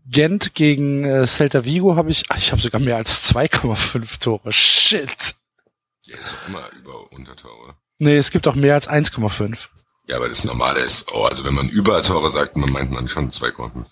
Gent 0.07 0.55
gegen 0.55 1.05
äh, 1.05 1.27
Celta 1.27 1.65
Vigo 1.65 1.97
habe 1.97 2.11
ich, 2.11 2.25
ach, 2.29 2.37
ich 2.39 2.53
habe 2.53 2.61
sogar 2.61 2.81
mehr 2.81 2.97
als 2.97 3.33
2,5 3.33 4.21
Tore. 4.21 4.53
Shit. 4.53 5.35
Der 6.09 6.19
ist 6.19 6.33
doch 6.33 6.49
immer 6.49 6.69
über 6.73 7.11
Untertor, 7.13 7.51
oder? 7.63 7.77
Nee, 7.99 8.17
es 8.17 8.31
gibt 8.31 8.49
auch 8.49 8.55
mehr 8.55 8.75
als 8.75 8.89
1,5. 8.89 9.57
Ja, 10.07 10.17
aber 10.17 10.29
das 10.29 10.45
Normale 10.45 10.81
ist, 10.81 11.13
oh, 11.13 11.25
also 11.25 11.45
wenn 11.45 11.55
man 11.55 11.69
über 11.69 12.03
Tore 12.03 12.31
sagt, 12.31 12.57
man 12.57 12.71
meint 12.73 12.91
man 12.91 13.09
schon 13.09 13.31
2,5. 13.31 13.85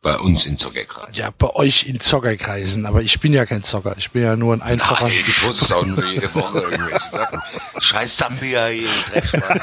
Bei 0.00 0.16
uns 0.16 0.46
in 0.46 0.58
Zuckerkreis. 0.58 1.16
Ja, 1.16 1.30
bei 1.36 1.50
euch 1.56 1.86
in 1.86 1.98
Zockerkreisen, 1.98 2.86
aber 2.86 3.02
ich 3.02 3.18
bin 3.18 3.32
ja 3.32 3.46
kein 3.46 3.64
Zocker. 3.64 3.96
Ich 3.98 4.12
bin 4.12 4.22
ja 4.22 4.36
nur 4.36 4.54
ein 4.54 4.62
einfacher. 4.62 5.08
Nein, 5.08 5.24
du 5.26 5.46
postest 5.46 5.72
auch 5.72 5.84
nur 5.84 6.04
jede 6.04 6.32
Woche 6.34 6.60
irgendwelche 6.60 7.08
Sachen. 7.10 7.42
Scheiß 7.80 8.16
Zambia 8.16 8.66
hier, 8.66 8.88
Dreckschwein. 9.10 9.60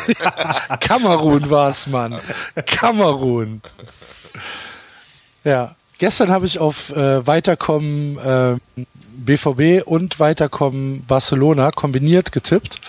Kamerun 0.81 1.49
war's, 1.49 1.87
Mann. 1.87 2.19
Kamerun. 2.65 3.61
Ja, 5.45 5.75
gestern 5.99 6.29
habe 6.31 6.45
ich 6.45 6.59
auf 6.59 6.89
äh, 6.89 7.25
Weiterkommen 7.25 8.17
äh, 8.17 8.85
BVB 9.15 9.87
und 9.87 10.19
Weiterkommen 10.19 11.05
Barcelona 11.05 11.71
kombiniert 11.71 12.33
getippt 12.33 12.81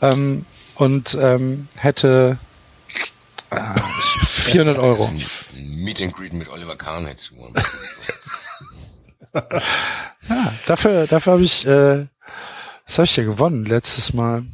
ähm, 0.00 0.46
und 0.74 1.18
ähm, 1.20 1.68
hätte 1.76 2.38
äh, 3.50 3.56
400 4.52 4.78
Euro. 4.78 5.10
Das 5.78 5.84
Meet 5.84 6.00
and 6.00 6.12
Greet 6.16 6.32
mit 6.32 6.48
Oliver 6.48 6.74
Kahn 6.74 7.06
hättest 7.06 7.30
du. 7.30 7.52
Ja, 9.32 10.52
dafür, 10.66 11.06
dafür 11.06 11.34
habe 11.34 11.44
ich, 11.44 11.64
äh, 11.66 12.06
was 12.84 12.98
habe 12.98 13.04
ich 13.04 13.16
ja 13.16 13.22
gewonnen 13.22 13.64
letztes 13.64 14.12
Mal? 14.12 14.44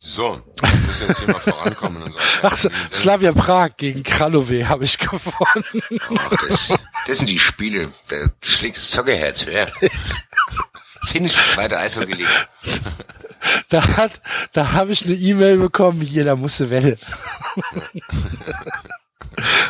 So, 0.00 0.42
wir 0.60 0.78
müssen 0.88 1.06
jetzt 1.08 1.20
hier 1.20 1.28
mal 1.28 1.38
vorankommen 1.38 1.98
in 1.98 2.08
unserer 2.08 2.22
Ach 2.42 2.56
so, 2.56 2.70
Slavia 2.92 3.32
Prag 3.32 3.76
gegen 3.76 4.02
Kralove 4.02 4.68
habe 4.68 4.84
ich 4.84 4.98
gewonnen. 4.98 5.82
Ach, 6.18 6.30
das, 6.48 6.76
das 7.06 7.18
sind 7.18 7.28
die 7.28 7.38
Spiele, 7.38 7.92
da 8.08 8.16
schlägt 8.42 8.76
das 8.76 8.90
Zockerherz 8.90 9.46
höher. 9.46 9.68
Finnisch 11.04 11.36
zweite 11.52 11.78
Eishockey-Liga. 11.78 12.30
Da 13.68 13.96
hat, 13.96 14.20
da 14.52 14.72
habe 14.72 14.90
ich 14.90 15.04
eine 15.04 15.14
E-Mail 15.14 15.58
bekommen, 15.58 16.02
jeder 16.02 16.34
musste 16.34 16.70
Welle. 16.70 16.98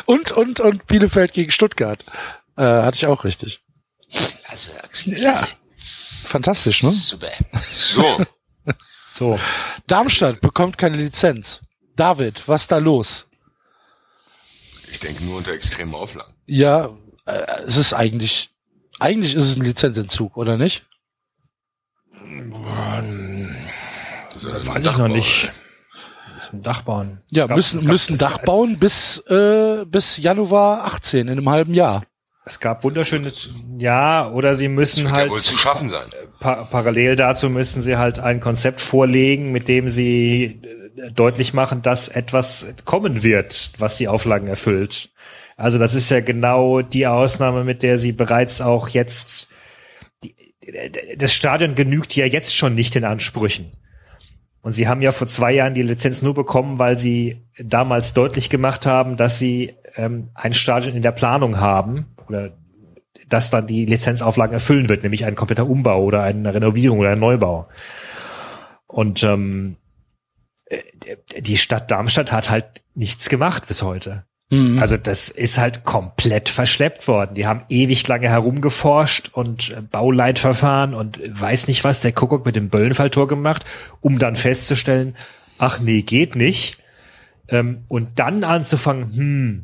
Und, 0.05 0.31
und, 0.31 0.59
und 0.59 0.87
Bielefeld 0.87 1.33
gegen 1.33 1.51
Stuttgart. 1.51 2.03
Äh, 2.57 2.63
hatte 2.63 2.95
ich 2.97 3.05
auch 3.05 3.23
richtig. 3.23 3.61
Also, 4.47 4.71
Axel, 4.83 5.13
Ja. 5.13 5.19
klasse. 5.33 5.47
Fantastisch, 6.25 6.83
ne? 6.83 6.91
Super. 6.91 7.31
So, 7.73 8.25
So. 9.11 9.39
Darmstadt 9.87 10.41
bekommt 10.41 10.77
keine 10.77 10.97
Lizenz. 10.97 11.61
David, 11.95 12.47
was 12.47 12.61
ist 12.61 12.71
da 12.71 12.77
los? 12.77 13.25
ich 14.91 14.99
denke 14.99 15.23
nur 15.23 15.37
unter 15.37 15.51
extremen 15.51 15.93
Auflagen. 15.93 16.33
Ja, 16.47 16.97
äh, 17.25 17.61
es 17.67 17.77
ist 17.77 17.93
eigentlich, 17.93 18.49
eigentlich 18.99 19.35
ist 19.35 19.43
es 19.43 19.55
ein 19.55 19.63
Lizenzentzug, 19.63 20.35
oder 20.35 20.57
nicht? 20.57 20.85
Das 24.33 24.43
Das 24.43 24.53
also 24.53 24.73
weiß 24.73 24.85
ich 24.85 24.97
noch 24.97 25.07
nicht. 25.07 25.51
Müssen 26.51 26.63
Dach 26.63 26.81
bauen. 26.81 27.19
Ja, 27.31 27.43
Es 27.43 27.47
gab- 27.49 27.57
müssen, 27.57 27.77
es 27.77 27.83
gab- 27.83 27.91
müssen 27.91 28.13
es- 28.13 28.19
Dach 28.19 28.37
es- 28.39 28.45
bauen 28.45 28.77
bis, 28.79 29.23
äh, 29.29 29.85
bis 29.85 30.17
Januar 30.17 30.85
18, 30.85 31.27
in 31.27 31.33
einem 31.37 31.49
halben 31.49 31.73
Jahr. 31.73 32.01
Es 32.45 32.59
gab 32.59 32.83
wunderschöne, 32.83 33.31
ja, 33.77 34.27
oder 34.31 34.55
sie 34.55 34.69
müssen 34.69 35.03
Wird 35.03 35.11
ja 35.13 35.17
halt 35.19 35.29
wohl 35.29 35.37
zu 35.37 35.55
schaffen 35.57 35.89
sein. 35.89 36.07
pa 36.39 36.63
parallel 36.65 37.15
dazu 37.15 37.49
müssen 37.49 37.81
sie 37.83 37.97
halt 37.97 38.17
ein 38.19 38.39
Konzept 38.39 38.81
vorlegen, 38.81 39.51
mit 39.51 39.67
dem 39.67 39.87
sie 39.89 40.61
äh, 40.97 41.11
deutlich 41.11 41.53
machen, 41.53 41.81
dass 41.83 42.07
etwas 42.07 42.65
kommen 42.85 43.21
wird, 43.23 43.71
was 43.77 43.97
die 43.97 44.07
Auflagen 44.07 44.47
erfüllt. 44.47 45.11
Also 45.57 45.77
das 45.77 45.93
ist 45.93 46.09
ja 46.09 46.21
genau 46.21 46.81
die 46.81 47.05
Ausnahme, 47.05 47.63
mit 47.65 47.83
der 47.83 47.97
sie 47.99 48.13
bereits 48.13 48.61
auch 48.61 48.87
jetzt 48.89 49.49
die, 50.23 50.33
das 51.17 51.33
Stadion 51.33 51.75
genügt 51.75 52.15
ja 52.15 52.25
jetzt 52.25 52.55
schon 52.55 52.73
nicht 52.73 52.95
den 52.95 53.03
Ansprüchen. 53.05 53.71
Und 54.61 54.73
sie 54.73 54.87
haben 54.87 55.01
ja 55.01 55.11
vor 55.11 55.27
zwei 55.27 55.53
Jahren 55.53 55.73
die 55.73 55.83
Lizenz 55.83 56.21
nur 56.21 56.33
bekommen, 56.33 56.79
weil 56.79 56.97
sie 56.97 57.45
damals 57.57 58.13
deutlich 58.13 58.49
gemacht 58.49 58.85
haben, 58.85 59.15
dass 59.15 59.39
sie 59.39 59.75
ähm, 59.95 60.29
ein 60.33 60.53
Stadion 60.53 60.95
in 60.95 61.01
der 61.01 61.11
Planung 61.11 61.59
haben 61.59 62.07
oder 62.27 62.51
das 63.27 63.49
dann 63.51 63.67
die 63.67 63.85
Lizenzauflagen 63.85 64.53
erfüllen 64.53 64.89
wird, 64.89 65.03
nämlich 65.03 65.25
ein 65.25 65.35
kompletter 65.35 65.67
Umbau 65.67 66.03
oder 66.03 66.23
eine 66.23 66.53
Renovierung 66.53 66.99
oder 66.99 67.11
ein 67.11 67.19
Neubau. 67.19 67.67
Und 68.87 69.23
ähm, 69.23 69.77
äh, 70.65 70.81
die 71.39 71.57
Stadt 71.57 71.91
Darmstadt 71.91 72.31
hat 72.31 72.49
halt 72.49 72.83
nichts 72.95 73.29
gemacht 73.29 73.67
bis 73.67 73.83
heute. 73.83 74.25
Mhm. 74.49 74.79
Also 74.79 74.97
das 74.97 75.29
ist 75.29 75.57
halt 75.57 75.85
komplett 75.85 76.49
verschleppt 76.49 77.07
worden. 77.07 77.35
Die 77.35 77.45
haben 77.45 77.61
ewig 77.69 78.07
lange 78.07 78.29
herumgeforscht 78.29 79.29
und 79.33 79.69
äh, 79.71 79.81
Bauleitverfahren 79.81 80.93
und 80.93 81.21
weiß 81.27 81.67
nicht 81.67 81.83
was, 81.83 82.01
der 82.01 82.13
Kuckuck 82.13 82.45
mit 82.45 82.55
dem 82.55 82.69
Böllenfalltor 82.69 83.27
gemacht, 83.27 83.65
um 84.01 84.17
dann 84.17 84.35
festzustellen, 84.35 85.15
ach 85.59 85.79
nee, 85.79 86.01
geht 86.01 86.35
nicht. 86.35 86.79
Ähm, 87.47 87.85
und 87.87 88.19
dann 88.19 88.43
anzufangen, 88.43 89.13
hm, 89.15 89.63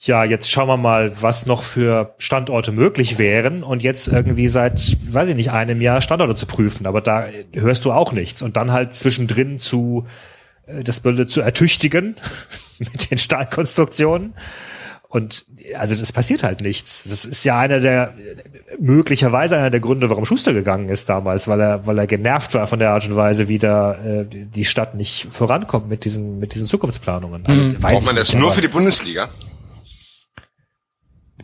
ja, 0.00 0.24
jetzt 0.24 0.50
schauen 0.50 0.68
wir 0.68 0.76
mal, 0.76 1.22
was 1.22 1.46
noch 1.46 1.62
für 1.62 2.14
Standorte 2.18 2.72
möglich 2.72 3.16
wären 3.16 3.62
und 3.62 3.82
jetzt 3.82 4.08
irgendwie 4.08 4.48
seit, 4.48 4.98
weiß 5.10 5.30
ich 5.30 5.36
nicht, 5.36 5.50
einem 5.52 5.80
Jahr 5.80 6.02
Standorte 6.02 6.34
zu 6.34 6.44
prüfen, 6.44 6.86
aber 6.86 7.00
da 7.00 7.28
hörst 7.54 7.86
du 7.86 7.92
auch 7.92 8.12
nichts 8.12 8.42
und 8.42 8.58
dann 8.58 8.72
halt 8.72 8.94
zwischendrin 8.94 9.58
zu 9.58 10.04
äh, 10.06 10.33
das 10.66 11.00
Bölle 11.00 11.26
zu 11.26 11.40
ertüchtigen 11.40 12.16
mit 12.78 13.10
den 13.10 13.18
Stahlkonstruktionen 13.18 14.34
Und 15.14 15.46
also 15.76 15.94
das 15.94 16.10
passiert 16.10 16.42
halt 16.42 16.60
nichts. 16.60 17.04
Das 17.08 17.24
ist 17.24 17.44
ja 17.44 17.56
einer 17.56 17.78
der 17.78 18.14
möglicherweise 18.80 19.56
einer 19.56 19.70
der 19.70 19.78
Gründe, 19.78 20.10
warum 20.10 20.24
Schuster 20.24 20.52
gegangen 20.52 20.88
ist 20.88 21.08
damals, 21.08 21.46
weil 21.46 21.60
er 21.60 21.86
weil 21.86 21.98
er 21.98 22.08
genervt 22.08 22.52
war 22.54 22.66
von 22.66 22.80
der 22.80 22.90
Art 22.90 23.06
und 23.06 23.14
Weise, 23.14 23.46
wie 23.46 23.60
da 23.60 23.94
äh, 23.94 24.26
die 24.26 24.64
Stadt 24.64 24.96
nicht 24.96 25.32
vorankommt 25.32 25.88
mit 25.88 26.04
diesen 26.04 26.38
mit 26.38 26.54
diesen 26.54 26.66
Zukunftsplanungen. 26.66 27.46
Also, 27.46 27.62
mhm. 27.62 27.78
Braucht 27.78 28.04
man 28.04 28.16
das 28.16 28.32
nicht, 28.32 28.40
nur 28.40 28.50
für 28.50 28.60
die 28.60 28.66
Bundesliga? 28.66 29.28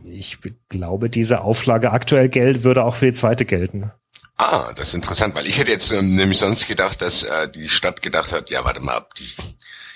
Ich 0.05 0.39
glaube, 0.69 1.09
diese 1.09 1.43
Auflage 1.43 1.93
aktuell 1.93 2.29
Geld 2.29 2.65
würde 2.65 2.83
auch 2.83 2.97
für 2.97 3.07
die 3.07 3.13
zweite 3.13 3.45
gelten. 3.45 3.93
Ah, 4.43 4.73
das 4.75 4.89
ist 4.89 4.95
interessant, 4.95 5.35
weil 5.35 5.47
ich 5.47 5.59
hätte 5.59 5.71
jetzt 5.71 5.93
ähm, 5.93 6.17
nämlich 6.17 6.39
sonst 6.39 6.67
gedacht, 6.67 7.03
dass 7.03 7.25
äh, 7.25 7.47
die 7.51 7.69
Stadt 7.69 8.01
gedacht 8.01 8.33
hat, 8.33 8.49
ja, 8.49 8.65
warte 8.65 8.81
mal 8.81 8.95
ab, 8.95 9.15
die 9.15 9.29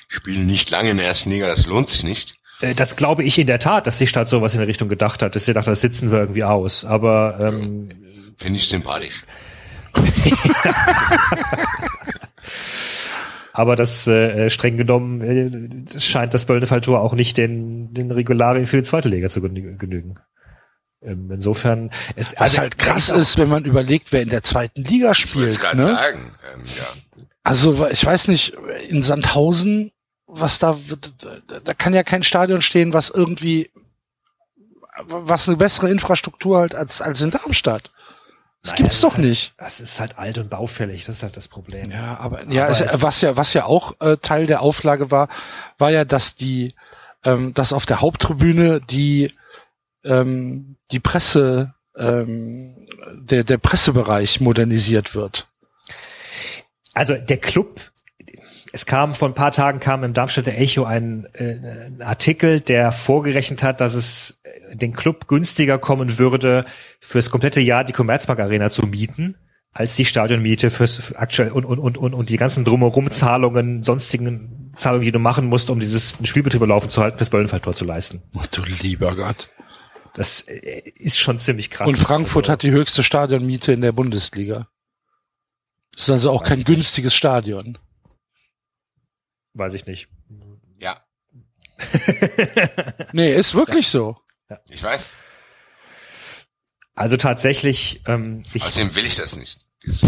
spielen 0.08 0.44
nicht 0.44 0.68
lange 0.70 0.90
in 0.90 0.98
der 0.98 1.06
ersten 1.06 1.30
Liga, 1.30 1.46
das 1.46 1.64
lohnt 1.64 1.88
sich 1.88 2.04
nicht. 2.04 2.36
Äh, 2.60 2.74
das 2.74 2.94
glaube 2.96 3.24
ich 3.24 3.38
in 3.38 3.46
der 3.46 3.58
Tat, 3.58 3.86
dass 3.86 3.96
die 3.96 4.06
Stadt 4.06 4.28
sowas 4.28 4.52
in 4.52 4.58
der 4.58 4.68
Richtung 4.68 4.90
gedacht 4.90 5.22
hat, 5.22 5.34
dass 5.34 5.46
sie 5.46 5.54
dachte, 5.54 5.70
das 5.70 5.80
sitzen 5.80 6.10
wir 6.10 6.18
irgendwie 6.18 6.44
aus. 6.44 6.84
Aber 6.84 7.38
ähm, 7.40 7.88
finde 8.36 8.58
ich 8.58 8.68
sympathisch. 8.68 9.24
Aber 13.54 13.76
das 13.76 14.06
äh, 14.06 14.50
streng 14.50 14.76
genommen 14.76 15.22
äh, 15.22 16.00
scheint 16.00 16.34
das 16.34 16.44
Böllenfalltor 16.44 17.00
auch 17.00 17.14
nicht 17.14 17.38
den, 17.38 17.94
den 17.94 18.10
Regularien 18.10 18.66
für 18.66 18.76
die 18.76 18.82
zweite 18.82 19.08
Liga 19.08 19.30
zu 19.30 19.40
genügen. 19.40 20.18
Ähm, 21.04 21.30
insofern 21.30 21.90
es 22.16 22.32
Was 22.32 22.40
also, 22.40 22.58
halt 22.58 22.78
krass 22.78 23.10
ist, 23.10 23.36
wenn 23.38 23.48
man 23.48 23.64
überlegt, 23.64 24.12
wer 24.12 24.22
in 24.22 24.30
der 24.30 24.42
zweiten 24.42 24.82
Liga 24.82 25.14
spielt. 25.14 25.50
Ich 25.50 25.62
ne? 25.74 25.82
sagen. 25.82 26.34
Ähm, 26.54 26.62
ja. 26.66 27.24
Also 27.42 27.86
ich 27.88 28.04
weiß 28.04 28.28
nicht, 28.28 28.54
in 28.88 29.02
Sandhausen, 29.02 29.92
was 30.26 30.58
da, 30.58 30.78
da 31.64 31.74
kann 31.74 31.92
ja 31.92 32.02
kein 32.02 32.22
Stadion 32.22 32.62
stehen, 32.62 32.94
was 32.94 33.10
irgendwie, 33.10 33.70
was 35.06 35.46
eine 35.46 35.58
bessere 35.58 35.90
Infrastruktur 35.90 36.62
hat 36.62 36.74
als, 36.74 37.02
als 37.02 37.20
in 37.20 37.30
Darmstadt. 37.30 37.90
Das 38.62 38.72
naja, 38.72 38.84
gibt's 38.84 39.00
doch 39.02 39.16
halt, 39.16 39.26
nicht. 39.26 39.52
Das 39.58 39.80
ist 39.80 40.00
halt 40.00 40.18
alt 40.18 40.38
und 40.38 40.48
baufällig, 40.48 41.04
das 41.04 41.16
ist 41.16 41.22
halt 41.22 41.36
das 41.36 41.48
Problem. 41.48 41.90
Ja, 41.90 42.16
aber, 42.16 42.44
ja, 42.48 42.64
aber 42.64 42.80
es, 42.80 43.02
was 43.02 43.20
ja, 43.20 43.36
was 43.36 43.52
ja 43.52 43.66
auch 43.66 44.00
äh, 44.00 44.16
Teil 44.16 44.46
der 44.46 44.62
Auflage 44.62 45.10
war, 45.10 45.28
war 45.76 45.90
ja, 45.90 46.06
dass 46.06 46.34
die, 46.34 46.74
ähm, 47.24 47.52
dass 47.52 47.74
auf 47.74 47.84
der 47.84 48.00
Haupttribüne 48.00 48.80
die, 48.80 49.34
ähm, 50.04 50.76
die 50.90 51.00
Presse, 51.00 51.74
ähm, 51.96 52.86
der, 53.14 53.44
der 53.44 53.58
Pressebereich 53.58 54.40
modernisiert 54.40 55.14
wird. 55.14 55.48
Also 56.92 57.14
der 57.14 57.38
Club 57.38 57.92
es 58.74 58.86
kam 58.86 59.14
vor 59.14 59.28
ein 59.28 59.34
paar 59.34 59.52
Tagen 59.52 59.78
kam 59.78 60.02
im 60.02 60.14
Darmstädter 60.14 60.52
Echo 60.52 60.82
ein, 60.82 61.28
äh, 61.32 61.86
ein 61.86 62.02
Artikel, 62.02 62.60
der 62.60 62.90
vorgerechnet 62.90 63.62
hat, 63.62 63.80
dass 63.80 63.94
es 63.94 64.40
den 64.72 64.92
Club 64.92 65.28
günstiger 65.28 65.78
kommen 65.78 66.18
würde, 66.18 66.64
fürs 66.98 67.30
komplette 67.30 67.60
Jahr 67.60 67.84
die 67.84 67.92
Commerzbank 67.92 68.40
Arena 68.40 68.70
zu 68.70 68.82
mieten, 68.86 69.36
als 69.70 69.94
die 69.94 70.04
Stadionmiete 70.04 70.70
fürs 70.70 70.98
für 70.98 71.16
aktuell 71.16 71.52
und, 71.52 71.64
und, 71.64 71.78
und, 71.78 71.96
und, 71.96 72.14
und 72.14 72.30
die 72.30 72.36
ganzen 72.36 72.64
drumherum 72.64 73.12
Zahlungen, 73.12 73.84
sonstigen 73.84 74.72
Zahlungen, 74.74 75.04
die 75.04 75.12
du 75.12 75.20
machen 75.20 75.46
musst, 75.46 75.70
um 75.70 75.78
dieses 75.78 76.18
Spielbetrieb 76.24 76.66
laufen 76.66 76.88
zu 76.90 77.00
halten, 77.00 77.18
fürs 77.18 77.30
Böllenfalltor 77.30 77.74
zu 77.74 77.84
leisten. 77.84 78.22
Ach 78.36 78.48
du 78.48 78.62
lieber 78.64 79.14
Gott. 79.14 79.50
Das 80.14 80.42
äh, 80.42 80.92
ist 80.96 81.18
schon 81.18 81.38
ziemlich 81.38 81.70
krass. 81.70 81.88
Und 81.88 81.96
Frankfurt 81.96 82.44
also, 82.44 82.52
hat 82.52 82.62
die 82.62 82.70
höchste 82.70 83.02
Stadionmiete 83.02 83.72
in 83.72 83.82
der 83.82 83.92
Bundesliga. 83.92 84.68
Das 85.92 86.04
ist 86.04 86.10
also 86.10 86.30
auch 86.30 86.44
kein 86.44 86.64
günstiges 86.64 87.14
Stadion. 87.14 87.78
Weiß 89.52 89.74
ich 89.74 89.86
nicht. 89.86 90.08
Ja. 90.78 91.04
nee, 93.12 93.34
ist 93.34 93.54
wirklich 93.54 93.86
ja. 93.86 93.90
so. 93.90 94.16
Ja. 94.48 94.60
Ich 94.68 94.82
weiß. 94.82 95.10
Also 96.94 97.16
tatsächlich. 97.16 98.02
Ähm, 98.06 98.44
ich, 98.52 98.64
Außerdem 98.64 98.94
will 98.94 99.06
ich 99.06 99.16
das 99.16 99.36
nicht. 99.36 99.63
Das, 99.86 100.00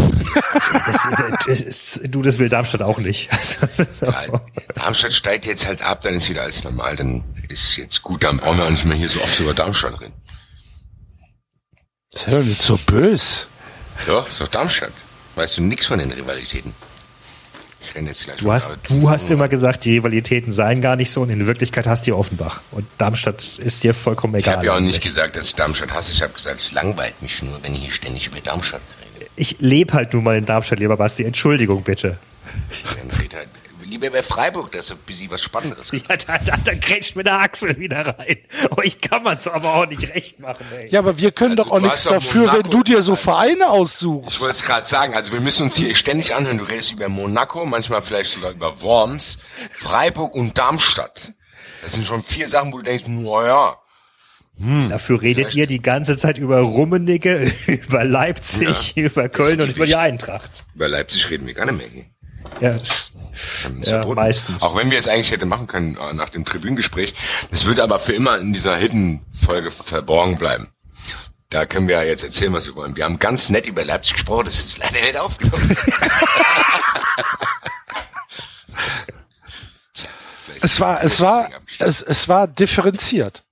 das, 1.45 1.45
das, 1.45 2.01
du, 2.03 2.21
das 2.23 2.39
will 2.39 2.49
Darmstadt 2.49 2.81
auch 2.81 2.97
nicht. 2.97 3.29
so. 3.91 4.07
ja, 4.07 4.41
Darmstadt 4.73 5.13
steigt 5.13 5.45
jetzt 5.45 5.67
halt 5.67 5.81
ab, 5.83 6.01
dann 6.01 6.15
ist 6.15 6.29
wieder 6.29 6.43
alles 6.43 6.63
normal. 6.63 6.95
Dann 6.95 7.23
ist 7.47 7.77
jetzt 7.77 8.01
gut, 8.01 8.23
dann 8.23 8.37
brauchen 8.37 8.57
wir 8.57 8.65
auch 8.65 8.71
nicht 8.71 8.85
mehr 8.85 8.97
hier 8.97 9.09
so 9.09 9.21
oft 9.21 9.39
über 9.39 9.53
Darmstadt 9.53 10.01
reden. 10.01 10.13
Sei 12.11 12.31
doch 12.31 12.43
nicht 12.43 12.61
so 12.61 12.77
böse. 12.77 13.45
Doch, 14.07 14.27
ist 14.27 14.41
doch 14.41 14.47
Darmstadt. 14.47 14.93
Weißt 15.35 15.57
du 15.57 15.61
nix 15.61 15.85
von 15.85 15.99
den 15.99 16.11
Rivalitäten. 16.11 16.73
Ich 17.79 17.93
renne 17.93 18.09
jetzt 18.09 18.25
gleich 18.25 18.37
du 18.37 18.51
hast, 18.51 18.73
du 18.89 19.09
hast 19.09 19.29
immer 19.29 19.47
gesagt, 19.47 19.85
die 19.85 19.97
Rivalitäten 19.97 20.51
seien 20.51 20.81
gar 20.81 20.95
nicht 20.95 21.11
so 21.11 21.21
und 21.21 21.29
in 21.29 21.45
Wirklichkeit 21.45 21.85
hast 21.85 22.07
du 22.07 22.15
Offenbach. 22.15 22.61
Und 22.71 22.87
Darmstadt 22.97 23.59
ist 23.59 23.83
dir 23.83 23.93
vollkommen 23.93 24.33
egal. 24.33 24.53
Ich 24.53 24.57
habe 24.57 24.65
ja 24.65 24.75
auch 24.75 24.79
nicht 24.79 25.01
gesagt, 25.01 25.35
dass 25.35 25.47
ich 25.47 25.55
Darmstadt 25.55 25.93
hasse. 25.93 26.11
Ich 26.11 26.21
habe 26.21 26.33
gesagt, 26.33 26.59
es 26.59 26.71
langweilt 26.71 27.21
mich 27.21 27.43
nur, 27.43 27.61
wenn 27.61 27.75
ich 27.75 27.81
hier 27.81 27.91
ständig 27.91 28.27
über 28.27 28.41
Darmstadt 28.41 28.81
rede. 28.99 29.06
Ich 29.37 29.57
lebe 29.59 29.93
halt 29.93 30.13
nun 30.13 30.23
mal 30.23 30.37
in 30.37 30.45
Darmstadt, 30.45 30.79
lieber 30.79 30.97
Basti. 30.97 31.23
Entschuldigung 31.23 31.83
bitte. 31.83 32.17
Halt 33.33 33.47
lieber 33.87 34.09
bei 34.09 34.23
Freiburg, 34.23 34.71
das 34.71 34.85
ist 34.85 34.91
ein 34.91 34.97
bisschen 35.05 35.31
was 35.31 35.41
Spannenderes. 35.41 35.91
Ja, 35.91 36.17
da, 36.17 36.37
da, 36.37 36.57
da 36.57 36.73
grätscht 36.75 37.15
mir 37.15 37.23
der 37.23 37.39
Axel 37.39 37.77
wieder 37.77 38.17
rein. 38.17 38.37
Oh, 38.75 38.81
ich 38.83 38.99
kann 39.01 39.23
man's 39.23 39.47
aber 39.47 39.75
auch 39.75 39.85
nicht 39.85 40.13
recht 40.13 40.39
machen, 40.39 40.65
ey. 40.75 40.89
Ja, 40.89 40.99
aber 40.99 41.17
wir 41.17 41.31
können 41.31 41.57
also, 41.57 41.69
doch 41.69 41.71
auch 41.71 41.79
nichts 41.79 42.03
dafür, 42.03 42.41
Monaco, 42.41 42.63
wenn 42.63 42.71
du 42.71 42.83
dir 42.83 43.03
so 43.03 43.15
Vereine 43.15 43.69
aussuchst. 43.69 44.35
Ich 44.35 44.41
wollte 44.41 44.55
es 44.55 44.63
gerade 44.63 44.87
sagen, 44.87 45.13
also 45.13 45.31
wir 45.31 45.41
müssen 45.41 45.63
uns 45.63 45.75
hier 45.75 45.95
ständig 45.95 46.35
anhören. 46.35 46.57
Du 46.57 46.65
redest 46.65 46.91
über 46.91 47.09
Monaco, 47.09 47.65
manchmal 47.65 48.01
vielleicht 48.01 48.33
sogar 48.33 48.51
über 48.51 48.81
Worms, 48.81 49.39
Freiburg 49.71 50.35
und 50.35 50.57
Darmstadt. 50.57 51.33
Das 51.83 51.93
sind 51.93 52.05
schon 52.05 52.23
vier 52.23 52.47
Sachen, 52.47 52.73
wo 52.73 52.77
du 52.77 52.83
denkst, 52.83 53.05
naja, 53.07 53.77
hm, 54.59 54.89
Dafür 54.89 55.21
redet 55.21 55.53
ihr 55.53 55.67
die 55.67 55.81
ganze 55.81 56.17
Zeit 56.17 56.37
über 56.37 56.59
Rummenigge, 56.61 57.51
über 57.67 58.03
Leipzig, 58.03 58.95
ja, 58.95 59.03
über 59.03 59.29
Köln 59.29 59.61
und 59.61 59.75
über 59.75 59.85
die 59.85 59.95
Eintracht. 59.95 60.65
Über 60.73 60.87
Leipzig 60.87 61.29
reden 61.29 61.45
wir 61.45 61.53
gar 61.53 61.71
nicht 61.71 61.77
mehr. 61.77 61.87
Hier. 61.89 62.05
Ja, 62.59 62.77
ja, 63.81 64.05
meistens. 64.13 64.63
Auch 64.63 64.75
wenn 64.75 64.89
wir 64.89 64.97
es 64.97 65.07
eigentlich 65.07 65.31
hätten 65.31 65.47
machen 65.47 65.67
können 65.67 65.95
äh, 65.97 66.13
nach 66.13 66.29
dem 66.29 66.43
Tribünengespräch. 66.43 67.13
Das 67.51 67.65
würde 67.65 67.83
aber 67.83 67.99
für 67.99 68.13
immer 68.13 68.39
in 68.39 68.51
dieser 68.53 68.75
Hidden-Folge 68.75 69.69
verborgen 69.69 70.37
bleiben. 70.37 70.69
Da 71.49 71.65
können 71.65 71.87
wir 71.87 71.95
ja 71.97 72.03
jetzt 72.03 72.23
erzählen, 72.23 72.51
was 72.53 72.65
wir 72.65 72.75
wollen. 72.75 72.95
Wir 72.95 73.05
haben 73.05 73.19
ganz 73.19 73.49
nett 73.49 73.67
über 73.67 73.85
Leipzig 73.85 74.13
gesprochen, 74.13 74.45
das 74.45 74.59
ist 74.59 74.79
leider 74.79 74.99
nicht 75.01 75.17
aufgenommen. 75.17 75.77
es 80.61 80.79
war, 80.79 81.03
es 81.03 81.21
war, 81.21 81.49
es, 81.79 82.01
es 82.01 82.27
war 82.27 82.47
differenziert. 82.47 83.43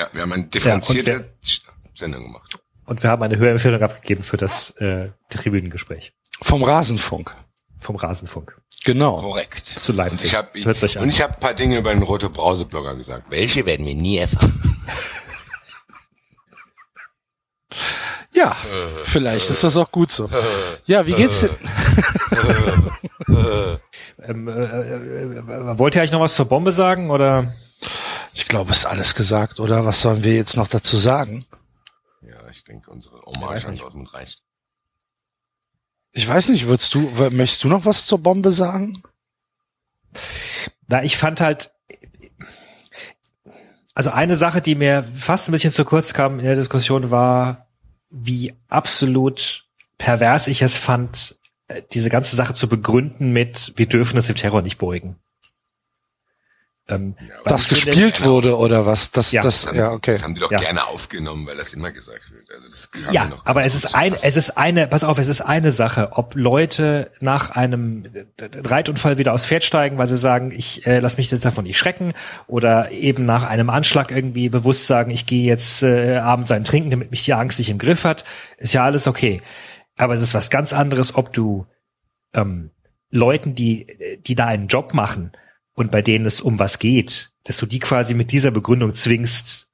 Ja, 0.00 0.08
wir 0.14 0.22
haben 0.22 0.32
eine 0.32 0.44
differenzierte 0.44 1.10
ja, 1.42 1.58
Sendung 1.94 2.22
gemacht. 2.22 2.54
Und 2.86 3.02
wir 3.02 3.10
haben 3.10 3.22
eine 3.22 3.36
Hörempfehlung 3.36 3.82
abgegeben 3.82 4.22
für 4.22 4.38
das 4.38 4.70
äh, 4.78 5.10
Tribünengespräch. 5.28 6.14
Vom 6.40 6.64
Rasenfunk. 6.64 7.36
Vom 7.78 7.96
Rasenfunk. 7.96 8.58
Genau. 8.84 9.20
Korrekt. 9.20 9.68
Zu 9.68 9.92
Leipzig. 9.92 10.30
Ich 10.30 10.34
hab, 10.34 10.54
Hört's 10.54 10.82
euch 10.82 10.96
an. 10.96 11.02
Und 11.02 11.10
ich 11.10 11.20
habe 11.20 11.34
ein 11.34 11.40
paar 11.40 11.52
Dinge 11.52 11.76
über 11.76 11.92
den 11.92 12.02
Rote 12.02 12.30
Brause-Blogger 12.30 12.96
gesagt. 12.96 13.26
Welche 13.28 13.66
werden 13.66 13.84
wir 13.84 13.94
nie 13.94 14.16
erfahren. 14.16 14.58
Ja, 18.32 18.56
vielleicht 19.04 19.50
ist 19.50 19.64
das 19.64 19.76
auch 19.76 19.90
gut 19.90 20.12
so. 20.12 20.30
Ja, 20.86 21.04
wie 21.04 21.12
geht's 21.12 21.40
denn? 21.40 21.50
ähm, 24.22 24.48
äh, 24.48 24.62
äh, 24.62 25.78
wollt 25.78 25.94
ihr 25.96 26.00
eigentlich 26.00 26.12
noch 26.12 26.20
was 26.20 26.36
zur 26.36 26.46
Bombe 26.46 26.70
sagen 26.72 27.10
oder? 27.10 27.52
Ich 28.32 28.46
glaube, 28.46 28.72
es 28.72 28.78
ist 28.78 28.86
alles 28.86 29.14
gesagt, 29.14 29.60
oder? 29.60 29.84
Was 29.84 30.02
sollen 30.02 30.22
wir 30.22 30.34
jetzt 30.34 30.56
noch 30.56 30.68
dazu 30.68 30.98
sagen? 30.98 31.46
Ja, 32.22 32.48
ich 32.48 32.64
denke, 32.64 32.90
unsere 32.90 33.20
Hommage 33.22 33.66
an 33.66 33.76
Dortmund 33.76 34.12
reicht. 34.12 34.42
Ich 36.12 36.26
weiß 36.26 36.48
nicht, 36.48 36.66
würdest 36.66 36.94
du, 36.94 37.00
möchtest 37.30 37.64
du 37.64 37.68
noch 37.68 37.84
was 37.84 38.06
zur 38.06 38.18
Bombe 38.18 38.52
sagen? 38.52 39.02
Na, 40.88 41.04
ich 41.04 41.16
fand 41.16 41.40
halt, 41.40 41.70
also 43.94 44.10
eine 44.10 44.36
Sache, 44.36 44.60
die 44.60 44.74
mir 44.74 45.02
fast 45.02 45.48
ein 45.48 45.52
bisschen 45.52 45.72
zu 45.72 45.84
kurz 45.84 46.12
kam 46.14 46.38
in 46.38 46.44
der 46.44 46.56
Diskussion 46.56 47.10
war, 47.10 47.68
wie 48.10 48.54
absolut 48.68 49.66
pervers 49.98 50.48
ich 50.48 50.62
es 50.62 50.76
fand, 50.76 51.38
diese 51.92 52.10
ganze 52.10 52.34
Sache 52.34 52.54
zu 52.54 52.68
begründen 52.68 53.32
mit, 53.32 53.72
wir 53.76 53.86
dürfen 53.86 54.16
uns 54.16 54.26
dem 54.26 54.36
Terror 54.36 54.62
nicht 54.62 54.78
beugen. 54.78 55.16
Ähm, 56.90 57.16
das 57.44 57.68
gespielt 57.68 58.24
wurde 58.24 58.56
oder 58.56 58.86
was? 58.86 59.10
Das, 59.10 59.32
ja. 59.32 59.42
das, 59.42 59.68
ja, 59.72 59.92
okay. 59.92 60.12
Das 60.12 60.22
haben 60.22 60.34
die 60.34 60.40
doch 60.40 60.50
ja. 60.50 60.58
gerne 60.58 60.86
aufgenommen, 60.86 61.46
weil 61.46 61.56
das 61.56 61.72
immer 61.72 61.90
gesagt 61.92 62.32
wird. 62.32 62.50
Also 62.50 62.68
das 62.68 63.12
ja, 63.12 63.30
aber 63.44 63.64
es 63.64 63.74
ist 63.74 63.94
ein, 63.94 64.14
es 64.14 64.36
ist 64.36 64.58
eine, 64.58 64.86
pass 64.86 65.04
auf, 65.04 65.18
es 65.18 65.28
ist 65.28 65.40
eine 65.40 65.72
Sache, 65.72 66.10
ob 66.12 66.34
Leute 66.34 67.10
nach 67.20 67.50
einem 67.50 68.08
Reitunfall 68.38 69.18
wieder 69.18 69.32
aufs 69.32 69.46
Pferd 69.46 69.64
steigen, 69.64 69.98
weil 69.98 70.06
sie 70.06 70.16
sagen, 70.16 70.50
ich 70.50 70.86
äh, 70.86 71.00
lass 71.00 71.16
mich 71.16 71.30
jetzt 71.30 71.44
davon 71.44 71.64
nicht 71.64 71.78
schrecken, 71.78 72.12
oder 72.46 72.90
eben 72.90 73.24
nach 73.24 73.48
einem 73.48 73.70
Anschlag 73.70 74.10
irgendwie 74.10 74.48
bewusst 74.48 74.86
sagen, 74.86 75.10
ich 75.10 75.26
gehe 75.26 75.44
jetzt 75.44 75.82
äh, 75.82 76.16
abends 76.16 76.50
einen 76.50 76.64
trinken, 76.64 76.90
damit 76.90 77.10
mich 77.10 77.24
die 77.24 77.34
Angst 77.34 77.58
nicht 77.58 77.70
im 77.70 77.78
Griff 77.78 78.04
hat, 78.04 78.24
ist 78.58 78.72
ja 78.72 78.84
alles 78.84 79.06
okay. 79.06 79.42
Aber 79.96 80.14
es 80.14 80.22
ist 80.22 80.34
was 80.34 80.50
ganz 80.50 80.72
anderes, 80.72 81.14
ob 81.14 81.32
du 81.32 81.66
ähm, 82.34 82.70
Leuten, 83.10 83.54
die, 83.54 83.86
die 84.26 84.34
da 84.34 84.46
einen 84.46 84.68
Job 84.68 84.94
machen, 84.94 85.32
und 85.74 85.90
bei 85.90 86.02
denen 86.02 86.26
es 86.26 86.40
um 86.40 86.58
was 86.58 86.78
geht, 86.78 87.30
dass 87.44 87.56
du 87.58 87.66
die 87.66 87.78
quasi 87.78 88.14
mit 88.14 88.32
dieser 88.32 88.50
Begründung 88.50 88.94
zwingst, 88.94 89.68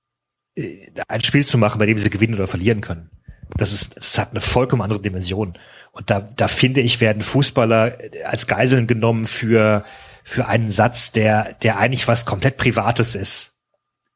äh, 0.57 0.91
ein 1.09 1.23
Spiel 1.23 1.47
zu 1.47 1.59
machen, 1.59 1.79
bei 1.79 1.87
dem 1.87 1.99
sie 1.99 2.11
gewinnen 2.11 2.35
oder 2.35 2.47
verlieren 2.47 2.81
können. 2.81 3.11
Das 3.57 3.73
ist, 3.73 3.97
das 3.97 4.19
hat 4.19 4.31
eine 4.31 4.41
vollkommen 4.41 4.83
andere 4.83 5.01
Dimension. 5.01 5.57
Und 5.93 6.11
da, 6.11 6.21
da 6.21 6.49
finde 6.49 6.81
ich, 6.81 7.01
werden 7.01 7.23
Fußballer 7.23 7.97
als 8.25 8.47
Geiseln 8.47 8.87
genommen 8.87 9.25
für, 9.25 9.85
für 10.25 10.47
einen 10.47 10.71
Satz, 10.71 11.13
der, 11.13 11.55
der 11.55 11.79
eigentlich 11.79 12.07
was 12.09 12.27
komplett 12.27 12.57
Privates 12.59 13.15
ist. 13.15 13.53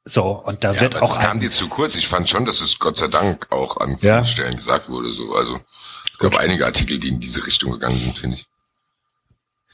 So, 0.05 0.25
und 0.31 0.65
da 0.65 0.73
Ja, 0.73 0.81
wird 0.81 0.97
auch 1.01 1.15
das 1.17 1.25
kam 1.25 1.41
dir 1.41 1.51
zu 1.51 1.69
kurz. 1.69 1.95
Ich 1.97 2.09
fand 2.09 2.29
schon, 2.29 2.45
dass 2.45 2.61
es 2.61 2.79
Gott 2.79 2.99
sei 2.99 3.09
Dank 3.09 3.51
auch 3.53 3.77
an 3.79 3.93
Ja. 4.01 4.23
vielen 4.23 4.27
Stellen 4.27 4.57
gesagt 4.57 4.89
wurde. 4.89 5.11
So, 5.13 5.35
also 5.35 5.61
es 6.13 6.19
gab 6.19 6.37
einige 6.37 6.67
Artikel, 6.67 6.99
die 6.99 7.09
in 7.09 7.21
diese 7.21 7.47
Richtung 7.47 7.71
gegangen 7.73 7.99
sind, 7.99 8.19
finde 8.19 8.37
ich. 8.37 8.47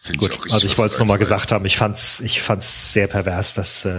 Find 0.07 0.19
Gut, 0.19 0.31
richtig, 0.33 0.53
also 0.53 0.67
ich 0.67 0.79
wollte 0.79 0.95
es 0.95 0.99
nochmal 1.01 1.19
gesagt 1.19 1.51
haben. 1.53 1.65
Ich 1.65 1.77
fand's, 1.77 2.21
ich 2.21 2.41
fand's 2.41 2.93
sehr 2.93 3.09
pervers, 3.09 3.55
dass, 3.55 3.85
äh, 3.85 3.91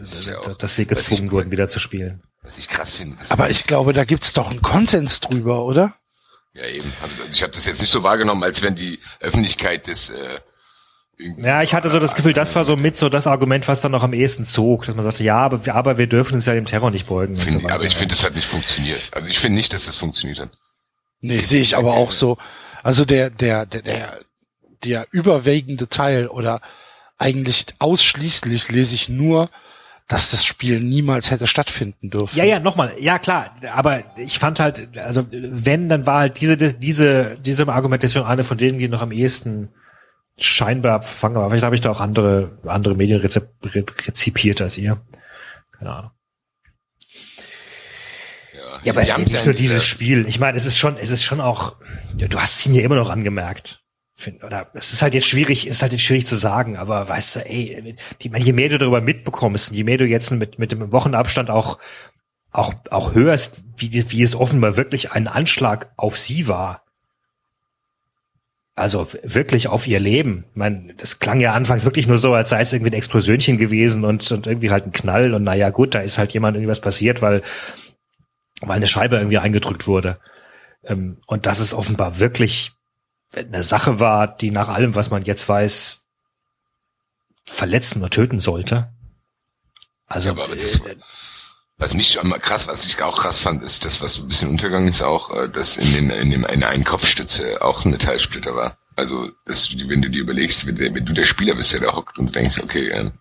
ist 0.00 0.26
ja 0.26 0.38
auch- 0.38 0.56
dass 0.56 0.76
sie 0.76 0.86
gezwungen 0.86 1.26
ich- 1.26 1.32
wurden, 1.32 1.50
wieder 1.50 1.66
zu 1.68 1.78
spielen. 1.80 2.22
Was 2.42 2.58
ich 2.58 2.68
krass 2.68 2.92
finde. 2.92 3.16
das- 3.18 3.32
Aber 3.32 3.50
ich 3.50 3.64
glaube, 3.64 3.92
da 3.92 4.04
gibt's 4.04 4.32
doch 4.32 4.48
einen 4.50 4.62
Konsens 4.62 5.20
drüber, 5.20 5.64
oder? 5.64 5.94
Ja, 6.54 6.64
eben. 6.66 6.88
Ich- 6.88 7.02
Also 7.02 7.22
ich 7.30 7.42
habe 7.42 7.52
das 7.52 7.66
jetzt 7.66 7.80
nicht 7.80 7.90
so 7.90 8.02
wahrgenommen, 8.04 8.42
als 8.44 8.62
wenn 8.62 8.76
die 8.76 9.00
Öffentlichkeit 9.20 9.88
das 9.88 10.10
äh, 10.10 10.14
irgendwie 11.18 11.42
Ja, 11.44 11.62
ich 11.62 11.74
hatte 11.74 11.88
so 11.88 11.98
das 11.98 12.14
Gefühl, 12.14 12.32
das 12.34 12.54
war 12.54 12.62
so 12.62 12.76
mit 12.76 12.96
so 12.96 13.08
das 13.08 13.26
Argument, 13.26 13.66
was 13.68 13.80
dann 13.80 13.90
noch 13.92 14.04
am 14.04 14.12
ehesten 14.12 14.44
zog, 14.44 14.86
dass 14.86 14.94
man 14.94 15.04
sagte, 15.04 15.24
ja, 15.24 15.38
aber 15.38 15.66
wir, 15.66 15.74
aber 15.74 15.98
wir 15.98 16.06
dürfen 16.06 16.34
uns 16.34 16.46
ja 16.46 16.54
dem 16.54 16.66
Terror 16.66 16.90
nicht 16.92 17.06
beugen. 17.08 17.34
und 17.34 17.40
Find, 17.40 17.50
so 17.52 17.58
ich- 17.66 17.72
aber 17.72 17.84
ich 17.84 17.96
finde, 17.96 18.14
das 18.14 18.22
hat 18.24 18.34
nicht 18.36 18.46
funktioniert. 18.46 19.00
Also 19.12 19.28
ich 19.28 19.38
finde 19.40 19.56
nicht, 19.56 19.72
dass 19.72 19.86
das 19.86 19.96
funktioniert 19.96 20.38
hat. 20.38 20.50
Nee, 21.20 21.40
sehe 21.40 21.62
ich 21.62 21.76
aber 21.76 21.94
auch 21.94 22.12
so. 22.12 22.38
Also 22.82 23.04
der, 23.04 23.30
der, 23.30 23.66
der, 23.66 23.82
der, 23.82 24.20
der 24.86 25.06
überwiegende 25.10 25.88
Teil 25.88 26.28
oder 26.28 26.60
eigentlich 27.18 27.66
ausschließlich 27.78 28.68
lese 28.70 28.94
ich 28.94 29.08
nur, 29.08 29.50
dass 30.08 30.30
das 30.30 30.44
Spiel 30.44 30.80
niemals 30.80 31.30
hätte 31.30 31.46
stattfinden 31.46 32.10
dürfen. 32.10 32.36
Ja, 32.36 32.44
ja, 32.44 32.60
nochmal, 32.60 32.92
ja 33.00 33.18
klar, 33.18 33.56
aber 33.72 34.04
ich 34.16 34.38
fand 34.38 34.60
halt, 34.60 34.96
also 34.98 35.26
wenn, 35.30 35.88
dann 35.88 36.06
war 36.06 36.20
halt 36.20 36.40
diese, 36.40 36.56
diese, 36.56 37.38
diese 37.40 37.66
Argumentation 37.66 38.24
eine 38.24 38.44
von 38.44 38.58
denen, 38.58 38.78
die 38.78 38.88
noch 38.88 39.02
am 39.02 39.10
ehesten 39.10 39.70
scheinbar 40.38 41.02
fangen, 41.02 41.36
aber 41.36 41.48
vielleicht 41.48 41.64
habe 41.64 41.74
ich 41.74 41.80
da 41.80 41.90
auch 41.90 42.00
andere, 42.00 42.58
andere 42.66 42.94
Medien 42.94 43.20
rezipiert 43.20 44.60
als 44.60 44.78
ihr. 44.78 45.00
Keine 45.76 45.90
Ahnung. 45.90 46.10
Ja, 48.84 48.92
aber 48.92 49.02
die 49.02 49.12
haben's 49.12 49.32
nicht 49.32 49.40
ja 49.40 49.44
nur 49.44 49.54
dieses 49.54 49.84
Spiel. 49.84 50.26
Ich 50.28 50.38
meine, 50.38 50.56
es 50.56 50.64
ist 50.64 50.78
schon, 50.78 50.96
es 50.98 51.10
ist 51.10 51.24
schon 51.24 51.40
auch, 51.40 51.76
du 52.14 52.38
hast 52.38 52.64
ihn 52.66 52.74
ja 52.74 52.82
immer 52.82 52.94
noch 52.94 53.10
angemerkt. 53.10 53.82
Find- 54.18 54.42
Oder 54.42 54.70
es 54.72 54.94
ist 54.94 55.02
halt 55.02 55.12
jetzt 55.12 55.26
schwierig, 55.26 55.66
ist 55.66 55.82
halt 55.82 55.92
jetzt 55.92 56.00
schwierig 56.00 56.24
zu 56.26 56.36
sagen, 56.36 56.78
aber 56.78 57.06
weißt 57.06 57.36
du, 57.36 57.40
ey, 57.40 57.96
die, 58.22 58.32
je 58.34 58.52
mehr 58.54 58.70
du 58.70 58.78
darüber 58.78 59.02
mitbekommst, 59.02 59.72
je 59.72 59.84
mehr 59.84 59.98
du 59.98 60.06
jetzt 60.06 60.30
mit, 60.30 60.58
mit 60.58 60.72
dem 60.72 60.90
Wochenabstand 60.90 61.50
auch, 61.50 61.78
auch, 62.50 62.72
auch 62.90 63.14
hörst, 63.14 63.62
wie, 63.76 64.10
wie 64.10 64.22
es 64.22 64.34
offenbar 64.34 64.78
wirklich 64.78 65.12
ein 65.12 65.28
Anschlag 65.28 65.92
auf 65.98 66.18
sie 66.18 66.48
war. 66.48 66.82
Also 68.74 69.06
wirklich 69.22 69.68
auf 69.68 69.86
ihr 69.86 70.00
Leben. 70.00 70.44
Ich 70.50 70.56
meine, 70.56 70.94
das 70.94 71.18
klang 71.18 71.40
ja 71.40 71.52
anfangs 71.52 71.84
wirklich 71.84 72.06
nur 72.06 72.18
so, 72.18 72.32
als 72.32 72.48
sei 72.50 72.62
es 72.62 72.72
irgendwie 72.72 72.92
ein 72.92 72.98
Explosionchen 72.98 73.58
gewesen 73.58 74.04
und, 74.04 74.30
und 74.32 74.46
irgendwie 74.46 74.70
halt 74.70 74.86
ein 74.86 74.92
Knall 74.92 75.34
und 75.34 75.44
naja 75.44 75.68
gut, 75.68 75.94
da 75.94 76.00
ist 76.00 76.16
halt 76.16 76.32
jemand 76.32 76.56
irgendwas 76.56 76.80
passiert, 76.80 77.20
weil, 77.20 77.42
weil 78.62 78.76
eine 78.76 78.86
Scheibe 78.86 79.16
irgendwie 79.16 79.38
eingedrückt 79.38 79.86
wurde. 79.86 80.18
Ähm, 80.84 81.18
und 81.26 81.44
dass 81.44 81.60
es 81.60 81.74
offenbar 81.74 82.18
wirklich 82.18 82.75
eine 83.34 83.62
Sache 83.62 84.00
war, 84.00 84.26
die 84.36 84.50
nach 84.50 84.68
allem, 84.68 84.94
was 84.94 85.10
man 85.10 85.24
jetzt 85.24 85.48
weiß, 85.48 86.06
verletzen 87.44 88.00
oder 88.00 88.10
töten 88.10 88.38
sollte. 88.38 88.92
Also, 90.06 90.30
Ja, 90.30 90.46
das, 90.54 90.80
was 91.78 91.94
mich 91.94 92.16
immer 92.16 92.38
krass, 92.38 92.66
was 92.68 92.86
ich 92.86 93.00
auch 93.02 93.18
krass 93.18 93.40
fand, 93.40 93.62
ist 93.62 93.84
das, 93.84 94.00
was 94.00 94.18
ein 94.18 94.28
bisschen 94.28 94.48
untergegangen 94.48 94.88
ist, 94.88 95.02
auch, 95.02 95.34
äh, 95.34 95.48
dass 95.48 95.76
in 95.76 95.92
dem, 95.92 96.10
in 96.10 96.30
dem, 96.30 96.44
in 96.44 96.60
der 96.60 96.70
einen 96.70 96.84
Kopfstütze 96.84 97.60
auch 97.62 97.84
ein 97.84 97.90
Metallsplitter 97.90 98.54
war. 98.54 98.78
Also, 98.96 99.30
das, 99.44 99.68
wenn 99.86 100.00
du 100.00 100.08
dir 100.08 100.22
überlegst, 100.22 100.66
wenn, 100.66 100.78
wenn 100.78 101.04
du 101.04 101.12
der 101.12 101.24
Spieler 101.24 101.54
bist, 101.54 101.72
der 101.72 101.80
da 101.80 101.94
hockt 101.94 102.18
und 102.18 102.28
du 102.28 102.32
denkst, 102.32 102.60
okay, 102.62 102.88
ähm, 102.88 103.12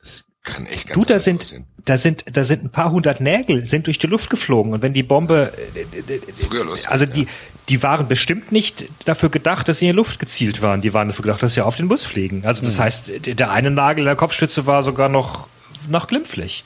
das 0.00 0.24
kann 0.42 0.66
echt 0.66 0.88
ganz 0.88 1.00
du, 1.00 1.06
da 1.06 1.18
sind, 1.18 1.42
aussehen. 1.42 1.66
da 1.84 1.96
sind, 1.96 2.36
da 2.36 2.44
sind 2.44 2.64
ein 2.64 2.70
paar 2.70 2.90
hundert 2.90 3.20
Nägel, 3.20 3.64
sind 3.66 3.86
durch 3.86 3.98
die 3.98 4.08
Luft 4.08 4.28
geflogen. 4.28 4.74
Und 4.74 4.82
wenn 4.82 4.92
die 4.92 5.02
Bombe, 5.02 5.54
äh, 5.74 6.18
früher 6.44 6.64
los. 6.64 6.86
also 6.86 7.06
die, 7.06 7.26
die 7.68 7.82
waren 7.82 8.08
bestimmt 8.08 8.52
nicht 8.52 8.84
dafür 9.06 9.30
gedacht, 9.30 9.68
dass 9.68 9.78
sie 9.78 9.86
in 9.86 9.92
die 9.92 9.96
Luft 9.96 10.18
gezielt 10.18 10.60
waren. 10.62 10.80
Die 10.82 10.92
waren 10.92 11.08
dafür 11.08 11.22
gedacht, 11.22 11.42
dass 11.42 11.54
sie 11.54 11.62
auf 11.62 11.76
den 11.76 11.88
Bus 11.88 12.04
fliegen. 12.04 12.44
Also 12.44 12.62
Mhm. 12.62 12.66
das 12.66 12.78
heißt, 12.78 13.10
der 13.26 13.50
eine 13.50 13.70
Nagel 13.70 14.04
der 14.04 14.16
Kopfstütze 14.16 14.66
war 14.66 14.82
sogar 14.82 15.08
noch, 15.08 15.48
noch 15.88 16.06
glimpflich. 16.06 16.64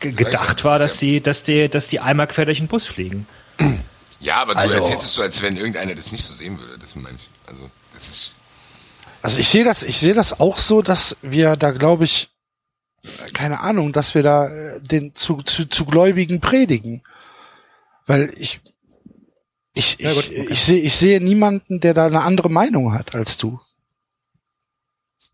Ge 0.00 0.12
gedacht 0.12 0.64
war, 0.64 0.78
dass 0.78 0.98
die, 0.98 1.20
dass 1.20 1.42
die, 1.44 1.68
dass 1.68 1.88
die 1.88 2.00
einmal 2.00 2.26
quer 2.28 2.44
durch 2.46 2.58
den 2.58 2.68
Bus 2.68 2.86
fliegen. 2.86 3.26
Ja, 4.20 4.38
aber 4.42 4.54
du 4.54 4.58
Also- 4.60 4.74
erzählst 4.74 5.06
es 5.06 5.14
so, 5.14 5.22
als 5.22 5.42
wenn 5.42 5.56
irgendeiner 5.56 5.94
das 5.94 6.10
nicht 6.10 6.24
so 6.24 6.34
sehen 6.34 6.58
würde. 6.58 6.76
Das 6.80 6.96
meine 6.96 7.14
ich. 7.16 7.28
Also, 7.46 7.70
das 7.94 8.08
ist, 8.08 8.36
Also 9.22 9.38
ich 9.38 9.48
sehe 9.48 9.62
das, 9.62 9.84
ich 9.84 10.00
sehe 10.00 10.12
das 10.12 10.40
auch 10.40 10.58
so, 10.58 10.82
dass 10.82 11.16
wir 11.22 11.54
da, 11.54 11.70
glaube 11.70 12.02
ich, 12.02 12.28
keine 13.32 13.60
Ahnung, 13.60 13.92
dass 13.92 14.16
wir 14.16 14.24
da 14.24 14.48
äh, 14.48 14.80
den 14.80 15.14
zu, 15.14 15.42
zu, 15.42 15.66
zu 15.66 15.84
Gläubigen 15.84 16.40
predigen. 16.40 17.04
Weil 18.08 18.34
ich, 18.36 18.60
ich, 19.78 19.96
Ja, 19.98 20.12
gut, 20.12 20.30
ich, 20.30 20.40
okay. 20.40 20.48
ich 20.50 20.60
sehe, 20.62 20.80
ich 20.80 20.96
sehe 20.96 21.20
niemanden, 21.20 21.80
der 21.80 21.94
da 21.94 22.06
eine 22.06 22.22
andere 22.22 22.50
Meinung 22.50 22.92
hat 22.92 23.14
als 23.14 23.36
du. 23.36 23.60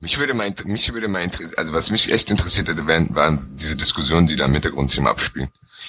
Mich 0.00 0.18
würde 0.18 0.34
mal, 0.34 0.52
mich 0.64 0.92
würde 0.92 1.08
mal 1.08 1.22
interessieren, 1.22 1.54
also 1.56 1.72
was 1.72 1.90
mich 1.90 2.12
echt 2.12 2.30
interessiert 2.30 2.68
hätte, 2.68 2.86
wären, 2.86 3.14
waren 3.14 3.56
diese 3.56 3.74
Diskussionen, 3.74 4.26
die 4.26 4.36
da 4.36 4.44
im 4.44 4.52
Hintergrund 4.52 4.90
sich 4.90 5.02
abspielen. 5.02 5.48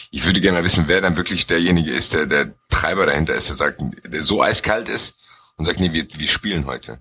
Ich 0.10 0.26
würde 0.26 0.40
gerne 0.40 0.60
mal 0.60 0.64
wissen, 0.64 0.86
wer 0.88 1.02
dann 1.02 1.18
wirklich 1.18 1.48
derjenige 1.48 1.92
ist, 1.92 2.14
der 2.14 2.26
der 2.26 2.54
Treiber 2.70 3.06
dahinter 3.06 3.36
ist, 3.36 3.50
der 3.50 3.56
sagt, 3.56 3.82
der 4.06 4.24
so 4.24 4.42
eiskalt 4.42 4.88
ist 4.88 5.16
und 5.58 5.66
sagt, 5.66 5.80
nee, 5.82 5.92
wir, 5.92 6.08
wir 6.16 6.28
spielen 6.28 6.66
heute. 6.66 7.00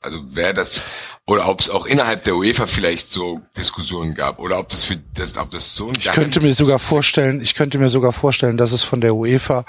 Also 0.00 0.18
wer 0.28 0.52
das, 0.52 0.82
oder 1.26 1.48
ob 1.48 1.60
es 1.60 1.70
auch 1.70 1.86
innerhalb 1.86 2.24
der 2.24 2.36
UEFA 2.36 2.66
vielleicht 2.66 3.12
so 3.12 3.40
Diskussionen 3.56 4.14
gab, 4.14 4.38
oder 4.38 4.58
ob 4.58 4.68
das 4.68 4.84
für, 4.84 4.96
das, 5.14 5.36
ob 5.38 5.52
das 5.52 5.74
so 5.74 5.88
ein 5.88 5.94
Ich 5.98 6.10
könnte 6.10 6.40
mir 6.40 6.52
sogar 6.52 6.78
vorstellen, 6.78 7.40
ich 7.40 7.54
könnte 7.54 7.78
mir 7.78 7.88
sogar 7.88 8.12
vorstellen, 8.12 8.58
dass 8.58 8.72
es 8.72 8.82
von 8.82 9.00
der 9.00 9.14
UEFA 9.14 9.64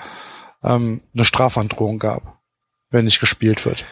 ähm, 0.63 1.01
eine 1.13 1.25
Strafandrohung 1.25 1.99
gab, 1.99 2.39
wenn 2.89 3.05
nicht 3.05 3.19
gespielt 3.19 3.65
wird. 3.65 3.83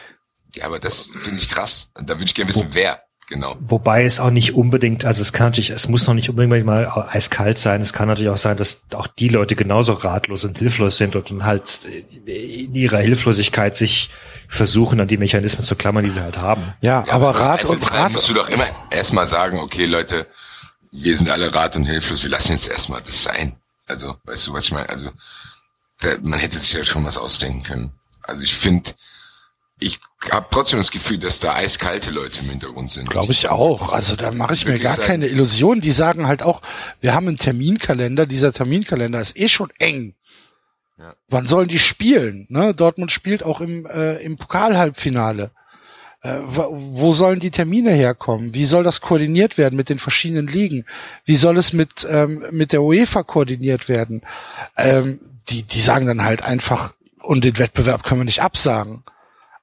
Ja, 0.54 0.66
aber 0.66 0.78
das 0.78 1.08
finde 1.22 1.38
ich 1.38 1.48
krass. 1.48 1.88
Da 1.94 2.08
würde 2.08 2.24
ich 2.24 2.34
gerne 2.34 2.48
wissen, 2.48 2.68
wer, 2.72 3.00
genau. 3.28 3.56
Wobei 3.60 4.04
es 4.04 4.20
auch 4.20 4.30
nicht 4.30 4.54
unbedingt, 4.54 5.04
also 5.04 5.22
es 5.22 5.32
kann 5.32 5.46
natürlich, 5.46 5.70
es 5.70 5.88
muss 5.88 6.06
noch 6.06 6.14
nicht 6.14 6.28
unbedingt 6.28 6.66
mal 6.66 7.06
eiskalt 7.10 7.58
sein. 7.58 7.80
Es 7.80 7.92
kann 7.92 8.08
natürlich 8.08 8.30
auch 8.30 8.36
sein, 8.36 8.56
dass 8.56 8.82
auch 8.92 9.06
die 9.06 9.28
Leute 9.28 9.56
genauso 9.56 9.94
ratlos 9.94 10.44
und 10.44 10.58
hilflos 10.58 10.98
sind 10.98 11.16
und 11.16 11.30
dann 11.30 11.44
halt 11.44 11.80
in 12.26 12.74
ihrer 12.74 12.98
Hilflosigkeit 12.98 13.76
sich 13.76 14.10
versuchen, 14.46 15.00
an 15.00 15.08
die 15.08 15.16
Mechanismen 15.16 15.64
zu 15.64 15.74
klammern, 15.76 16.04
die 16.04 16.10
sie 16.10 16.20
halt 16.20 16.36
haben. 16.36 16.74
Ja, 16.82 17.04
Ja, 17.06 17.14
aber 17.14 17.30
im 17.30 17.36
Rat 17.36 17.64
und 17.64 17.90
Rat, 17.90 18.12
musst 18.12 18.28
du 18.28 18.34
doch 18.34 18.50
immer 18.50 18.66
erstmal 18.90 19.26
sagen, 19.26 19.58
okay, 19.58 19.86
Leute, 19.86 20.26
wir 20.90 21.16
sind 21.16 21.30
alle 21.30 21.54
rat 21.54 21.74
und 21.76 21.86
hilflos, 21.86 22.22
wir 22.22 22.30
lassen 22.30 22.52
jetzt 22.52 22.68
erstmal 22.68 23.00
das 23.00 23.22
sein. 23.22 23.54
Also, 23.86 24.16
weißt 24.24 24.46
du, 24.46 24.52
was 24.52 24.66
ich 24.66 24.72
meine? 24.72 24.88
Also, 24.90 25.10
man 26.22 26.38
hätte 26.38 26.58
sich 26.58 26.72
ja 26.72 26.84
schon 26.84 27.04
was 27.04 27.16
ausdenken 27.18 27.62
können. 27.62 27.92
Also 28.22 28.42
ich 28.42 28.54
finde, 28.54 28.90
ich 29.78 29.98
habe 30.30 30.46
trotzdem 30.50 30.78
das 30.78 30.90
Gefühl, 30.90 31.18
dass 31.18 31.40
da 31.40 31.54
eiskalte 31.54 32.10
Leute 32.10 32.40
im 32.40 32.50
Hintergrund 32.50 32.90
sind. 32.90 33.10
Glaube 33.10 33.32
ich 33.32 33.48
auch. 33.48 33.92
Also 33.92 34.14
da 34.14 34.30
mache 34.30 34.54
ich 34.54 34.66
mir 34.66 34.78
gar 34.78 34.94
sagen- 34.94 35.06
keine 35.08 35.26
Illusion. 35.26 35.80
Die 35.80 35.90
sagen 35.90 36.26
halt 36.28 36.42
auch, 36.42 36.62
wir 37.00 37.14
haben 37.14 37.26
einen 37.28 37.36
Terminkalender. 37.36 38.26
Dieser 38.26 38.52
Terminkalender 38.52 39.20
ist 39.20 39.36
eh 39.36 39.48
schon 39.48 39.70
eng. 39.78 40.14
Ja. 40.98 41.14
Wann 41.28 41.48
sollen 41.48 41.68
die 41.68 41.80
spielen? 41.80 42.46
Ne? 42.48 42.74
Dortmund 42.74 43.10
spielt 43.10 43.42
auch 43.42 43.60
im, 43.60 43.86
äh, 43.86 44.16
im 44.18 44.36
Pokalhalbfinale. 44.36 45.50
Äh, 46.20 46.38
wo 46.44 46.68
wo 46.70 47.12
sollen 47.12 47.40
die 47.40 47.50
Termine 47.50 47.92
herkommen? 47.92 48.54
Wie 48.54 48.66
soll 48.66 48.84
das 48.84 49.00
koordiniert 49.00 49.58
werden 49.58 49.74
mit 49.74 49.88
den 49.88 49.98
verschiedenen 49.98 50.46
Ligen? 50.46 50.86
Wie 51.24 51.34
soll 51.34 51.56
es 51.58 51.72
mit, 51.72 52.06
ähm, 52.08 52.44
mit 52.52 52.72
der 52.72 52.82
UEFA 52.82 53.24
koordiniert 53.24 53.88
werden? 53.88 54.22
Ähm, 54.76 55.18
die, 55.48 55.62
die 55.62 55.80
sagen 55.80 56.06
dann 56.06 56.22
halt 56.22 56.42
einfach, 56.42 56.94
und 57.22 57.44
den 57.44 57.58
Wettbewerb 57.58 58.02
können 58.02 58.20
wir 58.20 58.24
nicht 58.24 58.42
absagen. 58.42 59.04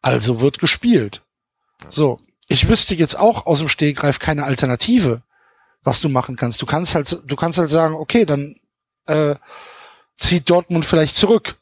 Also 0.01 0.39
wird 0.39 0.59
gespielt. 0.59 1.23
So, 1.89 2.19
ich 2.47 2.67
wüsste 2.67 2.95
jetzt 2.95 3.17
auch 3.17 3.45
aus 3.45 3.59
dem 3.59 3.69
Stegreif 3.69 4.19
keine 4.19 4.43
Alternative, 4.43 5.23
was 5.83 6.01
du 6.01 6.09
machen 6.09 6.35
kannst. 6.35 6.61
Du 6.61 6.65
kannst 6.65 6.95
halt, 6.95 7.21
du 7.25 7.35
kannst 7.35 7.57
halt 7.57 7.69
sagen, 7.69 7.95
okay, 7.95 8.25
dann 8.25 8.55
äh, 9.07 9.35
zieht 10.17 10.49
Dortmund 10.49 10.85
vielleicht 10.85 11.15
zurück, 11.15 11.57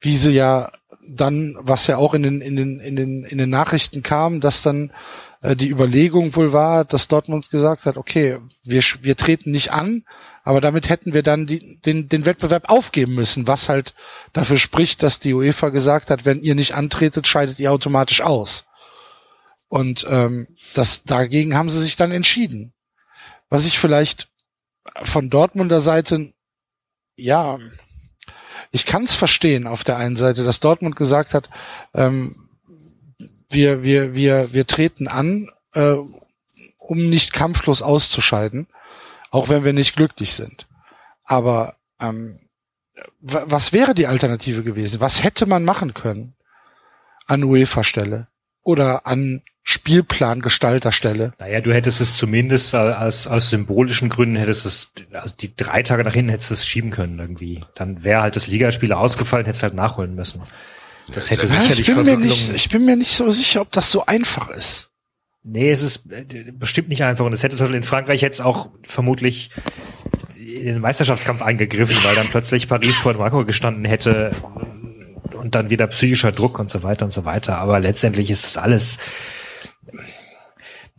wie 0.00 0.16
sie 0.16 0.32
ja 0.32 0.72
dann, 1.08 1.56
was 1.60 1.86
ja 1.86 1.96
auch 1.96 2.14
in 2.14 2.22
den 2.22 2.40
in 2.40 2.56
den 2.56 2.80
in 2.80 2.96
den 2.96 3.24
in 3.24 3.38
den 3.38 3.50
Nachrichten 3.50 4.02
kam, 4.02 4.40
dass 4.40 4.62
dann 4.62 4.92
äh, 5.40 5.54
die 5.54 5.68
Überlegung 5.68 6.34
wohl 6.34 6.52
war, 6.52 6.84
dass 6.84 7.08
Dortmund 7.08 7.50
gesagt 7.50 7.86
hat, 7.86 7.96
okay, 7.96 8.38
wir 8.64 8.82
wir 9.00 9.16
treten 9.16 9.50
nicht 9.52 9.72
an, 9.72 10.04
aber 10.46 10.60
damit 10.60 10.88
hätten 10.88 11.12
wir 11.12 11.24
dann 11.24 11.48
die, 11.48 11.80
den 11.80 12.08
den 12.08 12.24
Wettbewerb 12.24 12.68
aufgeben 12.68 13.16
müssen, 13.16 13.48
was 13.48 13.68
halt 13.68 13.94
dafür 14.32 14.58
spricht, 14.58 15.02
dass 15.02 15.18
die 15.18 15.34
UEFA 15.34 15.70
gesagt 15.70 16.08
hat, 16.08 16.24
wenn 16.24 16.40
ihr 16.40 16.54
nicht 16.54 16.72
antretet, 16.72 17.26
scheidet 17.26 17.58
ihr 17.58 17.72
automatisch 17.72 18.20
aus. 18.20 18.64
Und 19.66 20.04
ähm, 20.08 20.46
das 20.72 21.02
dagegen 21.02 21.56
haben 21.56 21.68
sie 21.68 21.82
sich 21.82 21.96
dann 21.96 22.12
entschieden. 22.12 22.72
Was 23.48 23.66
ich 23.66 23.80
vielleicht 23.80 24.28
von 25.02 25.30
Dortmunder 25.30 25.80
Seite, 25.80 26.32
ja, 27.16 27.58
ich 28.70 28.86
kann 28.86 29.02
es 29.02 29.14
verstehen 29.14 29.66
auf 29.66 29.82
der 29.82 29.96
einen 29.96 30.14
Seite, 30.14 30.44
dass 30.44 30.60
Dortmund 30.60 30.94
gesagt 30.94 31.34
hat, 31.34 31.50
ähm, 31.92 32.48
wir, 33.50 33.82
wir, 33.82 34.14
wir, 34.14 34.52
wir 34.52 34.64
treten 34.64 35.08
an, 35.08 35.50
äh, 35.72 35.96
um 36.78 37.08
nicht 37.10 37.32
kampflos 37.32 37.82
auszuscheiden, 37.82 38.68
auch 39.36 39.50
wenn 39.50 39.64
wir 39.64 39.74
nicht 39.74 39.94
glücklich 39.94 40.32
sind. 40.32 40.66
Aber 41.22 41.76
ähm, 42.00 42.40
was 43.20 43.74
wäre 43.74 43.94
die 43.94 44.06
Alternative 44.06 44.62
gewesen? 44.62 45.00
Was 45.00 45.22
hätte 45.22 45.44
man 45.44 45.62
machen 45.62 45.92
können 45.92 46.34
an 47.26 47.44
UEFA-Stelle 47.44 48.28
oder 48.62 49.06
an 49.06 49.42
Spielplangestalterstelle? 49.62 51.34
Naja, 51.38 51.60
du 51.60 51.74
hättest 51.74 52.00
es 52.00 52.16
zumindest 52.16 52.74
aus, 52.74 53.26
aus 53.26 53.50
symbolischen 53.50 54.08
Gründen 54.08 54.36
hättest 54.36 54.64
es, 54.64 54.92
also 55.12 55.34
die 55.38 55.54
drei 55.54 55.82
Tage 55.82 56.02
nach 56.02 56.14
hinten 56.14 56.30
hättest 56.30 56.50
du 56.50 56.54
es 56.54 56.66
schieben 56.66 56.90
können 56.90 57.18
irgendwie. 57.18 57.62
Dann 57.74 58.04
wäre 58.04 58.22
halt 58.22 58.36
das 58.36 58.46
Ligaspiel 58.46 58.94
ausgefallen, 58.94 59.44
hättest 59.44 59.64
halt 59.64 59.74
nachholen 59.74 60.14
müssen. 60.14 60.40
Das 61.12 61.30
hätte 61.30 61.46
ja, 61.46 61.60
sicherlich 61.60 61.86
ich 61.86 61.94
bin, 61.94 62.04
mir 62.04 62.16
nicht, 62.16 62.54
ich 62.54 62.70
bin 62.70 62.86
mir 62.86 62.96
nicht 62.96 63.12
so 63.12 63.28
sicher, 63.28 63.60
ob 63.60 63.70
das 63.72 63.90
so 63.90 64.06
einfach 64.06 64.48
ist. 64.48 64.88
Nee, 65.48 65.70
es 65.70 65.82
ist 65.82 66.10
äh, 66.10 66.24
bestimmt 66.52 66.88
nicht 66.88 67.04
einfach. 67.04 67.24
Und 67.24 67.32
es 67.32 67.42
hätte 67.44 67.56
zum 67.56 67.64
Beispiel 67.64 67.76
in 67.76 67.82
Frankreich 67.84 68.20
jetzt 68.20 68.42
auch 68.42 68.70
vermutlich 68.82 69.50
in 70.36 70.66
den 70.66 70.80
Meisterschaftskampf 70.80 71.40
eingegriffen, 71.40 71.96
weil 72.02 72.16
dann 72.16 72.28
plötzlich 72.28 72.66
Paris 72.66 72.98
vor 72.98 73.14
Monaco 73.14 73.44
gestanden 73.44 73.84
hätte 73.84 74.34
und 75.34 75.54
dann 75.54 75.70
wieder 75.70 75.86
psychischer 75.86 76.32
Druck 76.32 76.58
und 76.58 76.68
so 76.68 76.82
weiter 76.82 77.04
und 77.04 77.12
so 77.12 77.24
weiter. 77.24 77.58
Aber 77.58 77.78
letztendlich 77.78 78.30
ist 78.30 78.44
das 78.44 78.56
alles, 78.56 78.98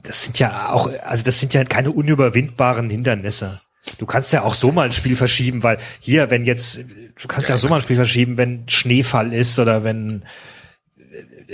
das 0.02 0.24
sind 0.24 0.40
ja 0.40 0.69
auch, 0.72 0.90
also 1.03 1.26
das 1.26 1.41
sind 1.41 1.53
ja 1.53 1.65
keine 1.65 1.91
unüberwindbaren 1.91 2.90
Hindernisse. 2.90 3.61
Du 3.98 4.06
kannst 4.06 4.32
ja 4.32 4.44
auch 4.44 4.53
so 4.53 4.72
mal 4.72 4.86
ein 4.86 4.94
Spiel 4.94 5.18
verschieben, 5.18 5.64
weil 5.64 5.78
hier, 5.99 6.30
wenn 6.30 6.45
jetzt, 6.45 6.80
du 7.22 7.28
kannst 7.28 7.49
ja, 7.49 7.56
ja 7.56 7.57
auch 7.57 7.61
so 7.61 7.68
mal 7.68 7.78
ein 7.78 7.82
Spiel 7.82 7.95
verschieben, 7.98 8.38
wenn 8.38 8.68
Schneefall 8.69 9.34
ist 9.34 9.60
oder 9.60 9.84
wenn, 9.84 10.24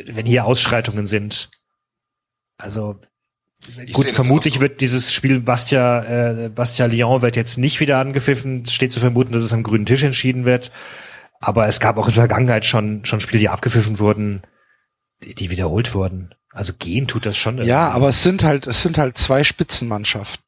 wenn 0.06 0.26
hier 0.28 0.45
Ausschreitungen 0.45 1.07
sind. 1.07 1.49
Also 2.57 2.99
ich 3.85 3.93
Gut, 3.93 4.11
vermutlich 4.11 4.55
so. 4.55 4.61
wird 4.61 4.81
dieses 4.81 5.13
Spiel 5.13 5.39
Bastia, 5.39 6.03
äh, 6.03 6.49
Bastia 6.49 6.85
Lyon 6.85 7.21
wird 7.21 7.35
jetzt 7.35 7.57
nicht 7.57 7.80
wieder 7.80 7.97
angepfiffen. 7.97 8.63
Es 8.63 8.73
steht 8.73 8.91
zu 8.91 8.99
vermuten, 8.99 9.31
dass 9.31 9.43
es 9.43 9.53
am 9.53 9.63
grünen 9.63 9.85
Tisch 9.85 10.03
entschieden 10.03 10.45
wird. 10.45 10.71
Aber 11.39 11.67
es 11.67 11.80
gab 11.80 11.97
auch 11.97 12.07
in 12.07 12.13
der 12.13 12.21
Vergangenheit 12.21 12.65
schon, 12.65 13.05
schon 13.05 13.21
Spiele, 13.21 13.39
die 13.39 13.49
abgepfiffen 13.49 13.99
wurden, 13.99 14.43
die, 15.23 15.34
die 15.34 15.49
wiederholt 15.49 15.93
wurden. 15.93 16.35
Also 16.51 16.73
gehen 16.77 17.07
tut 17.07 17.25
das 17.25 17.38
schon. 17.38 17.55
Irgendwie. 17.55 17.69
Ja, 17.69 17.89
aber 17.89 18.09
es 18.09 18.23
sind 18.23 18.43
halt, 18.43 18.67
es 18.67 18.81
sind 18.81 18.97
halt 18.97 19.17
zwei 19.17 19.43
Spitzenmannschaften. 19.43 20.43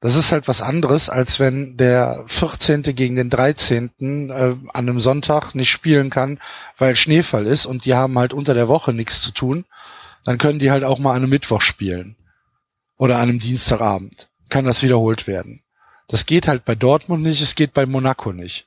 Das 0.00 0.14
ist 0.14 0.30
halt 0.30 0.46
was 0.46 0.62
anderes, 0.62 1.08
als 1.08 1.40
wenn 1.40 1.76
der 1.76 2.24
14. 2.28 2.82
gegen 2.82 3.16
den 3.16 3.30
13. 3.30 3.90
Äh, 3.98 4.32
an 4.32 4.60
einem 4.72 5.00
Sonntag 5.00 5.54
nicht 5.54 5.70
spielen 5.70 6.10
kann, 6.10 6.38
weil 6.78 6.94
Schneefall 6.94 7.46
ist 7.46 7.66
und 7.66 7.84
die 7.84 7.94
haben 7.94 8.18
halt 8.18 8.32
unter 8.32 8.54
der 8.54 8.68
Woche 8.68 8.92
nichts 8.92 9.22
zu 9.22 9.32
tun 9.32 9.64
dann 10.26 10.38
können 10.38 10.58
die 10.58 10.70
halt 10.70 10.84
auch 10.84 10.98
mal 10.98 11.12
an 11.12 11.22
einem 11.22 11.30
Mittwoch 11.30 11.62
spielen. 11.62 12.16
Oder 12.98 13.16
an 13.16 13.28
einem 13.28 13.38
Dienstagabend. 13.38 14.28
Kann 14.48 14.64
das 14.64 14.82
wiederholt 14.82 15.26
werden. 15.26 15.62
Das 16.08 16.26
geht 16.26 16.48
halt 16.48 16.64
bei 16.64 16.74
Dortmund 16.74 17.22
nicht, 17.22 17.40
es 17.40 17.54
geht 17.54 17.72
bei 17.72 17.86
Monaco 17.86 18.32
nicht. 18.32 18.66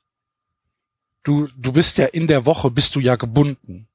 Du, 1.24 1.48
du 1.58 1.74
bist 1.74 1.98
ja 1.98 2.06
in 2.06 2.28
der 2.28 2.46
Woche, 2.46 2.72
bist 2.72 2.96
du 2.96 3.02
ja 3.02 3.18
gebunden. 3.18 3.88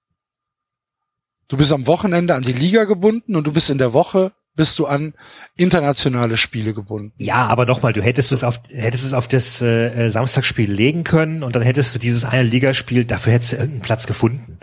Du 1.48 1.56
bist 1.56 1.72
am 1.72 1.86
Wochenende 1.86 2.34
an 2.34 2.42
die 2.42 2.52
Liga 2.52 2.84
gebunden 2.84 3.34
und 3.34 3.46
du 3.46 3.52
bist 3.52 3.70
in 3.70 3.78
der 3.78 3.92
Woche 3.92 4.32
bist 4.56 4.78
du 4.78 4.86
an 4.86 5.14
internationale 5.56 6.36
Spiele 6.36 6.74
gebunden. 6.74 7.14
Ja, 7.18 7.46
aber 7.46 7.66
nochmal, 7.66 7.92
du 7.92 8.02
hättest 8.02 8.30
es 8.30 8.44
auf 8.44 8.60
hättest 8.68 9.04
es 9.04 9.14
auf 9.14 9.26
das 9.26 9.60
äh, 9.62 10.10
Samstagsspiel 10.10 10.70
legen 10.70 11.02
können 11.02 11.42
und 11.42 11.56
dann 11.56 11.62
hättest 11.62 11.94
du 11.94 11.98
dieses 11.98 12.24
eine 12.24 12.44
Ligaspiel, 12.44 13.04
dafür 13.04 13.32
hättest 13.32 13.52
du 13.52 13.56
irgendeinen 13.56 13.82
Platz 13.82 14.06
gefunden. 14.06 14.60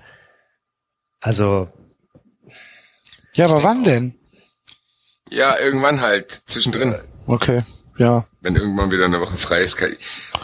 Also 1.19 1.67
ja, 3.33 3.45
aber 3.45 3.63
wann 3.63 3.83
denn? 3.83 4.15
Ja, 5.29 5.57
irgendwann 5.57 6.01
halt, 6.01 6.41
zwischendrin. 6.45 6.95
Okay, 7.25 7.63
ja. 7.97 8.25
Wenn 8.41 8.55
irgendwann 8.55 8.91
wieder 8.91 9.05
eine 9.05 9.21
Woche 9.21 9.37
frei 9.37 9.61
ist. 9.61 9.77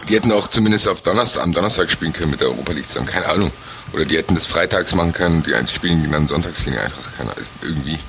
Die 0.07 0.15
hätten 0.15 0.31
auch 0.31 0.47
zumindest 0.47 0.87
auf 0.87 1.01
Donnerstag, 1.01 1.43
am 1.43 1.53
Donnerstag 1.53 1.89
spielen 1.89 2.13
können 2.13 2.31
mit 2.31 2.39
der 2.39 2.47
Europa 2.47 2.71
League 2.71 2.87
zusammen, 2.87 3.07
keine 3.07 3.27
Ahnung. 3.27 3.51
Oder 3.93 4.05
die 4.05 4.17
hätten 4.17 4.35
das 4.35 4.45
freitags 4.45 4.93
machen 4.95 5.13
können, 5.13 5.43
die 5.43 5.53
eigentlich 5.53 5.75
spielen 5.75 6.09
dann 6.11 6.27
sonntags 6.27 6.63
gegen 6.63 6.77
einfach, 6.77 7.17
keine 7.17 7.31
Ahnung, 7.31 7.45
irgendwie. 7.61 7.99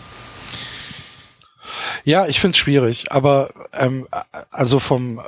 Ja, 2.04 2.26
ich 2.26 2.40
find's 2.40 2.58
schwierig, 2.58 3.12
aber 3.12 3.52
ähm, 3.72 4.08
also 4.50 4.78
vom 4.78 5.20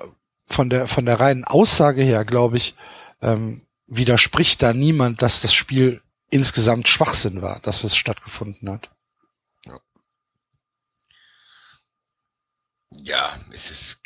von 0.46 0.70
der 0.70 0.88
von 0.88 1.04
der 1.04 1.20
reinen 1.20 1.44
Aussage 1.44 2.02
her, 2.02 2.24
glaube 2.24 2.56
ich, 2.56 2.74
ähm, 3.22 3.62
widerspricht 3.86 4.62
da 4.62 4.72
niemand, 4.72 5.22
dass 5.22 5.42
das 5.42 5.54
Spiel 5.54 6.00
insgesamt 6.30 6.88
Schwachsinn 6.88 7.42
war, 7.42 7.60
dass 7.60 7.84
es 7.84 7.96
stattgefunden 7.96 8.70
hat. 8.70 8.90
Ja, 12.90 13.38
es 13.52 13.70
ist 13.70 14.00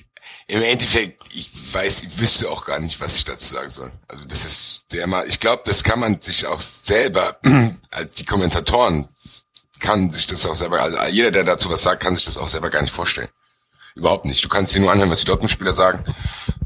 im 0.47 0.63
Endeffekt, 0.63 1.23
ich 1.33 1.51
weiß, 1.73 2.03
ich 2.03 2.19
wüsste 2.19 2.51
auch 2.51 2.67
gar 2.67 2.79
nicht, 2.79 3.01
was 3.01 3.17
ich 3.17 3.25
dazu 3.25 3.55
sagen 3.55 3.71
soll. 3.71 3.93
Also 4.09 4.25
das 4.27 4.45
ist 4.45 4.85
der 4.93 5.07
mal, 5.07 5.27
ich 5.27 5.41
glaube, 5.41 5.63
das 5.65 5.85
kann 5.85 6.01
man 6.01 6.21
sich 6.21 6.47
auch 6.47 6.61
selber, 6.61 7.39
als 7.91 8.15
die 8.15 8.27
Kommentatoren, 8.27 9.09
kann 9.81 10.13
sich 10.13 10.27
das 10.27 10.47
auch 10.47 10.57
selber, 10.57 10.81
also 10.81 10.99
jeder, 11.11 11.31
der 11.31 11.45
dazu 11.45 11.69
was 11.71 11.83
sagt, 11.83 12.03
kann 12.03 12.17
sich 12.17 12.25
das 12.25 12.39
auch 12.39 12.49
selber 12.49 12.71
gar 12.71 12.83
nicht 12.83 12.95
vorstellen. 12.95 13.29
Überhaupt 13.95 14.25
nicht. 14.25 14.45
Du 14.45 14.49
kannst 14.49 14.75
dir 14.75 14.81
nur 14.81 14.91
anhören, 14.91 15.11
was 15.11 15.21
die 15.21 15.27
Dortmund-Spieler 15.27 15.73
sagen, 15.73 16.05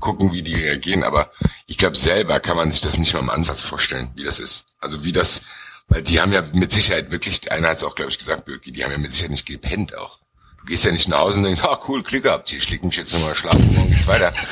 gucken, 0.01 0.33
wie 0.33 0.43
die 0.43 0.55
reagieren, 0.55 1.03
aber 1.03 1.31
ich 1.67 1.79
glaube, 1.79 1.97
selber 1.97 2.41
kann 2.41 2.57
man 2.57 2.73
sich 2.73 2.81
das 2.81 2.97
nicht 2.97 3.13
mal 3.13 3.21
im 3.21 3.31
Ansatz 3.31 3.63
vorstellen, 3.63 4.11
wie 4.15 4.25
das 4.25 4.39
ist. 4.39 4.67
Also 4.81 5.05
wie 5.05 5.13
das, 5.13 5.43
weil 5.89 6.03
die 6.03 6.21
haben 6.21 6.33
ja 6.33 6.43
mit 6.53 6.73
Sicherheit 6.73 7.11
wirklich, 7.11 7.53
einer 7.53 7.69
hat 7.69 7.79
es 7.79 7.85
auch, 7.85 7.95
glaube 7.95 8.11
ich, 8.11 8.19
gesagt, 8.19 8.47
Birki, 8.47 8.73
die 8.73 8.83
haben 8.83 8.93
ja 8.93 8.99
mit 8.99 9.13
Sicherheit 9.13 9.33
nicht 9.33 9.47
gepennt 9.47 9.97
auch 9.97 10.19
gehst 10.67 10.85
ja 10.85 10.93
nicht 10.93 11.09
nach 11.09 11.19
Hause 11.19 11.39
und 11.39 11.45
denkst, 11.45 11.63
ah 11.63 11.79
cool, 11.89 12.03
Glück 12.03 12.25
gehabt, 12.25 12.53
ich 12.53 12.71
leg 12.71 12.85
mich 12.85 12.97
jetzt 12.97 13.13
nochmal 13.13 13.35
schlafen, 13.35 13.75
morgen 13.75 13.91
geht's 13.91 14.07
weiter. 14.07 14.33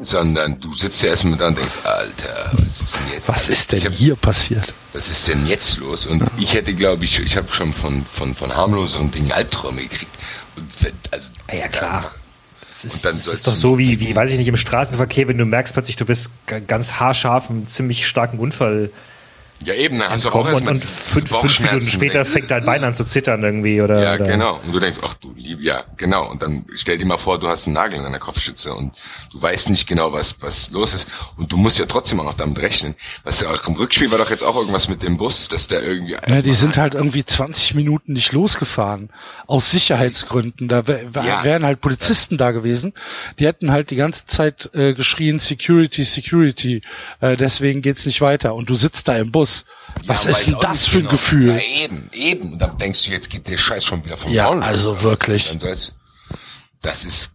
Sondern 0.00 0.58
du 0.60 0.72
sitzt 0.74 1.02
ja 1.02 1.10
erstmal 1.10 1.36
da 1.36 1.48
und 1.48 1.58
denkst, 1.58 1.76
Alter, 1.84 2.50
was 2.52 2.80
ist 2.80 2.96
denn 2.96 3.12
jetzt? 3.12 3.28
Was 3.28 3.48
ist 3.48 3.72
denn 3.72 3.84
hab, 3.84 3.92
hier 3.92 4.16
passiert? 4.16 4.74
Was 4.92 5.10
ist 5.10 5.28
denn 5.28 5.46
jetzt 5.46 5.76
los? 5.78 6.06
Und 6.06 6.20
ja. 6.20 6.26
ich 6.38 6.54
hätte, 6.54 6.74
glaube 6.74 7.04
ich, 7.04 7.20
ich 7.20 7.36
habe 7.36 7.52
schon 7.52 7.72
von, 7.72 8.04
von, 8.12 8.34
von 8.34 8.54
harmloseren 8.54 9.10
Dingen 9.10 9.30
Albträume 9.32 9.82
gekriegt. 9.82 10.18
Und 10.56 10.92
also, 11.10 11.30
ah 11.48 11.54
ja, 11.54 11.68
klar. 11.68 12.12
Das 12.68 12.84
ist, 12.84 13.04
das 13.04 13.26
ist 13.26 13.46
doch 13.46 13.54
so 13.54 13.78
wie, 13.78 14.00
wie, 14.00 14.16
weiß 14.16 14.30
ich 14.30 14.38
nicht, 14.38 14.48
im 14.48 14.56
Straßenverkehr, 14.56 15.28
wenn 15.28 15.36
du 15.36 15.44
merkst 15.44 15.74
plötzlich, 15.74 15.96
du 15.96 16.06
bist 16.06 16.30
ganz 16.66 16.94
haarscharf, 16.94 17.50
einen 17.50 17.68
ziemlich 17.68 18.06
starken 18.06 18.38
Unfall 18.38 18.90
ja, 19.64 19.74
eben, 19.74 19.98
dann 19.98 20.10
hast 20.10 20.24
du 20.24 20.30
auch 20.30 20.46
erstmal 20.46 20.74
und, 20.74 20.82
und 20.82 20.84
fünf, 20.84 21.30
fünf 21.30 21.60
Minuten 21.60 21.86
später 21.86 22.24
fängt 22.24 22.50
dein 22.50 22.64
Bein 22.64 22.82
an 22.84 22.94
zu 22.94 23.04
zittern 23.04 23.42
irgendwie, 23.42 23.80
oder? 23.80 24.02
Ja, 24.02 24.14
oder? 24.14 24.24
genau. 24.24 24.60
Und 24.64 24.72
du 24.72 24.80
denkst, 24.80 24.98
ach 25.02 25.14
du 25.14 25.32
lieb, 25.36 25.60
ja, 25.60 25.84
genau. 25.96 26.30
Und 26.30 26.42
dann 26.42 26.66
stell 26.74 26.98
dir 26.98 27.06
mal 27.06 27.18
vor, 27.18 27.38
du 27.38 27.48
hast 27.48 27.66
einen 27.66 27.74
Nagel 27.74 27.98
in 27.98 28.02
deiner 28.02 28.18
Kopfschütze 28.18 28.74
und 28.74 28.92
du 29.32 29.40
weißt 29.40 29.70
nicht 29.70 29.86
genau, 29.86 30.12
was, 30.12 30.36
was 30.40 30.70
los 30.70 30.94
ist. 30.94 31.08
Und 31.36 31.52
du 31.52 31.56
musst 31.56 31.78
ja 31.78 31.86
trotzdem 31.86 32.20
auch 32.20 32.24
noch 32.24 32.34
damit 32.34 32.60
rechnen. 32.60 32.94
Was 33.24 33.40
ja 33.40 33.50
auch 33.50 33.66
im 33.68 33.74
Rückspiel 33.74 34.10
war 34.10 34.18
doch 34.18 34.30
jetzt 34.30 34.42
auch 34.42 34.56
irgendwas 34.56 34.88
mit 34.88 35.02
dem 35.02 35.16
Bus, 35.16 35.48
dass 35.48 35.68
der 35.68 35.82
irgendwie. 35.82 36.12
Ja, 36.12 36.42
die 36.42 36.54
sind 36.54 36.76
halt 36.76 36.94
irgendwie 36.94 37.24
20 37.24 37.74
Minuten 37.74 38.14
nicht 38.14 38.32
losgefahren. 38.32 39.10
Aus 39.46 39.70
Sicherheitsgründen. 39.70 40.68
Da 40.68 40.82
ja. 40.86 41.44
wären 41.44 41.64
halt 41.64 41.80
Polizisten 41.80 42.38
da 42.38 42.50
gewesen. 42.50 42.92
Die 43.38 43.46
hätten 43.46 43.70
halt 43.70 43.90
die 43.90 43.96
ganze 43.96 44.26
Zeit 44.26 44.70
äh, 44.74 44.94
geschrien, 44.94 45.38
Security, 45.38 46.04
Security. 46.04 46.82
Äh, 47.20 47.36
deswegen 47.36 47.82
geht's 47.82 48.06
nicht 48.06 48.20
weiter. 48.20 48.54
Und 48.54 48.70
du 48.70 48.74
sitzt 48.74 49.08
da 49.08 49.16
im 49.16 49.30
Bus. 49.30 49.51
Was 50.06 50.24
ja, 50.24 50.30
ist 50.30 50.46
denn 50.46 50.58
das 50.60 50.86
für 50.86 50.96
ein 50.96 51.00
genau. 51.00 51.10
Gefühl? 51.12 51.54
Ja, 51.54 51.84
eben, 51.84 52.08
eben. 52.12 52.52
Und 52.54 52.58
dann 52.58 52.78
denkst 52.78 53.04
du, 53.04 53.10
jetzt 53.10 53.30
geht 53.30 53.48
der 53.48 53.58
Scheiß 53.58 53.84
schon 53.84 54.04
wieder 54.04 54.16
vom 54.16 54.32
Ja, 54.32 54.44
Maul 54.44 54.62
also 54.62 54.94
los. 54.94 55.02
wirklich. 55.02 55.58
Das 56.80 57.04
ist 57.04 57.30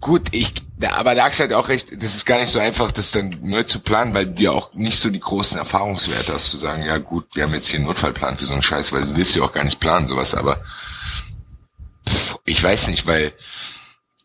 gut. 0.00 0.28
Ich, 0.32 0.52
aber 0.82 1.14
lag's 1.14 1.40
halt 1.40 1.52
auch 1.52 1.68
recht. 1.68 2.02
Das 2.02 2.14
ist 2.14 2.26
gar 2.26 2.40
nicht 2.40 2.50
so 2.50 2.58
einfach, 2.58 2.92
das 2.92 3.10
dann 3.10 3.38
neu 3.42 3.62
zu 3.62 3.80
planen, 3.80 4.14
weil 4.14 4.26
du 4.26 4.42
ja 4.42 4.50
auch 4.50 4.74
nicht 4.74 4.98
so 4.98 5.10
die 5.10 5.20
großen 5.20 5.58
Erfahrungswerte 5.58 6.34
hast, 6.34 6.50
zu 6.50 6.56
sagen, 6.56 6.82
ja 6.84 6.98
gut, 6.98 7.26
wir 7.34 7.44
haben 7.44 7.54
jetzt 7.54 7.68
hier 7.68 7.78
einen 7.78 7.86
Notfallplan 7.86 8.36
für 8.36 8.44
so 8.46 8.52
einen 8.52 8.62
Scheiß, 8.62 8.92
weil 8.92 9.06
du 9.06 9.16
willst 9.16 9.34
ja 9.34 9.42
auch 9.42 9.52
gar 9.52 9.64
nicht 9.64 9.80
planen, 9.80 10.08
sowas. 10.08 10.34
Aber 10.34 10.60
pff, 12.06 12.38
ich 12.44 12.62
weiß 12.62 12.88
nicht, 12.88 13.06
weil 13.06 13.32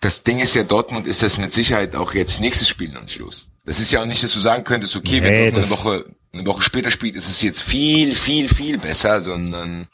das 0.01 0.23
Ding 0.23 0.39
ist 0.39 0.53
ja, 0.53 0.63
Dortmund 0.63 1.07
ist 1.07 1.23
das 1.23 1.37
mit 1.37 1.53
Sicherheit 1.53 1.95
auch 1.95 2.13
jetzt 2.13 2.41
nächstes 2.41 2.67
Spiel 2.67 2.89
noch 2.89 3.03
nicht 3.03 3.19
los. 3.19 3.47
Das 3.65 3.79
ist 3.79 3.91
ja 3.91 4.01
auch 4.01 4.05
nicht, 4.05 4.21
dass 4.21 4.33
du 4.33 4.39
sagen 4.41 4.65
könntest, 4.65 4.95
okay, 4.97 5.21
nee, 5.21 5.23
wenn 5.23 5.53
Dortmund 5.53 5.65
eine 5.65 5.71
Woche 5.71 6.15
eine 6.33 6.45
Woche 6.45 6.63
später 6.63 6.91
spielt, 6.91 7.15
ist 7.15 7.29
es 7.29 7.41
jetzt 7.41 7.61
viel, 7.61 8.15
viel, 8.15 8.49
viel 8.49 8.77
besser, 8.77 9.21
sondern 9.21 9.87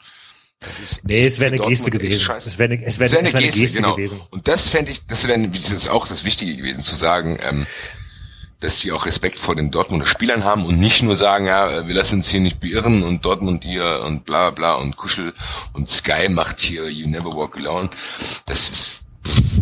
das 0.60 0.78
ist 0.78 1.04
nee, 1.04 1.24
es 1.24 1.38
wäre 1.38 1.52
eine 1.52 1.62
Geste 1.62 1.90
gewesen. 1.90 2.30
Es 2.36 2.58
wäre 2.58 2.72
eine, 2.72 2.84
es 2.84 2.98
wäre 2.98 3.12
wär 3.12 3.18
eine, 3.20 3.28
eine, 3.28 3.40
Geste, 3.40 3.60
Geste 3.60 3.76
genau. 3.78 3.94
gewesen. 3.94 4.20
Und 4.30 4.48
das 4.48 4.68
fände 4.68 4.90
ich, 4.90 5.06
das 5.06 5.26
wäre 5.26 5.48
das 5.48 5.88
auch 5.88 6.06
das 6.06 6.24
Wichtige 6.24 6.56
gewesen, 6.56 6.82
zu 6.82 6.96
sagen, 6.96 7.38
ähm, 7.42 7.66
dass 8.60 8.80
sie 8.80 8.92
auch 8.92 9.06
Respekt 9.06 9.38
vor 9.38 9.54
den 9.54 9.70
Dortmunder 9.70 10.04
Spielern 10.04 10.44
haben 10.44 10.66
und 10.66 10.78
nicht 10.78 11.02
nur 11.02 11.16
sagen, 11.16 11.46
ja, 11.46 11.88
wir 11.88 11.94
lassen 11.94 12.16
uns 12.16 12.28
hier 12.28 12.40
nicht 12.40 12.60
beirren 12.60 13.02
und 13.02 13.24
Dortmund 13.24 13.64
hier 13.64 14.02
und 14.04 14.26
bla 14.26 14.50
bla 14.50 14.74
und 14.74 14.96
Kuschel 14.96 15.32
und 15.72 15.88
Sky 15.88 16.28
macht 16.28 16.60
hier 16.60 16.90
You 16.90 17.08
Never 17.08 17.34
Walk 17.34 17.56
Alone. 17.56 17.88
Das 18.44 18.70
ist, 18.70 18.89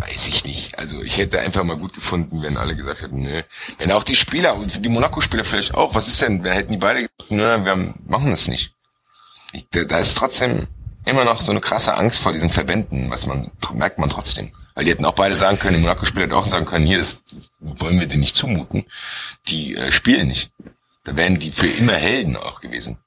weiß 0.01 0.27
ich 0.27 0.45
nicht. 0.45 0.77
Also 0.79 1.01
ich 1.01 1.17
hätte 1.17 1.39
einfach 1.39 1.63
mal 1.63 1.77
gut 1.77 1.93
gefunden, 1.93 2.41
wenn 2.41 2.57
alle 2.57 2.75
gesagt 2.75 3.01
hätten, 3.01 3.21
nö. 3.21 3.41
Wenn 3.77 3.91
auch 3.91 4.03
die 4.03 4.15
Spieler 4.15 4.55
und 4.55 4.83
die 4.83 4.89
Monaco-Spieler 4.89 5.45
vielleicht 5.45 5.73
auch, 5.73 5.95
was 5.95 6.07
ist 6.07 6.21
denn, 6.21 6.43
wer 6.43 6.53
hätten 6.53 6.71
die 6.71 6.77
beide 6.77 7.01
gesagt, 7.01 7.31
nö, 7.31 7.65
wir 7.65 7.93
machen 8.07 8.31
das 8.31 8.47
nicht. 8.47 8.73
Ich, 9.51 9.67
da 9.69 9.97
ist 9.97 10.17
trotzdem 10.17 10.67
immer 11.05 11.23
noch 11.25 11.41
so 11.41 11.51
eine 11.51 11.61
krasse 11.61 11.95
Angst 11.95 12.19
vor 12.19 12.33
diesen 12.33 12.49
Verbänden, 12.49 13.09
was 13.09 13.25
man, 13.25 13.51
merkt 13.73 13.99
man 13.99 14.09
trotzdem. 14.09 14.51
Weil 14.75 14.85
die 14.85 14.91
hätten 14.91 15.05
auch 15.05 15.15
beide 15.15 15.35
sagen 15.35 15.59
können, 15.59 15.75
die 15.75 15.81
Monaco-Spieler 15.81 16.25
hätten 16.25 16.35
auch 16.35 16.47
sagen 16.47 16.65
können, 16.65 16.85
hier, 16.85 16.99
das 16.99 17.21
wollen 17.59 17.99
wir 17.99 18.07
denen 18.07 18.21
nicht 18.21 18.35
zumuten. 18.35 18.85
Die 19.47 19.75
äh, 19.75 19.91
spielen 19.91 20.27
nicht. 20.27 20.51
Da 21.03 21.15
wären 21.15 21.39
die 21.39 21.51
für 21.51 21.67
immer 21.67 21.93
Helden 21.93 22.37
auch 22.37 22.61
gewesen. 22.61 22.97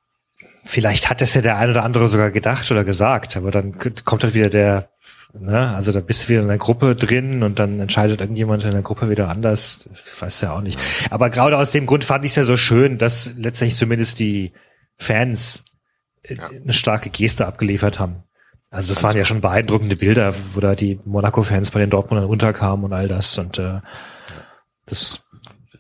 Vielleicht 0.65 1.11
hat 1.11 1.23
es 1.23 1.35
ja 1.35 1.41
der 1.41 1.57
ein 1.57 1.71
oder 1.71 1.83
andere 1.85 2.09
sogar 2.09 2.31
gedacht 2.31 2.71
oder 2.71 2.85
gesagt, 2.85 3.37
aber 3.37 3.51
dann 3.51 3.77
kommt 4.05 4.23
halt 4.23 4.35
wieder 4.35 4.49
der, 4.49 4.89
ne, 5.39 5.75
also 5.75 5.93
da 5.93 6.01
bist 6.01 6.25
du 6.25 6.29
wieder 6.29 6.43
in 6.43 6.49
der 6.49 6.59
Gruppe 6.59 6.95
drin 6.95 7.43
und 7.43 7.59
dann 7.59 7.81
entscheidet 7.81 8.21
irgendjemand 8.21 8.65
in 8.65 8.71
der 8.71 8.83
Gruppe 8.83 9.11
wieder 9.11 9.29
anders. 9.29 9.89
Ich 9.93 10.23
weiß 10.23 10.41
ja 10.43 10.53
auch 10.53 10.61
nicht. 10.61 10.79
Aber 11.11 11.31
gerade 11.31 11.57
aus 11.57 11.71
dem 11.71 11.87
Grund 11.87 12.05
fand 12.05 12.25
ich 12.25 12.33
es 12.33 12.37
ja 12.37 12.43
so 12.43 12.57
schön, 12.57 12.99
dass 12.99 13.33
letztendlich 13.37 13.77
zumindest 13.77 14.19
die 14.19 14.53
Fans 14.97 15.65
äh, 16.23 16.35
ja. 16.35 16.49
eine 16.49 16.73
starke 16.73 17.11
Geste 17.11 17.47
abgeliefert 17.47 17.99
haben. 17.99 18.25
Also 18.71 18.89
das 18.89 19.03
waren 19.03 19.17
ja 19.17 19.25
schon 19.25 19.43
beeindruckende 19.43 19.97
Bilder, 19.97 20.35
wo 20.53 20.61
da 20.61 20.75
die 20.75 20.99
Monaco-Fans 21.05 21.71
bei 21.73 21.81
den 21.81 21.91
Dortmundern 21.91 22.27
runterkamen 22.27 22.87
und 22.87 22.93
all 22.95 23.07
das 23.07 23.37
und 23.37 23.59
äh, 23.59 23.81
das 24.87 25.29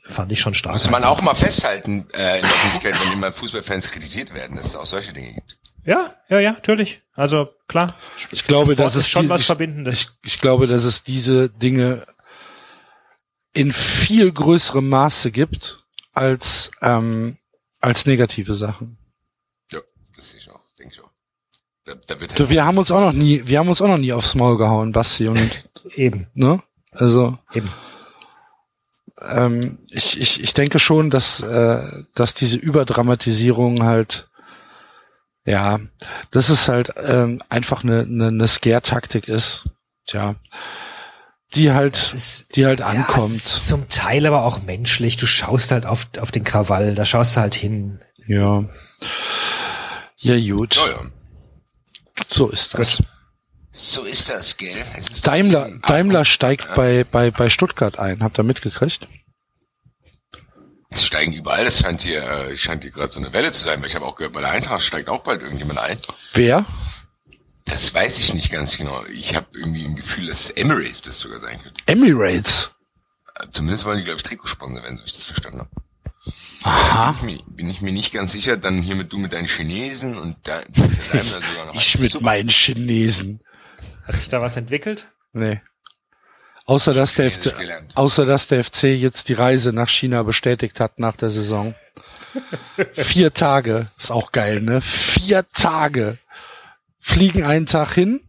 fand 0.05 0.31
ich 0.31 0.41
schon 0.41 0.53
stark. 0.53 0.75
Muss 0.75 0.91
man 0.91 1.05
auch 1.05 1.23
mal 1.23 1.35
festhalten 1.35 2.07
äh, 2.13 2.37
in 2.37 2.43
der 2.43 2.51
Öffentlichkeit, 2.51 2.95
wenn 3.03 3.13
immer 3.13 3.33
Fußballfans 3.33 3.91
kritisiert 3.91 4.35
werden, 4.35 4.57
dass 4.57 4.67
es 4.67 4.77
auch 4.77 4.87
solche 4.87 5.13
Dinge 5.13 5.33
gibt. 5.35 5.59
Ja, 5.85 6.13
ja, 6.29 6.39
ja, 6.39 6.53
natürlich. 6.53 7.03
Also 7.15 7.49
klar. 7.73 7.97
Ich 8.31 8.45
glaube, 8.45 8.77
das 8.77 8.95
ist 8.95 9.11
schon 9.11 9.25
die, 9.25 9.29
was 9.29 9.43
ich, 9.43 9.47
Verbindendes. 9.47 10.17
Ich, 10.23 10.35
ich 10.35 10.41
glaube, 10.41 10.67
dass 10.67 10.85
es 10.85 11.03
diese 11.03 11.49
Dinge 11.49 12.07
in 13.53 13.73
viel 13.73 14.31
größerem 14.33 14.89
Maße 14.89 15.31
gibt 15.31 15.85
als 16.13 16.71
ähm, 16.81 17.39
als 17.81 18.07
negative 18.07 18.55
Sachen. 18.55 18.99
Ja, 19.71 19.81
das 20.17 20.31
sehe 20.31 20.41
ich 20.41 20.51
auch, 20.51 20.61
denke 20.79 20.95
ich 20.95 21.01
auch. 21.01 21.11
Da, 21.85 21.95
da 21.95 22.21
wird 22.21 22.31
halt 22.31 22.39
du, 22.39 22.49
wir 22.49 22.65
haben 22.65 22.79
uns 22.79 22.91
auch 22.91 23.01
noch 23.01 23.13
nie, 23.13 23.43
wir 23.45 23.59
haben 23.59 23.69
uns 23.69 23.83
auch 23.83 23.89
noch 23.89 23.99
nie 23.99 24.13
aufs 24.13 24.35
Maul 24.35 24.57
gehauen, 24.57 24.93
Basti 24.93 25.27
und 25.27 25.65
eben. 25.97 26.29
Ne? 26.35 26.63
Also 26.93 27.39
eben 27.53 27.71
ähm, 29.25 29.79
ich, 29.89 30.21
ich, 30.21 30.43
ich 30.43 30.55
denke 30.55 30.79
schon, 30.79 31.11
dass, 31.11 31.41
äh, 31.41 31.83
dass 32.15 32.35
diese 32.35 32.59
Überdramatisierung 32.59 33.83
halt, 33.85 34.29
ja, 35.45 35.81
das 36.31 36.51
ist 36.51 36.69
halt 36.69 36.93
ähm, 36.97 37.43
einfach 37.49 37.83
eine, 37.83 38.03
eine, 38.03 38.29
eine 38.29 38.49
Scare-Taktik 38.49 39.29
ist. 39.29 39.69
Tja. 40.07 40.37
Die 41.55 41.73
halt, 41.73 41.97
ist, 41.97 42.57
die 42.57 42.65
halt 42.65 42.81
ja, 42.81 42.87
ankommt. 42.87 43.29
zum 43.29 43.89
Teil 43.89 44.27
aber 44.27 44.45
auch 44.45 44.63
menschlich. 44.63 45.17
Du 45.17 45.27
schaust 45.27 45.71
halt 45.71 45.85
auf, 45.85 46.09
auf 46.19 46.31
den 46.31 46.45
Krawall, 46.45 46.95
da 46.95 47.05
schaust 47.05 47.37
du 47.37 47.41
halt 47.41 47.55
hin. 47.55 48.01
Ja. 48.27 48.65
Ja, 50.17 50.55
gut. 50.55 50.77
Ja, 50.77 50.87
ja. 50.87 51.11
So 52.29 52.49
ist 52.49 52.79
das. 52.79 52.99
Gut. 52.99 53.07
So 53.73 54.03
ist 54.05 54.29
das, 54.29 54.57
gell? 54.59 54.85
Ist 54.99 55.27
Daimler, 55.27 55.71
Daimler 55.87 56.25
steigt 56.27 56.67
ja. 56.69 56.75
bei, 56.75 57.05
bei, 57.05 57.31
bei 57.31 57.49
Stuttgart 57.49 57.99
ein. 57.99 58.23
Habt 58.23 58.39
ihr 58.39 58.45
mitgekriegt? 58.45 59.09
Es 60.95 61.07
steigen 61.07 61.33
überall, 61.33 61.65
das 61.65 61.81
scheint 61.81 62.03
hier, 62.03 62.23
äh, 62.23 62.57
scheint 62.57 62.83
hier 62.83 62.93
gerade 62.93 63.13
so 63.13 63.21
eine 63.21 63.33
Welle 63.33 63.53
zu 63.53 63.63
sein, 63.63 63.81
weil 63.81 63.89
ich 63.89 63.95
habe 63.95 64.05
auch 64.05 64.17
gehört, 64.17 64.35
bei 64.35 64.41
der 64.41 64.51
Eintracht 64.51 64.83
steigt 64.83 65.09
auch 65.09 65.23
bald 65.23 65.43
irgendjemand 65.43 65.79
ein. 65.79 65.99
Wer? 66.35 66.67
Das 67.65 67.95
weiß 67.95 68.19
ich 68.19 68.35
nicht 68.35 68.51
ganz 68.51 68.77
genau. 68.77 69.05
Ich 69.07 69.35
habe 69.35 69.47
irgendwie 69.53 69.85
ein 69.85 69.97
Gefühl, 69.97 70.27
dass 70.27 70.51
Emirates 70.51 71.03
das 71.03 71.19
sogar 71.19 71.39
sein 71.39 71.61
könnte. 71.63 71.81
Emirates? 71.87 72.73
Äh, 73.35 73.47
zumindest 73.51 73.85
wollen 73.85 73.99
die, 73.99 74.05
glaube 74.05 74.19
ich, 74.19 74.23
Trikotsponsor 74.23 74.83
werden, 74.83 74.99
so 74.99 75.05
wie 75.05 75.09
ich 75.09 75.15
das 75.15 75.25
verstanden 75.25 75.61
habe. 75.61 75.71
Aha. 76.65 77.13
Bin 77.21 77.29
ich, 77.29 77.47
mir, 77.47 77.55
bin 77.57 77.71
ich 77.71 77.81
mir 77.81 77.93
nicht 77.93 78.13
ganz 78.13 78.33
sicher. 78.33 78.57
Dann 78.57 78.83
hier 78.83 78.95
mit 78.95 79.13
du 79.13 79.19
mit 79.19 79.33
deinen 79.33 79.49
Chinesen 79.49 80.19
und 80.19 80.37
da, 80.45 80.63
Daimler 81.13 81.41
sogar 81.43 81.67
noch. 81.67 81.75
ich 81.75 81.99
mit 81.99 82.21
meinen 82.21 82.49
Chinesen. 82.49 83.41
Hat 84.05 84.19
sich 84.19 84.29
da 84.29 84.41
was 84.41 84.57
entwickelt? 84.57 85.09
Nee. 85.33 85.61
Außer 86.65 86.95
dass, 86.95 87.15
der 87.15 87.31
FC, 87.31 87.55
außer 87.95 88.25
dass 88.25 88.47
der 88.47 88.65
FC 88.65 88.85
jetzt 88.85 89.29
die 89.29 89.35
Reise 89.35 89.73
nach 89.73 89.89
China 89.89 90.23
bestätigt 90.23 90.79
hat 90.81 90.99
nach 90.99 91.17
der 91.17 91.31
Saison. 91.31 91.75
Vier 92.93 93.35
Tage. 93.35 93.91
Ist 93.99 94.13
auch 94.13 94.33
geil, 94.33 94.61
ne? 94.61 94.81
Vier 94.81 95.45
Tage. 95.53 96.19
Fliegen 97.01 97.43
einen 97.43 97.67
Tag 97.67 97.95
hin, 97.95 98.21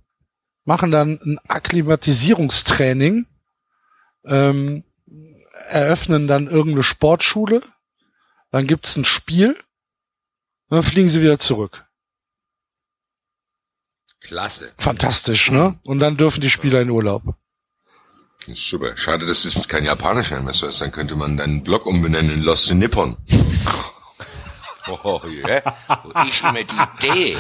machen 0.65 0.89
dann 0.89 1.19
ein 1.23 1.37
Akklimatisierungstraining, 1.47 3.27
ähm, 4.25 4.83
eröffnen 5.67 6.27
dann 6.27 6.47
irgendeine 6.47 6.81
Sportschule, 6.81 7.61
dann 8.49 8.65
gibt's 8.65 8.95
ein 8.95 9.05
Spiel, 9.05 9.55
dann 10.69 10.81
fliegen 10.81 11.07
sie 11.09 11.21
wieder 11.21 11.37
zurück. 11.37 11.85
Klasse. 14.21 14.71
Fantastisch, 14.77 15.51
ne? 15.51 15.79
Und 15.83 15.99
dann 15.99 16.17
dürfen 16.17 16.41
die 16.41 16.49
Spieler 16.49 16.81
in 16.81 16.89
Urlaub. 16.89 17.35
Das 18.45 18.57
ist 18.57 18.67
super. 18.67 18.97
Schade, 18.97 19.25
dass 19.25 19.45
es 19.45 19.67
kein 19.67 19.85
japanischer 19.85 20.37
Investor 20.37 20.69
ist. 20.69 20.81
Dann 20.81 20.91
könnte 20.91 21.15
man 21.15 21.37
deinen 21.37 21.63
Blog 21.63 21.85
umbenennen 21.85 22.33
in 22.33 22.41
Lost 22.41 22.69
in 22.69 22.79
Nippon. 22.79 23.17
Oh, 24.85 25.21
yeah. 25.25 25.61
Wo 26.03 26.27
ist 26.27 26.41
immer 26.41 26.61
die 26.61 27.07
Idee? 27.07 27.37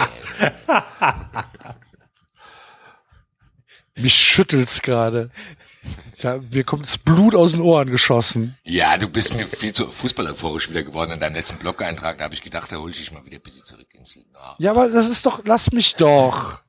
Mich 3.97 4.15
schüttelt's 4.15 4.81
gerade. 4.81 5.29
Ja, 6.19 6.37
mir 6.37 6.63
kommt 6.63 6.85
das 6.85 6.97
Blut 6.97 7.35
aus 7.35 7.51
den 7.51 7.59
Ohren 7.59 7.89
geschossen. 7.91 8.57
Ja, 8.63 8.97
du 8.97 9.09
bist 9.09 9.35
mir 9.35 9.45
viel 9.45 9.73
zu 9.73 9.91
fußballerphorisch 9.91 10.69
wieder 10.69 10.83
geworden 10.83 11.11
in 11.11 11.19
deinem 11.19 11.35
letzten 11.35 11.57
Blog-Eintrag. 11.57 12.19
Da 12.19 12.23
habe 12.23 12.33
ich 12.33 12.41
gedacht, 12.41 12.71
da 12.71 12.77
hol 12.77 12.91
ich 12.91 12.97
dich 12.97 13.11
mal 13.11 13.25
wieder 13.25 13.35
ein 13.35 13.41
bisschen 13.41 13.65
zurück 13.65 13.93
ins 13.93 14.17
oh. 14.17 14.55
Ja, 14.59 14.71
aber 14.71 14.87
das 14.87 15.09
ist 15.09 15.25
doch, 15.25 15.41
lass 15.43 15.73
mich 15.73 15.95
doch. 15.95 16.61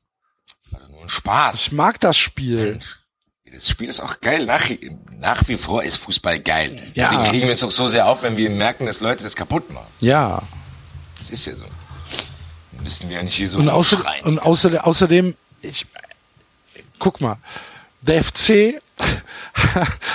Das 0.64 0.72
war 0.72 0.80
doch 0.80 0.88
nur 0.88 1.02
ein 1.02 1.08
Spaß. 1.08 1.54
Ich 1.54 1.72
mag 1.72 2.00
das 2.00 2.16
Spiel. 2.16 2.72
Mensch. 2.72 3.03
Das 3.54 3.68
Spiel 3.68 3.88
ist 3.88 4.00
auch 4.00 4.20
geil. 4.20 4.46
Nach, 4.46 4.68
nach 5.18 5.46
wie 5.46 5.56
vor 5.56 5.84
ist 5.84 5.96
Fußball 5.96 6.40
geil. 6.40 6.82
Ja. 6.94 7.08
Deswegen 7.08 7.30
kriegen 7.30 7.44
wir 7.46 7.52
uns 7.52 7.60
doch 7.60 7.70
so 7.70 7.86
sehr 7.86 8.06
auf, 8.06 8.22
wenn 8.22 8.36
wir 8.36 8.50
merken, 8.50 8.86
dass 8.86 9.00
Leute 9.00 9.22
das 9.22 9.36
kaputt 9.36 9.72
machen. 9.72 9.86
Ja. 10.00 10.42
Das 11.18 11.30
ist 11.30 11.46
ja 11.46 11.54
so. 11.54 11.64
Dann 12.72 12.82
müssen 12.82 13.08
wir 13.08 13.16
ja 13.16 13.22
nicht 13.22 13.34
hier 13.34 13.48
so 13.48 13.58
und, 13.58 13.68
außer, 13.68 14.02
und 14.24 14.40
außerdem, 14.40 14.80
außerdem, 14.80 15.36
ich, 15.62 15.86
guck 16.98 17.20
mal, 17.20 17.38
der 18.00 18.24
FC 18.24 18.80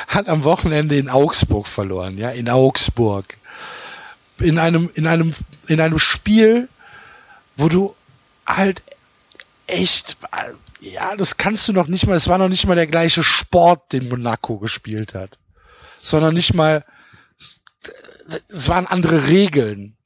hat 0.08 0.28
am 0.28 0.44
Wochenende 0.44 0.98
in 0.98 1.10
Augsburg 1.10 1.68
verloren, 1.68 2.18
ja, 2.18 2.32
in 2.32 2.50
Augsburg. 2.50 3.38
In 4.38 4.58
einem, 4.60 4.90
in 4.94 5.08
einem, 5.08 5.34
in 5.68 5.82
einem 5.82 6.00
Spiel, 6.00 6.70
wo 7.58 7.70
du 7.70 7.96
halt 8.46 8.82
echt, 9.68 10.18
ja, 10.80 11.16
das 11.16 11.38
kannst 11.38 11.68
du 11.68 11.74
noch 11.74 11.88
nicht 11.88 12.08
mal, 12.08 12.16
es 12.16 12.28
war 12.28 12.38
noch 12.38 12.50
nicht 12.50 12.66
mal 12.66 12.76
der 12.76 12.88
gleiche 12.88 13.24
Sport, 13.24 13.92
den 13.92 14.10
Monaco 14.10 14.60
gespielt 14.60 15.14
hat. 15.14 15.38
Es 16.02 16.14
war 16.14 16.22
noch 16.22 16.32
nicht 16.32 16.54
mal, 16.54 16.86
es 18.48 18.70
waren 18.70 18.88
andere 18.88 19.28
Regeln. 19.28 19.98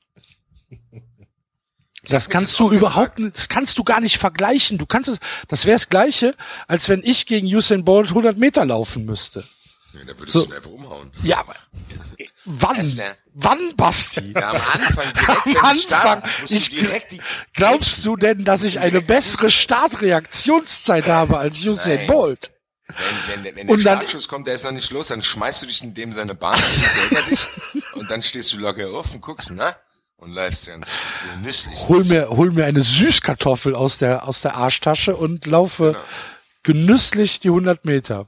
Das 2.09 2.29
kannst 2.29 2.59
du 2.59 2.69
überhaupt 2.69 3.19
das 3.33 3.47
kannst 3.47 3.77
du 3.77 3.83
gar 3.83 4.01
nicht 4.01 4.17
vergleichen. 4.17 4.77
Du 4.77 4.85
kannst 4.85 5.09
es, 5.09 5.19
das 5.47 5.65
wäre 5.65 5.75
das 5.75 5.89
Gleiche, 5.89 6.35
als 6.67 6.89
wenn 6.89 7.01
ich 7.03 7.27
gegen 7.27 7.47
Usain 7.47 7.85
Bolt 7.85 8.09
100 8.09 8.37
Meter 8.37 8.65
laufen 8.65 9.05
müsste. 9.05 9.45
Ja, 9.93 9.99
da 10.05 10.17
würdest 10.17 10.33
so. 10.33 10.45
du 10.45 10.55
einfach 10.55 10.71
umhauen. 10.71 11.11
Ja, 11.21 11.39
aber 11.39 11.55
wann? 12.45 13.01
Wann, 13.33 13.75
Basti? 13.75 14.33
Ja, 14.35 14.51
am 14.51 14.55
Anfang 14.55 15.13
direkt, 15.13 15.45
am 15.45 15.65
Anfang. 15.65 15.77
Start, 15.77 16.25
ich, 16.49 16.69
die 16.69 17.21
glaubst 17.53 18.03
du 18.05 18.15
denn, 18.15 18.43
dass 18.43 18.63
ich 18.63 18.79
eine 18.79 19.01
bessere 19.01 19.51
Startreaktionszeit 19.51 21.07
habe 21.07 21.37
als 21.37 21.63
Usain 21.65 21.97
Nein. 21.97 22.07
Bolt? 22.07 22.51
Wenn, 23.27 23.43
wenn, 23.43 23.55
wenn 23.55 23.67
der 23.67 23.73
und 23.75 23.81
Startschuss 23.81 24.27
kommt, 24.27 24.47
der 24.47 24.55
ist 24.55 24.63
noch 24.63 24.71
nicht 24.71 24.91
los, 24.91 25.07
dann 25.07 25.23
schmeißt 25.23 25.61
du 25.61 25.65
dich 25.67 25.81
in 25.83 25.93
dem 25.93 26.11
seine 26.13 26.35
Bahn 26.35 26.59
dich 27.29 27.45
und 27.93 28.09
dann 28.09 28.21
stehst 28.21 28.53
du 28.53 28.57
locker 28.57 28.89
auf 28.89 29.13
und 29.13 29.21
guckst, 29.21 29.51
ne? 29.51 29.75
Und 30.17 30.31
läufst 30.31 30.67
ganz 30.67 30.89
genüsslich. 31.33 31.79
Hol 31.87 32.03
mir, 32.05 32.29
hol 32.29 32.51
mir 32.51 32.65
eine 32.65 32.81
Süßkartoffel 32.81 33.75
aus 33.75 33.97
der, 33.97 34.27
aus 34.27 34.41
der 34.41 34.55
Arschtasche 34.55 35.15
und 35.15 35.45
laufe 35.45 35.93
genau. 35.93 36.03
genüsslich 36.63 37.39
die 37.41 37.49
100 37.49 37.83
Meter. 37.83 38.27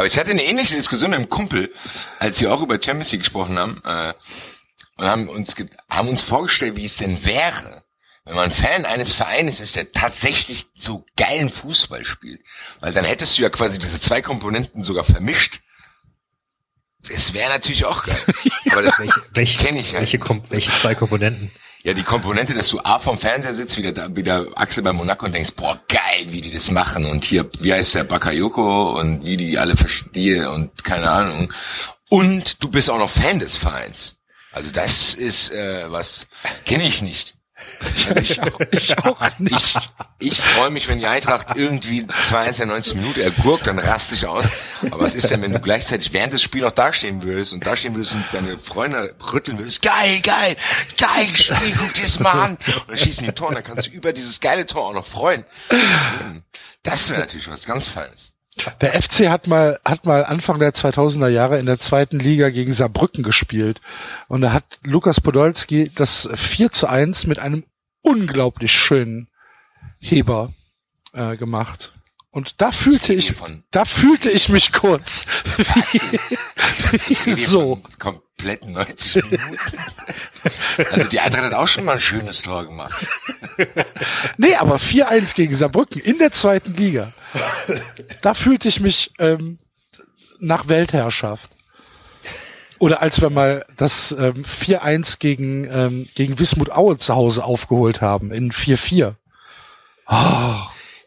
Aber 0.00 0.06
ich 0.06 0.16
hatte 0.16 0.30
eine 0.30 0.42
ähnliche 0.42 0.76
Diskussion 0.76 1.10
mit 1.10 1.18
einem 1.18 1.28
Kumpel, 1.28 1.70
als 2.18 2.40
wir 2.40 2.54
auch 2.54 2.62
über 2.62 2.80
Champions 2.82 3.12
League 3.12 3.20
gesprochen 3.20 3.58
haben, 3.58 3.82
äh, 3.84 4.14
und 4.96 5.06
haben 5.06 5.28
uns, 5.28 5.54
haben 5.90 6.08
uns 6.08 6.22
vorgestellt, 6.22 6.76
wie 6.76 6.86
es 6.86 6.96
denn 6.96 7.22
wäre, 7.26 7.84
wenn 8.24 8.34
man 8.34 8.50
Fan 8.50 8.86
eines 8.86 9.12
Vereines 9.12 9.60
ist, 9.60 9.76
der 9.76 9.92
tatsächlich 9.92 10.64
so 10.74 11.04
geilen 11.18 11.50
Fußball 11.50 12.06
spielt. 12.06 12.40
Weil 12.80 12.94
dann 12.94 13.04
hättest 13.04 13.36
du 13.36 13.42
ja 13.42 13.50
quasi 13.50 13.78
diese 13.78 14.00
zwei 14.00 14.22
Komponenten 14.22 14.84
sogar 14.84 15.04
vermischt. 15.04 15.60
Das 17.06 17.34
wäre 17.34 17.50
natürlich 17.50 17.84
auch 17.84 18.02
geil. 18.06 18.24
Aber 18.70 18.80
das 18.80 18.98
Welche, 19.00 19.22
welche, 19.34 19.58
kenne 19.58 19.80
ich 19.80 19.94
halt. 19.94 20.10
welche, 20.10 20.50
welche 20.50 20.74
zwei 20.76 20.94
Komponenten? 20.94 21.50
Ja, 21.82 21.94
die 21.94 22.02
Komponente, 22.02 22.52
dass 22.52 22.68
du 22.68 22.78
A 22.80 22.98
vom 22.98 23.18
Fernseher 23.18 23.54
sitzt, 23.54 23.78
wieder 23.78 23.92
da, 23.92 24.14
wieder 24.14 24.46
Axel 24.54 24.82
bei 24.82 24.92
Monaco 24.92 25.24
und 25.24 25.32
denkst, 25.32 25.52
boah, 25.56 25.80
geil, 25.88 26.26
wie 26.26 26.42
die 26.42 26.50
das 26.50 26.70
machen 26.70 27.06
und 27.06 27.24
hier, 27.24 27.48
wie 27.60 27.72
heißt 27.72 27.94
der 27.94 28.04
Bakayoko 28.04 28.98
und 29.00 29.24
wie 29.24 29.38
die 29.38 29.58
alle 29.58 29.76
verstehe 29.76 30.50
und 30.50 30.84
keine 30.84 31.10
Ahnung. 31.10 31.52
Und 32.10 32.62
du 32.62 32.68
bist 32.68 32.90
auch 32.90 32.98
noch 32.98 33.08
Fan 33.08 33.38
des 33.38 33.56
Vereins. 33.56 34.16
Also 34.52 34.70
das 34.70 35.14
ist 35.14 35.52
äh, 35.52 35.90
was 35.90 36.26
kenne 36.66 36.86
ich 36.86 37.00
nicht. 37.00 37.39
Ich 38.20 38.40
auch, 38.40 38.60
ich 38.70 38.98
auch 39.04 39.38
nicht. 39.38 39.76
Ich, 40.18 40.32
ich 40.32 40.40
freue 40.40 40.70
mich, 40.70 40.88
wenn 40.88 40.98
die 40.98 41.06
Eintracht 41.06 41.56
irgendwie 41.56 42.06
2 42.06 42.50
der 42.52 42.66
90 42.66 42.94
Minuten 42.96 43.20
ergurkt, 43.20 43.66
dann 43.66 43.78
raste 43.78 44.14
ich 44.14 44.26
aus. 44.26 44.46
Aber 44.82 45.00
was 45.00 45.14
ist 45.14 45.30
denn, 45.30 45.42
wenn 45.42 45.52
du 45.52 45.60
gleichzeitig 45.60 46.12
während 46.12 46.32
des 46.32 46.42
Spiels 46.42 46.64
noch 46.64 46.72
dastehen 46.72 47.22
würdest 47.22 47.52
und 47.52 47.64
dastehen 47.66 47.94
würdest 47.94 48.14
und 48.14 48.24
deine 48.32 48.58
Freunde 48.58 49.14
rütteln 49.32 49.58
würdest? 49.58 49.82
Geil, 49.82 50.20
geil, 50.20 50.56
geil 50.98 51.28
Spiel, 51.34 51.74
guck 51.78 51.94
dir 51.94 52.02
das 52.02 52.18
mal 52.18 52.32
an. 52.32 52.50
Und 52.50 52.88
dann 52.88 52.96
schießen 52.96 53.22
die 53.24 53.30
ein 53.30 53.34
Tor 53.34 53.48
und 53.48 53.54
dann 53.54 53.64
kannst 53.64 53.86
du 53.86 53.90
über 53.90 54.12
dieses 54.12 54.40
geile 54.40 54.66
Tor 54.66 54.88
auch 54.88 54.94
noch 54.94 55.06
freuen. 55.06 55.44
Das 56.82 57.08
wäre 57.10 57.20
natürlich 57.20 57.48
was 57.48 57.66
ganz 57.66 57.86
Feines. 57.86 58.32
Der 58.80 59.00
FC 59.00 59.28
hat 59.28 59.46
mal, 59.46 59.80
hat 59.84 60.04
mal 60.06 60.24
Anfang 60.24 60.58
der 60.58 60.74
2000er 60.74 61.28
Jahre 61.28 61.58
in 61.58 61.66
der 61.66 61.78
zweiten 61.78 62.18
Liga 62.18 62.50
gegen 62.50 62.72
Saarbrücken 62.72 63.22
gespielt. 63.22 63.80
Und 64.28 64.40
da 64.42 64.52
hat 64.52 64.78
Lukas 64.82 65.20
Podolski 65.20 65.90
das 65.94 66.28
4 66.34 66.72
zu 66.72 66.88
1 66.88 67.26
mit 67.26 67.38
einem 67.38 67.64
unglaublich 68.02 68.72
schönen 68.72 69.28
Heber 69.98 70.52
äh, 71.12 71.36
gemacht. 71.36 71.92
Und 72.32 72.60
da 72.60 72.70
fühlte 72.70 73.12
ich, 73.12 73.32
Von, 73.32 73.64
da 73.72 73.84
fühlte 73.84 74.30
ich 74.30 74.48
mich 74.48 74.72
kurz. 74.72 75.26
ich 77.26 77.48
so. 77.48 77.76
von 77.76 77.98
kompletten 77.98 78.72
90 78.72 79.24
Minuten. 79.24 79.78
Also 80.92 81.08
die 81.08 81.18
Eintracht 81.18 81.44
hat 81.44 81.54
auch 81.54 81.66
schon 81.66 81.84
mal 81.84 81.94
ein 81.94 82.00
schönes 82.00 82.42
Tor 82.42 82.66
gemacht. 82.66 83.04
Nee, 84.38 84.54
aber 84.54 84.76
4-1 84.76 85.34
gegen 85.34 85.54
Saarbrücken 85.54 86.00
in 86.00 86.18
der 86.18 86.30
zweiten 86.30 86.74
Liga. 86.74 87.12
Da 88.22 88.34
fühlte 88.34 88.68
ich 88.68 88.80
mich 88.80 89.12
ähm, 89.18 89.58
nach 90.38 90.68
Weltherrschaft. 90.68 91.50
Oder 92.78 93.02
als 93.02 93.20
wir 93.20 93.28
mal 93.28 93.66
das 93.76 94.12
ähm, 94.12 94.44
4-1 94.44 95.18
gegen, 95.18 95.68
ähm, 95.70 96.06
gegen 96.14 96.38
Wismut 96.38 96.70
Aue 96.70 96.96
zu 96.96 97.14
Hause 97.14 97.44
aufgeholt 97.44 98.00
haben, 98.00 98.32
in 98.32 98.52
4-4. 98.52 99.16
Oh, 100.06 100.54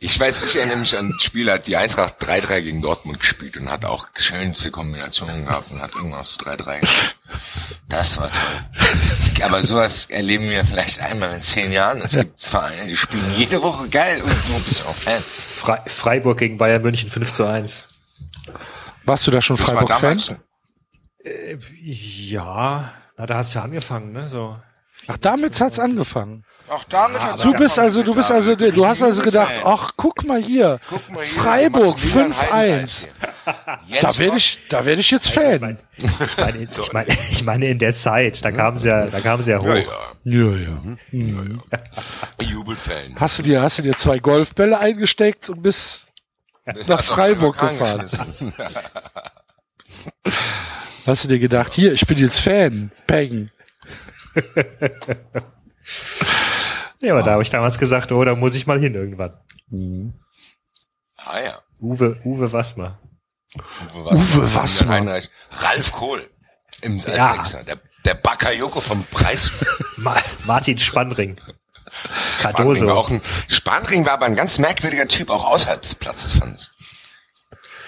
Ich 0.05 0.19
weiß, 0.19 0.43
ich 0.43 0.57
erinnere 0.57 0.79
mich 0.79 0.97
an 0.97 1.11
das 1.11 1.23
Spiel, 1.23 1.49
hat 1.49 1.65
die 1.65 1.77
Eintracht 1.77 2.21
3-3 2.21 2.59
gegen 2.59 2.81
Dortmund 2.81 3.21
gespielt 3.21 3.55
und 3.55 3.71
hat 3.71 3.85
auch 3.85 4.07
schönste 4.17 4.69
Kombinationen 4.69 5.45
gehabt 5.45 5.71
und 5.71 5.81
hat 5.81 5.95
irgendwas 5.95 6.37
3-3 6.39 6.79
gemacht. 6.81 7.15
Das 7.87 8.17
war 8.17 8.29
toll. 8.29 9.45
Aber 9.45 9.63
sowas 9.63 10.09
erleben 10.09 10.49
wir 10.49 10.65
vielleicht 10.65 10.99
einmal 10.99 11.33
in 11.35 11.41
zehn 11.41 11.71
Jahren. 11.71 12.01
Es 12.01 12.13
gibt 12.17 12.41
Vereine, 12.41 12.87
die 12.87 12.97
spielen 12.97 13.33
jede 13.37 13.61
Woche 13.61 13.87
geil 13.87 14.21
und 14.21 14.29
du 14.29 14.53
bist 14.55 14.85
auch 14.85 14.93
Fan. 14.93 15.21
Fre 15.21 15.81
Freiburg 15.85 16.37
gegen 16.37 16.57
Bayern 16.57 16.81
München 16.81 17.09
5 17.09 17.31
zu 17.31 17.45
1. 17.45 17.87
warst 19.05 19.25
du 19.25 19.31
da 19.31 19.41
schon 19.41 19.55
Freiburg-Fan? 19.55 20.17
damals, 20.19 20.35
Ja, 21.81 22.93
na, 23.15 23.25
da 23.25 23.37
hat's 23.37 23.53
ja 23.53 23.61
angefangen, 23.61 24.11
ne? 24.11 24.27
So. 24.27 24.57
Ach, 25.07 25.17
damit 25.17 25.59
hat's 25.59 25.79
angefangen. 25.79 26.45
auch 26.69 26.83
damit 26.85 27.21
hat 27.21 27.43
Du 27.43 27.53
bist 27.53 27.77
also, 27.77 28.03
du 28.03 28.13
bist 28.13 28.31
also, 28.31 28.55
du 28.55 28.85
hast 28.85 29.03
also 29.03 29.21
gedacht, 29.21 29.53
ach, 29.65 29.91
guck 29.97 30.23
mal 30.23 30.41
hier, 30.41 30.79
Guck 30.89 31.09
mal 31.09 31.23
hier, 31.23 31.41
Freiburg 31.41 31.95
Maximilian 31.95 32.33
5-1. 32.33 32.51
Heidenreich 32.51 33.07
hier. 33.85 34.01
Da 34.01 34.17
werde 34.17 34.37
ich, 34.37 34.59
da 34.69 34.85
werde 34.85 35.01
ich 35.01 35.11
jetzt 35.11 35.29
Fan. 35.29 35.79
Ich 35.97 36.37
meine, 36.37 36.67
ich 36.77 36.93
meine, 36.93 37.07
ich 37.31 37.43
meine 37.43 37.67
in 37.67 37.79
der 37.79 37.93
Zeit, 37.93 38.43
da 38.45 38.51
kamen 38.51 38.77
sie 38.77 38.89
ja, 38.89 39.07
da 39.07 39.19
kamen 39.19 39.43
sie 39.43 39.51
ja 39.51 39.59
hoch. 39.59 39.65
Ja, 39.65 39.75
ja. 39.75 40.13
Ja, 40.25 40.55
ja. 40.55 40.81
Mhm. 41.11 41.61
Jubelfan. 42.41 43.15
Hast 43.17 43.39
du 43.39 43.43
dir, 43.43 43.61
hast 43.61 43.77
du 43.77 43.81
dir 43.81 43.97
zwei 43.97 44.19
Golfbälle 44.19 44.79
eingesteckt 44.79 45.49
und 45.49 45.61
bist 45.61 46.09
nach 46.87 47.03
Freiburg 47.03 47.59
gefahren? 47.59 48.09
Hast 51.05 51.25
du 51.25 51.27
dir 51.27 51.39
gedacht, 51.39 51.73
hier, 51.73 51.91
ich 51.91 52.07
bin 52.07 52.17
jetzt 52.17 52.39
Fan, 52.39 52.89
Peng. 53.07 53.51
Ja, 57.01 57.13
aber 57.13 57.23
da 57.23 57.31
habe 57.31 57.43
ich 57.43 57.49
damals 57.49 57.77
gesagt, 57.77 58.11
oh, 58.11 58.23
da 58.23 58.35
muss 58.35 58.55
ich 58.55 58.65
mal 58.67 58.79
hin 58.79 58.95
irgendwann. 58.95 59.35
Ah 61.17 61.39
ja. 61.39 61.59
Uwe, 61.81 62.19
Uwe 62.23 62.51
Wassmer. 62.53 62.99
Uwe 63.93 64.05
Wassmer. 64.05 64.37
Uwe 64.37 64.55
Wassmer. 64.55 65.21
Ralf 65.51 65.91
Kohl. 65.91 66.29
Im 66.81 66.93
als 66.95 67.05
Ja. 67.07 67.35
Sechser. 67.35 67.63
Der, 67.63 67.77
der 68.05 68.13
Bakayoko 68.15 68.79
vom 68.81 69.03
Preis. 69.05 69.51
Ma 69.97 70.15
Martin 70.45 70.77
Spannring. 70.79 71.37
Spanring 71.37 72.41
war 72.41 72.53
Cardoso. 72.53 72.91
auch 72.93 73.09
ein, 73.11 73.21
Spanring 73.49 74.05
war 74.05 74.13
aber 74.13 74.25
ein 74.25 74.35
ganz 74.35 74.57
merkwürdiger 74.57 75.07
Typ, 75.07 75.29
auch 75.29 75.43
außerhalb 75.45 75.81
des 75.81 75.95
Platzes, 75.95 76.33
fand 76.33 76.59
ich. 76.59 76.69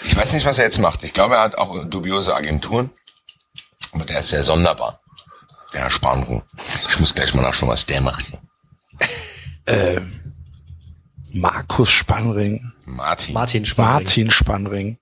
Ich 0.03 0.15
weiß 0.15 0.33
nicht, 0.33 0.45
was 0.45 0.59
er 0.59 0.65
jetzt 0.65 0.77
macht. 0.79 1.03
Ich 1.03 1.13
glaube, 1.13 1.35
er 1.35 1.41
hat 1.41 1.57
auch 1.57 1.85
dubiose 1.85 2.35
Agenturen. 2.35 2.91
Aber 3.93 4.03
der 4.05 4.19
ist 4.19 4.29
sehr 4.29 4.43
sonderbar. 4.43 5.01
Herr 5.75 5.91
Spanring. 5.91 6.43
Ich 6.89 6.99
muss 6.99 7.13
gleich 7.13 7.33
mal 7.33 7.41
nachschauen, 7.41 7.69
was 7.69 7.85
der 7.85 8.01
macht. 8.01 8.31
Ähm, 9.67 10.33
Markus 11.33 11.89
Spannring, 11.89 12.71
Martin. 12.85 13.33
Martin 13.33 13.65
Spannring. 13.65 13.93
Martin 13.93 14.31
Spannring. 14.31 14.97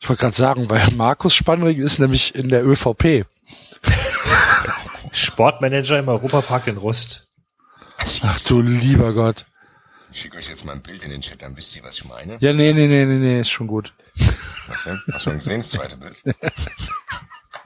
Ich 0.00 0.08
wollte 0.08 0.20
gerade 0.20 0.36
sagen, 0.36 0.68
weil 0.68 0.90
Markus 0.92 1.34
Spannring 1.34 1.78
ist 1.78 1.98
nämlich 1.98 2.34
in 2.34 2.48
der 2.48 2.66
ÖVP. 2.66 3.24
Sportmanager 5.12 5.98
im 5.98 6.08
Europapark 6.08 6.66
in 6.66 6.76
Rust. 6.76 7.28
Ach 7.98 8.42
du 8.42 8.60
lieber 8.60 9.12
Gott. 9.14 9.46
Ich 10.10 10.20
schicke 10.20 10.38
euch 10.38 10.48
jetzt 10.48 10.64
mal 10.64 10.72
ein 10.72 10.82
Bild 10.82 11.02
in 11.02 11.10
den 11.10 11.20
Chat, 11.20 11.42
dann 11.42 11.56
wisst 11.56 11.74
ihr, 11.76 11.82
was 11.82 11.98
ich 11.98 12.04
meine. 12.04 12.36
Ja, 12.40 12.52
nee, 12.52 12.72
nee, 12.72 12.86
nee, 12.86 13.04
nee, 13.04 13.18
nee, 13.18 13.40
ist 13.40 13.50
schon 13.50 13.66
gut. 13.66 13.92
Was 14.66 14.84
denn? 14.84 15.00
Hast 15.12 15.26
du 15.26 15.30
schon 15.30 15.38
gesehen, 15.38 15.60
das 15.60 15.70
zweite 15.70 15.96
Bild? 15.96 16.16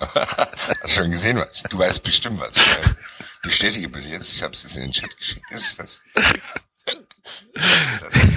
Hast 0.15 0.83
du 0.85 0.89
schon 0.89 1.11
gesehen, 1.11 1.39
was? 1.39 1.63
Du 1.69 1.79
weißt 1.79 2.03
bestimmt, 2.03 2.41
was 2.41 2.57
ich 2.57 2.67
meine. 2.67 2.97
Bestätige 3.43 3.89
bitte 3.89 4.09
jetzt, 4.09 4.33
ich 4.33 4.43
habe 4.43 4.53
es 4.55 4.63
jetzt 4.63 4.77
in 4.77 4.83
den 4.83 4.93
Chat 4.93 5.17
geschickt. 5.17 5.45
Ist 5.51 5.79
das? 5.79 6.03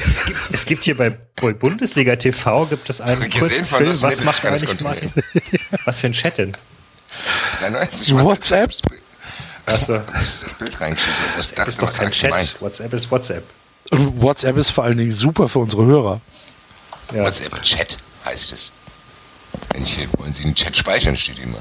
Es 0.05 0.25
gibt, 0.25 0.39
es 0.51 0.65
gibt 0.65 0.83
hier 0.83 0.97
bei, 0.97 1.09
Bundesliga 1.09 2.15
TV 2.15 2.65
gibt 2.67 2.89
es 2.89 3.01
einen 3.01 3.29
Gesehen 3.29 3.39
kurzen 3.39 3.65
von 3.65 3.77
Film. 3.79 3.91
das 3.91 4.01
Was 4.03 4.15
Netz, 4.17 4.25
macht 4.25 4.45
eigentlich 4.45 4.79
Martin? 4.81 5.11
Was 5.85 5.99
für 5.99 6.07
ein 6.07 6.13
Chat 6.13 6.37
denn? 6.37 6.57
93, 7.59 8.15
WhatsApp? 8.15 8.71
Achso, 9.65 9.99
Das 10.13 10.45
Bild 10.59 10.79
reingeschickt. 10.81 11.15
Das 11.25 11.37
was 11.37 11.37
WhatsApp 11.37 11.55
dachte, 11.57 11.69
ist 11.69 11.81
doch 11.81 11.87
was 11.87 11.95
kein 11.97 12.07
hat 12.07 12.13
Chat. 12.13 12.29
gemeint? 12.31 12.61
WhatsApp 12.61 12.93
ist 12.93 13.11
WhatsApp. 13.11 13.43
Und 13.91 14.21
WhatsApp 14.21 14.57
ist 14.57 14.71
vor 14.71 14.83
allen 14.83 14.97
Dingen 14.97 15.11
super 15.11 15.47
für 15.49 15.59
unsere 15.59 15.85
Hörer. 15.85 16.21
Ja. 17.13 17.23
WhatsApp 17.23 17.61
Chat 17.63 17.97
heißt 18.25 18.53
es. 18.53 18.71
Wenn 19.71 19.83
ich 19.83 19.95
hier, 19.95 20.07
wollen 20.17 20.33
Sie 20.33 20.43
einen 20.43 20.55
Chat 20.55 20.75
speichern, 20.77 21.17
steht 21.17 21.39
immer. 21.39 21.59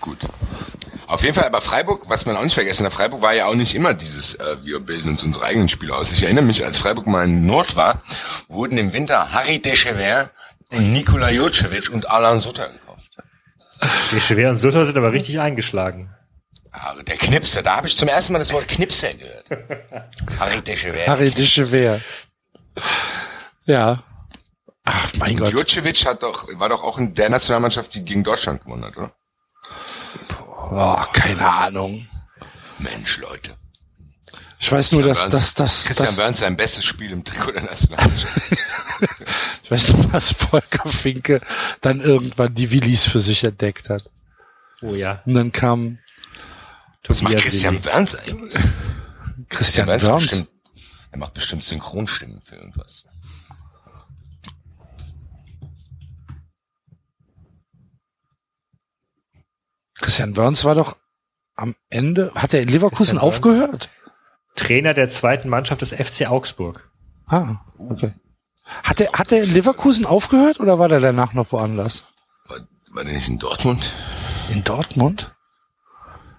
Gut. 0.00 0.18
Auf 1.08 1.22
jeden 1.22 1.34
Fall, 1.34 1.44
aber 1.46 1.60
Freiburg, 1.60 2.04
was 2.08 2.26
man 2.26 2.36
auch 2.36 2.42
nicht 2.42 2.54
vergessen 2.54 2.84
hat, 2.84 2.92
Freiburg 2.92 3.22
war 3.22 3.32
ja 3.34 3.46
auch 3.46 3.54
nicht 3.54 3.74
immer 3.74 3.94
dieses, 3.94 4.34
äh, 4.34 4.56
wir 4.64 4.80
bilden 4.80 5.08
uns 5.10 5.22
unsere 5.22 5.44
eigenen 5.44 5.68
Spiele 5.68 5.94
aus. 5.94 6.12
Ich 6.12 6.22
erinnere 6.22 6.44
mich, 6.44 6.64
als 6.64 6.78
Freiburg 6.78 7.06
mal 7.06 7.24
in 7.24 7.46
Nord 7.46 7.76
war, 7.76 8.02
wurden 8.48 8.76
im 8.78 8.92
Winter 8.92 9.32
Harry 9.32 9.60
Dechever, 9.60 10.30
Nikola 10.70 11.30
Jocevic 11.30 11.90
und 11.90 12.08
Alan 12.10 12.40
Sutter 12.40 12.68
gekauft. 12.70 13.08
Die 14.10 14.20
schweren 14.20 14.58
Sutter 14.58 14.84
sind 14.84 14.96
aber 14.98 15.12
richtig 15.12 15.38
eingeschlagen. 15.38 16.10
Ah, 16.72 16.94
Der 17.06 17.16
Knipser, 17.16 17.62
da 17.62 17.76
habe 17.76 17.86
ich 17.88 17.96
zum 17.96 18.08
ersten 18.08 18.32
Mal 18.32 18.40
das 18.40 18.52
Wort 18.52 18.68
Knipser 18.68 19.14
gehört. 19.14 19.48
Harry 20.38 20.60
Dechever. 20.60 21.06
Harry 21.06 21.30
Dechever. 21.30 22.00
Ja. 23.66 24.02
Ach, 24.84 25.12
mein 25.18 25.36
Gott. 25.36 25.52
Jocevic 25.52 26.06
hat 26.06 26.22
doch, 26.22 26.46
war 26.58 26.68
doch 26.68 26.82
auch 26.82 26.98
in 26.98 27.14
der 27.14 27.28
Nationalmannschaft, 27.28 27.94
die 27.94 28.04
gegen 28.04 28.22
Deutschland 28.22 28.62
gewonnen 28.64 28.84
hat, 28.84 28.96
oder? 28.96 29.12
Oh, 30.70 31.02
keine 31.12 31.44
Ahnung. 31.44 32.08
Mensch, 32.78 33.18
Leute. 33.18 33.56
Ich 34.58 34.72
weiß 34.72 34.92
nur, 34.92 35.02
dass, 35.02 35.28
dass, 35.28 35.54
dass, 35.54 35.84
Christian 35.84 36.06
dass 36.06 36.16
Burns 36.16 36.38
sein 36.38 36.56
bestes 36.56 36.84
Spiel 36.84 37.10
im 37.12 37.24
Trikot 37.24 37.52
der 37.52 37.62
Nationalmannschaft. 37.62 38.52
ich 39.62 39.70
weiß 39.70 39.92
nur, 39.94 40.06
dass 40.06 40.32
Volker 40.32 40.88
Finke 40.88 41.40
dann 41.80 42.00
irgendwann 42.00 42.54
die 42.54 42.70
Willis 42.70 43.06
für 43.06 43.20
sich 43.20 43.44
entdeckt 43.44 43.90
hat. 43.90 44.10
Oh 44.82 44.94
ja. 44.94 45.22
Und 45.26 45.34
dann 45.34 45.52
kam 45.52 45.98
Was 47.06 47.22
macht 47.22 47.36
Christian. 47.36 47.80
Burns 47.80 48.14
eigentlich? 48.14 48.54
Christian 49.48 49.86
bestimmt, 49.86 50.48
er 51.10 51.18
macht 51.18 51.34
bestimmt 51.34 51.64
Synchronstimmen 51.64 52.40
für 52.42 52.56
irgendwas. 52.56 53.04
Christian 60.00 60.34
Burns 60.34 60.64
war 60.64 60.74
doch 60.74 60.96
am 61.54 61.74
Ende, 61.88 62.32
hat 62.34 62.52
er 62.54 62.60
in 62.62 62.68
Leverkusen 62.68 63.18
Christian 63.18 63.20
Burns? 63.20 63.34
aufgehört? 63.36 63.88
Trainer 64.54 64.94
der 64.94 65.08
zweiten 65.08 65.48
Mannschaft 65.48 65.80
des 65.82 65.92
FC 65.92 66.28
Augsburg. 66.30 66.90
Ah, 67.26 67.56
okay. 67.78 68.12
Hat 68.82 69.00
er, 69.00 69.12
hat 69.12 69.32
er 69.32 69.42
in 69.42 69.52
Leverkusen 69.52 70.06
aufgehört 70.06 70.60
oder 70.60 70.78
war 70.78 70.88
der 70.88 71.00
danach 71.00 71.32
noch 71.34 71.52
woanders? 71.52 72.04
War, 72.46 72.58
war 72.92 73.04
der 73.04 73.14
nicht 73.14 73.28
in 73.28 73.38
Dortmund? 73.38 73.92
In 74.50 74.64
Dortmund? 74.64 75.34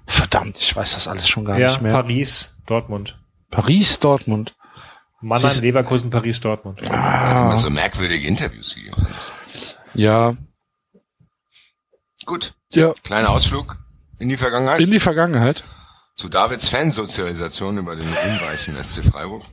Verdammt, 0.05 0.57
ich 0.57 0.75
weiß 0.75 0.93
das 0.93 1.07
alles 1.07 1.27
schon 1.27 1.45
gar 1.45 1.57
ja, 1.59 1.67
nicht 1.71 1.81
mehr. 1.81 1.91
Paris, 1.91 2.55
Dortmund. 2.65 3.19
Paris, 3.51 3.99
Dortmund. 3.99 4.55
Mannheim, 5.19 5.59
Leverkusen, 5.61 6.09
Paris, 6.09 6.39
Dortmund. 6.39 6.81
Hat 6.81 6.91
Ah, 6.91 7.45
immer 7.47 7.57
so 7.57 7.69
merkwürdige 7.69 8.27
Interviews 8.27 8.75
gegeben. 8.75 8.95
ja, 9.93 10.35
Gut, 12.27 12.53
ja, 12.73 12.93
kleiner 13.03 13.29
Ausflug 13.29 13.77
in 14.19 14.27
die 14.27 14.35
Vergangenheit. 14.37 14.81
in 14.81 14.91
die 14.91 14.99
Vergangenheit. 14.99 15.63
zu 16.17 16.27
Davids 16.27 16.67
Fansozialisation 16.67 17.77
über 17.77 17.95
den 17.95 18.05
unweichen 18.07 18.75
SC 18.83 19.03
Freiburg. 19.03 19.43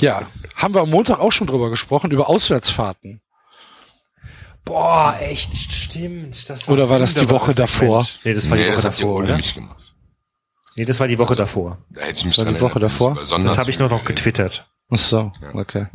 Ja, 0.00 0.26
haben 0.56 0.74
wir 0.74 0.80
am 0.80 0.90
Montag 0.90 1.18
auch 1.18 1.30
schon 1.30 1.46
drüber 1.46 1.68
gesprochen, 1.68 2.10
über 2.10 2.30
Auswärtsfahrten. 2.30 3.20
Boah, 4.64 5.14
echt, 5.20 5.54
stimmt. 5.56 6.48
Das 6.48 6.68
Oder 6.68 6.88
war 6.88 6.98
das 6.98 7.14
die 7.14 7.28
Woche 7.28 7.54
davor? 7.54 8.06
Nee, 8.24 8.34
das 8.34 8.48
war 8.48 8.56
nee, 8.56 8.64
die 8.64 8.70
das 8.70 8.78
Woche 8.78 8.90
davor, 8.92 9.14
ohne 9.16 9.24
oder? 9.24 9.36
mich 9.36 9.54
gemacht. 9.54 9.94
Nee, 10.76 10.84
das 10.86 11.00
war 11.00 11.08
die 11.08 11.18
Woche 11.18 11.36
davor. 11.36 11.78
Da 11.90 12.00
hätte 12.00 12.18
ich 12.20 12.24
mich 12.24 12.36
Das 12.36 12.46
war 12.46 12.52
die 12.52 12.60
Woche 12.60 12.80
davor? 12.80 13.14
Das 13.14 13.58
habe 13.58 13.70
ich 13.70 13.78
nur 13.78 13.90
noch 13.90 14.04
getwittert. 14.04 14.66
Ach 14.90 14.96
so, 14.96 15.32
okay. 15.52 15.86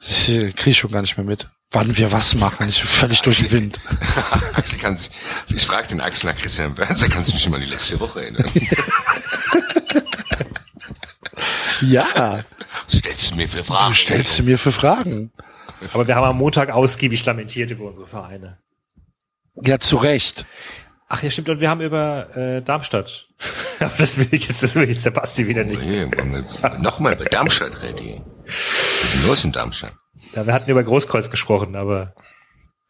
Ich 0.00 0.28
äh, 0.30 0.52
krieg 0.52 0.74
schon 0.74 0.90
gar 0.90 1.02
nicht 1.02 1.16
mehr 1.16 1.26
mit. 1.26 1.48
Wann 1.70 1.96
wir 1.98 2.10
was 2.12 2.34
machen, 2.34 2.68
ich 2.68 2.78
bin 2.80 2.88
völlig 2.88 3.20
durch 3.20 3.38
den 3.38 3.50
Wind. 3.50 3.80
Axel 4.54 4.78
kann 4.78 4.96
sich, 4.96 5.10
ich 5.48 5.66
frage 5.66 5.88
den 5.88 6.00
Axel 6.00 6.30
nach 6.30 6.38
Christian 6.38 6.74
Burns, 6.74 7.02
er 7.02 7.10
kann 7.10 7.24
sich 7.24 7.34
nicht 7.34 7.48
mal 7.50 7.56
an 7.56 7.62
die 7.62 7.68
letzte 7.68 8.00
Woche 8.00 8.22
erinnern. 8.22 8.50
Ja, 11.80 12.44
Was 12.86 12.98
stellst 12.98 13.30
du 13.30 13.36
mir 13.36 13.48
für 13.48 13.62
Fragen? 13.62 13.90
du 13.90 13.94
stellst 13.94 14.38
du 14.38 14.42
mir 14.42 14.58
für 14.58 14.72
Fragen. 14.72 15.30
Aber 15.92 16.08
wir 16.08 16.16
haben 16.16 16.24
am 16.24 16.36
Montag 16.38 16.70
ausgiebig 16.70 17.24
lamentiert 17.24 17.70
über 17.70 17.84
unsere 17.84 18.08
Vereine. 18.08 18.58
Ja, 19.62 19.78
zu 19.78 19.96
Recht. 19.96 20.44
Ach 21.08 21.22
ja, 21.22 21.30
stimmt. 21.30 21.50
Und 21.50 21.60
wir 21.60 21.70
haben 21.70 21.80
über 21.80 22.36
äh, 22.36 22.62
Darmstadt. 22.62 23.28
Aber 23.78 23.94
das 23.96 24.18
will 24.18 24.26
ich 24.32 24.48
jetzt, 24.48 24.62
das 24.62 24.74
will 24.74 24.88
jetzt 24.88 25.06
der 25.06 25.12
Basti 25.12 25.46
wieder 25.46 25.62
nicht. 25.64 25.80
Wollen 25.80 26.44
wir 26.62 26.78
Nochmal 26.80 27.12
über 27.14 27.24
Darmstadt 27.26 27.80
reden. 27.82 28.24
Was 28.46 29.04
ist 29.04 29.14
denn 29.14 29.26
los 29.28 29.44
in 29.44 29.52
Darmstadt? 29.52 29.92
Ja, 30.34 30.46
wir 30.46 30.52
hatten 30.54 30.70
über 30.70 30.82
Großkreuz 30.82 31.30
gesprochen, 31.30 31.76
aber 31.76 32.14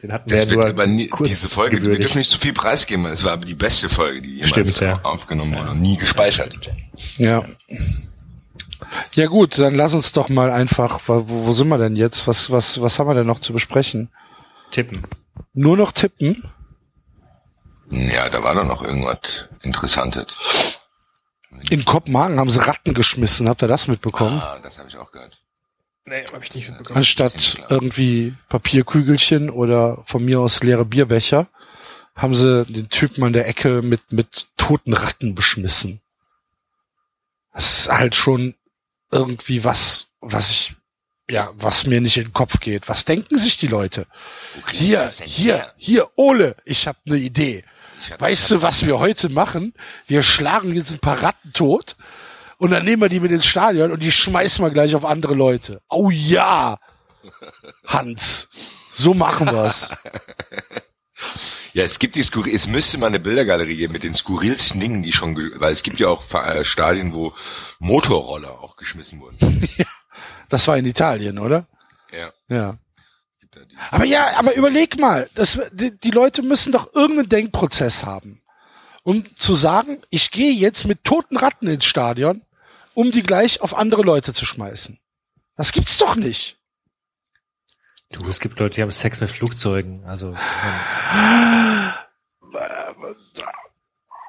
den 0.03 0.13
hatten 0.13 0.31
wir 0.31 0.37
Das 0.37 0.45
ja 0.45 0.51
wird 0.51 0.61
nur 0.61 0.69
aber 0.71 0.87
nie, 0.87 1.09
kurz 1.09 1.29
diese 1.29 1.49
Folge, 1.49 1.73
wir 1.77 1.81
gewürdigt. 1.81 2.05
dürfen 2.05 2.19
nicht 2.19 2.31
zu 2.31 2.39
viel 2.39 2.53
preisgeben. 2.53 3.07
Es 3.07 3.25
war 3.25 3.33
aber 3.33 3.45
die 3.45 3.55
beste 3.55 3.89
Folge, 3.89 4.23
die 4.23 4.31
jemals 4.37 4.49
Stimmt, 4.49 4.81
ja. 4.81 5.01
aufgenommen 5.03 5.57
wurde 5.57 5.71
und 5.71 5.81
nie 5.81 5.97
gespeichert. 5.97 6.57
Ja. 7.17 7.45
Ja 9.15 9.27
gut, 9.27 9.59
dann 9.59 9.75
lass 9.75 9.93
uns 9.95 10.13
doch 10.13 10.29
mal 10.29 10.51
einfach, 10.51 11.01
wo, 11.07 11.25
wo 11.29 11.53
sind 11.53 11.69
wir 11.69 11.79
denn 11.79 11.97
jetzt? 11.97 12.27
Was, 12.27 12.51
was, 12.51 12.81
was 12.81 12.99
haben 12.99 13.09
wir 13.09 13.15
denn 13.15 13.27
noch 13.27 13.41
zu 13.41 13.53
besprechen? 13.53 14.11
tippen. 14.71 15.03
Nur 15.55 15.77
noch 15.77 15.93
tippen? 15.93 16.51
Ja, 17.91 18.29
da 18.29 18.43
war 18.43 18.55
doch 18.55 18.67
noch 18.67 18.83
irgendwas 18.83 19.49
Interessantes. 19.63 20.27
In 21.71 21.85
Kopenhagen 21.85 22.39
haben 22.39 22.51
sie 22.51 22.65
Ratten 22.65 22.93
geschmissen, 22.95 23.49
habt 23.49 23.63
ihr 23.63 23.69
das 23.69 23.89
mitbekommen? 23.89 24.41
Ah, 24.41 24.59
das 24.63 24.79
habe 24.79 24.89
ich 24.89 24.97
auch 24.97 25.11
gehört. 25.11 25.39
Nee, 26.09 26.25
hab 26.33 26.43
ich 26.43 26.55
nicht 26.55 26.69
mitbekommen. 26.69 26.97
Anstatt 26.99 27.59
irgendwie 27.69 28.35
Papierkügelchen 28.49 29.51
oder 29.51 30.03
von 30.07 30.25
mir 30.25 30.41
aus 30.41 30.63
leere 30.63 30.85
Bierbecher, 30.85 31.49
haben 32.17 32.35
sie 32.35 32.65
den 32.67 32.89
Typen 32.89 33.23
an 33.25 33.33
der 33.33 33.47
Ecke 33.47 33.83
mit, 33.83 34.13
mit 34.13 34.47
toten 34.57 34.93
Ratten 34.95 35.35
beschmissen. 35.35 36.01
Das 37.53 37.81
ist 37.81 37.89
halt 37.89 38.15
schon 38.15 38.55
irgendwie 39.11 39.65
was, 39.65 40.09
was 40.21 40.51
ich, 40.51 40.75
ja, 41.31 41.51
was 41.57 41.87
mir 41.87 42.01
nicht 42.01 42.17
in 42.17 42.25
den 42.25 42.33
Kopf 42.33 42.61
geht. 42.61 42.89
Was 42.89 43.05
denken 43.05 43.39
sich 43.39 43.59
die 43.59 43.67
Leute? 43.67 44.07
Hier, 44.73 45.09
hier, 45.25 45.57
her? 45.57 45.75
hier, 45.77 46.09
Ole, 46.17 46.57
ich 46.65 46.87
habe 46.87 46.99
eine 47.07 47.17
Idee. 47.19 47.65
Hab- 48.11 48.21
Weißt 48.21 48.51
du, 48.51 48.57
hab- 48.57 48.63
was 48.63 48.87
wir 48.87 48.99
heute 48.99 49.29
machen? 49.29 49.75
Wir 50.07 50.23
schlagen 50.23 50.75
jetzt 50.75 50.93
ein 50.93 51.01
paar 51.01 51.23
Ratten 51.23 51.53
tot 51.53 51.97
und 52.59 52.71
dann 52.71 52.85
nehmen 52.85 53.03
wir 53.03 53.09
die 53.09 53.21
mit 53.21 53.33
ins 53.33 53.47
Stadion 53.47 53.91
und 53.91 54.03
die 54.03 54.13
schmeißen 54.13 54.65
wir 54.65 54.71
gleich 54.71 54.95
auf 54.95 55.05
andere 55.05 55.35
Leute. 55.35 55.81
Oh 55.89 56.11
ja, 56.11 56.79
Hans, 57.87 58.49
so 58.93 59.15
machen 59.15 59.51
wir's. 59.51 59.91
Ja, 61.75 61.85
es 61.85 61.99
gibt 61.99 62.17
die 62.17 62.23
Skurril, 62.23 62.55
es 62.55 62.67
müsste 62.67 62.99
mal 62.99 63.07
eine 63.07 63.21
Bildergalerie 63.21 63.77
geben 63.77 63.93
mit 63.93 64.03
den 64.03 64.15
skurrilsten 64.15 64.81
Dingen, 64.81 65.03
die 65.03 65.13
schon, 65.13 65.37
weil 65.57 65.73
es 65.73 65.83
gibt 65.83 66.01
ja 66.01 66.09
auch 66.09 66.25
äh, 66.33 66.65
Stadien, 66.65 67.13
wo 67.13 67.35
Motorroller 67.79 68.61
auch 68.61 68.77
geschmissen 68.77 69.21
wurden. 69.21 69.69
Das 70.49 70.67
war 70.67 70.79
in 70.79 70.87
Italien, 70.87 71.39
oder? 71.39 71.67
Ja. 72.11 72.33
Ja. 72.49 72.79
Aber 73.91 74.05
ja, 74.07 74.39
aber 74.39 74.57
überleg 74.57 74.99
mal, 74.99 75.29
das, 75.35 75.59
die, 75.73 75.91
die 75.91 76.11
Leute 76.11 76.43
müssen 76.43 76.73
doch 76.73 76.95
irgendeinen 76.95 77.29
Denkprozess 77.29 78.05
haben. 78.05 78.41
Um 79.03 79.25
zu 79.37 79.55
sagen, 79.55 80.01
ich 80.09 80.31
gehe 80.31 80.53
jetzt 80.53 80.87
mit 80.87 81.05
toten 81.05 81.37
Ratten 81.37 81.69
ins 81.69 81.85
Stadion, 81.85 82.43
um 82.99 83.13
die 83.13 83.23
gleich 83.23 83.61
auf 83.61 83.75
andere 83.79 84.03
Leute 84.03 84.35
zu 84.35 84.45
schmeißen. 84.45 84.99
Das 85.57 85.71
gibt's 85.71 85.99
doch 85.99 86.17
nicht. 86.17 86.59
Du, 88.11 88.29
es 88.29 88.41
gibt 88.41 88.59
Leute, 88.59 88.75
die 88.75 88.83
haben 88.83 88.91
Sex 88.91 89.21
mit 89.21 89.31
Flugzeugen. 89.31 90.05
Also 90.05 90.33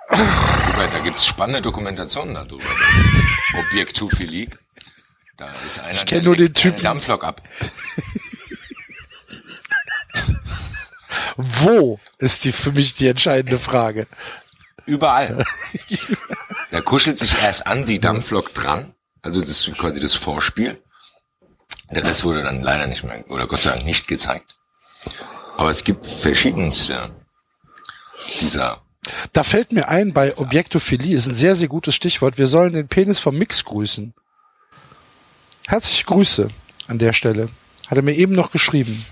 da 0.03 0.99
gibt's 1.03 1.25
spannende 1.25 1.63
Dokumentationen 1.63 2.35
darüber. 2.35 2.63
Objektophilie. 3.57 4.49
Da 5.37 5.51
ist 5.65 5.79
einer, 5.79 5.89
Ich 5.89 6.05
kenn 6.05 6.19
der 6.19 6.25
nur 6.25 6.35
den 6.35 6.53
Typen. 6.53 6.83
Dampflok 6.83 7.23
ab. 7.23 7.41
Wo 11.37 11.99
ist 12.19 12.45
die 12.45 12.51
für 12.51 12.71
mich 12.71 12.93
die 12.93 13.07
entscheidende 13.07 13.57
Frage? 13.57 14.05
Überall. 14.89 15.45
da 16.71 16.81
kuschelt 16.81 17.19
sich 17.19 17.35
erst 17.39 17.67
an 17.67 17.85
die 17.85 17.99
Dampflok 17.99 18.53
dran. 18.55 18.93
Also 19.21 19.41
das 19.41 19.67
ist 19.67 19.77
quasi 19.77 19.99
das 19.99 20.15
Vorspiel. 20.15 20.81
Der 21.91 22.03
Rest 22.03 22.23
wurde 22.23 22.41
dann 22.41 22.63
leider 22.63 22.87
nicht 22.87 23.03
mehr, 23.03 23.23
oder 23.29 23.47
Gott 23.47 23.61
sei 23.61 23.71
Dank 23.71 23.85
nicht 23.85 24.07
gezeigt. 24.07 24.57
Aber 25.57 25.69
es 25.69 25.83
gibt 25.83 26.05
verschiedenste 26.05 27.11
dieser 28.39 28.81
Da 29.33 29.43
fällt 29.43 29.71
mir 29.71 29.89
ein, 29.89 30.13
bei 30.13 30.37
Objektophilie 30.37 31.15
ist 31.15 31.27
ein 31.27 31.35
sehr, 31.35 31.55
sehr 31.55 31.67
gutes 31.67 31.95
Stichwort. 31.95 32.37
Wir 32.37 32.47
sollen 32.47 32.73
den 32.73 32.87
Penis 32.87 33.19
vom 33.19 33.37
Mix 33.37 33.65
grüßen. 33.65 34.13
Herzliche 35.67 36.05
Grüße 36.05 36.49
an 36.87 36.99
der 36.99 37.13
Stelle. 37.13 37.49
Hat 37.87 37.97
er 37.97 38.03
mir 38.03 38.15
eben 38.15 38.33
noch 38.33 38.51
geschrieben. 38.51 39.05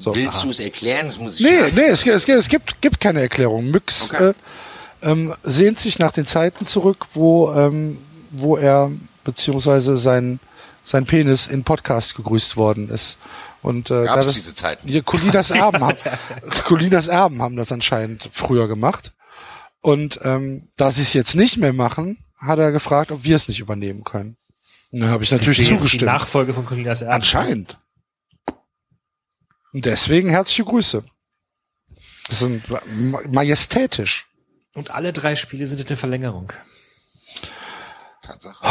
So. 0.00 0.14
Willst 0.14 0.42
du 0.42 0.50
es 0.50 0.58
erklären? 0.60 1.08
Das 1.08 1.18
muss 1.18 1.34
ich 1.34 1.40
Nee, 1.42 1.70
nee, 1.74 1.82
es, 1.88 2.06
es, 2.06 2.26
es 2.26 2.48
gibt, 2.48 2.80
gibt 2.80 3.00
keine 3.00 3.20
Erklärung. 3.20 3.70
Myx 3.70 4.12
Okay. 4.14 4.30
äh, 4.30 4.34
ähm, 5.02 5.34
sehnt 5.42 5.78
sich 5.78 5.98
nach 5.98 6.12
den 6.12 6.26
Zeiten 6.26 6.66
zurück, 6.66 7.06
wo, 7.12 7.52
ähm, 7.52 7.98
wo 8.30 8.56
er 8.56 8.90
beziehungsweise 9.24 9.96
sein, 9.98 10.40
sein 10.84 11.04
Penis 11.04 11.46
in 11.46 11.64
Podcast 11.64 12.16
gegrüßt 12.16 12.56
worden 12.56 12.88
ist. 12.88 13.18
Und 13.62 13.90
äh, 13.90 14.04
Gab 14.04 14.14
da 14.14 14.20
es 14.20 14.26
das- 14.26 14.34
diese 14.36 14.54
Zeiten? 14.54 14.88
Ja, 14.88 15.02
Colinas 15.02 15.50
Erben, 15.50 15.80
haben, 15.84 15.96
Colinas 16.64 17.08
Erben 17.08 17.42
haben 17.42 17.56
das 17.56 17.70
anscheinend 17.70 18.30
früher 18.32 18.68
gemacht. 18.68 19.12
Und 19.82 20.18
ähm, 20.22 20.68
da 20.78 20.90
sie 20.90 21.02
es 21.02 21.12
jetzt 21.12 21.34
nicht 21.34 21.58
mehr 21.58 21.72
machen, 21.74 22.18
hat 22.38 22.58
er 22.58 22.72
gefragt, 22.72 23.10
ob 23.12 23.24
wir 23.24 23.36
es 23.36 23.48
nicht 23.48 23.60
übernehmen 23.60 24.04
können. 24.04 24.36
Dann 24.92 25.10
habe 25.10 25.24
ich 25.24 25.30
natürlich 25.30 25.58
jetzt 25.58 25.68
die 25.70 25.76
zugestimmt. 25.76 26.02
Nachfolge 26.04 26.54
von 26.54 26.64
Colinas 26.64 27.02
Erben. 27.02 27.14
Anscheinend. 27.14 27.78
Und 29.72 29.84
deswegen 29.84 30.30
herzliche 30.30 30.64
Grüße. 30.64 31.04
Das 32.28 32.38
sind 32.40 32.68
ma- 32.68 33.22
majestätisch. 33.28 34.26
Und 34.74 34.90
alle 34.90 35.12
drei 35.12 35.34
Spiele 35.36 35.66
sind 35.66 35.84
eine 35.86 35.96
Verlängerung. 35.96 36.52
Tatsache. 38.22 38.64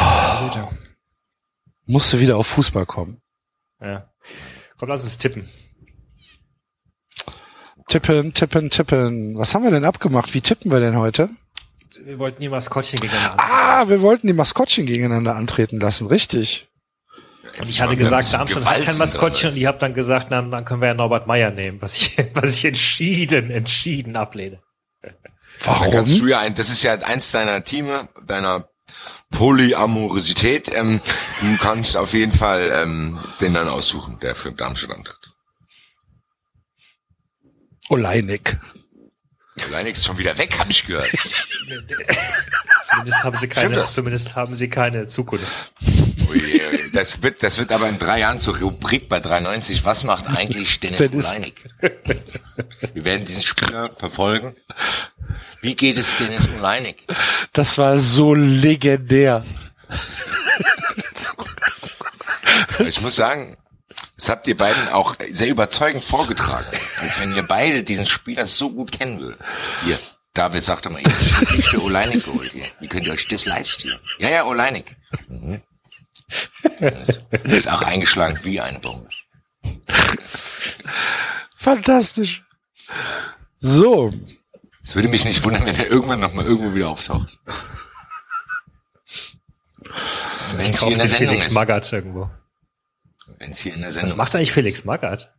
Bitte. 0.48 0.68
Musste 1.86 2.20
wieder 2.20 2.38
auf 2.38 2.48
Fußball 2.48 2.86
kommen. 2.86 3.22
Ja. 3.82 4.10
Komm, 4.78 4.90
lass 4.90 5.04
uns 5.04 5.18
tippen. 5.18 5.50
Tippen, 7.88 8.34
tippen, 8.34 8.70
tippen. 8.70 9.38
Was 9.38 9.54
haben 9.56 9.64
wir 9.64 9.72
denn 9.72 9.86
abgemacht? 9.86 10.34
Wie 10.34 10.42
tippen 10.42 10.72
wir 10.72 10.80
denn 10.80 10.96
heute? 10.98 11.30
Wir 12.04 12.20
wollten 12.20 12.40
die 12.42 12.50
Maskottchen 12.50 13.00
gegeneinander. 13.00 13.44
Ah, 13.44 13.90
wir 13.90 14.02
wollten 14.02 14.28
die 14.28 14.34
Maskottchen 14.34 14.86
gegeneinander 14.86 15.36
antreten 15.36 15.80
lassen. 15.80 16.08
Richtig. 16.08 16.69
Und 17.58 17.70
ich 17.70 17.82
hatte 17.82 17.96
gesagt, 17.96 18.32
Darmstadt 18.34 18.66
hat 18.66 18.84
kein 18.84 18.94
in 18.94 18.98
Maskottchen 18.98 19.52
und 19.52 19.58
ihr 19.58 19.68
habt 19.68 19.82
dann 19.82 19.94
gesagt, 19.94 20.28
na, 20.30 20.42
dann 20.42 20.66
können 20.66 20.82
wir 20.82 20.90
ja 20.90 20.94
Norbert 20.94 21.28
Meyer 21.28 21.52
nehmen, 21.52 21.82
was 21.82 21.96
ich, 21.96 22.18
was 22.34 22.56
ich 22.56 22.66
entschieden, 22.66 23.50
entschieden 23.50 24.16
ablehne. 24.16 24.62
Dann 25.02 25.14
kannst 25.82 25.94
Warum? 25.94 26.20
du 26.20 26.28
ja 26.28 26.40
ein, 26.40 26.56
das 26.56 26.70
ist 26.70 26.84
ja 26.84 26.94
eins 26.94 27.32
deiner 27.32 27.64
Teame, 27.64 28.10
deiner 28.26 28.70
Polyamorosität. 29.32 30.72
Ähm, 30.74 31.02
du 31.42 31.58
kannst 31.58 31.98
auf 31.98 32.14
jeden 32.14 32.32
Fall 32.32 32.72
ähm, 32.74 33.20
den 33.42 33.54
dann 33.54 33.68
aussuchen, 33.68 34.20
der 34.20 34.36
für 34.36 34.52
Darmstadt 34.52 34.92
antritt. 34.92 35.34
Oleinik. 37.90 38.58
Oleinik 39.68 39.96
ist 39.96 40.06
schon 40.06 40.18
wieder 40.18 40.38
weg, 40.38 40.58
hab 40.58 40.70
ich 40.70 40.86
gehört. 40.86 41.12
Zumindest 42.90 43.24
haben 43.24 43.36
sie 43.36 43.48
keine, 43.48 43.86
zumindest 43.86 44.36
haben 44.36 44.56
sie 44.56 44.70
keine 44.70 45.08
Zukunft. 45.08 45.74
Das 46.94 47.22
wird, 47.22 47.44
das 47.44 47.58
wird 47.58 47.72
aber 47.72 47.88
in 47.88 48.00
drei 48.00 48.20
Jahren 48.20 48.40
zur 48.42 48.58
Rubrik 48.58 49.10
bei 49.10 49.20
93. 49.20 49.86
Was 49.86 50.04
macht 50.04 50.28
eigentlich 50.28 50.80
Dennis 50.80 50.98
Dennis. 50.98 51.26
Oleinik? 51.26 51.70
Wir 52.94 53.06
werden 53.06 53.26
diesen 53.26 53.42
Spieler 53.42 53.92
verfolgen. 53.98 54.56
Wie 55.62 55.76
geht 55.76 55.98
es 55.98 56.18
Dennis 56.18 56.50
Oleinik? 56.58 57.06
Das 57.54 57.78
war 57.78 58.00
so 58.00 58.34
legendär. 58.34 59.46
Ich 62.80 63.02
muss 63.02 63.16
sagen, 63.16 63.58
das 64.16 64.30
habt 64.30 64.48
ihr 64.48 64.58
beiden 64.58 64.90
auch 64.90 65.16
sehr 65.32 65.48
überzeugend 65.48 66.04
vorgetragen. 66.04 66.68
Als 67.02 67.20
wenn 67.20 67.36
ihr 67.36 67.44
beide 67.44 67.84
diesen 67.84 68.06
Spieler 68.06 68.48
so 68.48 68.70
gut 68.70 68.92
kennen 68.92 69.20
würdet. 69.20 69.40
Hier, 69.86 70.00
David 70.34 70.64
sagte 70.64 70.90
mal, 70.90 71.02
ihr 71.02 71.12
habt 71.12 71.48
Geschichte 71.48 71.82
Oleinik 71.82 72.26
geholt 72.26 72.52
hier. 72.52 72.66
Wie 72.80 72.88
könnt 72.88 73.06
ihr 73.06 73.14
euch 73.14 73.28
das 73.28 73.46
leisten? 73.46 73.90
Ja, 74.20 74.30
ja, 74.30 74.46
Oleinik. 74.46 74.96
Mhm. 75.28 75.62
Ist 77.44 77.70
auch 77.70 77.82
eingeschlagen 77.82 78.40
wie 78.44 78.60
eine 78.62 78.80
Bombe. 78.80 79.10
Fantastisch. 81.56 82.44
So, 83.60 84.14
Es 84.84 84.96
würde 84.96 85.08
mich 85.10 85.26
nicht 85.26 85.44
wundern, 85.44 85.66
wenn 85.66 85.76
er 85.76 85.88
irgendwann 85.88 86.20
noch 86.22 86.34
mal 86.34 86.46
irgendwo 86.46 86.74
wieder 86.74 86.90
auftaucht. 86.90 87.38
Wenn 90.52 90.60
Ich 90.62 90.72
es 90.72 90.80
hier 90.80 90.92
in 90.92 90.94
kaufe 90.94 90.98
der 90.98 91.08
Sendung 91.08 91.28
Felix 91.30 91.48
ist. 91.48 91.54
Magath 91.54 91.94
irgendwo. 91.94 92.30
Wenn 93.38 93.52
es 93.52 93.60
hier 93.60 93.74
in 93.74 93.80
der 93.82 93.90
Was 93.90 93.94
Sendung 93.96 94.18
macht 94.18 94.36
eigentlich 94.36 94.52
Felix 94.52 94.86
Magath? 94.86 95.32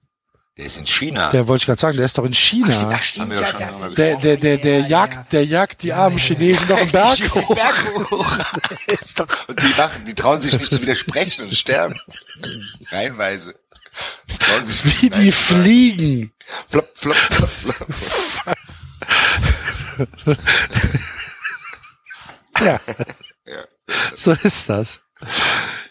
Der 0.57 0.67
ist 0.67 0.77
in 0.77 0.87
China. 0.87 1.31
der 1.31 1.47
wollte 1.47 1.63
ich 1.63 1.67
gerade 1.67 1.81
sagen, 1.81 1.97
der 1.97 2.05
ist 2.07 2.19
doch 2.19 2.25
in 2.25 2.35
China. 2.35 2.75
Haben 2.75 3.31
wir 3.31 3.41
ja 3.41 3.89
Der, 3.91 4.17
der, 4.17 4.37
der, 4.37 4.59
der 4.59 4.81
jagt, 4.81 5.33
der 5.33 5.45
jagt 5.47 5.83
die 5.83 5.93
armen 5.93 6.19
Chinesen 6.19 6.69
noch 6.69 6.77
einen 6.79 6.91
Berg 6.91 7.19
hoch. 7.35 7.55
Berg 7.55 8.11
hoch. 8.11 8.37
Doch- 9.17 9.49
Und 9.49 9.63
die 9.63 9.69
machen, 9.69 10.05
die 10.05 10.15
trauen 10.15 10.43
sich 10.43 10.59
nicht 10.59 10.71
zu 10.73 10.83
widersprechen 10.83 11.45
und 11.47 11.55
sterben. 11.55 11.99
Reihenweise. 12.91 13.55
Die 14.29 14.39
trauen 14.39 14.67
sich 14.67 14.85
nicht. 14.85 15.03
Wie 15.03 15.11
die 15.11 15.33
fliegen. 15.33 16.33
Flop, 16.69 16.91
flop, 16.95 17.17
flop, 17.17 17.51
flop. 17.51 17.77
Ja, 22.61 22.79
Ja. 23.47 23.65
so 24.15 24.33
ist 24.33 24.69
das. 24.69 25.01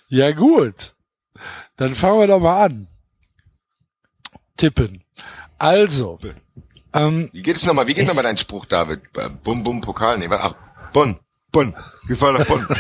Ja 0.08 0.32
gut, 0.32 0.94
dann 1.78 1.96
fangen 1.96 2.20
wir 2.20 2.28
doch 2.28 2.40
mal 2.40 2.64
an. 2.66 2.88
Tippen. 4.60 5.04
Also, 5.58 6.20
ähm, 6.94 7.30
Wie 7.34 7.42
geht 7.42 7.56
es 7.56 7.66
nochmal? 7.66 7.88
Wie 7.88 7.94
geht 7.94 8.04
Es- 8.04 8.10
nochmal 8.10 8.24
dein 8.26 8.38
Spruch, 8.38 8.66
David? 8.66 9.02
Äh, 9.18 9.30
Bum, 9.30 9.64
bum, 9.64 9.82
Pokal? 9.82 10.18
Nee, 10.18 10.28
ach, 10.32 10.54
Bonn, 10.94 11.18
Bonn. 11.52 11.76
Wir 12.08 12.18
fahren 12.18 12.38
nach 12.38 12.46
Bonn. 12.46 12.68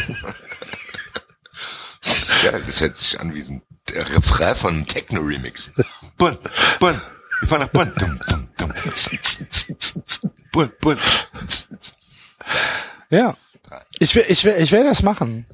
geil. 2.44 2.64
Das 2.66 2.82
hört 2.82 2.98
sich 2.98 3.20
an 3.20 3.34
wie 3.34 3.42
ein 3.42 3.62
Refrain 3.92 4.56
von 4.56 4.74
einem 4.76 4.88
Techno-Remix. 4.88 5.72
Bonn, 6.18 6.38
Bonn. 6.80 7.02
Wir 7.42 7.48
fahren 7.48 7.62
nach 7.62 7.70
Bonn. 7.70 7.94
Dum, 7.98 8.20
dum, 8.28 8.50
dum. 8.58 8.74
Bonn, 10.52 10.72
Bonn. 10.82 10.98
ja, 13.10 13.38
ich 14.00 14.16
will, 14.16 14.26
ich 14.28 14.44
will, 14.44 14.56
ich 14.60 14.72
will 14.72 14.84
das 14.84 15.04
machen. 15.04 15.46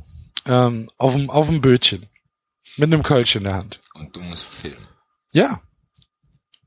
Ähm, 0.47 0.89
auf 0.97 1.13
dem, 1.13 1.29
auf 1.29 1.47
dem 1.47 1.61
Bötchen. 1.61 2.07
Mit 2.77 2.91
einem 2.91 3.03
Kölsch 3.03 3.35
in 3.35 3.43
der 3.45 3.53
Hand. 3.55 3.81
Und 3.93 4.15
du 4.15 4.19
musst 4.21 4.43
filmen. 4.45 4.87
Ja. 5.33 5.61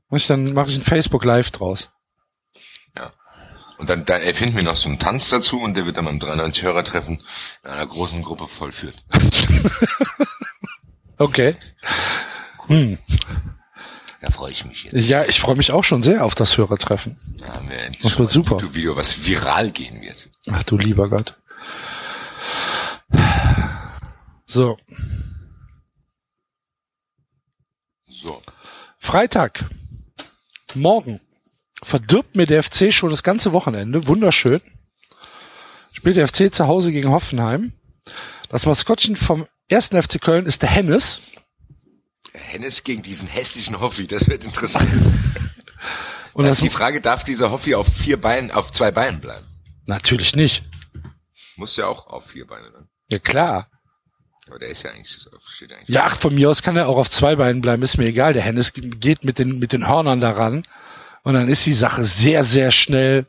Muss 0.09 0.21
ich 0.21 0.27
dann 0.27 0.53
mache 0.53 0.69
ich 0.69 0.75
ein 0.75 0.81
Facebook 0.81 1.23
Live 1.23 1.51
draus. 1.51 1.91
Ja. 2.97 3.13
Und 3.77 3.89
dann, 3.89 4.05
dann 4.05 4.21
erfinden 4.21 4.55
wir 4.55 4.63
noch 4.63 4.75
so 4.75 4.89
einen 4.89 4.99
Tanz 4.99 5.29
dazu 5.29 5.61
und 5.61 5.75
der 5.75 5.85
wird 5.85 5.97
dann 5.97 6.05
beim 6.05 6.19
93 6.19 6.63
Hörertreffen 6.63 7.21
in 7.63 7.69
einer 7.69 7.85
großen 7.87 8.21
Gruppe 8.23 8.47
vollführt. 8.47 8.95
Okay. 11.21 11.57
Hm. 12.67 12.97
Da 14.21 14.29
freue 14.31 14.51
ich 14.51 14.63
mich 14.63 14.85
jetzt. 14.85 14.93
Ja, 15.05 15.25
ich 15.25 15.41
freue 15.41 15.55
mich 15.57 15.71
auch 15.71 15.83
schon 15.83 16.01
sehr 16.01 16.23
auf 16.23 16.33
das 16.33 16.57
Hörertreffen. 16.57 17.17
Da 17.39 17.55
haben 17.55 17.69
wir 17.69 17.77
endlich 17.77 18.01
Das 18.03 18.17
wird 18.17 18.31
super. 18.31 18.51
YouTube-Video, 18.51 18.95
was 18.95 19.25
viral 19.25 19.71
gehen 19.71 20.01
wird. 20.01 20.29
Ach 20.49 20.63
du 20.63 20.77
lieber 20.77 21.09
Gott. 21.09 21.37
So, 24.45 24.77
So. 28.07 28.41
Freitag. 28.99 29.65
Morgen. 30.75 31.21
Verdirbt 31.81 32.35
mir 32.35 32.45
der 32.45 32.63
FC 32.63 32.93
schon 32.93 33.09
das 33.09 33.23
ganze 33.23 33.53
Wochenende. 33.53 34.07
Wunderschön. 34.07 34.61
Spielt 35.91 36.17
der 36.17 36.27
FC 36.27 36.53
zu 36.53 36.67
Hause 36.67 36.91
gegen 36.91 37.09
Hoffenheim. 37.09 37.73
Das 38.49 38.65
Maskottchen 38.65 39.15
vom 39.15 39.47
ersten 39.67 40.01
FC 40.01 40.21
Köln 40.21 40.45
ist 40.45 40.61
der 40.61 40.69
Hennes. 40.69 41.21
Hennes 42.33 42.83
gegen 42.83 43.01
diesen 43.01 43.27
hässlichen 43.27 43.79
Hoffi, 43.79 44.07
das 44.07 44.27
wird 44.27 44.45
interessant. 44.45 44.89
Und 46.33 46.45
das 46.45 46.57
ist 46.57 46.63
die 46.63 46.69
Frage, 46.69 47.01
darf 47.01 47.23
dieser 47.23 47.51
Hoffi 47.51 47.75
auf 47.75 47.87
vier 47.87 48.19
Beinen, 48.19 48.51
auf 48.51 48.71
zwei 48.71 48.91
Beinen 48.91 49.19
bleiben? 49.19 49.45
natürlich 49.89 50.35
nicht. 50.35 50.63
Muss 51.57 51.75
ja 51.75 51.87
auch 51.87 52.07
auf 52.07 52.27
vier 52.27 52.47
Beine 52.47 52.71
dann. 52.71 52.87
Ja 53.09 53.19
klar. 53.19 53.69
Aber 54.49 54.59
der 54.59 54.69
ist 54.69 54.83
ja 54.83 54.91
eigentlich, 54.91 55.19
steht 55.47 55.71
eigentlich. 55.71 55.89
Ja, 55.89 56.05
ach, 56.05 56.19
von 56.19 56.33
mir 56.33 56.49
aus 56.49 56.63
kann 56.63 56.75
er 56.75 56.87
auch 56.87 56.97
auf 56.97 57.09
zwei 57.09 57.35
Beinen 57.35 57.61
bleiben, 57.61 57.83
ist 57.83 57.97
mir 57.97 58.07
egal. 58.07 58.33
Der 58.33 58.41
Hennes 58.41 58.73
geht 58.73 59.23
mit 59.23 59.37
den, 59.39 59.59
mit 59.59 59.73
den 59.73 59.87
Hörnern 59.87 60.19
daran 60.19 60.65
und 61.23 61.33
dann 61.35 61.47
ist 61.49 61.65
die 61.65 61.73
Sache 61.73 62.05
sehr, 62.05 62.43
sehr 62.43 62.71
schnell 62.71 63.27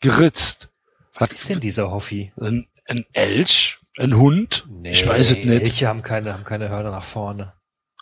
geritzt. 0.00 0.68
Was 1.14 1.30
ist 1.30 1.48
denn 1.48 1.60
dieser 1.60 1.90
Hoffi? 1.90 2.32
Ein, 2.40 2.66
ein 2.88 3.04
Elch, 3.12 3.78
ein 3.98 4.16
Hund, 4.16 4.66
ich 4.82 5.06
weiß 5.06 5.30
es 5.32 5.36
nicht. 5.44 5.62
Elche 5.62 5.86
haben 5.88 6.02
keine, 6.02 6.32
haben 6.32 6.44
keine 6.44 6.68
Hörner 6.70 6.90
nach 6.90 7.04
vorne. 7.04 7.52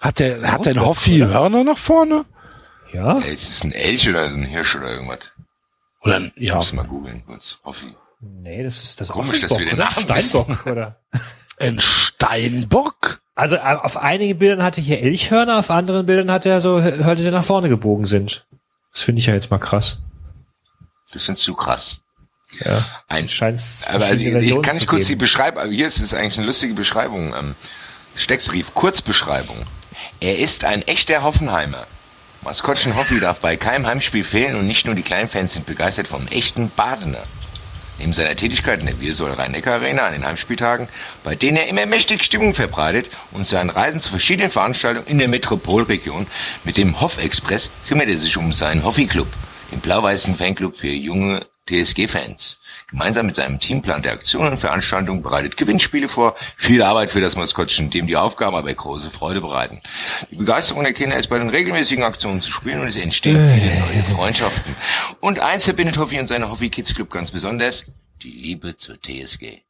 Hat 0.01 0.18
der, 0.18 0.40
So, 0.40 0.48
hat 0.48 0.64
der 0.64 0.74
ein 0.74 0.80
Hoffi 0.80 1.22
oder? 1.22 1.34
Hörner 1.34 1.64
nach 1.64 1.78
vorne? 1.78 2.24
Ja? 2.93 3.18
Ey, 3.18 3.34
ist 3.34 3.48
es 3.51 3.64
ein 3.64 3.72
Elch 3.72 4.09
oder 4.09 4.24
ein 4.24 4.43
Hirsch 4.44 4.76
oder 4.76 4.90
irgendwas? 4.93 5.32
Oder 6.02 6.16
ein, 6.16 6.32
Ich 6.36 6.48
ja, 6.48 6.56
muss 6.56 6.72
mal 6.72 6.84
googeln 6.86 7.22
kurz. 7.24 7.59
Hoffi. 7.64 7.94
Nee, 8.20 8.62
das 8.62 8.82
ist 8.82 9.01
das 9.01 9.09
Komisch, 9.09 9.40
dass 9.40 9.51
wir 9.59 9.66
den 9.66 9.74
oder? 9.74 9.90
Namen. 9.90 10.02
Steinbock, 10.20 10.66
oder? 10.66 11.01
ein 11.62 11.80
Steinbock? 11.80 13.20
Also 13.34 13.56
äh, 13.56 13.60
auf 13.60 13.97
einigen 13.97 14.39
Bildern 14.39 14.62
hatte 14.62 14.80
hier 14.80 15.01
Elchhörner, 15.01 15.59
auf 15.59 15.70
anderen 15.70 16.06
Bildern 16.06 16.30
hat 16.30 16.44
er 16.44 16.60
so 16.60 16.82
Hörner, 16.82 17.14
die 17.14 17.30
nach 17.30 17.44
vorne 17.44 17.68
gebogen 17.68 18.05
sind. 18.05 18.47
Das 18.93 19.02
finde 19.02 19.20
ich 19.20 19.26
ja 19.26 19.34
jetzt 19.34 19.51
mal 19.51 19.59
krass. 19.59 19.98
Das 21.12 21.22
findest 21.22 21.47
du 21.48 21.55
krass. 21.55 22.01
Ja. 22.64 22.84
Ein, 23.09 23.28
Scheint 23.28 23.59
aber 23.89 24.05
also, 24.05 24.14
ich, 24.14 24.26
ich 24.26 24.62
kann 24.62 24.76
nicht 24.76 24.86
kurz 24.86 25.02
die 25.02 25.12
geben. 25.12 25.20
Beschreibung, 25.20 25.62
aber 25.62 25.72
hier 25.72 25.86
ist 25.86 26.01
es 26.01 26.12
eigentlich 26.12 26.36
eine 26.36 26.47
lustige 26.47 26.74
Beschreibung. 26.74 27.34
Ähm, 27.34 27.55
Steckbrief, 28.14 28.74
Kurzbeschreibung. 28.74 29.56
Er 30.20 30.39
ist 30.39 30.64
ein 30.64 30.82
echter 30.82 31.22
Hoffenheimer. 31.22 31.86
Maskottchen 32.43 32.97
Hoffi 32.97 33.20
darf 33.20 33.39
bei 33.39 33.56
keinem 33.56 33.86
Heimspiel 33.86 34.24
fehlen 34.24 34.56
und 34.56 34.66
nicht 34.66 34.84
nur 34.84 34.94
die 34.94 35.02
kleinen 35.02 35.28
Fans 35.28 35.55
sind 35.55 35.64
begeistert 35.64 36.09
vom 36.09 36.26
echten 36.28 36.70
Badener. 36.70 37.22
Neben 38.02 38.14
seiner 38.14 38.34
Tätigkeit 38.34 38.80
in 38.80 38.86
der 38.86 39.00
Wirsol 39.00 39.30
Rhein-Neckar 39.30 39.74
Arena 39.74 40.06
an 40.06 40.12
den 40.12 40.26
Heimspieltagen, 40.26 40.88
bei 41.22 41.36
denen 41.36 41.56
er 41.56 41.68
immer 41.68 41.86
mächtig 41.86 42.24
Stimmung 42.24 42.52
verbreitet 42.52 43.10
und 43.30 43.46
seinen 43.46 43.70
Reisen 43.70 44.00
zu 44.00 44.10
verschiedenen 44.10 44.50
Veranstaltungen 44.50 45.06
in 45.06 45.20
der 45.20 45.28
Metropolregion 45.28 46.26
mit 46.64 46.78
dem 46.78 47.00
Hoff-Express 47.00 47.70
kümmert 47.86 48.08
er 48.08 48.18
sich 48.18 48.36
um 48.36 48.52
seinen 48.52 48.82
Hoffi-Club, 48.82 49.28
den 49.70 49.78
blau-weißen 49.78 50.34
Fanclub 50.34 50.74
für 50.74 50.88
junge 50.88 51.46
TSG-Fans. 51.68 52.58
Gemeinsam 52.93 53.24
mit 53.24 53.36
seinem 53.36 53.59
Team 53.59 53.81
plant 53.81 54.05
er 54.05 54.12
Aktionen 54.12 54.52
und 54.52 54.59
Veranstaltungen, 54.59 55.23
bereitet 55.23 55.56
Gewinnspiele 55.56 56.10
vor, 56.10 56.36
viel 56.56 56.82
Arbeit 56.82 57.10
für 57.10 57.23
das 57.23 57.36
Maskottchen, 57.36 57.89
dem 57.89 58.06
die 58.06 58.19
Aufgaben 58.19 58.55
aber 58.55 58.73
große 58.73 59.10
Freude 59.10 59.40
bereiten. 59.40 59.81
Die 60.31 60.36
Begeisterung 60.36 60.85
der 60.85 60.93
Kinder 60.93 61.16
ist 61.16 61.28
bei 61.28 61.39
den 61.39 61.48
regelmäßigen 61.48 62.05
Aktionen 62.05 62.43
zu 62.43 62.52
spielen 62.52 62.81
und 62.81 62.89
es 62.89 62.97
entstehen 62.97 63.51
viele 63.55 63.81
neue 63.81 64.02
Freundschaften. 64.14 64.77
Und 65.20 65.40
eins 65.40 65.64
verbindet 65.64 65.97
Hoffi 65.97 66.20
und 66.20 66.28
seine 66.28 66.51
Hoffi 66.51 66.69
Kids 66.69 66.94
Club 66.94 67.10
ganz 67.10 67.31
besonders, 67.31 67.86
die 68.23 68.31
Liebe 68.31 68.77
zur 68.77 69.01
TSG. 69.01 69.62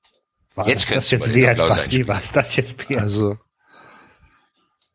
War 0.57 0.69
Jetzt 0.69 0.91
das, 0.91 0.97
das 0.97 1.11
jetzt 1.13 1.35
wert, 1.35 1.59
Basti? 1.59 2.09
War 2.09 2.21
das 2.33 2.57
jetzt 2.57 2.89
wert? 2.89 3.03
Also, 3.03 3.39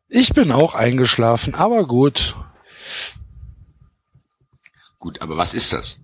ich 0.08 0.34
bin 0.34 0.52
auch 0.52 0.74
eingeschlafen, 0.74 1.54
aber 1.54 1.86
gut. 1.86 2.36
Gut, 4.98 5.22
aber 5.22 5.38
was 5.38 5.54
ist 5.54 5.72
das? 5.72 5.98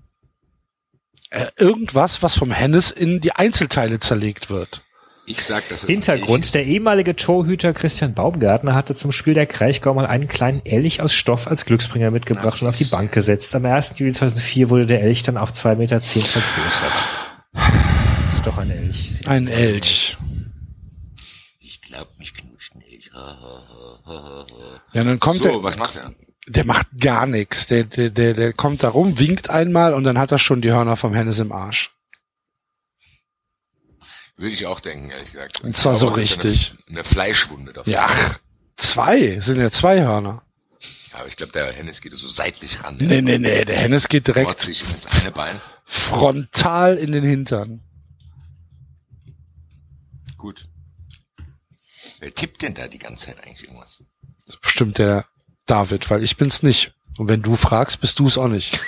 Äh, 1.34 1.46
irgendwas, 1.56 2.22
was 2.22 2.36
vom 2.36 2.50
Hennes 2.52 2.90
in 2.90 3.20
die 3.20 3.32
Einzelteile 3.32 3.98
zerlegt 4.00 4.50
wird. 4.50 4.82
Ich 5.26 5.42
sag, 5.42 5.64
es 5.70 5.84
ein 5.84 5.88
Hintergrund, 5.88 6.54
der 6.54 6.66
ehemalige 6.66 7.16
Torhüter 7.16 7.72
Christian 7.72 8.12
Baumgartner 8.12 8.74
hatte 8.74 8.94
zum 8.94 9.10
Spiel 9.10 9.32
der 9.34 9.46
Kraichgau 9.46 9.94
mal 9.94 10.06
einen 10.06 10.28
kleinen 10.28 10.64
Elch 10.66 11.00
aus 11.00 11.14
Stoff 11.14 11.46
als 11.48 11.64
Glücksbringer 11.64 12.10
mitgebracht 12.10 12.46
Das 12.54 12.62
und 12.62 12.68
auf 12.68 12.76
die 12.76 12.84
ist- 12.84 12.90
Bank 12.90 13.10
gesetzt. 13.10 13.54
Am 13.56 13.64
1. 13.64 13.94
Juli 13.98 14.12
2004 14.12 14.68
wurde 14.70 14.86
der 14.86 15.02
Elch 15.02 15.22
dann 15.22 15.38
auf 15.38 15.52
2,10 15.52 15.76
Meter 15.76 16.00
vergrößert. 16.00 16.92
Ist 18.28 18.46
doch 18.46 18.58
ein 18.58 18.70
Elch. 18.70 19.12
Sieht 19.16 19.26
Ein 19.28 19.48
Elch. 19.48 20.16
Ich 21.60 21.80
glaub, 21.80 22.06
mich 22.18 22.34
knutscht 22.34 22.74
ein 22.74 22.82
Elch. 22.82 23.10
Ha, 23.14 23.18
ha, 23.18 23.62
ha, 24.04 24.12
ha, 24.12 24.46
ha. 24.50 24.80
Ja, 24.92 25.04
dann 25.04 25.18
kommt 25.18 25.38
so, 25.42 25.48
er, 25.48 25.62
was 25.62 25.76
macht 25.78 25.96
er? 25.96 26.12
Der 26.46 26.64
macht 26.64 26.86
gar 27.00 27.26
nichts. 27.26 27.66
Der, 27.68 27.84
der, 27.84 28.10
der, 28.10 28.34
der 28.34 28.52
kommt 28.52 28.82
da 28.82 28.90
rum, 28.90 29.18
winkt 29.18 29.48
einmal 29.50 29.94
und 29.94 30.04
dann 30.04 30.18
hat 30.18 30.30
er 30.32 30.38
schon 30.38 30.60
die 30.60 30.70
Hörner 30.72 30.96
vom 30.96 31.14
Hennes 31.14 31.38
im 31.38 31.52
Arsch. 31.52 31.90
Würde 34.36 34.52
ich 34.54 34.66
auch 34.66 34.80
denken, 34.80 35.10
ehrlich 35.10 35.32
gesagt. 35.32 35.60
Und 35.60 35.76
zwar 35.76 35.94
so 35.96 36.08
ist 36.08 36.14
ja 36.14 36.42
richtig. 36.42 36.72
Eine, 36.72 36.88
eine 36.88 37.04
Fleischwunde 37.04 37.72
davon. 37.72 37.92
Ja, 37.92 38.06
ach, 38.10 38.40
zwei. 38.76 39.40
Sind 39.40 39.60
ja 39.60 39.70
zwei 39.70 40.02
Hörner. 40.02 40.42
Aber 41.12 41.28
ich 41.28 41.36
glaube, 41.36 41.52
der 41.52 41.72
Hennes 41.72 42.00
geht 42.00 42.12
so 42.12 42.26
seitlich 42.26 42.82
ran. 42.82 42.96
Nee, 42.98 43.22
nee, 43.22 43.38
nee. 43.38 43.64
Der 43.64 43.78
Hennes 43.78 44.08
geht 44.08 44.26
Direkt. 44.26 44.48
direkt 44.48 44.60
sich 44.62 44.82
in 44.82 44.90
das 44.90 45.06
eine 45.06 45.30
Bein. 45.30 45.60
frontal 45.84 46.98
in 46.98 47.12
den 47.12 47.22
Hintern. 47.24 47.80
Gut. 50.36 50.68
Wer 52.18 52.34
tippt 52.34 52.62
denn 52.62 52.74
da 52.74 52.88
die 52.88 52.98
ganze 52.98 53.26
Zeit 53.26 53.42
eigentlich 53.44 53.62
irgendwas? 53.62 54.02
Das 54.46 54.56
ist 54.56 54.60
bestimmt 54.60 54.98
der 54.98 55.24
David, 55.66 56.10
weil 56.10 56.22
ich 56.22 56.36
bin's 56.36 56.62
nicht. 56.62 56.94
Und 57.16 57.28
wenn 57.28 57.42
du 57.42 57.56
fragst, 57.56 58.00
bist 58.00 58.18
du 58.18 58.26
es 58.26 58.36
auch 58.38 58.48
nicht. 58.48 58.78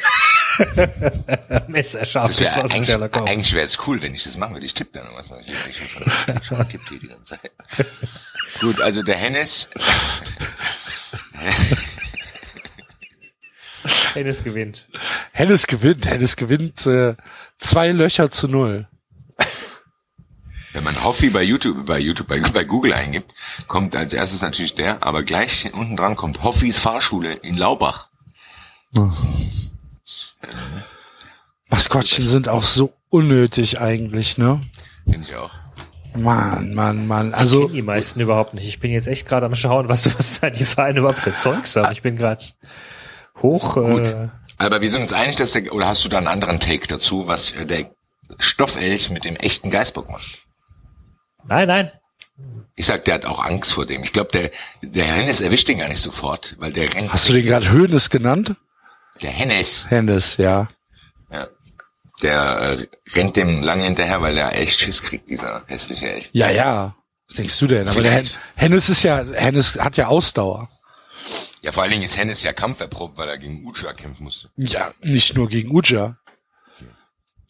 Messerscharf 1.69 2.28
geschlossen, 2.28 2.73
eigentlich, 2.73 2.94
eigentlich 3.15 3.53
wäre 3.53 3.66
es 3.66 3.78
cool, 3.86 4.01
wenn 4.01 4.15
ich 4.15 4.24
das 4.24 4.36
machen 4.36 4.55
würde. 4.55 4.66
Ich 4.66 4.74
tippe 4.74 4.98
dann 4.98 5.05
irgendwas. 5.05 5.31
Ich, 5.43 5.48
ich, 5.69 5.81
ich, 5.81 5.97
ich, 5.97 6.51
ich 6.51 6.69
tippe 6.69 6.89
hier 6.89 6.98
die 6.98 7.09
ganze 7.09 7.39
Zeit. 7.39 7.53
Gut, 8.61 8.81
also 8.81 9.03
der 9.03 9.16
Hennes, 9.16 9.69
Hennes 14.15 14.43
gewinnt. 14.43 14.89
Hennes 15.32 15.66
gewinnt. 15.66 16.07
Hennes 16.07 16.36
gewinnt 16.36 16.86
äh, 16.86 17.15
zwei 17.59 17.90
Löcher 17.90 18.31
zu 18.31 18.48
null. 18.48 18.89
Wenn 20.77 20.85
man 20.85 21.03
Hoffi 21.03 21.31
bei 21.31 21.43
YouTube, 21.43 21.86
bei 21.86 21.98
YouTube, 21.98 22.28
bei, 22.28 22.39
bei 22.39 22.65
Google 22.65 22.93
eingibt, 22.93 23.32
kommt 23.66 23.97
als 23.97 24.12
erstes 24.12 24.43
natürlich 24.43 24.74
der, 24.74 25.03
aber 25.03 25.23
gleich 25.23 25.70
unten 25.73 25.97
dran 25.97 26.16
kommt 26.16 26.43
Hoffis 26.43 26.78
Fahrschule 26.78 27.32
in 27.32 27.57
Laubach. 27.57 28.11
Maskottchen 31.70 32.28
sind 32.28 32.51
auch 32.51 32.62
so 32.62 32.93
unnötig 33.09 33.81
eigentlich, 33.81 34.36
ne? 34.36 34.62
Finde 35.05 35.27
ich 35.27 35.35
auch. 35.35 35.51
Mann, 36.15 36.74
Mann, 36.74 37.07
Mann. 37.07 37.28
Ich 37.31 37.36
Also 37.36 37.62
kenne 37.62 37.73
die 37.73 37.82
meisten 37.82 38.20
überhaupt 38.20 38.53
nicht. 38.53 38.66
Ich 38.69 38.78
bin 38.78 38.90
jetzt 38.90 39.09
echt 39.09 39.27
gerade 39.27 39.47
am 39.47 39.55
Schauen, 39.55 39.89
was, 39.89 40.19
was 40.19 40.40
da 40.40 40.51
die 40.51 40.65
Vereine 40.65 40.98
überhaupt 40.98 41.20
für 41.20 41.32
Zeugs 41.32 41.74
haben. 41.77 41.90
Ich 41.93 42.03
bin 42.03 42.16
gerade 42.16 42.44
hoch. 43.40 43.74
Gut. 43.77 44.09
Äh, 44.09 44.28
Aber 44.59 44.82
wir 44.82 44.90
sind 44.90 45.01
uns 45.03 45.15
einig, 45.15 45.36
dass 45.36 45.53
der, 45.53 45.73
oder 45.73 45.86
hast 45.89 46.05
du 46.05 46.11
da 46.11 46.19
einen 46.19 46.27
anderen 46.27 46.61
Take 46.61 46.86
dazu, 46.86 47.27
was 47.28 47.53
äh, 47.53 47.65
der 47.65 47.90
Stoffelch 48.39 49.09
mit 49.09 49.24
dem 49.24 49.36
echten 49.36 49.70
Geißbock 49.70 50.11
macht? 50.11 50.45
Nein, 51.48 51.68
nein. 51.68 51.93
Ich 52.74 52.86
sag, 52.86 53.05
der 53.06 53.14
hat 53.14 53.24
auch 53.24 53.43
Angst 53.43 53.73
vor 53.73 53.86
dem. 53.86 54.02
Ich 54.02 54.12
glaube, 54.12 54.31
der, 54.32 54.51
der 54.82 55.06
Hennes 55.06 55.40
erwischt 55.40 55.68
den 55.68 55.78
gar 55.78 55.89
nicht 55.89 56.02
sofort, 56.02 56.56
weil 56.59 56.73
der 56.73 56.93
rennt. 56.94 57.12
hast 57.12 57.28
du 57.28 57.32
den 57.32 57.44
gerade 57.44 57.70
Höhnes 57.70 58.10
genannt? 58.10 58.55
Der 59.23 59.31
Hennes, 59.31 59.90
Hennes, 59.90 60.36
ja. 60.36 60.68
ja, 61.31 61.48
der 62.20 62.78
äh, 62.78 62.86
rennt 63.14 63.36
dem 63.36 63.62
lange 63.62 63.85
hinterher, 63.85 64.20
weil 64.20 64.36
er 64.36 64.55
echt 64.55 64.81
Schiss 64.81 65.02
kriegt, 65.02 65.31
dieser 65.31 65.64
hässliche 65.66 66.10
Elch. 66.10 66.28
Ja, 66.32 66.51
ja. 66.51 66.94
Was 67.28 67.36
denkst 67.36 67.59
du 67.59 67.66
denn? 67.66 67.89
Aber 67.89 68.02
der 68.02 68.12
Hen 68.12 68.24
Vielleicht. 68.27 68.40
Hennes 68.55 68.89
ist 68.90 69.02
ja, 69.02 69.24
Hennes 69.24 69.77
hat 69.77 69.97
ja 69.97 70.09
Ausdauer. 70.09 70.68
Ja, 71.62 71.73
vor 71.73 71.82
allen 71.82 71.93
Dingen 71.93 72.05
ist 72.05 72.16
Hennes 72.16 72.43
ja 72.43 72.52
kampferprobt, 72.52 73.16
weil 73.16 73.28
er 73.28 73.39
gegen 73.39 73.66
Ucha 73.66 73.93
kämpfen 73.94 74.24
musste. 74.24 74.51
Ja, 74.56 74.93
nicht 75.01 75.35
nur 75.35 75.48
gegen 75.48 75.74
Uja. 75.74 76.18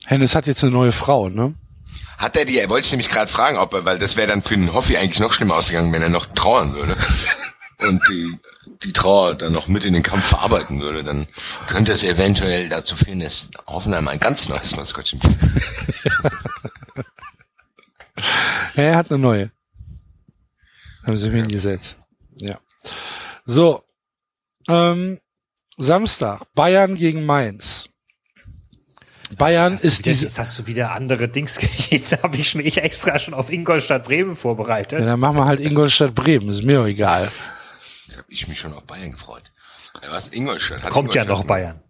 Hennes 0.05 0.35
hat 0.35 0.47
jetzt 0.47 0.63
eine 0.63 0.73
neue 0.73 0.93
Frau, 0.93 1.29
ne? 1.29 1.55
Hat 2.19 2.37
er 2.37 2.45
die, 2.45 2.57
wollte 2.69 2.87
ich 2.87 2.93
nämlich 2.93 3.11
gerade 3.11 3.31
fragen, 3.31 3.59
ob 3.59 3.75
er, 3.75 3.85
weil 3.85 3.99
das 3.99 4.17
wäre 4.17 4.29
dann 4.29 4.43
für 4.43 4.57
den 4.57 4.73
Hoffi 4.73 4.97
eigentlich 4.97 5.21
noch 5.21 5.33
schlimmer 5.33 5.57
ausgegangen, 5.57 5.93
wenn 5.93 6.03
er 6.03 6.09
noch 6.09 6.27
trauern 6.27 6.75
würde. 6.75 6.97
Und 7.79 8.01
die, 8.09 8.39
die 8.85 8.93
Trauer 8.93 9.35
dann 9.35 9.53
noch 9.53 9.69
mit 9.69 9.85
in 9.85 9.93
den 9.93 10.03
Kampf 10.03 10.27
verarbeiten 10.27 10.81
würde, 10.81 11.05
dann 11.05 11.29
könnte 11.67 11.93
es 11.93 12.05
eventuell 12.05 12.71
dazu 12.71 12.97
führen, 12.97 13.21
dass 13.21 13.51
Hoffenheim 13.67 14.09
ein 14.09 14.19
ganz 14.19 14.49
neues 14.49 14.75
Maskottchen. 14.77 15.21
Ja, 18.75 18.83
er 18.83 18.97
hat 18.97 19.11
eine 19.11 19.19
neue. 19.19 19.51
Haben 21.05 21.19
sie 21.19 21.29
mir 21.29 21.43
hingesetzt. 21.43 21.97
Ja. 22.37 22.59
So. 23.45 23.85
Ähm, 24.69 25.21
Samstag. 25.77 26.43
Bayern 26.55 26.95
gegen 26.95 27.27
Mainz. 27.27 27.91
Bayern 29.39 29.73
Jetzt 29.75 29.85
ist 29.85 29.99
wieder, 30.01 30.11
diese. 30.11 30.27
jetzt 30.27 30.39
hast 30.39 30.59
du 30.59 30.67
wieder 30.67 30.93
andere 30.93 31.29
Dings. 31.29 31.59
Jetzt 31.91 32.23
habe 32.23 32.37
ich 32.37 32.55
mich 32.55 32.79
extra 32.79 33.19
schon 33.19 33.35
auf 33.35 33.51
Ingolstadt 33.51 34.05
Bremen 34.05 34.37
vorbereitet. 34.37 35.01
Ja, 35.01 35.07
dann 35.07 35.21
machen 35.21 35.37
wir 35.37 35.47
halt 35.47 35.61
Ingolstadt 35.61 36.15
Bremen. 36.15 36.49
Ist 36.49 36.63
mir 36.63 36.81
auch 36.81 36.87
egal. 36.87 37.29
Jetzt 38.07 38.19
habe 38.19 38.27
ich 38.29 38.47
mich 38.49 38.59
schon 38.61 38.73
auf 38.73 38.85
Bayern 38.85 39.13
gefreut. 39.13 39.43
Ja, 40.03 40.11
was? 40.13 40.29
Ingolstadt? 40.29 40.83
Hat 40.85 40.91
Kommt 40.91 41.15
ja 41.15 41.23
Ingolstadt 41.23 41.45
noch 41.45 41.49
Bayern. 41.49 41.81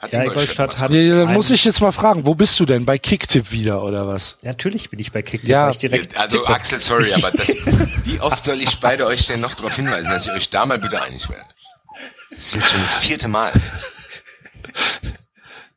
Hat 0.00 0.12
Ja, 0.12 0.22
Ingolstadt 0.22 0.80
hat- 0.80 0.90
Nee, 0.90 1.08
dann 1.08 1.32
muss 1.32 1.50
ich 1.50 1.64
jetzt 1.64 1.80
mal 1.80 1.90
fragen, 1.92 2.24
wo 2.26 2.34
bist 2.34 2.58
du 2.60 2.66
denn? 2.66 2.84
Bei 2.86 2.98
Kicktipp 2.98 3.50
wieder 3.50 3.82
oder 3.82 4.06
was? 4.06 4.36
Natürlich 4.42 4.90
bin 4.90 4.98
ich 5.00 5.10
bei 5.12 5.22
Kicktipp, 5.22 5.50
Ja. 5.50 5.70
direkt 5.72 6.16
Also 6.16 6.38
tippe. 6.38 6.52
Axel, 6.54 6.78
sorry, 6.80 7.12
aber 7.14 7.30
das, 7.32 7.48
wie 8.04 8.20
oft 8.20 8.44
soll 8.44 8.60
ich 8.62 8.78
beide 8.80 9.06
euch 9.06 9.26
denn 9.26 9.40
noch 9.40 9.54
darauf 9.54 9.74
hinweisen, 9.74 10.08
dass 10.08 10.26
ihr 10.26 10.32
euch 10.34 10.50
da 10.50 10.66
mal 10.66 10.78
bitte 10.78 11.00
einig 11.02 11.28
werdet? 11.28 11.46
Das 12.30 12.38
ist 12.38 12.54
jetzt 12.56 12.68
schon 12.70 12.80
das 12.82 12.94
vierte 12.94 13.26
Mal. 13.28 13.52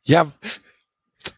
Ja, 0.04 0.30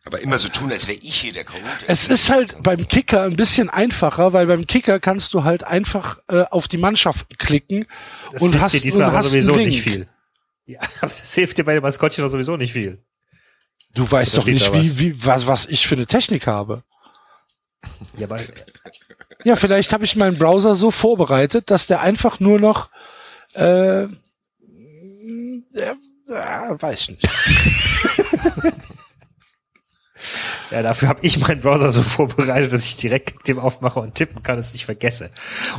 Aber 0.05 0.21
immer 0.21 0.39
so 0.39 0.49
tun, 0.49 0.71
als 0.73 0.87
wäre 0.87 0.99
ich 0.99 1.21
hier 1.21 1.33
der 1.33 1.45
Chaot. 1.45 1.61
es 1.87 2.09
ist 2.09 2.31
halt 2.31 2.63
beim 2.63 2.89
Kicker 2.89 3.23
ein 3.23 3.37
bisschen 3.37 3.71
einfacher, 3.71 4.33
weil 4.33 4.47
beim 4.47 4.67
Kicker 4.67 5.01
kannst 5.01 5.35
du 5.35 5.45
halt 5.45 5.65
einfach 5.65 6.19
äh, 6.29 6.43
auf 6.51 6.69
die 6.69 6.79
Mannschaften 6.79 7.37
klicken 7.37 7.87
Das 8.33 8.43
und 8.43 8.51
hilft 8.51 8.65
hast, 8.65 8.73
dir 8.75 8.81
diesmal 8.81 9.05
und 9.05 9.09
aber 9.11 9.19
hast 9.19 9.31
sowieso 9.31 9.57
nicht 9.57 9.83
viel. 9.83 10.09
Ja, 10.67 10.81
aber 11.01 11.11
das 11.11 11.35
hilft 11.35 11.59
dir 11.59 11.65
bei 11.65 11.75
dem 11.75 11.83
Maskottchen 11.83 12.23
doch 12.23 12.31
sowieso 12.31 12.57
nicht 12.57 12.73
viel. 12.73 13.03
Du 13.95 14.11
weißt 14.11 14.35
Oder 14.35 14.45
doch 14.45 14.53
nicht, 14.53 14.73
wie, 14.73 14.91
was? 14.91 14.99
wie, 14.99 15.27
was, 15.27 15.47
was 15.47 15.67
ich 15.67 15.87
für 15.87 15.95
eine 15.95 16.07
Technik 16.07 16.47
habe. 16.47 16.83
Ja, 18.17 18.27
aber 18.29 18.41
Ja, 19.45 19.57
vielleicht 19.57 19.93
habe 19.93 20.05
ich 20.05 20.17
meinen 20.17 20.39
Browser 20.39 20.75
so 20.75 20.91
vorbereitet, 20.91 21.71
dass 21.71 21.87
der 21.87 22.01
einfach 22.01 22.41
nur 22.41 22.59
noch, 22.59 22.89
äh, 23.55 24.05
äh, 24.05 24.09
äh, 25.75 25.95
weiß 26.27 27.01
ich 27.03 27.09
nicht. 27.11 27.29
Ja, 30.71 30.83
dafür 30.83 31.09
habe 31.09 31.21
ich 31.23 31.39
meinen 31.39 31.61
Browser 31.61 31.91
so 31.91 32.03
vorbereitet, 32.03 32.73
dass 32.73 32.85
ich 32.87 32.97
direkt 32.97 33.47
dem 33.49 33.59
aufmache 33.59 34.01
und 34.01 34.15
tippen 34.15 34.43
kann, 34.43 34.59
es 34.59 34.73
nicht 34.73 34.85
vergesse. 34.85 35.31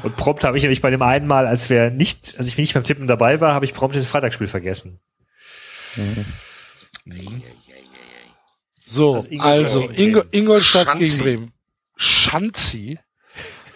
Und 0.04 0.16
prompt 0.16 0.44
habe 0.44 0.58
ich 0.58 0.64
nämlich 0.64 0.82
bei 0.82 0.90
dem 0.92 1.02
einen 1.02 1.28
Mal, 1.28 1.48
als 1.48 1.70
wir 1.70 1.90
nicht, 1.90 2.36
als 2.38 2.48
ich 2.48 2.58
nicht 2.58 2.74
beim 2.74 2.84
Tippen 2.84 3.08
dabei 3.08 3.42
war, 3.42 3.54
habe 3.54 3.66
ich 3.66 3.74
prompt 3.74 3.96
das 3.96 4.10
Freitagsspiel 4.10 4.48
vergessen. 4.48 5.00
So, 8.86 9.16
Also 9.16 9.28
Ingolstadt 9.30 9.66
also 9.66 9.80
gegen 9.88 9.94
Ingo, 10.04 10.20
Bremen. 10.22 10.34
Ingolstadt 10.34 10.88
Schanzi. 10.88 11.04
gegen 11.06 11.18
Bremen. 11.24 11.54
Schanzi? 11.96 13.00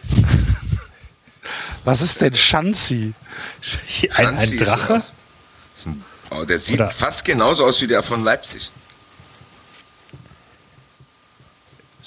Was 1.85 2.01
ist 2.01 2.21
denn 2.21 2.35
Schanzi? 2.35 3.13
Ein, 4.15 4.37
ein 4.37 4.37
ist 4.51 4.61
Drache? 4.61 4.93
das. 4.93 5.13
Ist 5.77 5.87
ein, 5.87 6.03
oh, 6.31 6.43
der 6.43 6.59
sieht 6.59 6.75
Oder- 6.75 6.91
fast 6.91 7.25
genauso 7.25 7.65
aus 7.65 7.81
wie 7.81 7.87
der 7.87 8.03
von 8.03 8.23
Leipzig. 8.23 8.69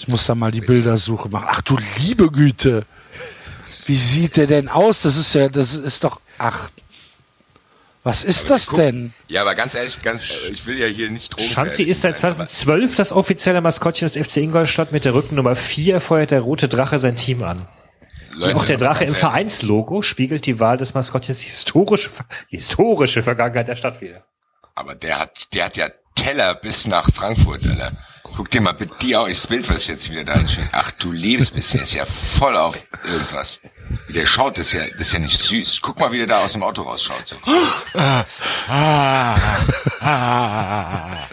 Ich 0.03 0.09
muss 0.09 0.27
da 0.27 0.35
mal 0.35 0.51
die 0.51 0.61
Bildersuche 0.61 1.29
machen. 1.29 1.47
Ach 1.49 1.63
du 1.63 1.79
liebe 1.99 2.29
Güte. 2.33 2.85
Wie 3.87 3.97
sieht 3.97 4.37
der 4.37 4.49
denn 4.49 4.69
aus? 4.69 5.03
Das 5.03 5.17
ist 5.17 5.33
ja, 5.33 5.49
das 5.49 5.75
ist 5.75 6.03
doch, 6.03 6.21
ach. 6.39 6.71
Was 8.03 8.25
ist 8.25 8.51
das 8.51 8.67
guck- 8.67 8.81
denn? 8.81 9.13
Ja, 9.29 9.43
aber 9.43 9.55
ganz 9.55 9.77
ehrlich, 9.77 10.03
ganz, 10.03 10.29
äh, 10.29 10.51
ich 10.51 10.67
will 10.67 10.77
ja 10.77 10.89
hier 10.89 11.09
nicht 11.09 11.33
Drogen. 11.33 11.49
Schanzi 11.49 11.85
ist 11.85 12.01
seit 12.03 12.19
2012 12.19 12.97
das 12.97 13.13
offizielle 13.13 13.61
Maskottchen 13.61 14.09
des 14.09 14.17
FC 14.17 14.39
Ingolstadt 14.39 14.91
mit 14.91 15.05
der 15.05 15.15
Rückennummer 15.15 15.55
4 15.55 16.01
feuert 16.01 16.33
der 16.33 16.41
rote 16.41 16.67
Drache 16.69 16.99
sein 16.99 17.15
Team 17.15 17.45
an. 17.45 17.69
Leute, 18.35 18.57
Auch 18.57 18.65
der 18.65 18.79
Drache 18.79 19.05
im 19.05 19.15
Vereinslogo 19.15 20.03
spiegelt 20.03 20.47
die 20.47 20.59
Wahl 20.59 20.79
des 20.79 20.95
Maskottchens 20.95 21.39
die 21.39 21.47
historische, 21.47 22.11
die 22.51 22.57
historische 22.57 23.23
Vergangenheit 23.23 23.69
der 23.69 23.77
Stadt 23.77 24.01
wieder. 24.01 24.25
Aber 24.75 24.97
der 24.97 25.21
hat, 25.21 25.55
der 25.55 25.67
hat 25.67 25.77
ja 25.77 25.89
Teller 26.17 26.57
bis 26.57 26.89
nach 26.89 27.09
Frankfurt, 27.15 27.65
Alter. 27.69 27.93
Guck 28.35 28.51
dir 28.51 28.61
mal 28.61 28.73
bitte 28.73 28.95
die 29.03 29.15
aus, 29.15 29.29
das 29.29 29.47
Bild, 29.47 29.69
was 29.69 29.83
ich 29.83 29.89
jetzt 29.89 30.11
wieder 30.11 30.25
da 30.25 30.35
einstelle. 30.35 30.69
Ach 30.73 30.91
du 30.93 31.13
liebes 31.13 31.51
bisschen, 31.51 31.81
ist 31.81 31.93
ja 31.95 32.07
voll 32.07 32.57
auf 32.57 32.77
irgendwas. 33.05 33.61
Wie 34.07 34.15
der 34.15 34.27
schaut, 34.27 34.59
ist 34.59 34.73
ja, 34.73 34.83
ist 34.85 35.13
ja 35.13 35.19
nicht 35.19 35.39
süß. 35.39 35.81
Guck 35.83 36.01
mal, 36.01 36.13
wie 36.13 36.19
der 36.19 36.27
da 36.27 36.39
aus 36.39 36.53
dem 36.53 36.63
Auto 36.63 36.83
rausschaut, 36.83 37.27
so. 37.27 37.37
Ah, 37.95 38.25
ah, 38.69 39.37
ah. 40.01 41.29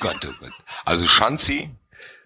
Gott, 0.00 0.26
oh 0.26 0.32
Gott. 0.40 0.52
Also 0.84 1.06
Schanzi 1.06 1.70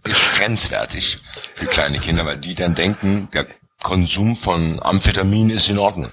ist 0.04 0.32
grenzwertig 0.32 1.18
für 1.54 1.66
kleine 1.66 1.98
Kinder, 1.98 2.24
weil 2.24 2.38
die 2.38 2.54
dann 2.54 2.74
denken, 2.74 3.28
der 3.32 3.46
Konsum 3.82 4.36
von 4.36 4.82
Amphetamin 4.82 5.50
ist 5.50 5.68
in 5.68 5.78
Ordnung. 5.78 6.12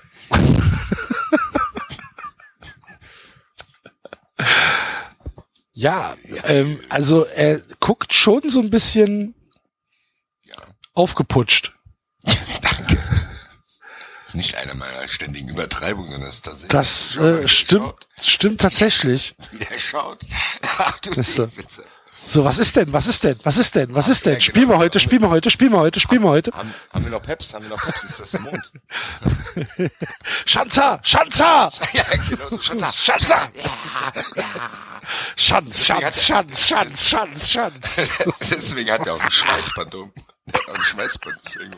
Ja, 5.79 6.17
ähm, 6.43 6.81
also 6.89 7.23
er 7.23 7.61
guckt 7.79 8.11
schon 8.13 8.49
so 8.49 8.59
ein 8.59 8.69
bisschen 8.69 9.33
Ja. 10.43 10.57
aufgeputscht. 10.93 11.71
Danke. 12.61 13.01
ist 14.25 14.35
nicht 14.35 14.55
eine 14.55 14.73
meiner 14.73 15.07
ständigen 15.07 15.47
Übertreibungen, 15.47 16.11
sondern 16.11 16.29
ist 16.29 16.41
tatsächlich. 16.43 16.69
Das 16.71 17.15
äh, 17.15 17.47
stimmt, 17.47 17.85
schaut. 17.85 18.07
stimmt 18.21 18.59
tatsächlich. 18.59 19.35
Wie 19.51 19.59
der 19.65 19.79
schaut. 19.79 20.19
Ach 20.79 20.97
du 20.97 21.23
so. 21.23 21.55
Witze. 21.55 21.85
So, 22.27 22.43
was 22.43 22.59
ist 22.59 22.75
denn? 22.75 22.91
Was 22.91 23.07
ist 23.07 23.23
denn? 23.23 23.39
Was 23.43 23.57
ist 23.57 23.73
denn? 23.75 23.95
Was 23.95 24.09
ist 24.09 24.25
Ja, 24.25 24.33
denn? 24.33 24.41
Spielen 24.41 24.65
wir 24.67 24.73
genau. 24.73 24.79
heute, 24.83 24.99
spielen 24.99 25.21
wir 25.21 25.29
heute, 25.29 25.49
spielen 25.49 25.71
wir 25.71 25.79
heute, 25.79 26.01
spielen 26.01 26.21
wir 26.23 26.29
heute. 26.29 26.51
Haben, 26.51 26.73
haben 26.93 27.05
wir 27.05 27.11
noch 27.11 27.21
Peps? 27.21 27.53
Haben 27.53 27.63
wir 27.63 27.69
noch 27.69 27.81
Peps? 27.81 28.03
Ist 28.03 28.19
das 28.19 28.31
der 28.31 28.41
Mond? 28.41 28.71
Schanzer! 30.45 30.99
Schanzer! 31.03 31.71
ja, 31.93 32.03
genau 32.29 32.49
so. 32.49 32.59
Schatz, 32.59 32.95
Schanzer! 32.97 33.49
Ja, 33.55 34.43
Schanz, 35.35 35.85
Schanz, 35.85 36.25
Schanz, 36.25 36.67
Schanz, 36.67 37.09
Schanz, 37.09 37.49
Schanz. 37.51 37.95
Deswegen 38.49 38.91
hat 38.91 39.05
er 39.07 39.15
auch 39.15 39.21
ein 39.21 39.31
Schweißband 39.31 39.95
um. 39.95 40.13
Er 40.47 40.53
hat 40.59 40.69
auch 40.69 40.75
ein 40.75 40.83
Schweißband, 40.83 41.37
deswegen. 41.45 41.75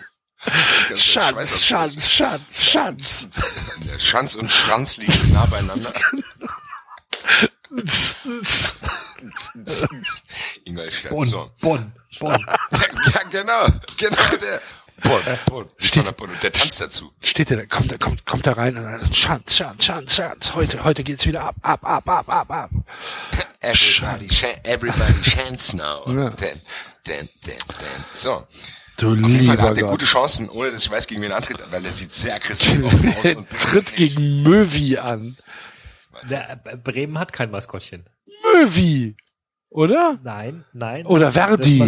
Schanz, 0.96 1.62
Schanz, 1.62 2.10
Schanz, 2.10 2.64
Schanz. 2.66 3.28
Der 3.88 4.00
Schanz 4.00 4.36
und 4.36 4.50
Schranz 4.50 4.98
liegen 4.98 5.34
nah 5.34 5.46
beieinander. 5.46 5.94
Ingolstadt. 10.66 11.12
Bonn, 11.12 11.28
So. 11.30 11.52
Bonn, 11.62 11.94
Bonn. 12.20 12.46
Ja, 13.14 13.24
genau. 13.30 13.68
Genau 13.98 14.36
der. 14.42 14.62
Bonn, 15.04 15.22
Bonn. 15.46 15.70
Steht 15.78 16.06
der 16.06 16.12
Bonn. 16.12 16.30
Und 16.30 16.44
der 16.44 16.52
tanzt 16.52 16.80
dazu. 16.82 17.12
Steht 17.22 17.50
der, 17.50 17.58
da, 17.58 17.66
kommt, 17.66 17.92
da, 17.92 17.98
kommt, 17.98 18.26
kommt 18.26 18.46
da 18.48 18.54
rein 18.54 18.78
und 18.78 18.84
dann 18.84 19.14
Schanz, 19.14 19.56
Schanz, 19.56 19.86
Schanz, 19.86 20.16
Schanz. 20.16 20.54
Heute, 20.56 20.84
heute 20.84 21.04
geht's 21.04 21.26
wieder 21.26 21.44
ab, 21.44 21.56
ab, 21.62 21.80
ab, 21.84 22.08
ab, 22.08 22.30
ab, 22.30 22.52
ab. 22.52 22.70
Everybody, 23.62 24.28
ch 24.28 24.46
everybody 24.64 25.22
chants 25.22 25.74
now. 25.74 26.04
Ja. 26.08 26.30
Then, 26.32 26.62
then, 27.06 27.30
then, 27.44 27.58
then. 27.80 28.06
So. 28.16 28.48
Du 28.98 29.12
Auf 29.14 29.16
jeden 29.18 29.46
Fall 29.48 29.56
lieber 29.56 29.62
hat 29.62 29.78
er 29.78 29.88
gute 29.88 30.06
Chancen, 30.06 30.50
ohne 30.50 30.72
dass 30.72 30.84
ich 30.86 30.92
weiß, 30.92 31.08
gegen 31.08 31.22
wen 31.22 31.32
er 31.32 31.38
antritt, 31.38 31.58
weil 31.72 31.84
er 31.86 31.92
sieht 31.94 32.14
sehr 32.14 32.36
aggressiv 32.36 32.84
aus. 32.84 32.94
und 33.36 33.50
Tritt 33.50 33.96
gegen 33.96 34.44
Möwi 34.44 34.98
an. 34.98 35.38
Der, 36.30 36.60
äh, 36.66 36.78
Bremen 36.78 37.18
hat 37.18 37.34
kein 37.34 37.50
Maskottchen. 37.50 38.06
Möwi! 38.54 39.16
Oder? 39.72 40.20
Nein, 40.22 40.66
nein. 40.74 41.06
Oder 41.06 41.32
Verdi. 41.32 41.82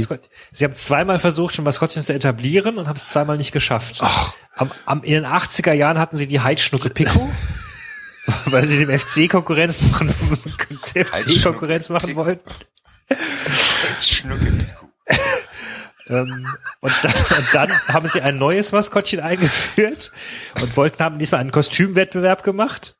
Sie 0.54 0.64
haben 0.64 0.74
zweimal 0.74 1.20
versucht, 1.20 1.54
schon 1.54 1.66
Maskottchen 1.66 2.02
zu 2.02 2.14
etablieren 2.14 2.78
und 2.78 2.88
haben 2.88 2.96
es 2.96 3.10
zweimal 3.10 3.36
nicht 3.36 3.52
geschafft. 3.52 3.98
Ach. 4.00 4.34
Am, 4.56 4.72
am, 4.86 5.04
in 5.04 5.12
den 5.12 5.26
80er 5.26 5.74
Jahren 5.74 6.00
hatten 6.00 6.16
sie 6.16 6.26
die 6.26 6.40
Heidschnucke 6.40 6.90
Pico, 6.90 7.30
weil 8.46 8.66
sie 8.66 8.86
dem 8.86 8.98
FC 8.98 9.30
Konkurrenz 9.30 9.82
machen, 9.82 10.10
FC 10.10 11.44
Konkurrenz 11.44 11.90
machen 11.90 12.16
wollten. 12.16 12.50
Jetzt 13.10 14.10
schnucke. 14.10 14.66
Ähm, 16.08 16.48
und, 16.80 16.94
dann, 17.02 17.38
und 17.38 17.48
dann 17.54 17.88
haben 17.88 18.08
sie 18.08 18.22
ein 18.22 18.38
neues 18.38 18.72
Maskottchen 18.72 19.20
eingeführt 19.20 20.14
und 20.62 20.78
wollten 20.78 21.04
haben 21.04 21.20
diesmal 21.20 21.42
einen 21.42 21.52
Kostümwettbewerb 21.52 22.44
gemacht. 22.44 22.96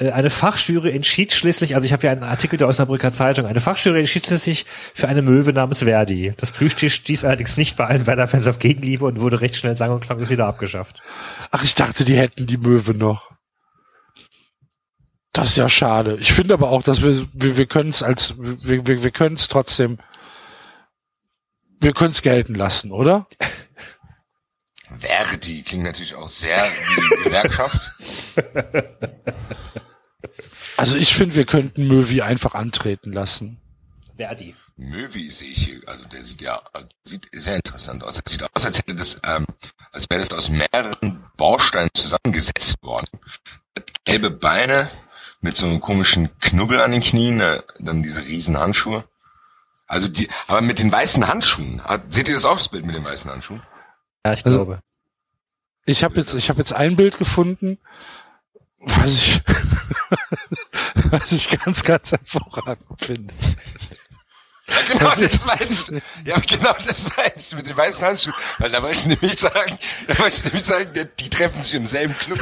Äh, 0.00 0.10
Eine 0.10 0.30
Fachjury 0.30 0.90
entschied 0.90 1.32
schließlich, 1.32 1.74
also 1.74 1.86
ich 1.86 1.92
habe 1.92 2.06
ja 2.06 2.12
einen 2.12 2.22
Artikel 2.24 2.56
der 2.56 2.66
Osnabrücker 2.66 3.12
Zeitung, 3.12 3.46
eine 3.46 3.60
Fachjury 3.60 4.00
entschied 4.00 4.26
schließlich 4.26 4.66
für 4.94 5.08
eine 5.08 5.22
Möwe 5.22 5.52
namens 5.52 5.82
Verdi. 5.84 6.32
Das 6.38 6.50
Plüschtier 6.52 6.90
stieß 6.90 7.24
allerdings 7.24 7.56
nicht 7.56 7.76
bei 7.76 7.86
allen 7.86 8.06
Werder-Fans 8.06 8.48
auf 8.48 8.58
Gegenliebe 8.58 9.04
und 9.04 9.20
wurde 9.20 9.40
recht 9.40 9.56
schnell 9.56 9.76
sang- 9.76 9.92
und 9.92 10.00
klanglos 10.00 10.30
wieder 10.30 10.46
abgeschafft. 10.46 11.02
Ach, 11.50 11.62
ich 11.62 11.74
dachte, 11.74 12.04
die 12.04 12.16
hätten 12.16 12.46
die 12.46 12.56
Möwe 12.56 12.94
noch. 12.94 13.30
Das 15.32 15.50
ist 15.50 15.56
ja 15.56 15.68
schade. 15.68 16.16
Ich 16.20 16.32
finde 16.32 16.54
aber 16.54 16.70
auch, 16.70 16.82
dass 16.82 17.02
wir, 17.02 17.26
wir, 17.32 17.56
wir 17.56 17.66
können 17.66 17.90
es 17.90 18.02
als, 18.02 18.34
wir, 18.36 18.86
wir, 18.86 19.02
wir 19.04 19.10
können 19.12 19.36
es 19.36 19.46
trotzdem, 19.46 19.98
wir 21.78 21.92
können 21.92 22.10
es 22.12 22.22
gelten 22.22 22.56
lassen, 22.56 22.90
oder? 22.90 23.28
Verdi 24.98 25.62
klingt 25.62 25.84
natürlich 25.84 26.16
auch 26.16 26.28
sehr 26.28 26.64
wie 26.64 27.24
Gewerkschaft. 27.24 27.92
Also 30.76 30.96
ich 30.96 31.14
finde, 31.14 31.34
wir 31.34 31.44
könnten 31.46 31.86
Möwi 31.88 32.22
einfach 32.22 32.54
antreten 32.54 33.12
lassen. 33.12 33.60
Verdi. 34.16 34.54
Möwi 34.76 35.30
sehe 35.30 35.50
ich 35.50 35.64
hier, 35.66 35.80
also 35.86 36.08
der 36.08 36.24
sieht 36.24 36.40
ja 36.40 36.60
sieht 37.04 37.28
sehr 37.32 37.56
interessant 37.56 38.02
aus. 38.02 38.16
Er 38.16 38.22
sieht 38.26 38.42
aus, 38.42 38.64
als 38.64 38.78
hätte 38.78 38.94
das, 38.94 39.20
ähm, 39.24 39.46
als 39.92 40.06
wäre 40.08 40.20
das 40.20 40.32
aus 40.32 40.48
mehreren 40.48 41.22
Bausteinen 41.36 41.90
zusammengesetzt 41.94 42.82
worden. 42.82 43.06
Hat 43.76 44.04
gelbe 44.04 44.30
Beine 44.30 44.90
mit 45.42 45.56
so 45.56 45.66
einem 45.66 45.80
komischen 45.80 46.30
Knubbel 46.40 46.80
an 46.80 46.92
den 46.92 47.02
Knien, 47.02 47.40
äh, 47.40 47.62
dann 47.78 48.02
diese 48.02 48.26
riesen 48.26 48.58
Handschuhe. 48.58 49.04
Also 49.86 50.08
die, 50.08 50.30
aber 50.46 50.60
mit 50.60 50.78
den 50.78 50.90
weißen 50.92 51.26
Handschuhen. 51.28 51.82
Hat- 51.84 52.12
Seht 52.12 52.28
ihr 52.28 52.34
das 52.34 52.44
auch, 52.44 52.56
das 52.58 52.68
Bild 52.68 52.86
mit 52.86 52.94
den 52.94 53.04
weißen 53.04 53.30
Handschuhen? 53.30 53.62
Ja, 54.24 54.32
ich 54.32 54.44
Also- 54.46 54.64
glaube. 54.64 54.80
Ich 55.86 56.04
habe 56.04 56.16
jetzt, 56.20 56.34
ich 56.34 56.48
habe 56.50 56.58
jetzt 56.58 56.72
ein 56.72 56.94
Bild 56.96 57.18
gefunden, 57.18 57.78
was 58.80 59.14
ich, 59.14 59.42
was 61.10 61.32
ich 61.32 61.48
ganz, 61.48 61.82
ganz 61.82 62.12
hervorragend 62.12 62.86
finde. 62.98 63.34
Ja, 64.68 64.82
genau, 64.82 65.10
das 65.16 65.44
meine 65.44 65.66
ich. 65.68 65.88
Ja, 66.24 66.38
genau, 66.38 66.74
das 66.86 67.04
meine 67.16 67.32
ich 67.36 67.54
mit 67.54 67.68
den 67.68 67.76
weißen 67.76 68.04
Handschuhen. 68.04 68.34
Weil 68.58 68.70
da 68.70 68.82
wollte 68.82 68.98
ich 68.98 69.06
nämlich 69.06 69.38
sagen, 69.38 69.78
da 70.06 70.18
wollte 70.18 70.36
ich 70.36 70.44
nämlich 70.44 70.64
sagen, 70.64 70.92
die, 70.94 71.04
die 71.24 71.28
treffen 71.28 71.62
sich 71.62 71.74
im 71.74 71.86
selben 71.86 72.16
Club. 72.18 72.40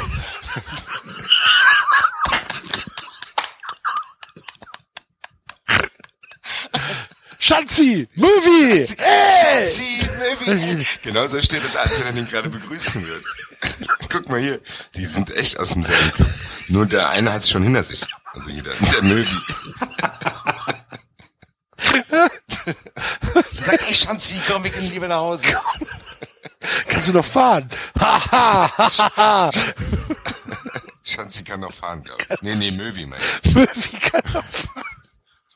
Schanzi! 7.49 8.07
Movie! 8.15 8.87
Ey! 8.99 9.69
Sie, 9.71 10.07
Möwi. 10.19 10.87
Genau 11.03 11.27
so 11.29 11.41
steht 11.41 11.63
da, 11.73 11.79
als 11.79 11.99
wenn 11.99 12.07
er 12.07 12.13
den 12.13 12.29
gerade 12.29 12.51
begrüßen 12.51 13.03
wird. 13.09 13.25
Guck 14.11 14.29
mal 14.29 14.39
hier, 14.39 14.61
die 14.95 15.07
sind 15.07 15.31
echt 15.31 15.59
aus 15.59 15.71
dem 15.71 15.83
selben 15.83 16.13
Club. 16.13 16.29
Nur 16.69 16.85
der 16.85 17.09
eine 17.09 17.33
hat 17.33 17.45
es 17.45 17.51
schon 17.51 17.63
hinter 17.63 17.85
sich. 17.85 18.05
Also 18.35 18.51
hier, 18.51 18.63
der, 18.63 19.03
Möwi. 19.03 19.39
Sagt, 23.65 23.89
ey 23.89 23.95
Schanzi, 23.95 24.39
komm, 24.47 24.65
wir 24.65 24.71
gehen 24.71 24.91
lieber 24.91 25.09
nach 25.09 25.21
Hause. 25.21 25.45
Kannst 26.87 27.09
du 27.09 27.15
noch 27.15 27.25
fahren? 27.25 27.71
Ha, 27.99 28.31
ha, 28.31 28.71
ha, 28.77 29.17
ha. 29.17 29.51
Schanzi 31.03 31.45
kann 31.45 31.61
noch 31.61 31.73
fahren, 31.73 32.05
glaube 32.05 32.23
ich. 32.29 32.43
Nee, 32.43 32.57
nee, 32.57 32.73
Möwi, 32.73 33.07
mein 33.07 33.21
ich. 33.43 33.55
Movie 33.55 33.99
kann 34.01 34.21
noch 34.35 34.45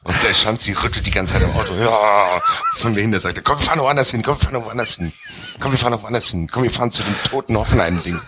Und 0.05 0.21
der 0.25 0.35
Schanzi 0.35 0.73
rüttelt 0.73 1.07
die 1.07 1.13
ganze 1.13 1.35
Zeit 1.35 1.43
im 1.43 1.53
Auto. 1.53 1.75
Ja, 1.75 2.41
von 2.77 2.93
dahinter 2.95 3.21
sagt 3.21 3.37
er, 3.37 3.43
komm, 3.45 3.59
wir 3.61 3.65
fahren 3.67 3.79
noch 3.79 3.85
woanders 3.85 4.11
hin, 4.11 4.23
komm, 4.23 4.37
wir 4.37 4.43
fahren 4.43 4.53
noch 4.55 4.65
woanders 4.67 4.97
hin. 4.97 5.13
Komm, 5.61 5.71
wir 5.73 5.79
fahren 5.79 5.93
noch 5.93 6.03
woanders 6.03 6.29
hin. 6.31 6.49
Komm, 6.51 6.63
wir 6.65 6.71
fahren 6.73 6.91
zu 6.91 7.03
dem 7.05 7.15
toten 7.31 7.57
Hoffenheim-Ding. 7.57 8.21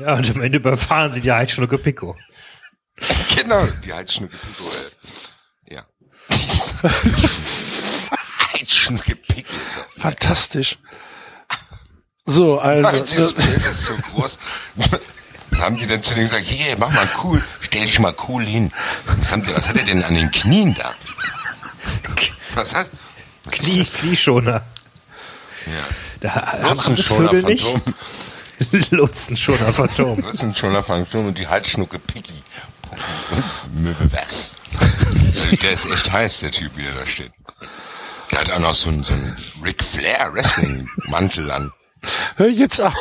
Ja, 0.00 0.14
und 0.14 0.28
am 0.30 0.40
Ende 0.42 0.58
überfahren 0.58 1.12
sie 1.12 1.20
die 1.20 1.30
Heidschnucke 1.32 1.78
Pico. 1.78 2.16
Genau, 3.36 3.66
die 3.84 3.92
Heidschnucke 3.94 4.36
Pico, 4.36 4.70
äh, 5.68 5.74
ja. 5.74 5.86
Heidschnucke 8.52 9.16
Pico 9.16 9.48
ist. 9.52 10.02
Fantastisch. 10.02 10.78
So, 12.26 12.58
also, 12.58 12.90
Das 12.90 13.32
Bild 13.32 13.64
ist 13.64 13.84
so 13.86 13.94
groß. 13.96 14.36
Was 15.50 15.60
haben 15.60 15.76
die 15.76 15.86
denn 15.86 16.02
zu 16.02 16.14
denen 16.14 16.26
gesagt? 16.28 16.46
Hier, 16.46 16.76
mach 16.78 16.90
mal 16.90 17.08
cool, 17.24 17.42
stell 17.60 17.82
dich 17.82 17.98
mal 17.98 18.14
cool 18.28 18.44
hin. 18.44 18.72
Was, 19.06 19.32
haben 19.32 19.42
die, 19.42 19.54
was 19.54 19.68
hat 19.68 19.76
er 19.76 19.84
denn 19.84 20.02
an 20.02 20.14
den 20.14 20.30
Knien 20.30 20.74
da? 20.74 20.94
Was 22.54 22.74
hat? 22.74 22.90
Was 23.44 23.54
Knie, 23.54 23.78
das? 23.78 23.92
Knieschoner. 23.94 24.62
Ja. 25.66 25.84
Da 26.20 26.34
haben, 26.34 26.84
haben 26.84 26.96
das 26.96 27.06
Vögel 27.06 27.42
nicht? 27.42 27.64
Phantom. 27.64 27.94
Lutzenschoner 28.90 29.72
Phantom. 29.72 30.20
Nutzenschoner 30.20 30.82
Phantom 30.82 31.28
und 31.28 31.38
die 31.38 31.48
Halsschnucke 31.48 31.98
Piggy. 31.98 32.42
Also 32.90 34.04
Der 35.62 35.72
ist 35.72 35.86
echt 35.86 36.12
heiß, 36.12 36.40
der 36.40 36.50
Typ, 36.50 36.76
wie 36.76 36.82
der 36.82 36.92
da 36.92 37.06
steht. 37.06 37.32
Der 38.30 38.40
hat 38.40 38.50
auch 38.50 38.58
noch 38.58 38.74
so 38.74 38.90
einen, 38.90 39.02
so 39.02 39.14
einen 39.14 39.36
Ric 39.64 39.82
Flair 39.82 40.32
Wrestling 40.32 40.88
Mantel 41.06 41.50
an. 41.50 41.72
hör 42.36 42.48
jetzt 42.48 42.80
auf. 42.80 42.94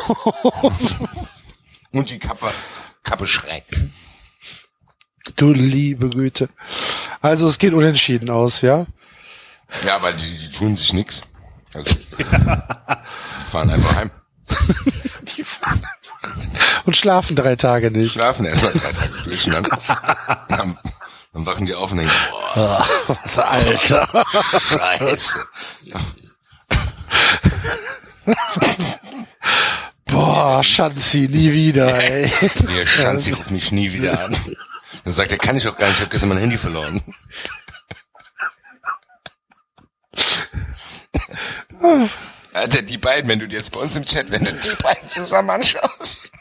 Und 1.91 2.09
die 2.09 2.19
Kappe, 2.19 2.51
Kappe 3.03 3.25
schräg. 3.27 3.63
Du 5.35 5.51
liebe 5.53 6.09
Güte. 6.09 6.49
Also, 7.21 7.47
es 7.47 7.57
geht 7.59 7.73
unentschieden 7.73 8.29
aus, 8.29 8.61
ja? 8.61 8.85
Ja, 9.85 9.95
aber 9.95 10.13
die, 10.13 10.37
die 10.37 10.51
tun 10.51 10.75
sich 10.75 10.93
nix. 10.93 11.21
Also, 11.73 11.95
die 12.17 12.23
fahren 13.51 13.69
einfach 13.69 13.95
heim. 13.95 14.11
Die 15.35 15.43
fahren 15.43 15.85
und 16.85 16.97
schlafen 16.97 17.35
drei 17.35 17.55
Tage 17.55 17.91
nicht. 17.91 18.13
Schlafen 18.13 18.45
erstmal 18.45 18.73
drei 18.73 18.91
Tage 18.91 19.13
durch 19.23 19.45
und 19.45 19.53
dann, 19.53 19.67
dann, 20.49 20.79
dann 21.33 21.45
wachen 21.45 21.65
die 21.67 21.75
auf 21.75 21.91
und 21.91 21.97
denken, 21.99 22.13
boah, 22.31 22.87
Was, 23.07 23.37
Alter. 23.37 24.25
scheiße. 24.59 25.45
Boah, 30.11 30.63
Schanzi, 30.63 31.27
nie 31.29 31.51
wieder, 31.51 31.95
ey. 32.03 32.31
Der 32.67 32.85
Schanzi 32.85 33.31
ruft 33.31 33.51
mich 33.51 33.71
nie 33.71 33.93
wieder 33.93 34.25
an. 34.25 34.35
Dann 35.03 35.13
sagt 35.13 35.31
er, 35.31 35.37
kann 35.37 35.55
ich 35.57 35.63
doch 35.63 35.77
gar 35.77 35.87
nicht, 35.87 35.97
ich 35.97 36.01
habe 36.01 36.11
gestern 36.11 36.29
mein 36.29 36.39
Handy 36.39 36.57
verloren. 36.57 37.01
Alter, 42.53 42.81
die 42.81 42.97
beiden, 42.97 43.29
wenn 43.29 43.39
du 43.39 43.47
dir 43.47 43.57
jetzt 43.57 43.71
bei 43.71 43.79
uns 43.79 43.95
im 43.95 44.05
Chat, 44.05 44.31
wenn 44.31 44.45
du 44.45 44.53
die 44.53 44.75
beiden 44.81 45.07
zusammen 45.07 45.49
anschaust. 45.51 46.31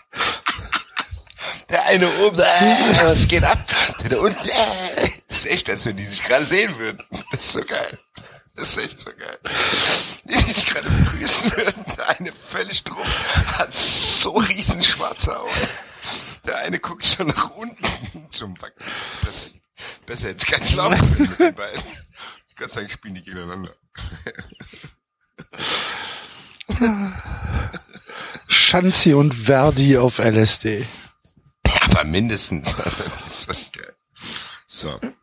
Der 1.68 1.84
eine 1.84 2.08
oben, 2.20 2.38
äh, 2.40 2.76
was 3.04 3.28
geht 3.28 3.44
ab? 3.44 3.58
Der 4.02 4.10
da 4.10 4.18
unten, 4.18 4.48
äh. 4.48 5.08
Das 5.28 5.38
ist 5.40 5.46
echt, 5.46 5.68
als 5.70 5.84
wenn 5.84 5.96
die 5.96 6.04
sich 6.06 6.22
gerade 6.22 6.46
sehen 6.46 6.78
würden. 6.78 7.02
Das 7.30 7.44
ist 7.44 7.52
so 7.52 7.60
geil. 7.62 7.98
Das 8.58 8.70
ist 8.70 8.84
echt 8.84 9.00
so 9.00 9.10
geil. 9.12 9.38
Die 10.24 10.36
sich 10.36 10.66
gerade 10.66 10.90
begrüßen 10.90 11.52
würden. 11.52 11.84
Der 11.96 12.18
eine 12.18 12.32
völlig 12.32 12.82
drauf, 12.82 13.06
hat 13.56 13.72
so 13.72 14.36
riesen 14.36 14.82
schwarze 14.82 15.38
Augen. 15.38 15.68
Der 16.44 16.58
eine 16.58 16.80
guckt 16.80 17.04
schon 17.04 17.28
nach 17.28 17.50
unten 17.50 18.30
zum 18.30 18.54
Backen. 18.54 18.84
Perfekt. 19.22 19.62
Besser 20.06 20.30
jetzt 20.30 20.46
kein 20.48 20.64
Schlafen 20.64 21.14
können 21.14 21.30
mit 21.30 21.38
den 21.38 21.54
beiden. 21.54 21.82
Gott 22.56 22.70
sei 22.70 22.80
Dank 22.80 22.92
spielen 22.92 23.14
die 23.14 23.22
gegeneinander. 23.22 23.74
Schanzi 28.48 29.14
und 29.14 29.34
Verdi 29.34 29.98
auf 29.98 30.18
LSD. 30.18 30.84
Aber 31.82 32.02
mindestens. 32.02 32.76
Das 33.28 33.48
ist 33.48 33.48
so 34.66 34.98
geil. 34.98 35.14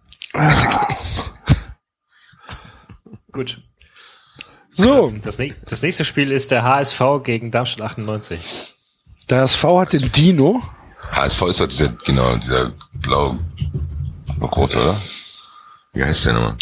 Gut. 3.35 3.61
So, 4.71 5.11
Das, 5.23 5.37
das 5.37 5.81
nächste 5.81 6.05
Spiel 6.05 6.31
ist 6.31 6.51
der 6.51 6.63
HSV 6.63 7.01
gegen 7.23 7.51
Darmstadt 7.51 7.91
98. 7.91 8.75
der 9.29 9.43
SV 9.43 9.81
hat 9.81 9.91
den 9.93 10.09
Dino. 10.13 10.63
HSV 11.11 11.41
ist 11.43 11.59
doch 11.59 11.67
dieser, 11.67 11.89
genau, 11.89 12.35
dieser 12.37 12.71
blau, 12.93 13.37
rot, 14.41 14.75
oder? 14.75 14.99
Wie 15.93 16.03
heißt 16.03 16.25
der 16.25 16.33
nochmal? 16.33 16.55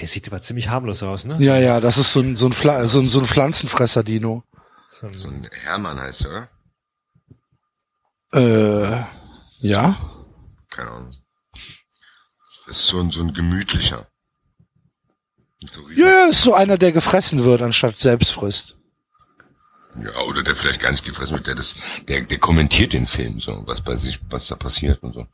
Der 0.00 0.08
sieht 0.08 0.26
aber 0.28 0.40
ziemlich 0.40 0.68
harmlos 0.70 1.02
aus, 1.02 1.26
ne? 1.26 1.36
Ja, 1.40 1.58
ja, 1.58 1.78
das 1.80 1.98
ist 1.98 2.12
so 2.12 2.20
ein, 2.20 2.36
so 2.36 2.46
ein, 2.46 2.52
Pfla 2.54 2.88
so 2.88 3.00
ein, 3.00 3.06
so 3.06 3.20
ein 3.20 3.26
Pflanzenfresser-Dino. 3.26 4.42
So 4.88 5.06
ein, 5.06 5.16
So 5.16 5.28
ein 5.28 5.48
Hermann 5.64 6.00
heißt 6.00 6.24
der, 6.24 6.48
oder? 8.32 8.88
Äh, 9.00 9.04
ja. 9.60 9.96
Keine 10.70 10.90
Ahnung. 10.90 11.14
Das 12.66 12.78
ist 12.78 12.86
so 12.86 13.00
ein, 13.00 13.10
so 13.10 13.20
ein 13.20 13.34
gemütlicher. 13.34 14.06
So 15.70 15.88
Ja, 15.90 16.06
ja, 16.24 16.26
ist 16.28 16.42
so 16.42 16.54
einer, 16.54 16.78
der 16.78 16.92
gefressen 16.92 17.44
wird, 17.44 17.62
anstatt 17.62 17.98
selbst 17.98 18.32
frisst. 18.32 18.76
ja, 20.02 20.18
oder 20.28 20.42
der 20.42 20.56
vielleicht 20.56 20.80
gar 20.80 20.90
nicht 20.92 21.04
gefressen 21.04 21.34
wird, 21.36 21.46
der 21.46 21.54
das, 21.54 21.76
der, 22.08 22.22
der 22.22 22.38
kommentiert 22.38 22.92
den 22.92 23.06
Film, 23.06 23.40
so, 23.40 23.62
was 23.66 23.80
bei 23.80 23.96
sich, 23.96 24.20
was 24.30 24.46
da 24.48 24.56
passiert 24.56 25.02
und 25.02 25.12
so. 25.14 25.26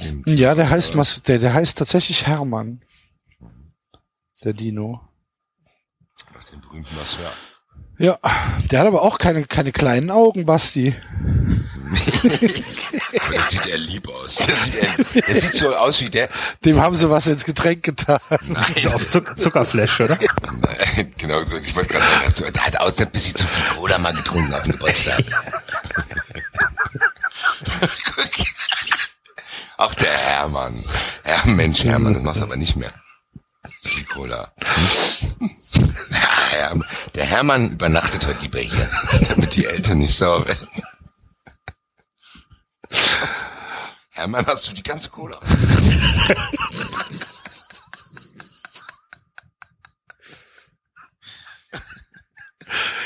Und, 0.00 0.26
Ja, 0.26 0.54
der 0.54 0.70
heißt, 0.70 0.94
Mas 0.94 1.22
der, 1.22 1.38
der 1.38 1.52
heißt 1.54 1.78
tatsächlich 1.78 2.26
Hermann. 2.26 2.82
Der 4.42 4.52
Dino. 4.52 5.00
Nach 6.34 6.44
dem 6.44 6.60
berühmten 6.60 6.94
Masseur. 6.96 7.32
Ja, 7.96 8.18
der 8.70 8.80
hat 8.80 8.86
aber 8.88 9.02
auch 9.02 9.18
keine, 9.18 9.44
keine 9.44 9.70
kleinen 9.70 10.10
Augen, 10.10 10.46
Basti. 10.46 10.96
Aber 13.20 13.32
der 13.32 13.42
sieht 13.44 13.66
eher 13.66 13.78
lieb 13.78 14.08
aus. 14.08 14.38
Der 14.38 14.56
sieht, 14.56 14.74
eher, 14.74 14.94
der 15.22 15.40
sieht 15.40 15.54
so 15.54 15.76
aus 15.76 16.00
wie 16.00 16.10
der, 16.10 16.28
Dem 16.64 16.80
haben 16.80 16.96
sie 16.96 17.08
was 17.08 17.28
ins 17.28 17.44
Getränk 17.44 17.84
getan. 17.84 18.18
so 18.76 18.90
auf 18.90 19.06
Zuck 19.06 19.38
Zuckerflash, 19.38 20.00
oder? 20.00 20.18
Nein, 20.60 21.14
genau 21.18 21.44
so. 21.44 21.56
Ich 21.56 21.76
wollte 21.76 21.94
gerade 21.94 22.04
sagen, 22.34 22.46
er 22.46 22.50
der 22.52 22.66
hat 22.66 22.80
aus 22.80 22.98
ein 22.98 23.10
bisschen 23.10 23.36
zu 23.36 23.46
viel 23.46 23.62
Cola 23.76 23.96
mal 23.98 24.12
getrunken 24.12 24.52
auf 24.54 24.64
dem 24.64 24.72
Geburtstag. 24.72 25.22
Auch 29.76 29.94
der 29.94 30.12
Hermann. 30.16 30.84
Ja, 31.26 31.42
Mensch, 31.44 31.84
Hermann, 31.84 32.14
das 32.14 32.22
machst 32.22 32.40
du 32.40 32.44
aber 32.44 32.56
nicht 32.56 32.76
mehr. 32.76 32.92
Zu 33.82 33.88
viel 33.88 34.04
Cola. 34.04 34.52
Hm? 35.38 35.50
Ja, 36.10 36.28
Hermann. 36.50 36.88
Der 37.14 37.24
Hermann 37.24 37.70
übernachtet 37.70 38.26
heute 38.26 38.40
lieber 38.42 38.58
hier, 38.58 38.90
damit 39.28 39.54
die 39.54 39.66
Eltern 39.66 39.98
nicht 39.98 40.14
sauer 40.14 40.46
werden. 40.46 40.68
Hermann, 44.10 44.46
hast 44.46 44.68
du 44.68 44.72
die 44.74 44.82
ganze 44.82 45.10
Cola? 45.10 45.38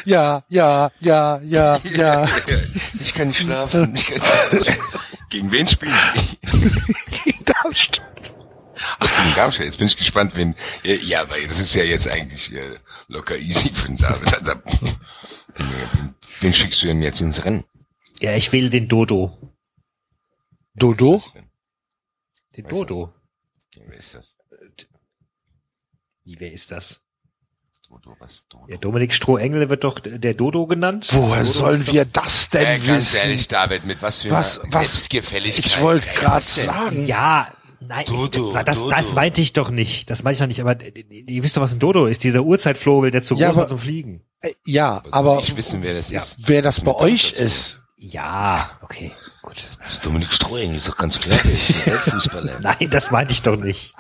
Ja, 0.05 0.43
ja, 0.49 0.91
ja, 1.01 1.39
ja, 1.43 1.79
ja. 1.85 2.29
Ich 3.01 3.13
kann 3.13 3.29
nicht 3.29 3.41
schlafen. 3.41 3.95
Ich 3.95 4.07
kann 4.07 4.17
nicht 4.17 4.27
schlafen. 4.27 4.77
Gegen 5.29 5.53
wen 5.53 5.67
spielen 5.67 5.93
die? 6.17 6.39
Gegen 7.25 7.45
Darmstadt. 7.45 8.38
Ach, 8.99 9.23
gegen 9.23 9.35
Darmstadt. 9.35 9.67
Jetzt 9.67 9.79
bin 9.79 9.87
ich 9.87 9.97
gespannt, 9.97 10.35
wen. 10.37 10.55
Ja, 10.83 10.95
ja 10.95 11.31
weil 11.31 11.47
das 11.49 11.61
ist 11.61 11.75
ja 11.75 11.83
jetzt 11.85 12.09
eigentlich 12.09 12.53
äh, 12.55 12.79
locker 13.09 13.37
easy 13.37 13.73
für 13.73 13.89
den 13.89 13.97
David. 13.97 14.35
Also, 14.35 14.53
wen, 15.57 16.15
wen 16.41 16.53
schickst 16.53 16.83
du 16.83 16.87
denn 16.87 17.03
jetzt 17.03 17.21
ins 17.21 17.45
Rennen? 17.45 17.65
Ja, 18.21 18.35
ich 18.35 18.53
wähle 18.53 18.71
den 18.71 18.89
Dodo. 18.89 19.37
Dodo? 20.75 21.23
Den 22.57 22.65
Weiß 22.65 22.71
Dodo. 22.71 23.13
Wer 23.87 23.99
ist 23.99 24.15
das? 24.15 24.37
Wie, 26.25 26.39
wer 26.41 26.53
ist 26.53 26.71
das? 26.73 27.01
Dodo, 27.89 28.15
was 28.19 28.47
Dodo? 28.49 28.67
Ja, 28.69 28.77
Dominik 28.77 29.15
Strohengel 29.15 29.71
wird 29.71 29.83
doch 29.85 29.99
der 30.01 30.35
Dodo 30.35 30.67
genannt. 30.67 31.09
Woher 31.13 31.41
Dodo 31.43 31.53
sollen 31.53 31.77
ist 31.77 31.89
doch- 31.89 31.93
wir 31.95 32.05
das 32.05 32.51
denn 32.51 32.67
Äh, 32.67 32.79
ganz 32.87 33.13
wissen? 33.15 33.17
ehrlich, 33.17 33.49
David, 33.49 33.85
mit 33.87 34.03
was 34.03 34.23
für 34.23 34.31
Was- 34.31 34.61
was- 34.65 34.71
Selbstgefälligkeit. 34.73 35.67
Ich 35.67 35.81
wollte 35.81 36.07
gerade 36.09 36.37
was 36.37 36.55
sagen. 36.57 37.07
Ja, 37.07 37.51
nein, 37.81 38.05
Dodo, 38.07 38.49
ich, 38.49 38.53
das, 38.65 38.65
das, 38.83 38.89
das 38.89 39.15
meinte 39.15 39.41
ich 39.41 39.53
doch 39.53 39.71
nicht. 39.71 40.11
Das 40.11 40.23
meinte 40.23 40.35
ich 40.35 40.41
doch 40.41 40.47
nicht. 40.47 40.61
Aber 40.61 40.77
ihr 41.11 41.43
wisst 41.43 41.57
doch, 41.57 41.63
was 41.63 41.73
ein 41.75 41.79
Dodo 41.79 42.07
ist. 42.07 42.25
Dieser 42.25 42.43
Urzeitvogel, 42.43 43.11
der 43.11 43.23
zu 43.23 43.35
Ja, 43.37 43.49
groß 43.49 43.57
war 43.57 43.63
aber- 43.63 43.69
zum 43.69 43.79
Fliegen. 43.79 44.23
Äh, 44.41 44.53
Ja, 44.67 45.01
soll 45.05 45.13
aber 45.15 45.39
Ich 45.41 45.57
wissen, 45.57 45.83
wer 45.83 45.95
das 45.95 46.11
ist. 46.11 46.37
wer 46.47 46.63
das 46.63 46.81
bei 46.81 46.95
euch 46.95 47.33
ist, 47.33 47.81
Ja, 47.97 48.71
okay, 48.83 49.11
gut. 49.43 49.69
Das 49.83 49.95
ist 49.95 50.07
Dominik 50.07 50.33
Strohing, 50.33 50.75
ist 50.75 50.89
doch 50.89 50.97
ganz 50.97 51.19
klar. 51.19 51.39
Der 51.43 51.53
ist 51.53 51.71
ein 51.71 51.93
Weltfußballer. 51.93 52.61
Nein, 52.63 52.91
das 52.91 53.11
meinte 53.11 53.33
ich 53.33 53.43
doch 53.43 53.57
nicht. 53.57 53.95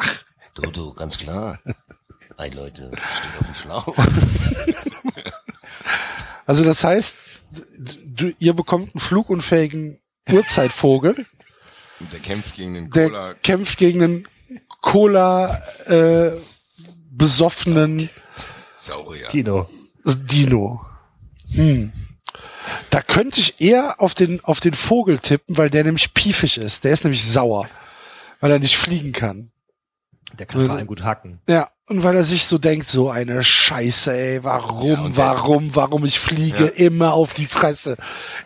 Dodo, 0.55 0.93
ganz 0.95 1.19
klar. 1.19 1.59
Hey 2.37 2.51
Leute, 2.51 2.93
steht 2.93 3.41
auf 3.41 3.47
dem 3.47 3.55
Schlauch. 3.55 3.97
also 6.47 6.65
das 6.65 6.85
heißt, 6.85 7.15
du, 8.07 8.33
ihr 8.39 8.53
bekommt 8.55 8.95
einen 8.95 9.01
flugunfähigen 9.01 9.99
Urzeitvogel, 10.31 11.27
Und 12.01 12.13
der 12.13 12.21
kämpft 12.21 12.55
gegen 12.55 12.75
den 12.75 12.91
der 12.91 13.09
Cola. 13.09 13.35
kämpft 13.35 13.79
gegen 13.79 14.03
einen 14.03 14.29
Cola 14.81 15.63
äh, 15.87 16.33
besoffenen 17.11 18.09
Saurier. 18.75 19.29
Tino. 19.29 19.69
Dino. 20.05 20.81
Hm. 21.55 21.93
Da 22.91 23.03
könnte 23.03 23.41
ich 23.41 23.61
eher 23.61 24.01
auf 24.01 24.15
den, 24.15 24.43
auf 24.45 24.61
den 24.61 24.75
Vogel 24.75 25.19
tippen, 25.19 25.57
weil 25.57 25.71
der 25.71 25.85
nämlich 25.85 26.15
piefig 26.15 26.59
ist. 26.59 26.85
Der 26.85 26.93
ist 26.93 27.05
nämlich 27.05 27.25
sauer, 27.25 27.69
weil 28.41 28.51
er 28.53 28.59
nicht 28.59 28.77
fliegen 28.77 29.13
kann. 29.13 29.51
Der 30.39 30.47
kann 30.47 30.61
vor 30.61 30.77
allem 30.77 30.87
gut 30.87 31.03
hacken. 31.05 31.41
Ja, 31.49 31.71
und 31.87 32.03
weil 32.03 32.15
er 32.17 32.25
sich 32.25 32.45
so 32.45 32.59
denkt, 32.59 32.87
so 32.87 33.09
eine 33.11 33.43
Scheiße, 33.43 34.13
ey, 34.15 34.45
warum, 34.45 34.87
Ja, 34.87 35.17
warum, 35.17 35.75
warum 35.75 36.05
ich 36.05 36.19
fliege 36.21 36.65
Ja. 36.65 36.71
immer 36.71 37.15
auf 37.15 37.33
die 37.33 37.47
Fresse. 37.47 37.97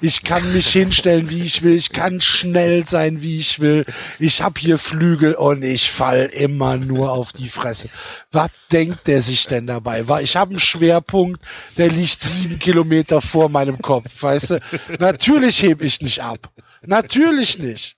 Ich 0.01 0.23
kann 0.23 0.53
mich 0.53 0.69
hinstellen, 0.73 1.29
wie 1.29 1.43
ich 1.43 1.63
will, 1.63 1.75
ich 1.77 1.91
kann 1.91 2.21
schnell 2.21 2.87
sein, 2.87 3.21
wie 3.21 3.39
ich 3.39 3.59
will. 3.59 3.85
Ich 4.21 4.43
hab 4.43 4.59
hier 4.59 4.79
Flügel 4.79 5.35
und 5.35 5.63
ich 5.63 5.91
fall 5.91 6.27
immer 6.33 6.77
nur 6.77 7.11
auf 7.11 7.33
die 7.33 7.49
Fresse. 7.49 7.91
Was 8.31 8.51
denkt 8.71 9.07
der 9.09 9.23
sich 9.23 9.47
denn 9.47 9.67
dabei? 9.67 10.05
Ich 10.23 10.37
habe 10.37 10.51
einen 10.51 10.61
Schwerpunkt, 10.61 11.43
der 11.77 11.89
liegt 11.89 12.21
sieben 12.21 12.59
Kilometer 12.61 13.21
vor 13.21 13.49
meinem 13.49 13.83
Kopf, 13.83 14.23
weißt 14.23 14.51
du? 14.51 14.61
Natürlich 15.01 15.63
heb 15.63 15.83
ich 15.83 16.01
nicht 16.01 16.23
ab. 16.23 16.49
Natürlich 16.83 17.59
nicht. 17.59 17.97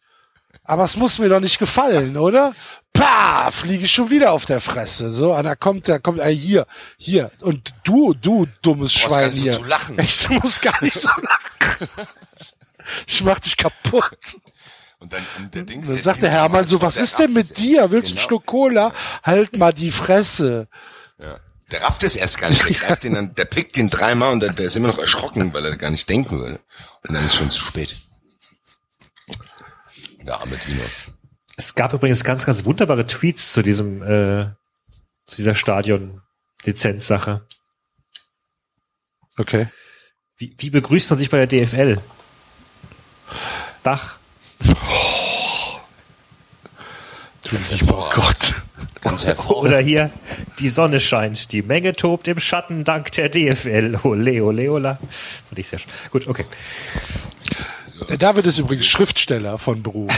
Aber 0.63 0.85
es 0.85 0.97
muss 0.97 1.19
mir 1.19 1.29
doch 1.29 1.41
nicht 1.41 1.59
gefallen, 1.59 2.17
oder? 2.17 2.55
Pah, 2.95 3.51
fliege 3.51 3.85
ich 3.85 3.93
schon 3.93 4.09
wieder 4.11 4.33
auf 4.33 4.47
der 4.47 4.61
Fresse. 4.63 5.11
So, 5.11 5.35
und 5.35 5.45
da 5.45 5.55
kommt, 5.57 5.89
da 5.89 5.99
kommt, 5.99 6.21
äh, 6.21 6.35
hier, 6.35 6.67
hier. 6.97 7.31
Und 7.41 7.75
du, 7.85 8.15
du 8.15 8.47
dummes 8.63 8.95
gar 8.95 9.03
Schwein 9.11 9.31
so 9.37 9.43
hier. 9.43 9.53
zu 9.53 9.65
lachen. 9.65 9.99
Ich 10.01 10.29
muss 10.31 10.61
gar 10.63 10.83
nicht 10.83 10.95
so 10.99 11.09
lachen. 11.09 11.89
Ich 13.07 13.23
mach 13.23 13.41
dich 13.41 13.57
kaputt. 13.57 14.37
Und 15.01 15.13
dann, 15.13 15.27
und 15.39 15.55
der 15.55 15.65
Dings, 15.65 15.89
Dann 15.89 16.01
sagt 16.01 16.23
der 16.23 16.31
Hermann 16.31 16.67
so, 16.67 16.81
was 16.81 16.97
ist 16.97 17.19
denn 17.19 17.33
mit 17.33 17.59
dir? 17.59 17.91
Willst 17.91 18.11
du 18.11 18.13
einen 18.13 18.17
Genau. 18.19 18.29
Schluck 18.29 18.47
Cola? 18.47 18.93
Halt 19.23 19.57
mal 19.59 19.73
die 19.73 19.91
Fresse. 19.91 20.69
Ja. 21.19 21.41
Der 21.71 21.83
rafft 21.83 22.05
es 22.05 22.15
erst 22.15 22.39
gar 22.39 22.51
nicht. 22.51 22.63
Der, 22.65 22.71
greift 22.75 23.03
den 23.05 23.15
dann, 23.15 23.35
der 23.35 23.45
pickt 23.47 23.77
ihn 23.77 23.91
dreimal 23.91 24.33
und 24.33 24.41
der, 24.41 24.53
der 24.53 24.67
ist 24.67 24.77
immer 24.77 24.89
noch 24.89 24.99
erschrocken, 24.99 25.53
weil 25.53 25.65
er 25.67 25.77
gar 25.77 25.91
nicht 25.91 26.09
denken 26.09 26.41
will. 26.41 26.61
Und 27.09 27.15
dann 27.15 27.25
ist 27.25 27.35
schon 27.35 27.51
zu 27.51 27.61
spät. 27.61 27.97
Der 30.23 30.41
arme 30.41 30.57
Dino. 30.57 30.83
Es 31.57 31.75
gab 31.75 31.93
übrigens 31.93 32.25
ganz, 32.25 32.47
ganz 32.47 32.65
wunderbare 32.65 33.07
Tweets 33.07 33.53
zu 33.53 33.63
diesem, 33.63 34.03
äh, 34.03 34.47
zu 35.27 35.37
dieser 35.37 35.55
Stadion-Lizenzsache. 35.55 37.47
Okay. 39.37 39.69
Wie, 40.37 40.55
wie 40.59 40.71
begrüßt 40.71 41.11
man 41.11 41.19
sich 41.19 41.31
bei 41.31 41.45
der 41.45 41.47
DFL? 41.47 42.01
Dach. 43.83 44.17
Du 47.43 47.57
lieber 47.71 48.11
Gott. 48.15 48.55
Oder 49.49 49.81
hier, 49.81 50.11
die 50.59 50.71
Sonne 50.71 50.99
scheint, 50.99 51.53
die 51.53 51.63
Menge 51.63 51.95
tobt 51.95 52.27
im 52.27 52.41
Schatten 52.41 52.85
dank 52.85 53.13
der 53.13 53.29
DFL. 53.29 54.01
Ole, 54.03 54.43
ole, 54.43 54.71
ola. 54.71 54.99
Fand 55.49 55.59
ich 55.59 55.69
sehr 55.69 55.79
schön. 55.79 55.91
Gut, 56.11 56.27
okay. 56.27 56.47
Der 58.09 58.17
David 58.19 58.47
ist 58.47 58.59
übrigens 58.59 58.87
Schriftsteller 58.87 59.59
von 59.59 59.83
Beruf. 59.83 60.13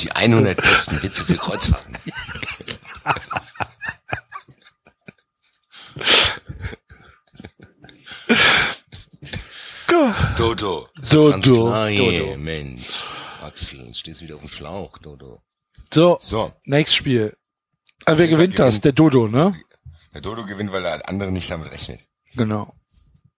Die 0.00 0.12
100 0.12 0.56
besten 0.56 1.02
Witze 1.02 1.24
für 1.24 1.34
Kreuzfahrten. 1.34 1.96
Dodo. 10.36 10.88
Dodo. 11.10 11.38
Dodo. 11.96 12.36
Mensch. 12.36 12.86
Axel, 13.42 13.92
stehst 13.94 14.22
wieder 14.22 14.34
auf 14.36 14.40
dem 14.40 14.48
Schlauch, 14.48 14.98
Dodo. 14.98 15.42
So, 15.92 16.18
So. 16.20 16.52
nächstes 16.64 16.96
Spiel. 16.96 17.36
Aber 18.04 18.18
wer 18.18 18.28
gewinnt 18.28 18.58
das? 18.58 18.80
Der 18.80 18.92
Dodo, 18.92 19.28
ne? 19.28 19.54
Der 20.14 20.20
Dodo 20.20 20.44
gewinnt, 20.44 20.72
weil 20.72 20.82
der 20.82 21.08
andere 21.08 21.32
nicht 21.32 21.50
damit 21.50 21.70
rechnet. 21.70 22.00
Genau. 22.34 22.74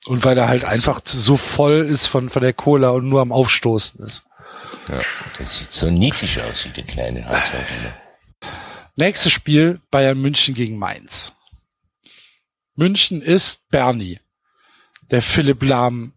Und 0.07 0.25
weil 0.25 0.39
er 0.39 0.49
halt 0.49 0.65
einfach 0.65 1.01
so 1.05 1.37
voll 1.37 1.87
ist 1.87 2.07
von, 2.07 2.31
von 2.31 2.43
der 2.43 2.53
Cola 2.55 2.91
und 2.91 3.09
nur 3.09 3.21
am 3.21 3.33
Aufstoßen 3.33 4.05
ist. 4.05 4.25
Ja. 4.89 5.03
Das 5.39 5.59
sieht 5.59 5.73
so 5.73 5.91
niedlich 5.91 6.41
aus 6.43 6.65
wie 6.65 6.71
der 6.71 6.85
kleine 6.85 7.25
Hauswaldiner. 7.27 7.95
Nächstes 8.97 9.33
Spiel 9.33 9.81
Bayern 9.91 10.21
München 10.21 10.55
gegen 10.55 10.79
Mainz. 10.79 11.33
München 12.77 13.21
ist 13.23 13.69
Bernie. 13.71 14.21
Der 15.11 15.23
Philipp 15.23 15.63
Lahm, 15.63 16.13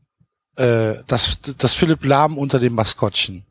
äh, 0.56 0.96
das, 1.08 1.40
das 1.58 1.74
Philipp 1.74 2.04
Lahm 2.06 2.38
unter 2.38 2.60
dem 2.60 2.74
Maskottchen. 2.74 3.46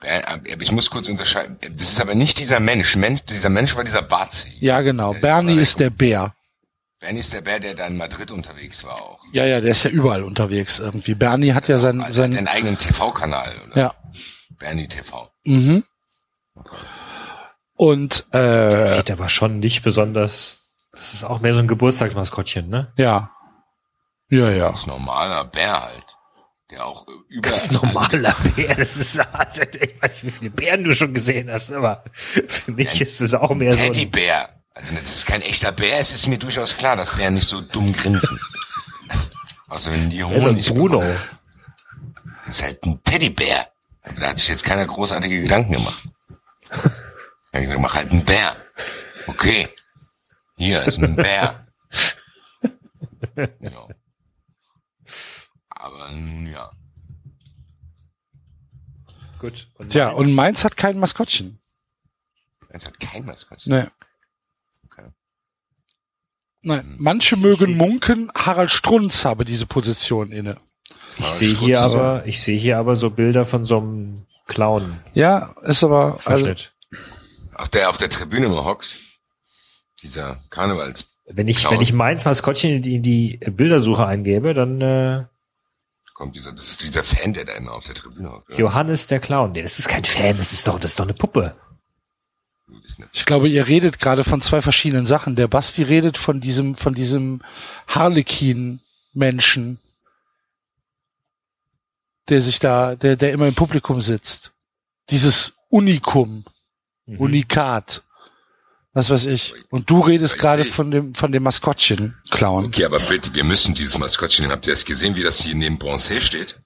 Ber- 0.00 0.26
aber 0.26 0.42
Ich 0.62 0.72
muss 0.72 0.90
kurz 0.90 1.08
unterscheiden. 1.08 1.58
Das 1.76 1.90
ist 1.92 2.00
aber 2.00 2.14
nicht 2.14 2.38
dieser 2.38 2.60
Mensch. 2.60 2.96
Mensch 2.96 3.22
dieser 3.22 3.48
Mensch 3.50 3.76
war 3.76 3.84
dieser 3.84 4.02
Barzi. 4.02 4.52
Ja, 4.60 4.80
genau. 4.80 5.14
Bernie 5.14 5.58
ist 5.58 5.78
der 5.80 5.90
Bär. 5.90 6.34
Bernie 7.00 7.20
ist 7.20 7.32
der 7.32 7.42
Bär, 7.42 7.60
der 7.60 7.74
da 7.74 7.86
in 7.86 7.96
Madrid 7.96 8.30
unterwegs 8.32 8.82
war 8.84 8.96
auch. 9.00 9.20
Ja, 9.32 9.44
ja, 9.46 9.60
der 9.60 9.70
ist 9.70 9.84
ja 9.84 9.90
überall 9.90 10.24
unterwegs 10.24 10.78
irgendwie. 10.80 11.14
Bernie 11.14 11.52
hat 11.52 11.68
ja 11.68 11.78
sein, 11.78 12.00
Also 12.00 12.22
er 12.22 12.26
hat 12.28 12.32
sein, 12.34 12.38
einen 12.38 12.48
eigenen 12.48 12.76
TV-Kanal, 12.78 13.52
oder? 13.66 13.76
ja. 13.80 13.94
Bernie 14.58 14.88
TV. 14.88 15.30
Mhm. 15.44 15.84
Und, 17.74 18.26
äh, 18.32 18.86
Sieht 18.86 19.10
aber 19.10 19.28
schon 19.28 19.60
nicht 19.60 19.82
besonders. 19.82 20.72
Das 20.92 21.14
ist 21.14 21.22
auch 21.24 21.40
mehr 21.40 21.54
so 21.54 21.60
ein 21.60 21.68
Geburtstagsmaskottchen, 21.68 22.68
ne? 22.68 22.92
ja. 22.96 23.30
Ja, 24.30 24.50
ja. 24.50 24.66
Ganz 24.66 24.86
normaler 24.86 25.44
Bär 25.46 25.80
halt. 25.84 26.04
Der 26.70 26.84
auch 26.84 27.06
über... 27.28 27.48
Das 27.48 27.64
ist 27.70 27.72
normaler 27.82 28.36
Bär. 28.56 28.74
Das 28.74 28.98
ist, 28.98 29.18
also, 29.32 29.62
ich 29.80 30.02
weiß 30.02 30.22
nicht, 30.22 30.34
wie 30.34 30.38
viele 30.38 30.50
Bären 30.50 30.84
du 30.84 30.92
schon 30.92 31.14
gesehen 31.14 31.50
hast, 31.50 31.72
aber 31.72 32.04
für 32.12 32.72
mich 32.72 33.00
ist 33.00 33.22
es 33.22 33.34
auch 33.34 33.54
mehr 33.54 33.72
so. 33.72 33.84
ein- 33.84 33.92
Teddybär. 33.94 34.50
Also 34.78 34.94
das 34.94 35.12
ist 35.16 35.26
kein 35.26 35.42
echter 35.42 35.72
Bär, 35.72 35.98
es 35.98 36.12
ist 36.12 36.28
mir 36.28 36.38
durchaus 36.38 36.76
klar, 36.76 36.94
dass 36.94 37.10
Bären 37.16 37.34
nicht 37.34 37.48
so 37.48 37.60
dumm 37.60 37.92
grinsen. 37.92 38.38
Außer 39.66 39.90
wenn 39.90 40.08
die 40.08 40.20
Er 40.20 40.30
ist 40.30 40.44
ein 40.46 40.52
Honig 40.52 40.68
Bruno. 40.68 41.00
bekommen. 41.00 41.20
Das 42.46 42.56
ist 42.56 42.62
halt 42.62 42.84
ein 42.84 43.02
Teddybär. 43.02 43.66
Da 44.20 44.28
hat 44.28 44.38
sich 44.38 44.48
jetzt 44.48 44.64
keiner 44.64 44.86
großartige 44.86 45.42
Gedanken 45.42 45.72
gemacht. 45.72 46.02
Er 46.70 46.80
hat 47.54 47.60
gesagt, 47.60 47.80
mach 47.80 47.94
halt 47.96 48.12
einen 48.12 48.24
Bär. 48.24 48.54
Okay. 49.26 49.68
Hier 50.56 50.84
ist 50.84 50.98
ein 50.98 51.16
Bär. 51.16 51.66
ja. 53.60 53.88
Aber 55.70 56.10
nun 56.12 56.46
ja. 56.46 56.70
Gut. 59.40 59.68
Und 59.74 59.90
Tja, 59.90 60.06
Mainz? 60.12 60.18
und 60.20 60.34
Mainz 60.34 60.64
hat 60.64 60.76
kein 60.76 60.98
Maskottchen. 61.00 61.58
Jetzt 62.72 62.86
hat 62.86 62.98
kein 63.00 63.24
Maskottchen. 63.26 63.72
Nee. 63.72 63.86
Nein, 66.62 66.96
manche 66.98 67.36
mögen 67.36 67.76
munken, 67.76 68.30
Harald 68.34 68.70
Strunz 68.70 69.24
habe 69.24 69.44
diese 69.44 69.66
Position 69.66 70.32
inne. 70.32 70.58
ich 71.18 71.26
sehe 71.26 71.54
hier 71.54 71.80
aber, 71.80 72.26
ich 72.26 72.42
sehe 72.42 72.58
hier 72.58 72.78
aber 72.78 72.96
so 72.96 73.10
Bilder 73.10 73.44
von 73.44 73.64
so 73.64 73.78
einem 73.78 74.26
Clown 74.46 75.00
Ja, 75.14 75.54
ist 75.62 75.84
aber, 75.84 76.18
also. 76.24 76.52
Auf 77.54 77.68
der, 77.68 77.90
auf 77.90 77.98
der 77.98 78.10
Tribüne 78.10 78.46
immer 78.46 78.64
hockt. 78.64 78.98
Dieser 80.02 80.42
Karnevals. 80.50 81.06
wenn 81.26 81.48
ich, 81.48 81.58
Clown. 81.58 81.74
wenn 81.74 81.80
ich 81.80 81.92
Mainz 81.92 82.24
Maskottchen 82.24 82.70
in 82.70 82.82
die, 82.82 82.94
in 82.94 83.02
die 83.02 83.36
Bildersuche 83.50 84.06
eingebe, 84.06 84.54
dann 84.54 84.80
äh, 84.80 85.24
Kommt 86.14 86.34
dieser, 86.34 86.50
das 86.50 86.70
ist 86.70 86.82
dieser 86.82 87.04
Fan, 87.04 87.32
der 87.32 87.44
da 87.44 87.52
immer 87.52 87.72
auf 87.72 87.84
der 87.84 87.94
Tribüne 87.94 88.32
hockt. 88.32 88.50
Ja. 88.50 88.56
Johannes 88.56 89.06
der 89.06 89.20
Clown. 89.20 89.52
Nee, 89.52 89.62
das 89.62 89.78
ist 89.78 89.88
kein 89.88 90.04
Fan, 90.04 90.36
das 90.36 90.52
ist 90.52 90.66
doch, 90.66 90.80
das 90.80 90.90
ist 90.90 90.98
doch 90.98 91.04
eine 91.04 91.14
Puppe. 91.14 91.54
Ich 93.12 93.24
glaube, 93.24 93.48
ihr 93.48 93.66
redet 93.66 93.98
gerade 93.98 94.24
von 94.24 94.40
zwei 94.40 94.60
verschiedenen 94.62 95.06
Sachen. 95.06 95.36
Der 95.36 95.48
Basti 95.48 95.82
redet 95.82 96.18
von 96.18 96.40
diesem, 96.40 96.74
von 96.74 96.94
diesem 96.94 97.42
Harlekin-Menschen, 97.86 99.78
der 102.28 102.40
sich 102.40 102.58
da, 102.58 102.94
der, 102.96 103.16
der 103.16 103.32
immer 103.32 103.46
im 103.46 103.54
Publikum 103.54 104.00
sitzt. 104.00 104.52
Dieses 105.10 105.54
Unikum, 105.70 106.44
Mhm. 107.08 107.20
Unikat. 107.20 108.02
Was 108.92 109.10
weiß 109.10 109.26
ich. 109.26 109.54
Und 109.70 109.90
du 109.90 110.00
redest 110.00 110.34
Ich 110.34 110.40
gerade 110.40 110.64
von 110.64 110.90
dem, 110.90 111.14
von 111.14 111.32
dem 111.32 111.42
Maskottchen, 111.42 112.16
Clown. 112.30 112.66
Okay, 112.66 112.84
aber 112.84 112.98
bitte, 113.00 113.34
wir 113.34 113.44
müssen 113.44 113.74
dieses 113.74 113.98
Maskottchen 113.98 114.42
nehmen. 114.42 114.52
Habt 114.52 114.66
ihr 114.66 114.72
das 114.72 114.84
gesehen, 114.84 115.16
wie 115.16 115.22
das 115.22 115.40
hier 115.40 115.54
neben 115.54 115.78
Bronze 115.78 116.20
steht? 116.20 116.60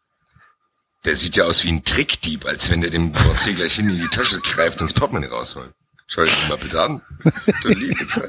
Der 1.05 1.16
sieht 1.16 1.37
ja 1.37 1.45
aus 1.45 1.65
wie 1.65 1.69
ein 1.69 1.85
Trickdieb, 1.85 2.45
als 2.47 2.70
wenn 2.70 2.81
der 2.81 2.91
dem 2.91 3.12
Bronze 3.12 3.53
gleich 3.55 3.74
hin 3.74 3.89
in 3.91 3.99
die 3.99 4.09
Tasche 4.09 4.41
greift 4.41 4.81
und 4.81 4.89
das 4.91 4.95
Portemonnaie 4.95 5.29
rausholt. 5.29 5.73
Schau 6.14 6.24
den 6.24 6.48
mal 6.51 6.59
bitte 6.59 6.78
an. 6.78 7.01
Du 7.62 7.70
liebe 7.70 8.06
Zeit. 8.06 8.28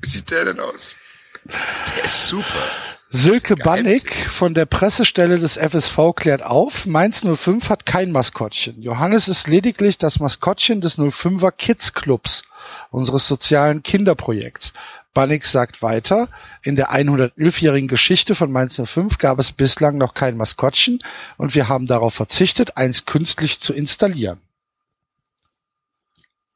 Wie 0.00 0.08
sieht 0.08 0.30
der 0.30 0.44
denn 0.44 0.60
aus? 0.60 0.98
Der 1.44 2.04
ist 2.04 2.28
super. 2.28 2.62
Silke. 3.10 3.56
Bannig 3.56 4.14
von 4.28 4.54
der 4.54 4.66
Pressestelle 4.66 5.40
des 5.40 5.56
FSV 5.56 6.14
klärt 6.14 6.44
auf, 6.44 6.86
Mainz 6.86 7.26
05 7.26 7.70
hat 7.70 7.86
kein 7.86 8.12
Maskottchen. 8.12 8.80
Johannes 8.80 9.26
ist 9.26 9.48
lediglich 9.48 9.98
das 9.98 10.20
Maskottchen 10.20 10.80
des 10.80 10.96
05er 10.96 11.50
Kids 11.50 11.92
Clubs, 11.92 12.44
unseres 12.92 13.26
sozialen 13.26 13.82
Kinderprojekts. 13.82 14.72
Bannig 15.12 15.44
sagt 15.44 15.82
weiter, 15.82 16.28
in 16.62 16.76
der 16.76 16.92
111-jährigen 16.92 17.88
Geschichte 17.88 18.36
von 18.36 18.52
Mainz 18.52 18.80
05 18.80 19.18
gab 19.18 19.40
es 19.40 19.50
bislang 19.50 19.98
noch 19.98 20.14
kein 20.14 20.36
Maskottchen 20.36 21.00
und 21.36 21.56
wir 21.56 21.66
haben 21.68 21.86
darauf 21.86 22.14
verzichtet, 22.14 22.76
eins 22.76 23.06
künstlich 23.06 23.58
zu 23.58 23.72
installieren. 23.72 24.40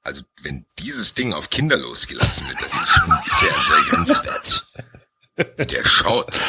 Also, 0.05 0.23
wenn 0.43 0.66
dieses 0.79 1.15
Ding 1.15 1.33
auf 1.33 1.51
Kinder 1.51 1.77
losgelassen 1.77 2.49
wird, 2.49 2.61
das 2.61 2.73
ist 2.73 2.89
schon 2.89 3.19
sehr, 3.24 3.55
sehr 3.61 3.83
grenzwert. 3.89 4.66
Der 5.70 5.85
schaut. 5.85 6.41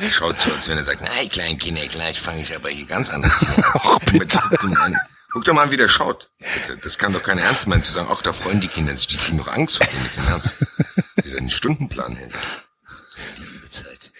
Der 0.00 0.10
schaut 0.10 0.40
so, 0.40 0.52
als 0.52 0.68
wenn 0.68 0.76
er 0.76 0.84
sagt, 0.84 1.00
nein, 1.00 1.28
kleinen 1.28 1.58
Kinder, 1.58 1.86
gleich 1.86 2.20
fange 2.20 2.42
ich 2.42 2.54
aber 2.54 2.68
hier 2.68 2.84
ganz 2.84 3.10
andere 3.10 3.32
Dinge 3.38 3.64
an. 3.64 4.00
Guck, 4.10 4.28
doch 4.28 4.62
mal 4.64 4.76
an. 4.82 5.00
Guck 5.32 5.44
doch 5.44 5.54
mal 5.54 5.62
an, 5.62 5.70
wie 5.70 5.76
der 5.76 5.88
schaut. 5.88 6.30
Bitte. 6.38 6.76
Das 6.78 6.98
kann 6.98 7.12
doch 7.12 7.22
keiner 7.22 7.42
ernst 7.42 7.66
meinen, 7.66 7.82
zu 7.82 7.92
sagen, 7.92 8.08
ach, 8.10 8.22
da 8.22 8.32
freuen 8.32 8.60
die 8.60 8.68
Kinder 8.68 8.94
sich, 8.96 9.06
die 9.06 9.16
kriegen 9.16 9.38
doch 9.38 9.48
Angst 9.48 9.78
vor 9.78 9.86
dem 9.86 10.02
jetzt 10.04 10.18
im 10.18 10.26
Ernst. 10.26 10.54
Die 11.24 11.36
einen 11.36 11.50
Stundenplan. 11.50 12.16
Die 13.38 13.42
liebe 13.42 13.68
Zeit. 13.70 14.12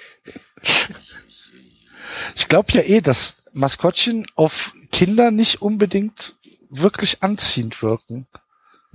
Ich 2.35 2.49
glaube 2.49 2.73
ja 2.73 2.83
eh, 2.83 3.01
dass 3.01 3.43
Maskottchen 3.53 4.27
auf 4.35 4.75
Kinder 4.91 5.31
nicht 5.31 5.61
unbedingt 5.61 6.37
wirklich 6.71 7.23
anziehend 7.23 7.83
wirken. 7.83 8.27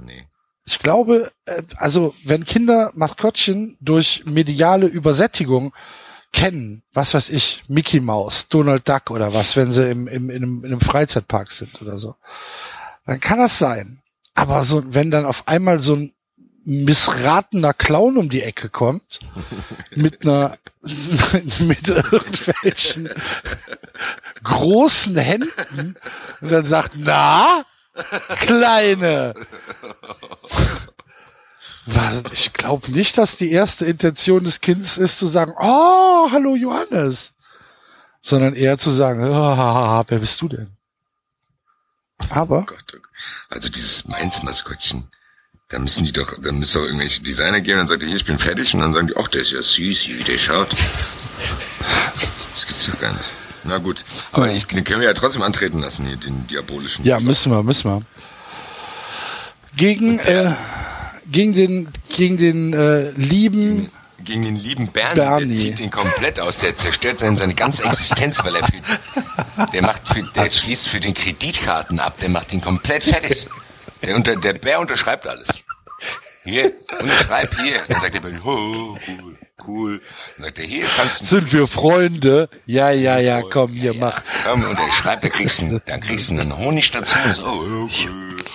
Nee. 0.04 0.28
Ich 0.66 0.80
glaube, 0.80 1.32
äh, 1.46 1.64
also 1.78 2.14
wenn 2.24 2.46
Kinder 2.46 2.92
Maskottchen 2.96 3.78
durch 3.82 4.24
mediale 4.26 4.86
Übersättigung 4.88 5.74
kennen, 6.32 6.84
was 6.94 7.14
weiß 7.14 7.30
ich, 7.30 7.64
Mickey 7.68 8.00
Mouse, 8.00 8.50
Donald 8.50 8.88
Duck 8.88 9.10
oder 9.10 9.34
was, 9.34 9.56
wenn 9.56 9.72
sie 9.72 9.90
im, 9.90 10.08
im, 10.08 10.30
in, 10.30 10.44
einem, 10.44 10.64
in 10.64 10.72
einem 10.72 10.82
Freizeitpark 10.82 11.52
sind 11.52 11.82
oder 11.82 11.98
so, 11.98 12.16
dann 13.06 13.20
kann 13.20 13.40
das 13.40 13.58
sein. 13.58 14.02
Aber 14.36 14.64
so, 14.64 14.94
wenn 14.94 15.12
dann 15.12 15.26
auf 15.26 15.48
einmal 15.48 15.80
so 15.80 15.96
ein 15.96 16.14
missratener 16.66 17.74
Clown 17.74 18.18
um 18.18 18.30
die 18.30 18.44
Ecke 18.44 18.70
kommt, 18.70 19.20
mit 19.96 20.22
einer, 20.22 20.58
mit 21.60 21.88
irgendwelchen 21.90 23.10
großen 24.44 25.18
Händen 25.18 25.96
und 26.42 26.52
dann 26.52 26.66
sagt, 26.66 26.92
na, 26.96 27.66
Kleine. 28.40 29.34
Ich 32.34 32.54
glaube 32.54 32.92
nicht, 32.92 33.18
dass 33.18 33.38
die 33.38 33.52
erste 33.52 33.86
Intention 33.86 34.44
des 34.44 34.62
Kindes 34.62 34.98
ist 34.98 35.18
zu 35.18 35.28
sagen, 35.28 35.54
oh, 35.60 36.30
hallo 36.32 36.56
Johannes. 36.56 37.34
Sondern 38.22 38.54
eher 38.54 38.78
zu 38.78 38.92
sagen, 38.92 39.24
oh, 39.24 40.04
wer 40.08 40.20
bist 40.20 40.42
du 40.42 40.50
denn? 40.50 40.68
Aber, 42.30 42.66
Gott, 42.66 42.84
oh 42.94 42.98
Gott. 42.98 43.12
Also 43.50 43.70
dieses 43.70 44.06
Mainz-Maskottchen, 44.06 45.10
da 45.70 45.80
müssen 45.80 46.04
die 46.06 46.12
doch, 46.12 46.34
da 46.42 46.52
müssen 46.52 46.80
doch 46.80 46.86
irgendwelche 46.86 47.22
Designer 47.22 47.62
gehen 47.62 47.74
und 47.74 47.80
dann 47.80 47.88
sagt 47.88 48.02
er, 48.02 48.08
hier, 48.08 48.18
ich 48.18 48.26
bin 48.26 48.40
fertig 48.40 48.74
und 48.74 48.82
dann 48.82 48.94
sagen 48.94 49.08
die, 49.08 49.18
ach, 49.18 49.30
der 49.30 49.42
ist 49.42 49.52
ja 49.52 49.62
süß, 49.62 50.10
wie 50.10 50.24
der 50.24 50.38
schaut. 50.38 50.76
Das 52.52 52.68
gibt's 52.68 52.88
doch 52.88 53.00
gar 53.00 53.14
nicht. 53.14 53.30
Na 53.64 53.78
gut, 53.78 54.04
aber 54.32 54.52
ich, 54.52 54.66
den 54.66 54.84
können 54.84 55.02
wir 55.02 55.08
ja 55.08 55.14
trotzdem 55.14 55.42
antreten 55.42 55.80
lassen, 55.80 56.06
hier, 56.08 56.18
den 56.18 56.48
diabolischen. 56.48 57.06
ja, 57.06 57.20
müssen 57.20 57.52
wir, 57.52 57.64
müssen 57.64 57.90
wir. 57.90 58.02
Gegen, 59.76 60.20
äh, 60.20 60.54
gegen 61.32 61.54
den, 61.54 61.90
gegen 62.10 62.38
den 62.38 62.74
äh, 62.74 63.12
lieben 63.12 63.92
gegen 64.24 64.44
den 64.44 64.58
lieben 64.58 64.88
Bernie. 64.88 65.16
Bernie. 65.16 65.48
Der 65.48 65.56
zieht 65.56 65.80
den 65.80 65.92
komplett 65.92 66.40
aus. 66.40 66.58
Der 66.58 66.76
zerstört 66.76 67.20
seine, 67.20 67.38
seine 67.38 67.54
ganze 67.54 67.84
Existenz, 67.84 68.44
weil 68.44 68.56
er 68.56 68.66
für, 68.66 69.68
der 69.74 69.82
macht 69.82 70.08
für, 70.08 70.24
der 70.24 70.50
schließt 70.50 70.88
für 70.88 71.00
den 71.00 71.14
Kreditkarten 71.14 72.00
ab. 72.00 72.16
Der 72.22 72.30
macht 72.30 72.54
ihn 72.54 72.62
komplett 72.62 73.04
fertig. 73.04 73.48
Der, 74.04 74.16
unter, 74.16 74.36
der 74.36 74.54
Bär 74.54 74.80
unterschreibt 74.80 75.26
alles. 75.28 75.48
Hier, 76.44 76.74
unterschreib 77.00 77.56
hier. 77.60 77.84
Dann 77.88 78.02
sagt 78.02 78.16
der 78.16 78.22
Bernie, 78.22 78.40
oh, 78.44 78.98
cool, 79.08 79.38
cool. 79.68 80.02
Dann 80.36 80.46
sagt 80.46 80.60
er, 80.60 80.66
hier 80.66 80.86
kannst 80.96 81.22
du 81.22 81.26
Sind 81.26 81.54
wir 81.54 81.68
Freunde? 81.68 82.50
Ja, 82.66 82.92
ja, 82.92 83.20
ja, 83.20 83.42
komm, 83.42 83.74
hier, 83.74 83.94
ja, 83.94 84.00
mach. 84.00 84.24
Komm, 84.44 84.64
und 84.64 84.78
er 84.78 84.92
schreibt, 84.92 85.24
da 85.24 85.30
kriegst 85.30 85.62
du, 85.62 85.82
da 85.86 85.98
kriegst 85.98 86.30
du 86.30 86.34
einen 86.34 86.58
Honig 86.58 86.92
dazu. 86.92 87.18
Und 87.24 87.36
so, 87.36 87.46
oh, 87.46 87.84
okay. 87.84 88.10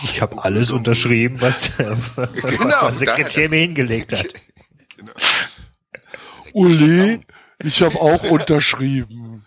Ich 0.05 0.20
habe 0.20 0.43
alles 0.44 0.70
unterschrieben, 0.70 1.40
was, 1.40 1.78
äh, 1.78 1.97
was 2.16 2.32
Genau, 2.32 2.82
mein 2.82 2.94
Sekretär 2.94 3.48
mir 3.48 3.60
hingelegt 3.60 4.12
hat. 4.12 4.35
Genau. 4.97 5.12
Uli, 6.52 7.20
ich 7.59 7.82
habe 7.82 8.01
auch 8.01 8.22
unterschrieben. 8.24 9.44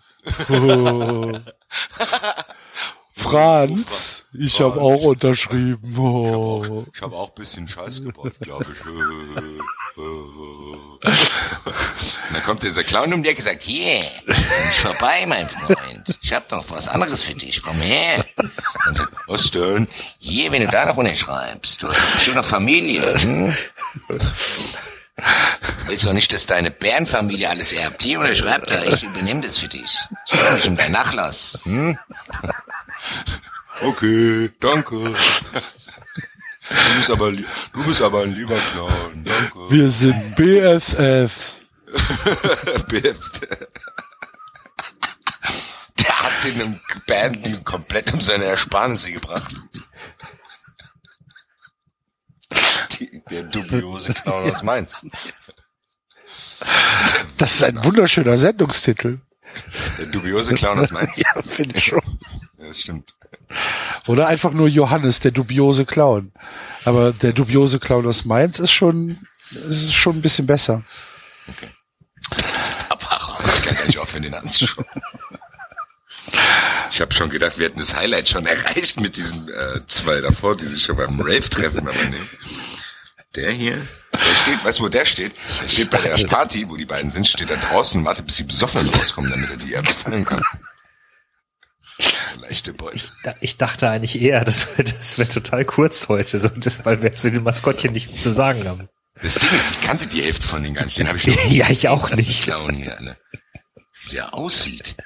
Franz, 3.18 4.24
ich 4.32 4.60
habe 4.60 4.80
auch 4.80 5.02
unterschrieben. 5.02 5.98
Oh. 5.98 6.84
Ich 6.94 7.02
habe 7.02 7.16
auch 7.16 7.30
ein 7.30 7.34
bisschen 7.34 7.66
Scheiß 7.68 8.04
gebaut, 8.04 8.34
glaube 8.40 8.66
ich. 8.72 8.78
Und 12.28 12.34
dann 12.34 12.42
kommt 12.42 12.62
dieser 12.62 12.84
Clown 12.84 13.12
um 13.12 13.22
die 13.22 13.28
Ecke 13.28 13.38
und 13.38 13.44
sagt, 13.44 13.62
hier, 13.62 14.02
ist 14.26 14.66
nicht 14.66 14.80
vorbei, 14.80 15.24
mein 15.26 15.48
Freund. 15.48 16.18
Ich 16.22 16.32
habe 16.32 16.44
doch 16.48 16.64
was 16.68 16.88
anderes 16.88 17.22
für 17.22 17.34
dich, 17.34 17.62
komm 17.62 17.76
her. 17.76 18.24
Und 18.36 18.96
sagt, 18.96 19.12
was 19.26 19.50
denn? 19.50 19.88
Hier, 20.18 20.52
wenn 20.52 20.62
du 20.62 20.68
da 20.68 20.86
noch 20.86 20.96
unterschreibst, 20.96 21.82
du 21.82 21.88
hast 21.88 22.02
doch 22.02 22.14
bestimmt 22.14 22.36
noch 22.36 22.44
Familie. 22.44 23.20
Hm? 23.20 23.56
Willst 25.86 26.02
du 26.02 26.08
doch 26.08 26.14
nicht, 26.14 26.32
dass 26.32 26.46
deine 26.46 26.70
Bärenfamilie 26.70 27.48
alles 27.48 27.72
erbt? 27.72 28.02
Hier 28.02 28.20
unterschreib 28.20 28.66
da, 28.66 28.82
ich 28.84 29.02
übernehme 29.02 29.40
das 29.40 29.58
für 29.58 29.68
dich. 29.68 29.98
Ich 30.26 30.32
kümmere 30.32 30.54
mich 30.54 30.68
um 30.68 30.76
deinen 30.76 30.92
Nachlass. 30.92 31.60
Hm? 31.64 31.98
Okay, 33.80 34.50
danke. 34.60 34.96
Du 36.70 36.96
bist 36.96 37.10
aber, 37.10 37.32
du 37.32 37.84
bist 37.86 38.02
aber 38.02 38.22
ein 38.22 38.34
lieber 38.34 38.58
Clown, 38.72 39.24
danke. 39.24 39.70
Wir 39.70 39.90
sind 39.90 40.36
BFFs. 40.36 41.62
Der 45.98 46.20
hat 46.20 46.44
den 46.44 46.80
Band 47.06 47.64
komplett 47.64 48.12
um 48.12 48.20
seine 48.20 48.44
Ersparnisse 48.44 49.10
gebracht. 49.10 49.54
Die, 52.92 53.17
der 53.30 53.42
dubiose 53.44 54.14
Clown 54.14 54.50
aus 54.50 54.62
Mainz. 54.62 55.06
Das 57.36 57.54
ist 57.54 57.62
ein 57.62 57.84
wunderschöner 57.84 58.36
Sendungstitel. 58.36 59.20
Der 59.98 60.06
dubiose 60.06 60.54
Clown 60.54 60.80
aus 60.80 60.90
Mainz. 60.90 61.16
Ja, 61.16 61.42
finde 61.42 61.76
ich 61.76 61.84
schon. 61.84 62.02
Ja, 62.58 62.66
das 62.66 62.80
stimmt. 62.80 63.14
Oder 64.06 64.26
einfach 64.26 64.52
nur 64.52 64.68
Johannes, 64.68 65.20
der 65.20 65.30
dubiose 65.30 65.84
Clown. 65.86 66.32
Aber 66.84 67.12
der 67.12 67.32
dubiose 67.32 67.78
Clown 67.78 68.06
aus 68.06 68.24
Mainz 68.24 68.58
ist 68.58 68.72
schon, 68.72 69.26
ist 69.50 69.94
schon 69.94 70.16
ein 70.16 70.22
bisschen 70.22 70.46
besser. 70.46 70.82
Aber 72.88 73.38
ich 73.54 73.62
kann 73.62 73.74
gar 73.76 73.86
nicht 73.86 73.98
aufhören, 73.98 74.22
den 74.22 74.34
anzuschauen. 74.34 74.86
Ich 76.90 77.00
habe 77.00 77.14
schon 77.14 77.30
gedacht, 77.30 77.58
wir 77.58 77.66
hätten 77.66 77.78
das 77.78 77.94
Highlight 77.94 78.28
schon 78.28 78.46
erreicht 78.46 79.00
mit 79.00 79.16
diesen 79.16 79.48
äh, 79.48 79.86
zwei 79.86 80.20
davor, 80.20 80.56
die 80.56 80.64
sich 80.64 80.82
schon 80.82 80.96
beim 80.96 81.20
Rave 81.20 81.48
treffen, 81.48 81.86
aber 81.86 82.04
nee. 82.10 82.16
Der 83.38 83.52
hier, 83.52 83.86
der 84.12 84.34
steht, 84.42 84.64
weißt 84.64 84.80
du, 84.80 84.82
wo 84.82 84.88
der 84.88 85.04
steht? 85.04 85.32
Der 85.62 85.68
steht 85.68 85.90
bei 85.92 85.98
der 85.98 86.16
Party, 86.26 86.68
wo 86.68 86.76
die 86.76 86.84
beiden 86.84 87.08
sind, 87.12 87.28
steht 87.28 87.48
da 87.48 87.54
draußen 87.54 88.00
und 88.00 88.04
wartet, 88.04 88.26
bis 88.26 88.34
die 88.34 88.42
Besoffenen 88.42 88.88
rauskommen, 88.88 89.30
damit 89.30 89.50
er 89.50 89.56
die 89.56 89.74
überfallen 89.74 90.24
kann. 90.24 90.42
Leichte 92.40 92.72
Beute. 92.72 92.96
Ich, 92.96 93.12
ich 93.40 93.56
dachte 93.56 93.88
eigentlich 93.90 94.20
eher, 94.20 94.44
das 94.44 94.76
wäre 94.76 94.90
das 94.90 95.18
wär 95.18 95.28
total 95.28 95.64
kurz 95.64 96.08
heute, 96.08 96.40
so, 96.40 96.48
das, 96.48 96.84
weil 96.84 97.00
wir 97.00 97.12
zu 97.12 97.30
den 97.30 97.44
Maskottchen 97.44 97.92
nicht 97.92 98.20
zu 98.20 98.32
sagen 98.32 98.66
haben. 98.66 98.88
Das 99.22 99.34
Ding 99.34 99.50
ist, 99.50 99.70
ich 99.70 99.80
kannte 99.82 100.08
die 100.08 100.22
Hälfte 100.22 100.46
von 100.46 100.62
denen 100.62 100.74
gar 100.74 100.84
nicht. 100.84 100.98
Den 100.98 101.06
habe 101.06 101.18
ich 101.18 101.26
nur 101.26 101.40
Ja, 101.46 101.70
ich 101.70 101.88
auch 101.88 102.10
nicht. 102.10 102.42
Clown 102.42 102.74
hier, 102.74 103.00
ne? 103.00 103.16
Wie 104.02 104.10
der 104.10 104.34
aussieht. 104.34 104.96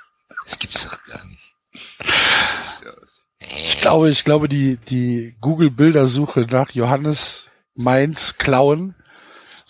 Das 0.46 0.58
gibt's 0.58 0.84
doch 0.88 1.04
gar 1.04 1.22
nicht. 1.26 1.54
Das 1.98 2.38
sieht 2.38 2.60
nicht 2.62 2.76
so 2.76 2.88
aus. 2.88 3.08
Ich 3.62 3.78
glaube, 3.78 4.10
ich 4.10 4.24
glaube, 4.24 4.48
die, 4.48 4.78
die 4.88 5.36
Google-Bildersuche 5.40 6.46
nach 6.50 6.70
Johannes 6.70 7.50
Mainz 7.74 8.36
Clown 8.38 8.94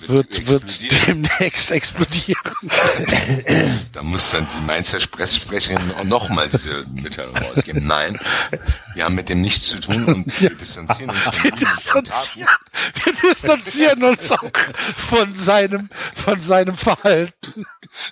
wird, 0.07 0.49
wird 0.49 1.07
demnächst 1.07 1.71
explodieren. 1.71 2.43
Da 3.93 4.03
muss 4.03 4.31
dann 4.31 4.49
die 4.49 4.67
Mainzer 4.67 4.99
Pressesprecherin 4.99 5.93
auch 5.93 6.05
nochmal 6.05 6.49
diese 6.49 6.85
Mitteilung 6.89 7.37
rausgeben. 7.37 7.87
Nein, 7.87 8.19
wir 8.95 9.05
haben 9.05 9.15
mit 9.15 9.29
dem 9.29 9.41
nichts 9.41 9.69
zu 9.69 9.79
tun 9.79 10.05
und 10.07 10.41
wir 10.41 10.51
distanzieren 10.51 11.11
uns 11.11 11.23
von 11.23 11.43
Wir 11.45 11.51
distanzieren, 11.53 12.49
wir 13.05 13.13
distanzieren 13.13 14.05
uns 14.05 14.33
auch 14.33 14.51
von 15.09 15.35
seinem, 15.35 15.89
von 16.15 16.41
seinem 16.41 16.77
Verhalten. 16.77 17.67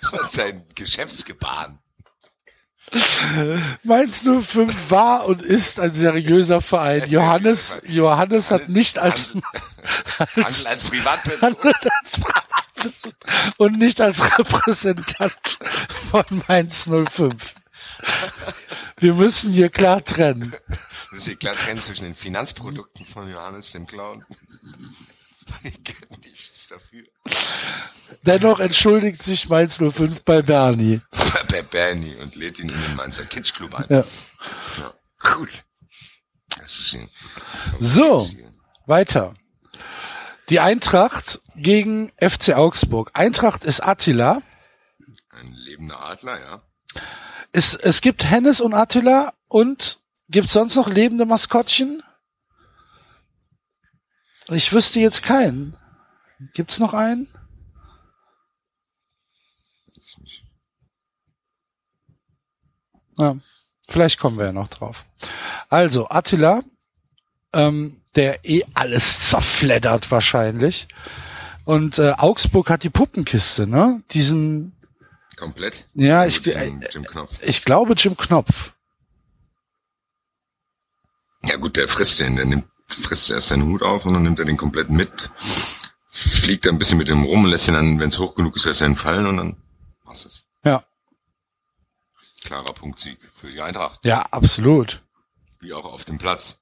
von 0.09 0.29
seinem 0.29 0.63
Geschäftsgebaren. 0.75 1.80
Mainz 3.83 4.23
05 4.23 4.89
war 4.89 5.25
und 5.25 5.41
ist 5.41 5.79
ein 5.79 5.93
seriöser 5.93 6.61
Verein. 6.61 7.03
Ein 7.03 7.09
Johannes. 7.09 7.77
Johannes 7.87 8.51
hat 8.51 8.69
nicht 8.69 8.97
als, 8.99 9.33
Handel 10.19 10.67
als 10.67 10.83
Privatperson. 10.83 11.55
als 12.01 12.19
Privatperson 12.19 13.13
und 13.57 13.77
nicht 13.77 14.01
als 14.01 14.21
Repräsentant 14.37 15.59
von 16.09 16.43
Mainz 16.47 16.89
05. 16.89 17.33
Wir 18.97 19.13
müssen 19.13 19.53
hier 19.53 19.69
klar 19.69 20.03
trennen. 20.03 20.53
Das 21.11 21.19
ist 21.19 21.25
hier 21.25 21.35
klar 21.35 21.55
trennen 21.55 21.81
zwischen 21.81 22.03
den 22.03 22.15
Finanzprodukten 22.15 23.05
von 23.05 23.29
Johannes, 23.29 23.71
dem 23.71 23.85
Clown. 23.85 24.25
Nichts 26.41 26.69
dafür. 26.69 27.03
Dennoch 28.23 28.59
entschuldigt 28.59 29.21
sich 29.21 29.47
Mainz 29.47 29.77
05 29.77 30.23
bei 30.23 30.41
Bernie. 30.41 30.99
Bei 31.51 31.61
Bernie 31.61 32.15
und 32.15 32.35
lädt 32.35 32.57
ihn 32.57 32.69
in 32.69 32.81
den 32.81 32.95
Mainzer 32.95 33.25
Kids 33.25 33.53
Club 33.53 33.75
ein. 33.75 33.85
Ja. 33.89 34.03
Ja. 34.79 34.93
Cool. 35.35 35.49
Das 36.57 36.79
ist 36.79 36.95
ein, 36.95 37.09
So, 37.79 38.27
weiter. 38.87 39.35
Die 40.49 40.59
Eintracht 40.59 41.41
gegen 41.55 42.11
FC 42.19 42.55
Augsburg. 42.55 43.11
Eintracht 43.13 43.63
ist 43.63 43.81
Attila. 43.81 44.41
ein 45.29 45.53
lebender 45.53 45.99
Adler, 46.01 46.39
ja. 46.39 46.61
Es, 47.51 47.75
es 47.75 48.01
gibt 48.01 48.25
Hennes 48.25 48.61
und 48.61 48.73
Attila 48.73 49.33
und 49.47 49.99
gibt 50.29 50.49
sonst 50.49 50.75
noch 50.75 50.87
lebende 50.87 51.25
Maskottchen? 51.25 52.01
Ich 54.47 54.73
wüsste 54.73 54.99
jetzt 54.99 55.21
keinen. 55.21 55.77
Gibt's 56.53 56.79
noch 56.79 56.93
einen? 56.93 57.27
Ja, 63.17 63.35
vielleicht 63.87 64.19
kommen 64.19 64.37
wir 64.37 64.45
ja 64.45 64.51
noch 64.53 64.69
drauf. 64.69 65.05
Also, 65.69 66.09
Attila, 66.09 66.63
ähm, 67.53 68.01
der 68.15 68.43
eh 68.45 68.63
alles 68.73 69.29
zerfleddert 69.29 70.09
wahrscheinlich. 70.11 70.87
Und 71.65 71.99
äh, 71.99 72.13
Augsburg 72.17 72.69
hat 72.69 72.83
die 72.83 72.89
Puppenkiste, 72.89 73.67
ne? 73.67 74.01
Diesen, 74.11 74.75
Komplett? 75.37 75.85
ja, 75.93 76.25
ich, 76.25 76.43
Mit 76.45 76.55
äh, 76.55 76.71
Jim 76.91 77.05
Knopf. 77.05 77.31
ich 77.41 77.63
glaube 77.63 77.93
Jim 77.93 78.17
Knopf. 78.17 78.73
Ja 81.43 81.57
gut, 81.57 81.75
der 81.77 81.87
frisst 81.87 82.19
den, 82.19 82.35
der 82.35 82.45
nimmt, 82.45 82.65
frisst 82.87 83.29
erst 83.29 83.47
seinen 83.47 83.65
Hut 83.65 83.83
auf 83.83 84.05
und 84.05 84.13
dann 84.13 84.23
nimmt 84.23 84.39
er 84.39 84.45
den 84.45 84.57
komplett 84.57 84.89
mit, 84.89 85.29
fliegt 86.21 86.67
ein 86.67 86.77
bisschen 86.77 86.97
mit 86.97 87.07
dem 87.07 87.23
rum 87.23 87.43
und 87.43 87.49
lässt 87.49 87.67
ihn 87.67 87.73
dann, 87.73 87.99
wenn 87.99 88.09
es 88.09 88.19
hoch 88.19 88.35
genug 88.35 88.55
ist, 88.55 88.65
lässt 88.65 88.81
er 88.81 88.87
ihn 88.87 88.95
fallen 88.95 89.25
und 89.25 89.37
dann 89.37 89.57
passt 90.03 90.25
es. 90.25 90.45
Ja, 90.63 90.85
Klarer 92.43 92.73
Punktsieg 92.73 93.19
für 93.33 93.51
die 93.51 93.61
Eintracht, 93.61 94.03
ja, 94.03 94.23
absolut. 94.23 95.03
wie 95.59 95.73
auch 95.73 95.85
auf 95.85 96.05
dem 96.05 96.17
Platz. 96.17 96.59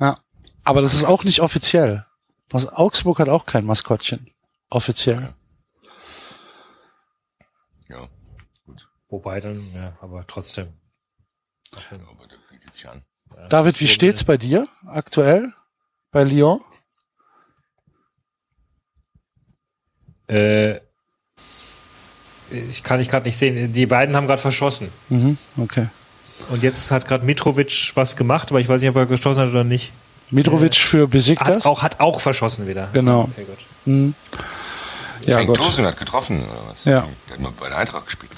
Ja. 0.00 0.18
Aber 0.64 0.80
das 0.80 0.94
ist 0.94 1.04
auch 1.04 1.24
nicht 1.24 1.40
offiziell. 1.40 2.06
Was, 2.48 2.66
Augsburg 2.66 3.18
hat 3.18 3.28
auch 3.28 3.44
kein 3.44 3.66
Maskottchen. 3.66 4.32
Offiziell. 4.70 5.34
Ja, 7.88 8.08
gut. 8.64 8.88
Wobei 9.08 9.40
dann, 9.40 9.70
ja, 9.74 9.98
aber 10.00 10.26
trotzdem. 10.26 10.72
Aber 11.72 12.26
der 12.26 12.38
bietet 12.50 12.72
sich 12.72 12.88
an. 12.88 13.04
Ja, 13.36 13.48
David, 13.48 13.74
das 13.74 13.80
wie 13.80 13.88
steht's 13.88 14.24
bei 14.24 14.38
dir 14.38 14.66
aktuell? 14.86 15.52
Bei 16.10 16.24
Lyon? 16.24 16.62
Äh, 20.28 20.80
ich 22.50 22.82
kann 22.82 23.00
ich 23.00 23.08
gerade 23.08 23.26
nicht 23.26 23.36
sehen. 23.36 23.72
Die 23.72 23.86
beiden 23.86 24.16
haben 24.16 24.26
gerade 24.26 24.40
verschossen. 24.40 24.88
Mhm, 25.08 25.36
okay. 25.58 25.86
Und 26.50 26.62
jetzt 26.62 26.90
hat 26.90 27.06
gerade 27.06 27.26
Mitrovic 27.26 27.92
was 27.94 28.16
gemacht, 28.16 28.50
aber 28.50 28.60
ich 28.60 28.68
weiß 28.68 28.80
nicht, 28.80 28.90
ob 28.90 28.96
er 28.96 29.06
geschossen 29.06 29.40
hat 29.42 29.48
oder 29.50 29.64
nicht. 29.64 29.92
Mitrovic 30.30 30.76
für 30.76 31.02
Hat 31.04 31.10
Besiktas? 31.10 31.66
auch, 31.66 31.82
hat 31.82 32.00
auch 32.00 32.20
verschossen 32.20 32.66
wieder. 32.68 32.88
Genau. 32.92 33.22
Okay, 33.32 33.44
gut. 33.44 33.58
Mhm. 33.86 34.14
Ja, 35.26 35.36
Frank 35.36 35.48
gut. 35.48 35.56
Klose 35.58 35.82
hat 35.84 35.98
getroffen, 35.98 36.42
oder 36.42 36.60
was? 36.70 36.84
Ja. 36.84 37.06
Der 37.28 37.34
hat 37.34 37.40
mal 37.40 37.52
bei 37.58 37.68
der 37.68 37.78
Eintracht 37.78 38.06
gespielt. 38.06 38.32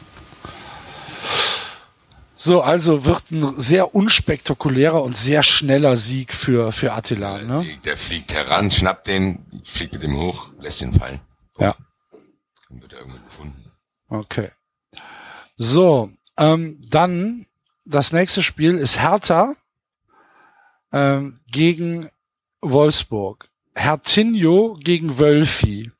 So, 2.37 2.63
also 2.63 3.05
wird 3.05 3.31
ein 3.33 3.61
sehr 3.61 3.95
unspektakulärer 3.95 5.03
und 5.03 5.15
sehr 5.17 5.43
schneller 5.43 5.97
Sieg 5.97 6.33
für, 6.33 6.73
für 6.73 6.93
Attila. 6.95 7.39
Der, 7.39 7.47
Ne? 7.47 7.63
fliegt, 7.63 7.87
der 7.87 7.97
fliegt 7.99 8.35
heran, 8.35 8.71
schnappt 8.71 9.07
den, 9.09 9.41
fliegt 9.65 9.93
mit 9.93 10.03
dem 10.03 10.17
hoch, 10.17 10.47
lässt 10.59 10.81
ihn 10.81 10.95
fallen. 10.99 11.21
Ja, 11.61 11.77
Dann 12.69 12.81
wird 12.83 12.93
er 12.93 13.01
irgendwo 13.01 13.23
gefunden. 13.25 13.71
okay. 14.09 14.51
So, 15.57 16.11
ähm, 16.39 16.81
dann 16.89 17.47
das 17.85 18.13
nächste 18.13 18.43
Spiel 18.43 18.77
ist 18.77 18.99
Hertha 19.01 19.55
ähm, 20.93 21.41
gegen 21.51 22.09
Wolfsburg. 22.63 23.49
Hertinho 23.75 24.79
gegen 24.83 25.19
Wölfi. 25.19 25.91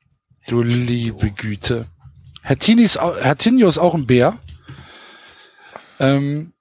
Du 0.47 0.63
liebe 0.63 1.31
Güte. 1.31 1.87
Ist, 2.43 2.99
Hertinho 2.99 3.67
ist 3.67 3.77
auch 3.77 3.93
ein 3.93 4.07
Bär. 4.07 4.39
Ähm, 5.99 6.53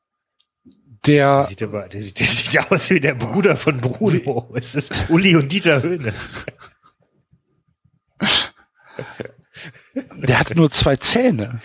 Der 1.06 1.38
der, 1.38 1.44
sieht, 1.44 1.62
aber, 1.62 1.88
der, 1.88 2.02
sieht, 2.02 2.20
der 2.20 2.26
sieht 2.26 2.70
aus 2.70 2.90
wie 2.90 3.00
der 3.00 3.14
Bruder 3.14 3.56
von 3.56 3.80
Bruno. 3.80 4.50
Es 4.54 4.74
ist 4.74 4.92
Uli 5.08 5.36
und 5.36 5.50
Dieter 5.50 5.82
Höhnes. 5.82 6.44
der 9.94 10.38
hat 10.38 10.54
nur 10.54 10.70
zwei 10.70 10.96
Zähne. 10.96 11.60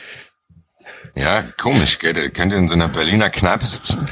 Ja, 1.15 1.43
komisch, 1.43 1.99
gell? 1.99 2.13
Der 2.13 2.29
könnte 2.29 2.55
in 2.55 2.67
so 2.67 2.73
einer 2.73 2.87
Berliner 2.87 3.29
Kneipe 3.29 3.65
sitzen. 3.67 4.07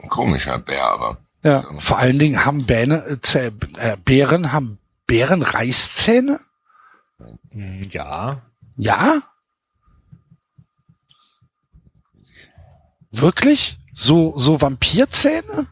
Ein 0.00 0.08
komischer 0.08 0.58
Bär, 0.58 0.84
aber. 0.84 1.18
Ja, 1.42 1.64
vor 1.78 1.98
allen 1.98 2.18
Dingen 2.18 2.44
haben 2.44 2.66
Bäne, 2.66 3.18
äh, 3.34 3.50
äh, 3.78 3.96
Bären, 3.96 4.52
haben 4.52 4.78
Bären 5.06 5.42
Reißzähne? 5.42 6.40
Hm, 7.50 7.82
Ja. 7.90 8.42
Ja? 8.76 9.22
Wirklich? 13.10 13.78
So, 13.92 14.38
so 14.38 14.60
Vampirzähne? 14.60 15.66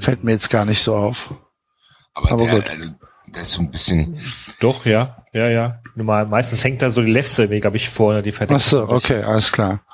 Fällt 0.00 0.24
mir 0.24 0.32
jetzt 0.32 0.50
gar 0.50 0.64
nicht 0.64 0.82
so 0.82 0.96
auf. 0.96 1.32
Aber, 2.14 2.32
Aber 2.32 2.44
der, 2.44 2.60
gut. 2.60 2.94
Also, 3.26 3.32
der 3.34 3.42
ist 3.42 3.52
so 3.52 3.60
ein 3.60 3.70
bisschen, 3.70 4.20
Doch, 4.60 4.86
ja. 4.86 5.24
Ja, 5.32 5.48
ja. 5.48 5.80
Normal, 5.94 6.26
meistens 6.26 6.64
hängt 6.64 6.80
da 6.82 6.88
so 6.90 7.02
die 7.02 7.10
Lefze 7.10 7.44
im 7.44 7.50
Weg, 7.50 7.64
habe 7.64 7.76
ich 7.76 7.88
vorne, 7.88 8.22
die 8.22 8.30
Ach 8.32 8.36
verdeckt. 8.36 8.62
so, 8.62 8.82
ist 8.84 8.88
ein 8.88 8.94
bisschen. 8.94 9.16
okay, 9.18 9.24
alles 9.26 9.52
klar. 9.52 9.84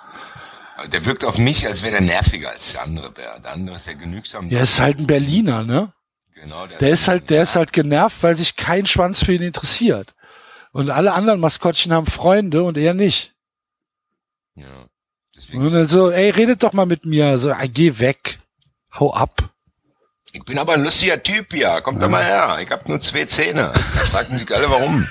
der 0.92 1.04
wirkt 1.04 1.24
auf 1.24 1.38
mich, 1.38 1.66
als 1.66 1.82
wäre 1.82 1.92
der 1.92 2.00
nerviger 2.00 2.50
als 2.50 2.72
der 2.72 2.82
andere 2.82 3.10
Bär. 3.10 3.38
Der 3.40 3.52
andere 3.52 3.76
ist 3.76 3.86
ja 3.86 3.92
genügsam. 3.94 4.48
Der 4.48 4.62
ist 4.62 4.80
halt 4.80 4.98
ein 4.98 5.06
Berliner, 5.06 5.62
ne? 5.64 5.92
genau, 6.34 6.66
Der 6.66 6.90
ist 6.90 7.08
halt, 7.08 7.30
der 7.30 7.42
ist 7.44 7.54
halt 7.56 7.72
genervt, 7.72 8.22
weil 8.22 8.36
sich 8.36 8.56
kein 8.56 8.86
Schwanz 8.86 9.22
für 9.24 9.32
ihn 9.32 9.42
interessiert. 9.42 10.14
Und 10.72 10.90
alle 10.90 11.12
anderen 11.12 11.38
Maskottchen 11.40 11.92
haben 11.92 12.06
Freunde 12.06 12.62
und 12.62 12.78
er 12.78 12.94
nicht. 12.94 13.34
Ja. 14.54 14.86
Deswegen, 15.36 15.64
Und 15.66 15.72
dann 15.72 15.86
so, 15.88 16.10
ey, 16.10 16.30
redet 16.30 16.62
doch 16.62 16.72
mal 16.72 16.86
mit 16.86 17.04
mir. 17.04 17.38
So, 17.38 17.50
ey, 17.50 17.68
geh 17.68 17.98
weg. 17.98 18.38
Hau 18.92 19.12
ab. 19.12 19.50
Ich 20.32 20.44
bin 20.44 20.58
aber 20.58 20.74
ein 20.74 20.82
lustiger 20.82 21.22
Typ 21.22 21.52
hier. 21.52 21.80
Kommt 21.82 22.02
doch 22.02 22.08
mal 22.08 22.24
her. 22.24 22.58
Ich 22.62 22.70
hab 22.70 22.88
nur 22.88 23.00
zwei 23.00 23.26
Zähne. 23.26 23.72
Da 23.72 24.04
fragen 24.06 24.38
sich 24.38 24.54
alle 24.54 24.70
warum. 24.70 25.06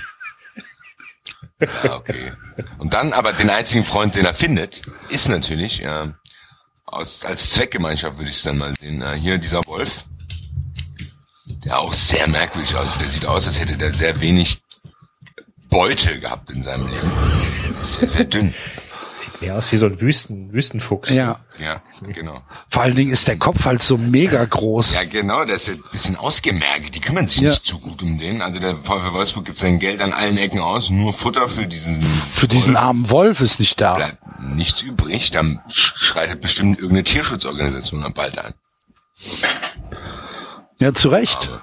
Ja, 1.83 1.95
okay. 1.95 2.33
Und 2.79 2.93
dann 2.93 3.13
aber 3.13 3.33
den 3.33 3.49
einzigen 3.49 3.85
Freund, 3.85 4.15
den 4.15 4.25
er 4.25 4.33
findet, 4.33 4.81
ist 5.09 5.29
natürlich, 5.29 5.83
äh, 5.83 6.07
aus, 6.85 7.23
als 7.23 7.51
Zweckgemeinschaft 7.51 8.17
würde 8.17 8.29
ich 8.29 8.37
es 8.37 8.43
dann 8.43 8.57
mal 8.57 8.75
sehen, 8.75 9.01
äh, 9.01 9.13
hier 9.13 9.37
dieser 9.37 9.61
Wolf, 9.67 10.05
der 11.45 11.79
auch 11.79 11.93
sehr 11.93 12.27
merkwürdig 12.27 12.75
aussieht. 12.75 13.01
Der 13.01 13.09
sieht 13.09 13.25
aus, 13.25 13.47
als 13.47 13.59
hätte 13.59 13.77
der 13.77 13.93
sehr 13.93 14.21
wenig 14.21 14.61
Beute 15.69 16.19
gehabt 16.19 16.49
in 16.49 16.61
seinem 16.61 16.89
Leben. 16.89 17.11
Sehr, 17.81 18.07
sehr 18.07 18.25
dünn. 18.25 18.53
Sieht 19.21 19.39
mehr 19.41 19.55
aus 19.55 19.71
wie 19.71 19.75
so 19.77 19.85
ein 19.85 20.01
Wüsten, 20.01 20.51
Wüstenfuchs. 20.51 21.11
Ja. 21.11 21.41
Ja, 21.59 21.81
genau. 22.01 22.41
Vor 22.69 22.81
allen 22.81 22.95
Dingen 22.95 23.11
ist 23.11 23.27
der 23.27 23.37
Kopf 23.37 23.65
halt 23.65 23.83
so 23.83 23.95
mega 23.97 24.43
groß. 24.43 24.95
Ja, 24.95 25.03
genau, 25.03 25.45
der 25.45 25.57
ist 25.57 25.67
ja 25.67 25.73
ein 25.75 25.83
bisschen 25.91 26.15
ausgemerkt. 26.15 26.95
Die 26.95 26.99
kümmern 27.01 27.27
sich 27.27 27.41
Ja. 27.41 27.51
nicht 27.51 27.65
so 27.67 27.77
gut 27.77 28.01
um 28.01 28.17
den. 28.17 28.41
Also 28.41 28.59
der 28.59 28.77
VfL 28.77 29.13
Wolfsburg 29.13 29.45
gibt 29.45 29.59
sein 29.59 29.77
Geld 29.77 30.01
an 30.01 30.11
allen 30.11 30.37
Ecken 30.37 30.59
aus, 30.59 30.89
nur 30.89 31.13
Futter 31.13 31.47
für 31.49 31.67
diesen 31.67 32.01
Für 32.01 32.47
diesen 32.47 32.73
Wolf. 32.73 32.83
armen 32.83 33.09
Wolf 33.11 33.41
ist 33.41 33.59
nicht 33.59 33.79
da. 33.79 33.95
bleibt 33.95 34.17
nichts 34.41 34.81
übrig. 34.81 35.29
Dann 35.29 35.59
sch- 35.69 35.95
schreitet 35.97 36.41
bestimmt 36.41 36.77
irgendeine 36.79 37.03
Tierschutzorganisation 37.03 38.01
dann 38.01 38.13
bald 38.13 38.39
ein. 38.39 38.55
Ja, 40.79 40.93
zu 40.93 41.09
Recht. 41.09 41.37
Aber, 41.47 41.61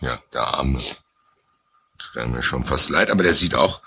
ja, 0.00 0.18
der 0.34 0.42
Arme. 0.42 0.80
Tut 1.98 2.28
mir 2.28 2.42
schon 2.42 2.64
fast 2.64 2.90
leid, 2.90 3.08
aber 3.10 3.22
der 3.22 3.32
sieht 3.32 3.54
auch, 3.54 3.80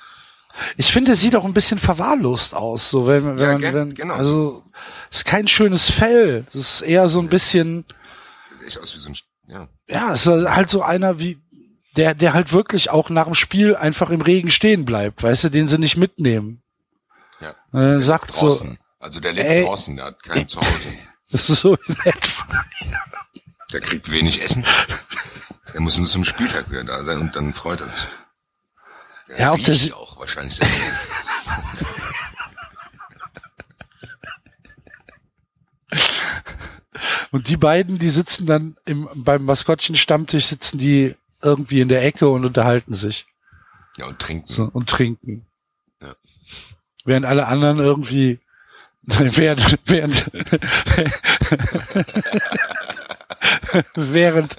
Ich 0.77 0.91
finde, 0.91 1.11
er 1.11 1.15
sieht 1.18 1.36
auch 1.36 1.45
ein 1.45 1.53
bisschen 1.53 1.80
verwahrlost 1.80 2.53
aus. 2.53 2.90
So, 2.90 3.07
wenn, 3.07 3.38
wenn 3.38 3.40
Ja, 3.40 3.53
man, 3.53 3.73
wenn, 3.73 3.94
genau. 3.94 4.14
also, 4.15 4.64
ist 5.11 5.26
kein 5.26 5.48
schönes 5.48 5.90
Fell. 5.91 6.45
Das 6.53 6.56
ist 6.56 6.82
eher 6.82 7.07
so 7.07 7.19
ein 7.19 7.30
bisschen, 7.30 7.86
sieht 8.57 8.68
echt 8.68 8.80
aus 8.80 8.95
wie 8.95 8.99
so 8.99 9.10
ein, 9.10 9.15
ja. 9.48 9.68
ja, 9.88 10.14
ist 10.14 10.26
halt 10.27 10.69
so 10.69 10.82
einer 10.82 11.19
wie, 11.19 11.40
der, 11.98 12.14
der 12.14 12.34
halt 12.34 12.52
wirklich 12.53 12.90
auch 12.90 13.10
nach 13.10 13.26
dem 13.26 13.36
Spiel 13.36 13.76
einfach 13.76 14.10
im 14.10 14.22
Regen 14.22 14.52
stehen 14.52 14.86
bleibt, 14.86 15.23
weißt 15.23 15.45
du, 15.45 15.49
den 15.49 15.68
sie 15.68 15.77
nicht 15.77 15.98
mitnehmen. 15.98 16.61
Ja. 17.40 17.56
Äh, 17.80 18.02
sagt 18.02 18.34
so. 18.34 18.60
Also 18.99 19.19
der 19.19 19.34
lebt 19.34 19.48
Ey. 19.48 19.64
draußen, 19.64 19.95
der 19.95 20.06
hat 20.06 20.23
kein 20.23 20.48
Zuhause. 20.48 20.69
so 21.27 21.76
in 21.88 21.95
etwa. 22.06 22.64
Der 23.72 23.82
kriegt 23.82 24.10
wenig 24.10 24.41
Essen. 24.41 24.65
Der 25.73 25.82
muss 25.82 25.98
nur 25.98 26.07
zum 26.07 26.23
Spieltag 26.23 26.72
wieder 26.72 26.84
da 26.84 27.03
sein 27.03 27.19
und 27.19 27.36
dann 27.36 27.53
freut 27.53 27.82
er 27.82 27.90
sich. 27.90 28.07
Der 29.28 29.40
Ja, 29.40 29.54
riecht 29.54 29.74
si- 29.74 29.94
auch 29.94 30.18
wahrscheinlich. 30.20 30.60
Und 37.32 37.50
die 37.50 37.58
beiden, 37.58 38.00
die 38.00 38.10
sitzen 38.10 38.46
dann 38.46 38.78
im, 38.86 39.10
beim 39.14 39.44
Maskottchen-Stammtisch, 39.44 40.46
sitzen 40.46 40.78
die 40.78 41.16
irgendwie 41.42 41.82
in 41.82 41.90
der 41.90 42.04
Ecke 42.04 42.30
und 42.30 42.46
unterhalten 42.46 42.94
sich 42.94 43.26
Ja, 43.98 44.06
und 44.06 44.20
trinken. 44.20 44.48
so, 44.52 44.64
und 44.72 44.90
trinken. 44.90 45.46
Ja. 46.02 46.16
Während 47.04 47.26
alle 47.26 47.48
anderen 47.48 47.80
irgendwie, 47.80 48.40
während, 49.04 49.78
während, 49.86 50.32
während, 53.96 54.58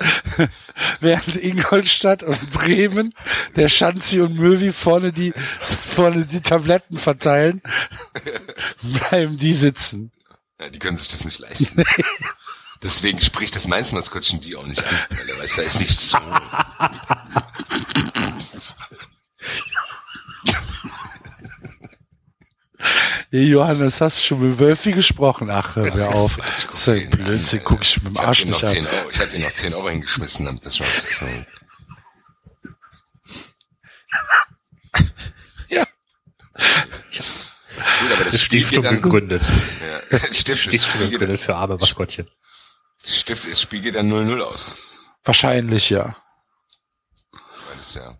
während 1.01 1.37
Ingolstadt 1.37 2.23
und 2.23 2.51
Bremen, 2.53 3.15
der 3.57 3.69
Schanzi 3.69 4.21
und 4.21 4.39
Möwi 4.39 4.73
vorne 4.73 5.13
die, 5.13 5.33
vorne 5.95 6.25
die 6.25 6.41
Tabletten 6.41 6.99
verteilen, 6.99 7.63
bleiben 8.83 9.39
die 9.39 9.55
sitzen. 9.55 10.13
Ja, 10.61 10.69
die 10.69 10.79
können 10.79 10.97
sich 10.97 11.09
das 11.09 11.25
nicht 11.25 11.39
leisten. 11.39 11.85
Deswegen 12.83 13.21
spricht 13.21 13.57
das 13.57 13.67
Mainz-Maskottchen 13.69 14.41
die 14.41 14.55
auch 14.55 14.67
nicht 14.67 14.85
an, 14.85 14.99
weil 15.11 15.29
er 15.29 15.39
weiß, 15.39 15.57
da 15.57 15.63
ist 15.63 15.81
nicht 15.81 15.99
so. 15.99 16.19
Johannes, 23.31 24.01
hast 24.01 24.19
du 24.19 24.23
schon 24.23 24.49
mit 24.49 24.59
Wölfi 24.59 24.93
gesprochen? 24.93 25.51
Ach, 25.51 25.77
hör 25.77 25.95
mir 25.95 26.09
auf. 26.15 26.39
So 26.75 26.93
ein 26.93 27.11
Blödsinn, 27.11 27.63
guck 27.65 27.83
ich 27.83 27.97
mit 28.03 28.07
dem 28.07 28.13
Ich 28.15 28.19
hab 28.21 28.29
Arsch 28.29 28.43
dir 28.45 28.51
noch 28.51 28.63
nicht 28.63 28.73
10 28.73 28.87
an. 28.87 28.93
Euro, 28.95 29.11
ich 29.11 29.19
hab 29.21 29.31
dir 29.31 29.41
noch 29.41 29.53
10 29.53 29.75
Euro 29.75 29.89
hingeschmissen, 29.89 30.47
damit 30.47 30.65
das 30.67 30.77
schon 30.77 30.87
was 30.87 31.05
ist. 31.05 31.25
Ja. 35.69 35.87
Gut, 38.01 38.13
aber 38.13 38.25
das 38.25 38.41
Spiel 38.41 38.63
Stiftung 38.63 38.85
dann, 38.85 39.03
gegründet. 39.03 39.43
ja, 40.11 40.19
Stift, 40.33 40.49
das 40.49 40.59
Stiftung 40.61 41.11
gegründet 41.11 41.41
für 41.41 41.55
arme 41.57 41.77
Maskottchen. 41.77 42.29
Stift, 43.05 43.51
das 43.51 43.61
Spiel 43.61 43.81
geht 43.83 43.95
dann 43.95 44.11
0-0 44.11 44.41
aus. 44.41 44.73
Wahrscheinlich, 45.25 45.91
ja. 45.91 46.17
Weil 47.33 47.77
das 47.79 47.95
ja, 47.95 48.19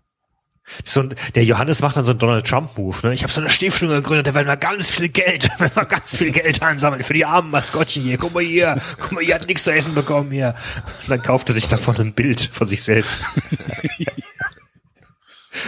So 0.83 1.01
ein, 1.01 1.15
der 1.35 1.43
Johannes 1.45 1.81
macht 1.81 1.95
dann 1.95 2.03
so 2.05 2.11
einen 2.11 2.19
Donald 2.19 2.45
Trump-Move. 2.45 3.07
Ne? 3.07 3.13
Ich 3.13 3.23
habe 3.23 3.31
so 3.31 3.39
eine 3.41 3.49
Stiftung 3.49 3.89
gegründet, 3.89 4.27
da 4.27 4.33
werden 4.33 4.47
wir 4.47 4.57
ganz 4.57 4.89
viel 4.89 5.09
Geld, 5.09 5.49
da 5.49 5.59
werden 5.59 5.75
wir 5.75 5.85
ganz 5.85 6.17
viel 6.17 6.31
Geld 6.31 6.61
ansammeln 6.61 7.03
für 7.03 7.13
die 7.13 7.25
armen 7.25 7.51
Maskottchen 7.51 8.03
hier. 8.03 8.17
Guck 8.17 8.33
mal 8.33 8.43
hier, 8.43 8.81
guck 8.99 9.13
mal, 9.13 9.23
ihr 9.23 9.35
hat 9.35 9.47
nichts 9.47 9.63
zu 9.63 9.71
essen 9.71 9.95
bekommen 9.95 10.31
hier. 10.31 10.55
Und 11.03 11.09
dann 11.09 11.21
kauft 11.21 11.49
er 11.49 11.53
sich 11.53 11.67
davon 11.67 11.95
ein 11.97 12.13
Bild 12.13 12.41
von 12.41 12.67
sich 12.67 12.83
selbst. 12.83 13.29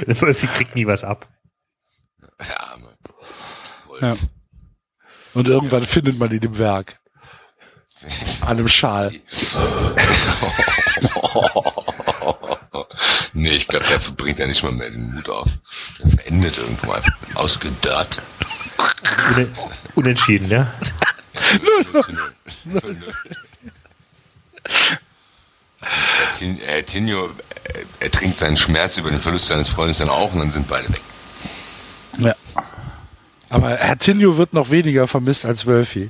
Der 0.06 0.22
Wölfi 0.22 0.48
kriegt 0.48 0.76
nie 0.76 0.86
was 0.86 1.04
ab. 1.04 1.28
ja, 2.40 2.78
Mann. 2.78 2.96
Wolf. 3.88 4.02
ja. 4.02 4.16
Und 5.34 5.48
irgendwann 5.48 5.86
findet 5.86 6.18
man 6.18 6.32
ihn 6.32 6.44
im 6.44 6.58
Werk. 6.58 7.00
An 8.42 8.58
einem 8.58 8.68
Schal. 8.68 9.14
Nee, 13.34 13.52
ich 13.52 13.68
glaube, 13.68 13.86
der 13.88 14.00
bringt 14.00 14.40
ja 14.40 14.48
nicht 14.48 14.64
mal 14.64 14.72
mehr 14.72 14.90
den 14.90 15.14
Mut 15.14 15.30
auf. 15.30 15.48
Der 16.00 16.10
verendet 16.12 16.58
irgendwo 16.58 16.88
mal 16.88 17.02
ausgedörrt. 17.36 18.22
Unen 19.36 19.56
unentschieden, 19.96 20.50
ja? 20.50 20.72
Null 21.62 22.04
zu 22.04 22.12
null. 22.12 22.34
Null, 22.66 22.82
null. 22.96 23.14
Äh, 25.82 26.34
Tin- 26.34 26.62
äh, 26.62 26.84
Tinio, 26.84 27.28
äh, 27.64 27.86
er 28.00 28.12
trinkt 28.12 28.38
seinen 28.38 28.58
Schmerz 28.58 28.98
über 28.98 29.10
den 29.10 29.20
Verlust 29.22 29.48
seines 29.48 29.70
Freundes 29.70 30.00
dann 30.00 30.10
auch 30.10 30.34
und 30.34 30.40
dann 30.40 30.52
sind 30.52 30.68
beide 30.68 30.90
weg. 30.90 31.02
Ja. 32.18 32.36
Aber 33.50 33.70
Hertinho 33.76 34.38
wird 34.38 34.54
noch 34.54 34.70
weniger 34.70 35.08
vermisst 35.08 35.46
als 35.46 35.66
Wölfi. 35.66 36.10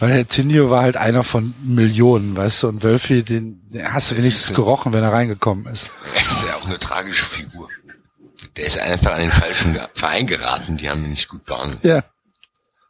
Weil 0.00 0.12
Hertinho 0.12 0.70
war 0.70 0.82
halt 0.82 0.96
einer 0.96 1.22
von 1.22 1.54
Millionen, 1.62 2.36
weißt 2.36 2.64
du, 2.64 2.68
und 2.68 2.82
Wölfi, 2.82 3.22
den, 3.22 3.60
den 3.68 3.92
hast 3.92 4.10
du 4.10 4.16
wenigstens 4.16 4.54
gerochen, 4.54 4.92
wenn 4.92 5.04
er 5.04 5.12
reingekommen 5.12 5.66
ist. 5.66 5.88
Er 6.14 6.26
ist 6.26 6.42
ja 6.42 6.56
auch 6.56 6.66
eine 6.66 6.78
tragische 6.78 7.24
Figur. 7.24 7.68
Der 8.56 8.64
ist 8.66 8.78
einfach 8.78 9.12
an 9.12 9.20
den 9.20 9.32
falschen 9.32 9.78
Verein 9.94 10.26
geraten, 10.26 10.76
die 10.76 10.90
haben 10.90 11.04
ihn 11.04 11.10
nicht 11.10 11.28
gut 11.28 11.46
behandelt. 11.46 11.84
Ja. 11.84 12.04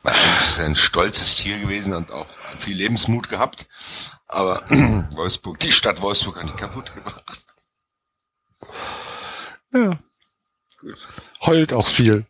Wahrscheinlich 0.03 0.43
ist 0.43 0.59
er 0.59 0.67
ein 0.67 0.77
stolzes 0.77 1.37
Tier 1.37 1.59
gewesen 1.59 1.95
und 1.95 2.11
auch 2.11 2.27
viel 2.59 2.77
Lebensmut 2.77 3.29
gehabt. 3.29 3.67
Aber 4.27 4.63
Wolfsburg, 5.15 5.59
die 5.61 5.73
Stadt 5.73 6.01
Wolfsburg 6.01 6.37
hat 6.37 6.49
ihn 6.49 6.57
kaputt 6.57 6.93
gemacht. 6.95 7.47
Ja. 9.73 9.99
Gut. 10.81 11.09
Heult 11.41 11.73
auch 11.73 11.87
viel. 11.87 12.27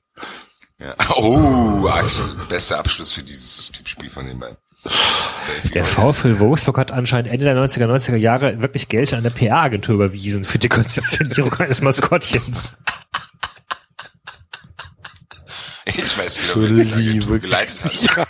Ja. 0.78 0.94
Oh, 1.16 1.88
Axel, 1.88 2.28
bester 2.48 2.78
Abschluss 2.78 3.12
für 3.12 3.22
dieses 3.22 3.70
Tippspiel 3.72 4.10
von 4.10 4.26
den 4.26 4.38
beiden. 4.38 4.56
Der 5.72 5.84
VfL 5.84 6.38
Wolfsburg 6.38 6.78
hat 6.78 6.92
anscheinend 6.92 7.30
Ende 7.32 7.44
der 7.44 7.56
90er, 7.56 7.86
90er 7.86 8.16
Jahre 8.16 8.62
wirklich 8.62 8.88
Geld 8.88 9.12
an 9.12 9.20
eine 9.20 9.30
PR-Agentur 9.30 9.94
überwiesen 9.96 10.44
für 10.44 10.58
die 10.58 10.68
Konzeptionierung 10.68 11.52
eines 11.58 11.80
Maskottchens. 11.80 12.74
Ich 15.86 16.16
weiß 16.18 16.38
Für 16.38 16.60
genau, 16.66 16.76
wer 16.78 16.84
die. 16.84 17.08
Agentur 17.10 17.38
geleitet 17.38 17.84
hat. 17.84 18.28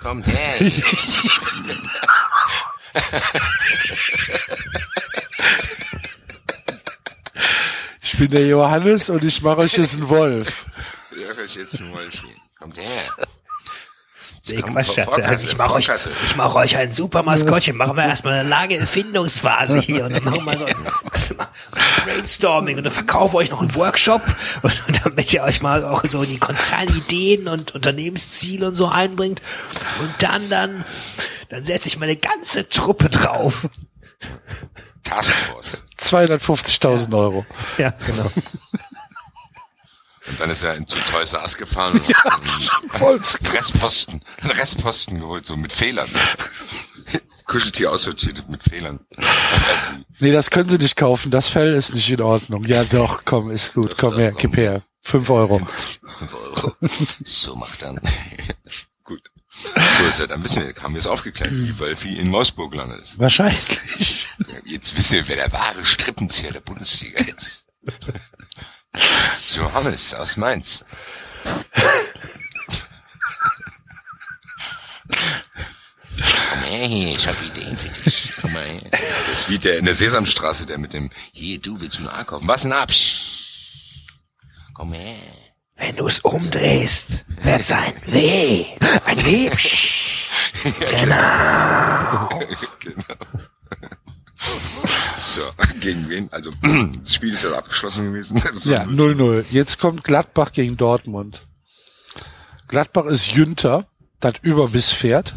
Kommt 0.00 0.26
her. 0.26 0.54
Ich 8.02 8.18
bin 8.18 8.30
der 8.30 8.46
Johannes 8.46 9.08
und 9.08 9.24
ich 9.24 9.40
mache 9.42 9.58
euch 9.58 9.76
jetzt 9.78 9.94
einen 9.94 10.08
Wolf. 10.08 10.66
Ja, 11.16 11.28
euch 11.42 11.54
jetzt 11.54 11.80
ein 11.80 11.90
Mäulchen. 11.90 12.28
Kommt 12.60 12.76
her. 12.76 12.86
Nee, 14.48 14.62
Quatsch. 14.62 14.98
Vorkasse, 14.98 15.44
ich 15.44 15.56
mache 15.58 15.74
euch, 15.74 15.90
ich 16.24 16.36
mache 16.36 16.56
euch 16.56 16.76
ein 16.76 16.92
super 16.92 17.22
Maskottchen. 17.22 17.76
Machen 17.76 17.94
wir 17.96 18.04
erstmal 18.04 18.38
eine 18.38 18.48
lange 18.48 18.76
Erfindungsphase 18.76 19.78
hier 19.80 20.06
und 20.06 20.14
dann 20.14 20.24
machen 20.24 20.44
wir 20.46 20.56
so 20.56 20.64
ein, 20.64 20.76
ein 20.76 21.46
Brainstorming 22.04 22.78
und 22.78 22.84
dann 22.84 22.92
verkaufe 22.92 23.36
euch 23.36 23.50
noch 23.50 23.60
einen 23.60 23.74
Workshop 23.74 24.22
und, 24.62 24.88
und 24.88 25.00
damit 25.04 25.32
ihr 25.34 25.42
euch 25.42 25.60
mal 25.60 25.84
auch 25.84 26.04
so 26.06 26.24
die 26.24 26.38
Konzernideen 26.38 27.48
und 27.48 27.74
Unternehmensziele 27.74 28.68
und 28.68 28.74
so 28.74 28.88
einbringt 28.88 29.42
und 30.00 30.14
dann 30.20 30.48
dann 30.48 30.84
dann 31.50 31.62
setze 31.64 31.88
ich 31.88 31.98
meine 31.98 32.16
ganze 32.16 32.66
Truppe 32.68 33.10
drauf. 33.10 33.68
Taskforce. 35.04 35.82
250.000 36.00 37.18
Euro. 37.18 37.44
Ja, 37.76 37.90
genau. 37.90 38.30
Und 40.30 40.40
dann 40.40 40.50
ist 40.50 40.62
er 40.62 40.74
in 40.76 40.86
zu 40.86 40.98
Toys 41.00 41.32
R 41.32 41.42
Us 41.42 41.56
gefahren 41.56 42.00
und 42.00 42.08
hat 42.08 43.02
einen 43.02 43.52
Restposten, 43.52 44.20
einen 44.40 44.50
Restposten 44.52 45.20
geholt, 45.20 45.44
so 45.46 45.56
mit 45.56 45.72
Fehlern. 45.72 46.08
Kuscheltier 47.46 47.90
aussortiert 47.90 48.48
mit 48.48 48.62
Fehlern. 48.62 49.00
Nee, 50.22 50.32
das 50.32 50.50
können 50.50 50.68
sie 50.68 50.76
nicht 50.76 50.96
kaufen. 50.96 51.30
Das 51.30 51.48
Fell 51.48 51.72
ist 51.72 51.94
nicht 51.94 52.10
in 52.10 52.20
Ordnung. 52.20 52.64
Ja, 52.64 52.84
doch, 52.84 53.24
komm, 53.24 53.50
ist 53.50 53.72
gut. 53.72 53.96
Komm 53.96 54.18
her, 54.18 54.32
gib 54.36 54.54
her. 54.54 54.82
Fünf 55.00 55.30
Euro. 55.30 55.66
Fünf 56.18 56.34
Euro. 56.34 56.76
So 57.24 57.56
macht 57.56 57.80
dann. 57.80 57.98
Gut. 59.04 59.30
So 59.50 60.04
ist 60.04 60.20
er, 60.20 60.26
dann 60.26 60.44
wissen 60.44 60.62
wir, 60.62 60.74
haben 60.82 60.92
wir 60.92 60.98
es 60.98 61.06
aufgeklärt, 61.06 61.50
wie 61.52 61.78
Wölfi 61.78 62.18
in 62.18 62.30
Wolfsburg 62.32 62.72
gelandet 62.72 63.00
ist. 63.00 63.18
Wahrscheinlich. 63.18 64.28
Jetzt 64.66 64.94
wissen 64.96 65.14
wir, 65.14 65.28
wer 65.28 65.36
der 65.36 65.52
wahre 65.52 65.84
Strippenzieher 65.86 66.52
der 66.52 66.60
Bundesliga 66.60 67.20
ist. 67.20 67.66
Das 68.92 69.38
ist 69.38 69.56
Johannes 69.56 70.14
aus 70.14 70.36
Mainz. 70.36 70.84
Komm 76.50 76.62
her 76.64 76.86
hier, 76.86 77.08
ich 77.10 77.26
habe 77.26 77.38
Ideen 77.44 77.76
für 77.76 77.88
dich. 77.88 78.32
Komm 78.40 78.52
mal 78.52 78.64
her. 78.64 78.90
Das 78.90 79.40
ist 79.40 79.48
wie 79.48 79.58
der 79.58 79.78
in 79.78 79.84
der 79.84 79.94
Sesamstraße, 79.94 80.66
der 80.66 80.78
mit 80.78 80.92
dem, 80.92 81.10
hier, 81.32 81.58
du 81.58 81.80
willst 81.80 81.96
du 81.98 82.00
einen 82.00 82.08
A 82.08 82.24
kaufen? 82.24 82.48
Was 82.48 82.64
ein 82.64 82.72
Absch? 82.72 83.22
Komm 84.74 84.92
her. 84.92 85.16
Wenn 85.76 85.96
du 85.96 86.06
es 86.06 86.20
umdrehst, 86.20 87.24
wird's 87.42 87.72
ein 87.72 87.94
W. 88.06 88.66
Ein 89.04 89.24
W. 89.24 89.50
Psch. 89.50 89.98
Genau. 90.90 92.28
genau. 92.80 93.39
So, 95.30 95.42
gegen 95.80 96.08
wen? 96.08 96.28
Also, 96.32 96.50
das 97.02 97.14
Spiel 97.14 97.32
ist 97.32 97.44
ja 97.44 97.52
abgeschlossen 97.52 98.06
gewesen. 98.06 98.42
Ja, 98.64 98.82
0-0. 98.82 99.44
Jetzt 99.50 99.78
kommt 99.78 100.02
Gladbach 100.02 100.50
gegen 100.50 100.76
Dortmund. 100.76 101.46
Gladbach 102.66 103.06
ist 103.06 103.28
Jünter, 103.28 103.86
das 104.18 104.34
Überbisspferd. 104.42 105.36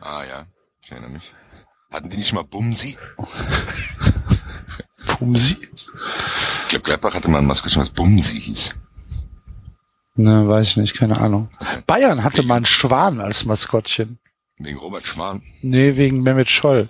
Ah 0.00 0.24
ja, 0.24 0.46
ich 0.82 0.92
erinnere 0.92 1.10
mich. 1.10 1.32
Hatten 1.90 2.10
die 2.10 2.18
nicht 2.18 2.34
mal 2.34 2.44
Bumsi? 2.44 2.98
Pumsi. 5.06 5.56
Ich 5.72 6.68
glaube, 6.68 6.82
Gladbach 6.84 7.14
hatte 7.14 7.28
mal 7.28 7.38
ein 7.38 7.46
Maskottchen, 7.46 7.80
was 7.80 7.90
Bumsi 7.90 8.40
hieß. 8.40 8.74
Ne, 10.16 10.46
weiß 10.48 10.68
ich 10.68 10.76
nicht, 10.76 10.94
keine 10.94 11.18
Ahnung. 11.18 11.48
Bayern 11.86 12.24
hatte 12.24 12.42
mal 12.42 12.56
einen 12.56 12.66
Schwan 12.66 13.20
als 13.20 13.46
Maskottchen. 13.46 14.18
Wegen 14.58 14.78
Robert 14.78 15.04
Schwan. 15.06 15.42
Nee, 15.60 15.96
wegen 15.96 16.22
Mehmet 16.22 16.48
Scholl. 16.48 16.88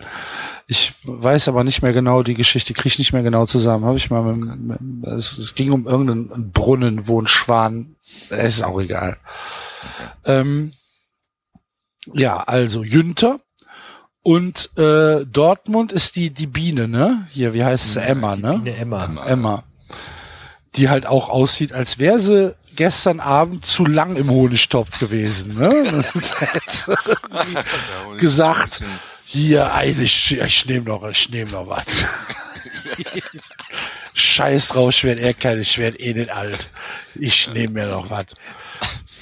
Ich 0.69 0.95
weiß 1.05 1.49
aber 1.49 1.65
nicht 1.65 1.83
mehr 1.83 1.93
genau 1.93 2.23
die 2.23 2.35
Geschichte, 2.35 2.75
kriege 2.75 2.89
ich 2.89 2.99
nicht 2.99 3.13
mehr 3.13 3.23
genau 3.23 3.47
zusammen. 3.47 3.85
Habe 3.85 3.97
ich 3.97 4.11
mal 4.11 4.23
mit, 4.23 4.61
mit, 4.61 5.07
es, 5.07 5.37
es 5.37 5.55
ging 5.55 5.73
um 5.73 5.87
irgendeinen 5.87 6.53
Brunnen, 6.53 7.09
wo 7.09 7.21
ein 7.21 7.27
Schwan, 7.27 7.97
es 8.31 8.59
ist 8.59 8.63
auch 8.63 8.81
egal. 8.81 9.17
Ähm, 10.25 10.73
ja, 12.13 12.39
also 12.39 12.85
Jünter 12.85 13.41
und 14.23 14.77
äh, 14.77 15.25
Dortmund 15.25 15.93
ist 15.93 16.17
die 16.17 16.31
die 16.31 16.47
Biene, 16.47 16.89
ne? 16.89 17.27
Hier, 17.31 17.53
wie 17.53 17.65
heißt 17.65 17.95
sie? 17.95 18.01
Emma, 18.03 18.37
ne? 18.37 18.61
Biene 18.63 18.77
Emma. 18.77 19.25
Emma. 19.27 19.65
Die 20.77 20.89
halt 20.89 21.07
auch 21.07 21.29
aussieht, 21.29 21.73
als 21.73 21.99
wäre 21.99 22.21
sie 22.21 22.57
gestern 22.77 23.21
Abend 23.21 23.67
zu 23.67 23.85
lang 23.85 24.17
im 24.17 24.31
Honigtopf 24.31 24.99
gewesen, 24.99 25.59
ne? 25.59 25.71
Und 26.15 26.41
hätte 26.41 26.97
gesagt, 28.19 28.85
hier, 29.25 29.73
eigentlich, 29.73 30.39
ich 30.39 30.67
nehme 30.67 30.87
noch, 30.87 31.09
ich 31.09 31.29
nehme 31.31 31.51
noch 31.51 31.67
was. 31.69 31.87
Scheiß 34.15 34.69
drauf, 34.69 34.91
ich 34.91 35.05
werde 35.05 35.21
eh 35.23 35.35
keine, 35.35 35.61
ich 35.61 35.77
werde 35.79 35.99
eh 35.99 36.15
nicht 36.15 36.31
alt. 36.31 36.71
Ich 37.15 37.53
nehme 37.53 37.81
mir 37.81 37.87
noch 37.89 38.09
was. 38.09 38.27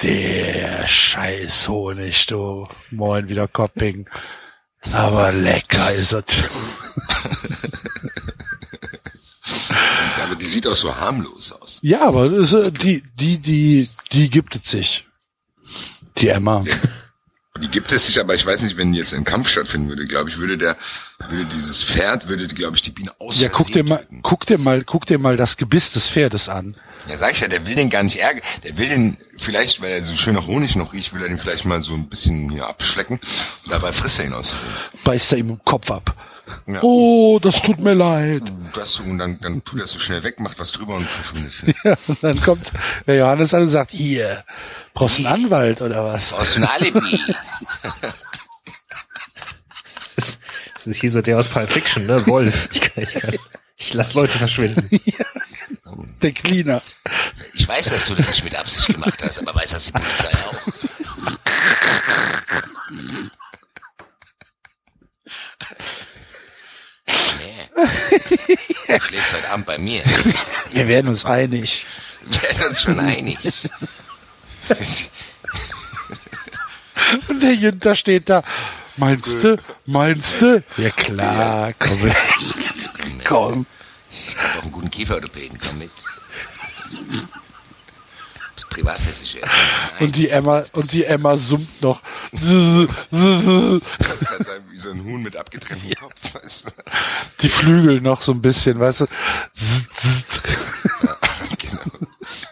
Der 0.02 0.86
scheiß 0.86 1.68
Honig, 1.68 2.26
du. 2.26 2.68
Moin, 2.90 3.28
wieder 3.28 3.48
Kopping. 3.48 4.08
Aber 4.92 5.32
lecker 5.32 5.92
ist 5.92 6.12
es. 6.12 6.24
Aber 10.22 10.34
die 10.36 10.46
sieht 10.46 10.66
auch 10.66 10.74
so 10.74 10.94
harmlos 10.96 11.52
aus. 11.52 11.78
Ja, 11.82 12.02
aber 12.02 12.28
das, 12.28 12.52
äh, 12.52 12.70
die, 12.72 13.02
die, 13.18 13.38
die, 13.38 13.88
die 14.12 14.30
gibt 14.30 14.56
es 14.56 14.70
sich. 14.70 15.06
Die 16.18 16.28
Emma. 16.28 16.62
Die 17.60 17.68
gibt 17.68 17.92
es 17.92 18.06
sich, 18.06 18.18
aber 18.18 18.34
ich 18.34 18.44
weiß 18.44 18.62
nicht, 18.62 18.76
wenn 18.76 18.94
jetzt 18.94 19.14
ein 19.14 19.22
Kampf 19.22 19.48
stattfinden 19.48 19.88
würde, 19.88 20.06
glaube 20.06 20.28
ich, 20.28 20.38
würde 20.38 20.58
der, 20.58 20.76
würde 21.28 21.44
dieses 21.44 21.84
Pferd, 21.84 22.28
würde, 22.28 22.48
glaube 22.48 22.74
ich, 22.74 22.82
die 22.82 22.90
Biene 22.90 23.12
aus. 23.20 23.38
Ja, 23.38 23.48
guck 23.48 23.70
dir 23.70 23.84
mal, 23.84 23.98
töten. 23.98 24.20
guck 24.22 24.44
dir 24.44 24.58
mal, 24.58 24.82
guck 24.82 25.06
dir 25.06 25.18
mal 25.18 25.36
das 25.36 25.56
Gebiss 25.56 25.92
des 25.92 26.10
Pferdes 26.10 26.48
an. 26.48 26.74
Ja, 27.08 27.16
sag 27.16 27.32
ich 27.32 27.40
ja, 27.40 27.46
der 27.46 27.64
will 27.64 27.76
den 27.76 27.90
gar 27.90 28.02
nicht 28.02 28.16
ärgern. 28.16 28.42
Der 28.64 28.76
will 28.76 28.88
den 28.88 29.16
vielleicht, 29.36 29.80
weil 29.80 29.92
er 29.92 30.02
so 30.02 30.16
schön 30.16 30.34
nach 30.34 30.48
Honig 30.48 30.74
noch 30.74 30.92
riecht, 30.92 31.14
will 31.14 31.22
er 31.22 31.28
den 31.28 31.38
vielleicht 31.38 31.64
mal 31.64 31.80
so 31.80 31.94
ein 31.94 32.08
bisschen 32.08 32.50
hier 32.50 32.66
abschlecken. 32.66 33.20
Und 33.64 33.70
dabei 33.70 33.92
frisst 33.92 34.18
er 34.18 34.24
ihn 34.24 34.32
aus 34.32 34.48
Versehen. 34.48 34.72
Beißt 35.04 35.32
er 35.32 35.38
ihm 35.38 35.50
im 35.50 35.64
Kopf 35.64 35.92
ab. 35.92 36.16
Ja. 36.66 36.82
Oh, 36.82 37.38
das 37.40 37.62
tut 37.62 37.78
mir 37.78 37.94
leid. 37.94 38.42
Das 38.74 38.94
so, 38.94 39.02
und 39.02 39.18
dann, 39.18 39.40
dann 39.40 39.64
tut 39.64 39.80
er 39.80 39.86
so 39.86 39.98
schnell 39.98 40.22
weg, 40.22 40.40
macht 40.40 40.58
was 40.58 40.72
drüber 40.72 40.94
und 40.96 41.06
verschwindet. 41.08 41.54
Ja, 41.84 41.96
und 42.06 42.22
dann 42.22 42.40
kommt 42.40 42.72
der 43.06 43.16
Johannes 43.16 43.52
an 43.54 43.62
und 43.62 43.68
sagt, 43.68 43.90
hier, 43.90 44.44
brauchst 44.94 45.18
du 45.18 45.26
einen 45.26 45.44
Anwalt 45.44 45.82
oder 45.82 46.04
was? 46.04 46.32
Aus 46.32 46.56
ein 46.56 46.64
Alibi. 46.64 47.20
Das 50.16 50.28
ist, 50.28 50.42
das 50.74 50.86
ist 50.86 51.00
hier 51.00 51.10
so 51.10 51.22
der 51.22 51.38
aus 51.38 51.48
Pulp 51.48 51.70
Fiction, 51.70 52.06
ne? 52.06 52.24
Wolf. 52.28 52.68
Ich, 52.72 52.80
kann, 52.80 53.02
ich, 53.02 53.14
kann, 53.14 53.34
ich 53.76 53.94
lass 53.94 54.14
Leute 54.14 54.38
verschwinden. 54.38 54.88
Der 56.22 56.32
Cleaner. 56.32 56.82
Ich 57.52 57.66
weiß, 57.66 57.90
dass 57.90 58.06
du 58.06 58.14
das 58.14 58.28
nicht 58.28 58.44
mit 58.44 58.54
Absicht 58.54 58.86
gemacht 58.86 59.22
hast, 59.24 59.40
aber 59.40 59.54
weiß 59.54 59.70
das 59.70 59.84
die 59.84 59.92
Polizei 59.92 60.30
auch. 60.30 60.54
Du 68.86 69.00
schläfst 69.00 69.32
heute 69.32 69.50
Abend 69.50 69.66
bei 69.66 69.78
mir. 69.78 70.02
Wir 70.72 70.88
werden 70.88 71.08
uns 71.08 71.24
einig. 71.24 71.86
Wir 72.26 72.42
werden 72.42 72.68
uns 72.68 72.82
schon 72.82 73.00
einig. 73.00 73.68
Und 77.28 77.42
der 77.42 77.54
Jünter 77.54 77.94
steht 77.94 78.28
da. 78.30 78.42
Meinst 78.96 79.42
du? 79.42 79.58
Meinst 79.86 80.42
du? 80.42 80.62
Ja 80.76 80.90
klar, 80.90 81.72
komm. 81.78 82.12
komm. 83.24 83.66
Ich 84.10 84.36
habe 84.36 84.58
auch 84.58 84.62
einen 84.62 84.72
guten 84.72 84.90
Kieferorthopäden, 84.90 85.58
komm 85.58 85.78
mit. 85.78 85.90
Das 88.74 88.82
Privatversicherer. 88.82 89.48
Und 90.00 90.16
die 90.16 90.28
Emma, 90.28 90.64
und 90.72 90.92
die 90.92 91.04
Emma 91.04 91.36
summt 91.36 91.80
noch. 91.80 92.02
Kann 92.32 92.88
sagen, 94.40 94.64
wie 94.70 94.76
so 94.76 94.90
ein 94.90 95.04
Huhn 95.04 95.22
mit 95.22 95.36
abgetrenntem 95.36 95.92
Kopf. 95.92 96.34
Weißt 96.34 96.66
du? 96.66 96.70
Die 97.40 97.48
Flügel 97.48 98.00
noch 98.00 98.20
so 98.20 98.32
ein 98.32 98.42
bisschen, 98.42 98.80
weißt 98.80 99.02
du? 99.02 99.06
genau. 101.58 101.82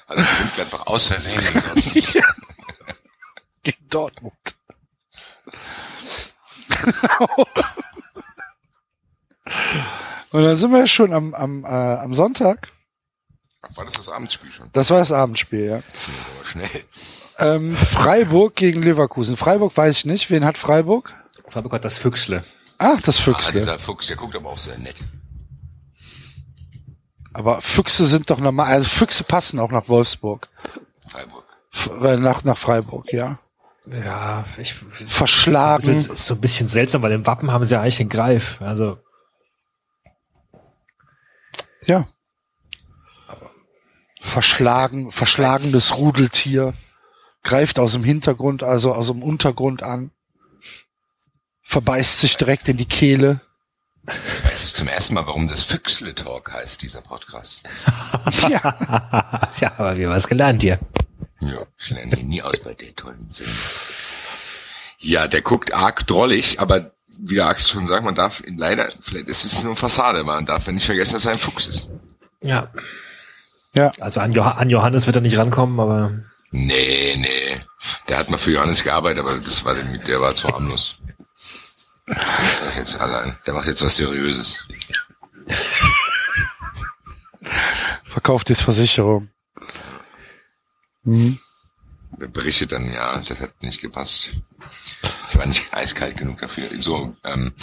Also 0.06 0.24
gewinnt 0.24 0.54
Gladbach 0.54 0.86
aus 0.86 1.06
Versehen. 1.06 1.42
Ja. 2.12 2.24
Gegen 3.64 3.88
Dortmund. 3.88 4.34
Und 10.30 10.42
dann 10.42 10.56
sind 10.56 10.72
wir 10.72 10.86
schon 10.86 11.12
am, 11.12 11.34
am, 11.34 11.64
äh, 11.64 11.68
am 11.68 12.14
Sonntag. 12.14 12.71
War 13.74 13.84
das 13.84 13.94
das 13.94 14.08
Abendspiel 14.08 14.50
schon? 14.52 14.68
Das 14.72 14.90
war 14.90 14.98
das 14.98 15.12
Abendspiel, 15.12 15.64
ja. 15.64 15.80
Das 15.92 16.04
ging 16.06 16.14
aber 16.36 16.44
schnell. 16.44 16.84
Ähm, 17.38 17.74
Freiburg 17.74 18.54
gegen 18.54 18.82
Leverkusen. 18.82 19.36
Freiburg 19.36 19.76
weiß 19.76 19.98
ich 19.98 20.04
nicht. 20.04 20.30
Wen 20.30 20.44
hat 20.44 20.58
Freiburg? 20.58 21.12
Freiburg 21.48 21.72
hat 21.72 21.84
das 21.84 21.98
Füchsle. 21.98 22.44
Ach, 22.78 23.00
das 23.00 23.18
Ah, 23.20 23.22
Füchsle. 23.22 23.60
dieser 23.60 23.78
Fuchs, 23.78 24.06
der 24.08 24.16
guckt 24.16 24.36
aber 24.36 24.50
auch 24.50 24.58
sehr 24.58 24.78
nett. 24.78 24.96
Aber 27.32 27.62
Füchse 27.62 28.04
sind 28.06 28.28
doch 28.30 28.38
normal. 28.38 28.66
Also 28.66 28.88
Füchse 28.90 29.24
passen 29.24 29.58
auch 29.58 29.70
nach 29.70 29.88
Wolfsburg. 29.88 30.48
Freiburg. 31.08 31.44
F 31.72 31.90
äh, 32.02 32.16
nach, 32.18 32.44
nach 32.44 32.58
Freiburg, 32.58 33.12
ja. 33.12 33.38
Ja, 33.86 34.44
ich, 34.58 34.74
Verschlagen. 34.74 35.96
Ist 35.96 36.06
so, 36.06 36.12
ist 36.12 36.26
so 36.26 36.34
ein 36.34 36.40
bisschen 36.40 36.68
seltsam, 36.68 37.02
weil 37.02 37.12
im 37.12 37.26
Wappen 37.26 37.50
haben 37.50 37.64
sie 37.64 37.74
ja 37.74 37.80
eigentlich 37.80 37.96
den 37.96 38.10
Greif. 38.10 38.60
Also, 38.60 38.98
Ja. 41.84 42.06
Verschlagen, 44.22 45.10
verschlagenes 45.10 45.98
Rudeltier. 45.98 46.74
Greift 47.42 47.80
aus 47.80 47.92
dem 47.92 48.04
Hintergrund, 48.04 48.62
also 48.62 48.94
aus 48.94 49.08
dem 49.08 49.22
Untergrund 49.22 49.82
an. 49.82 50.12
Verbeißt 51.64 52.20
sich 52.20 52.36
direkt 52.36 52.68
in 52.68 52.76
die 52.76 52.86
Kehle. 52.86 53.40
Jetzt 54.06 54.44
weiß 54.44 54.64
ich 54.64 54.74
zum 54.74 54.86
ersten 54.86 55.14
Mal, 55.14 55.26
warum 55.26 55.48
das 55.48 55.62
Füchsle 55.62 56.14
Talk 56.14 56.52
heißt, 56.52 56.82
dieser 56.82 57.02
Podcast. 57.02 57.62
Ja. 58.48 59.50
ja, 59.60 59.72
aber 59.76 59.96
wir 59.96 60.06
haben 60.06 60.14
was 60.14 60.28
gelernt 60.28 60.62
hier. 60.62 60.78
Ja, 61.40 61.66
ich 61.78 61.90
lerne 61.90 62.16
ihn 62.16 62.28
nie 62.28 62.42
aus 62.42 62.60
bei 62.60 62.74
der 62.74 62.94
tollen 62.94 63.30
Sendung. 63.30 63.54
Ja, 64.98 65.26
der 65.26 65.42
guckt 65.42 65.74
arg 65.74 66.06
drollig, 66.06 66.60
aber 66.60 66.92
wie 67.08 67.34
der 67.34 67.46
Axel 67.46 67.68
schon 67.70 67.86
sagt, 67.88 68.04
man 68.04 68.14
darf 68.14 68.40
ihn 68.40 68.56
leider, 68.56 68.88
vielleicht 69.00 69.26
ist 69.26 69.44
es 69.44 69.62
nur 69.64 69.76
Fassade, 69.76 70.22
man 70.22 70.46
darf 70.46 70.68
nicht 70.68 70.86
vergessen, 70.86 71.14
dass 71.14 71.24
er 71.24 71.32
ein 71.32 71.38
Fuchs 71.38 71.66
ist. 71.66 71.88
Ja. 72.42 72.68
Ja. 73.74 73.90
Also 74.00 74.20
an, 74.20 74.32
Joh 74.32 74.42
an 74.42 74.70
Johannes 74.70 75.06
wird 75.06 75.16
er 75.16 75.22
nicht 75.22 75.38
rankommen, 75.38 75.80
aber 75.80 76.12
Nee, 76.52 77.16
nee. 77.16 77.60
Der 78.08 78.18
hat 78.18 78.28
mal 78.28 78.36
für 78.36 78.52
Johannes 78.52 78.84
gearbeitet, 78.84 79.20
aber 79.20 79.38
das 79.38 79.64
war 79.64 79.74
der, 79.74 79.84
der 79.84 80.20
war 80.20 80.34
zu 80.34 80.48
harmlos. 80.48 80.98
Der 82.06 82.68
ist 82.68 82.76
jetzt 82.76 83.00
allein. 83.00 83.38
Der 83.46 83.54
macht 83.54 83.66
jetzt 83.66 83.82
was 83.82 83.96
Seriöses. 83.96 84.58
Verkauft 88.04 88.50
jetzt 88.50 88.62
Versicherung. 88.62 89.30
Hm. 91.04 91.38
Der 92.20 92.28
berichtet 92.28 92.72
dann, 92.72 92.92
ja, 92.92 93.16
das 93.26 93.40
hat 93.40 93.62
nicht 93.62 93.80
gepasst. 93.80 94.30
Ich 95.30 95.38
war 95.38 95.46
nicht 95.46 95.72
eiskalt 95.72 96.18
genug 96.18 96.38
dafür. 96.40 96.68
So, 96.78 97.16
ähm, 97.24 97.54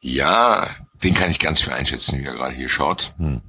ja, 0.00 0.68
den 1.02 1.14
kann 1.14 1.30
ich 1.30 1.40
ganz 1.40 1.60
schwer 1.60 1.74
einschätzen, 1.74 2.20
wie 2.20 2.24
er 2.24 2.34
gerade 2.34 2.54
hier 2.54 2.68
schaut. 2.68 3.14
Hm. 3.18 3.42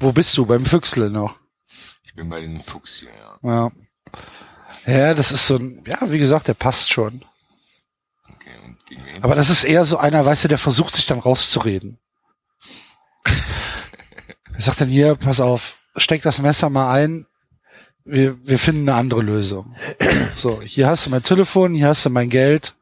Wo 0.00 0.12
bist 0.12 0.36
du? 0.36 0.46
Beim 0.46 0.66
Füchsle 0.66 1.10
noch. 1.10 1.38
Ich 2.04 2.14
bin 2.14 2.28
bei 2.28 2.40
den 2.40 2.60
Fuchs 2.60 2.98
hier, 3.00 3.10
ja. 3.10 3.38
Ja. 3.42 3.72
Ja, 4.86 5.14
das 5.14 5.30
ist 5.30 5.46
so 5.46 5.56
ein, 5.56 5.84
ja, 5.86 5.98
wie 6.10 6.18
gesagt, 6.18 6.48
der 6.48 6.54
passt 6.54 6.90
schon. 6.90 7.22
Okay, 8.24 8.50
und 8.64 8.78
gegen 8.86 9.04
wen? 9.04 9.22
Aber 9.22 9.34
das 9.34 9.50
ist 9.50 9.62
eher 9.64 9.84
so 9.84 9.98
einer, 9.98 10.24
weißt 10.24 10.44
du, 10.44 10.48
der 10.48 10.58
versucht 10.58 10.94
sich 10.96 11.06
dann 11.06 11.18
rauszureden. 11.20 11.98
Er 14.54 14.60
sagt 14.62 14.80
dann 14.82 14.88
hier, 14.90 15.14
pass 15.14 15.40
auf, 15.40 15.76
steck 15.96 16.20
das 16.22 16.40
Messer 16.42 16.68
mal 16.68 16.92
ein, 16.92 17.26
wir, 18.04 18.44
wir 18.46 18.58
finden 18.58 18.88
eine 18.88 18.98
andere 18.98 19.22
Lösung. 19.22 19.74
So, 20.34 20.60
hier 20.60 20.86
hast 20.88 21.06
du 21.06 21.10
mein 21.10 21.22
Telefon, 21.22 21.72
hier 21.74 21.88
hast 21.88 22.04
du 22.04 22.10
mein 22.10 22.28
Geld, 22.28 22.74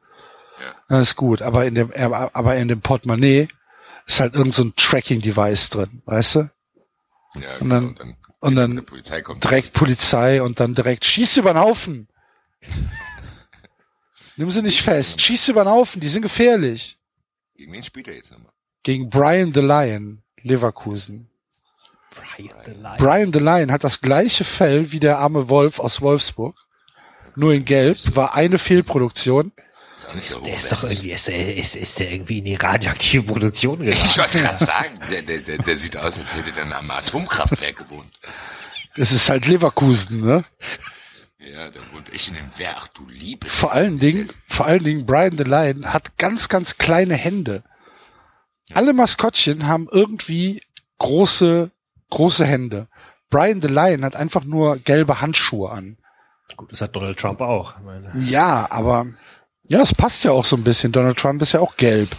Ja. 0.59 0.75
dann 0.89 0.99
ist 1.01 1.15
gut. 1.15 1.41
Aber 1.41 1.65
in 1.65 1.75
dem, 1.75 1.93
aber 1.93 2.55
in 2.57 2.67
dem 2.67 2.81
Portemonnaie 2.81 3.47
ist 4.07 4.19
halt 4.19 4.33
irgend 4.35 4.53
so 4.55 4.63
ein 4.63 4.73
Tracking-Device 4.75 5.69
drin, 5.69 6.01
weißt 6.05 6.35
du? 6.35 6.49
Ja, 7.41 7.57
und 7.59 7.69
dann- 7.69 7.95
genau, 7.95 8.15
und 8.39 8.55
dann 8.55 8.75
die 8.75 8.81
Polizei 8.81 9.21
kommt. 9.21 9.43
Direkt 9.43 9.73
Polizei 9.73 10.41
und 10.41 10.59
dann 10.59 10.75
direkt 10.75 11.05
schieß 11.05 11.37
über 11.37 11.53
den 11.53 11.59
Haufen. 11.59 12.07
Nimm 14.37 14.51
sie 14.51 14.61
nicht 14.61 14.81
fest, 14.81 15.21
schieß 15.21 15.49
über 15.49 15.63
den 15.65 15.69
Haufen, 15.71 15.99
die 15.99 16.07
sind 16.07 16.21
gefährlich. 16.21 16.97
Gegen 17.55 17.73
wen 17.73 17.83
spielt 17.83 18.07
er 18.07 18.15
jetzt 18.15 18.31
nochmal? 18.31 18.51
Gegen 18.83 19.09
Brian 19.09 19.53
the 19.53 19.59
Lion, 19.59 20.23
Leverkusen. 20.41 21.29
Brian 22.11 22.55
the 22.65 22.71
Lion. 22.71 22.97
Brian 22.97 23.33
the 23.33 23.39
Lion 23.39 23.71
hat 23.71 23.83
das 23.83 23.99
gleiche 23.99 24.45
Fell 24.45 24.91
wie 24.93 24.99
der 25.01 25.19
arme 25.19 25.49
Wolf 25.49 25.79
aus 25.79 26.01
Wolfsburg. 26.01 26.55
Nur 27.35 27.53
in 27.53 27.65
Gelb, 27.65 27.97
war 28.15 28.33
eine 28.33 28.57
Fehlproduktion. 28.57 29.51
Ist 30.15 30.45
Der 30.45 30.55
ist 30.55 30.71
doch 30.71 30.83
irgendwie, 30.83 31.11
ist, 31.11 31.27
der- 31.27 31.55
ist, 31.55 31.75
ist 31.75 31.99
der 31.99 32.11
irgendwie 32.11 32.39
in 32.39 32.45
die 32.45 32.55
radioaktive 32.55 33.23
Produktion 33.23 33.81
Ich 33.83 33.95
gegangen. 33.95 34.17
wollte 34.17 34.39
gerade 34.39 34.65
sagen, 34.65 34.99
der, 35.11 35.21
der, 35.21 35.37
der, 35.39 35.57
der 35.59 35.75
sieht 35.75 35.97
aus, 35.97 36.17
als 36.17 36.35
hätte 36.35 36.51
der 36.51 36.75
am 36.75 36.89
Atomkraftwerk 36.91 37.77
gewohnt. 37.77 38.19
Es 38.95 39.11
ist 39.11 39.29
halt 39.29 39.45
Leverkusen, 39.45 40.21
ne? 40.21 40.45
Ja, 41.37 41.69
der 41.69 41.81
wohnt 41.93 42.11
echt 42.13 42.27
in 42.29 42.35
dem 42.35 42.49
Werk. 42.57 42.75
Ach, 42.79 42.87
du 42.89 43.07
Liebe. 43.07 43.47
Vor 43.47 43.71
allen 43.71 43.99
Dingen, 43.99 44.27
vor 44.47 44.65
allen 44.65 44.83
Dingen 44.83 45.05
Brian 45.05 45.37
the 45.37 45.43
Lion 45.43 45.93
hat 45.93 46.17
ganz, 46.17 46.49
ganz 46.49 46.77
kleine 46.77 47.15
Hände. 47.15 47.63
Alle 48.73 48.93
Maskottchen 48.93 49.65
haben 49.67 49.87
irgendwie 49.91 50.61
große, 50.97 51.71
große 52.09 52.45
Hände. 52.45 52.87
Brian 53.29 53.61
the 53.61 53.67
Lion 53.67 54.03
hat 54.03 54.15
einfach 54.15 54.43
nur 54.43 54.77
gelbe 54.77 55.21
Handschuhe 55.21 55.69
an. 55.71 55.97
Gut, 56.57 56.71
das 56.71 56.81
hat 56.81 56.95
Donald 56.95 57.17
Trump 57.19 57.41
auch. 57.41 57.77
Ich 57.77 57.83
meine, 57.83 58.11
Ja, 58.25 58.67
aber 58.69 59.05
ja, 59.69 59.81
es 59.81 59.93
passt 59.93 60.23
ja 60.23 60.31
auch 60.31 60.45
so 60.45 60.55
ein 60.57 60.63
bisschen. 60.63 60.91
Donald 60.91 61.17
Trump 61.17 61.41
ist 61.41 61.53
ja 61.53 61.59
auch 61.61 61.77
gelb. 61.77 62.09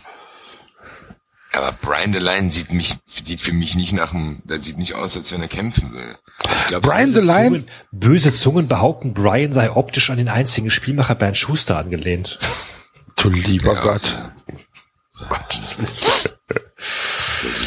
Aber 1.52 1.72
Brian 1.82 2.12
Lion 2.12 2.48
sieht 2.48 2.72
mich, 2.72 2.94
sieht 3.08 3.40
für 3.40 3.52
mich 3.52 3.74
nicht 3.74 3.92
nach 3.92 4.12
dem, 4.12 4.40
der 4.44 4.62
sieht 4.62 4.78
nicht 4.78 4.94
aus, 4.94 5.16
als 5.16 5.32
wenn 5.32 5.42
er 5.42 5.48
kämpfen 5.48 5.92
will. 5.92 6.16
Ich 6.44 6.66
glaub, 6.68 6.82
Brian 6.82 7.10
Zungen, 7.10 7.68
böse 7.90 8.32
Zungen 8.32 8.68
behaupten, 8.68 9.14
Brian 9.14 9.52
sei 9.52 9.72
optisch 9.72 10.10
an 10.10 10.18
den 10.18 10.28
einzigen 10.28 10.70
Spielmacher 10.70 11.16
Bernd 11.16 11.36
Schuster 11.36 11.76
angelehnt. 11.76 12.38
Du 13.16 13.30
lieber 13.30 13.74
Ja, 13.74 13.82
Gott. 13.82 14.16
Gottes 15.28 15.76
Willen. 15.76 15.90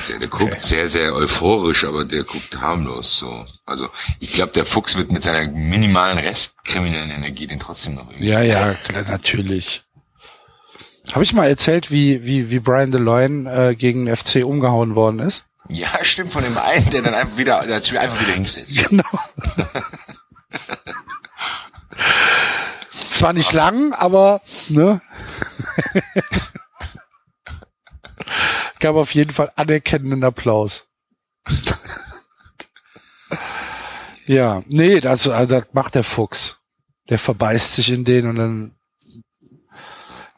Der, 0.10 0.20
der, 0.20 0.28
guckt 0.28 0.62
sehr, 0.62 0.88
sehr 0.90 1.14
euphorisch, 1.14 1.86
aber 1.86 2.06
der 2.06 2.24
guckt 2.24 2.60
harmlos 2.60 3.18
so. 3.18 3.46
Also 3.66 3.90
ich 4.20 4.34
glaube, 4.34 4.52
der 4.54 4.66
Fuchs 4.66 4.96
wird 4.96 5.12
mit 5.12 5.24
seiner 5.24 5.50
minimalen 5.50 6.18
restkriminellen 6.18 7.12
Energie 7.12 7.48
den 7.48 7.60
trotzdem 7.60 7.96
noch 7.96 8.10
irgendwie. 8.10 8.30
Ja, 8.30 8.42
ja, 8.42 8.76
natürlich. 9.08 9.84
Habe 11.12 11.24
ich 11.24 11.34
mal 11.34 11.48
erzählt, 11.48 11.92
wie, 11.92 12.24
wie, 12.24 12.50
wie 12.50 12.60
Brian 12.60 12.92
Lion 12.92 13.46
äh, 13.46 13.76
gegen 13.78 14.14
FC 14.14 14.46
umgehauen 14.46 14.96
worden 14.96 15.20
ist? 15.20 15.44
Ja, 15.70 15.88
stimmt 16.02 16.32
von 16.32 16.44
dem 16.44 16.58
einen, 16.58 16.90
der 16.90 17.02
dann 17.02 17.14
einfach 17.14 17.38
wieder, 17.38 17.66
der 17.66 17.76
einfach 17.76 18.20
wieder 18.22 18.34
hingesetzt. 18.34 18.72
Genau. 18.90 19.04
Zwar 22.92 23.34
nicht 23.34 23.54
lang, 23.54 23.94
aber 23.94 24.42
ne? 24.70 25.02
Gab 28.84 28.98
auf 28.98 29.16
jeden 29.16 29.32
Fall 29.32 29.50
anerkennenden 29.56 30.26
Applaus. 30.26 30.90
ja, 34.26 34.62
nee, 34.68 35.00
das, 35.00 35.26
also 35.26 35.58
das 35.58 35.68
macht 35.72 35.96
der 35.96 36.04
Fuchs. 36.04 36.60
Der 37.08 37.18
verbeißt 37.18 37.76
sich 37.76 37.92
in 37.92 38.04
den 38.04 38.28
und 38.28 38.36
dann. 38.36 38.76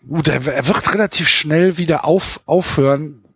Gut, 0.07 0.27
er, 0.27 0.45
er 0.45 0.67
wird 0.67 0.93
relativ 0.93 1.27
schnell 1.27 1.79
wieder 1.79 2.05
auf, 2.05 2.39
aufhören, 2.45 3.27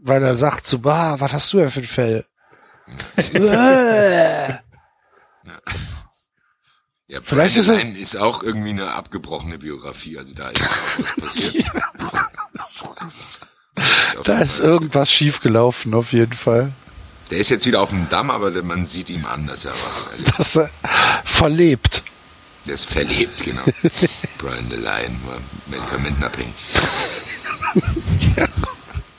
weil 0.00 0.20
er 0.20 0.36
sagt 0.36 0.66
so, 0.66 0.80
bah, 0.80 1.20
was 1.20 1.32
hast 1.32 1.52
du 1.52 1.58
denn 1.58 1.70
für 1.70 1.82
ein 1.82 1.86
Fell? 1.86 2.26
Ja, 3.32 4.58
Vielleicht 7.22 7.56
ist 7.56 7.68
es- 7.68 7.84
Lion 7.84 7.94
ist 7.94 8.16
auch 8.16 8.42
irgendwie 8.42 8.70
eine 8.70 8.94
abgebrochene 8.94 9.58
Biografie, 9.58 10.18
also 10.18 10.34
da 10.34 10.48
ist 10.48 10.60
auch 10.60 10.98
was 10.98 11.14
passiert. 11.34 11.70
Da 14.24 14.40
ist 14.40 14.58
irgendwas 14.58 15.10
schiefgelaufen, 15.10 15.94
auf 15.94 16.12
jeden 16.12 16.32
Fall. 16.32 16.72
Der 17.30 17.38
ist 17.38 17.48
jetzt 17.48 17.64
wieder 17.66 17.80
auf 17.80 17.90
dem 17.90 18.08
Damm, 18.08 18.30
aber 18.30 18.50
man 18.62 18.86
sieht 18.86 19.08
ihm 19.08 19.24
an, 19.24 19.46
dass 19.46 19.64
er 19.64 19.72
was 19.72 20.08
erlebt. 20.12 20.38
Das 20.38 20.56
äh, 20.56 20.68
verlebt. 21.24 22.02
Der 22.66 22.74
ist 22.74 22.84
verlebt, 22.86 23.42
genau. 23.42 23.62
Brian 24.38 24.68
the 24.68 24.76
Lion 24.76 25.18
war 25.24 25.40
medikamentenabhängig. 25.66 26.54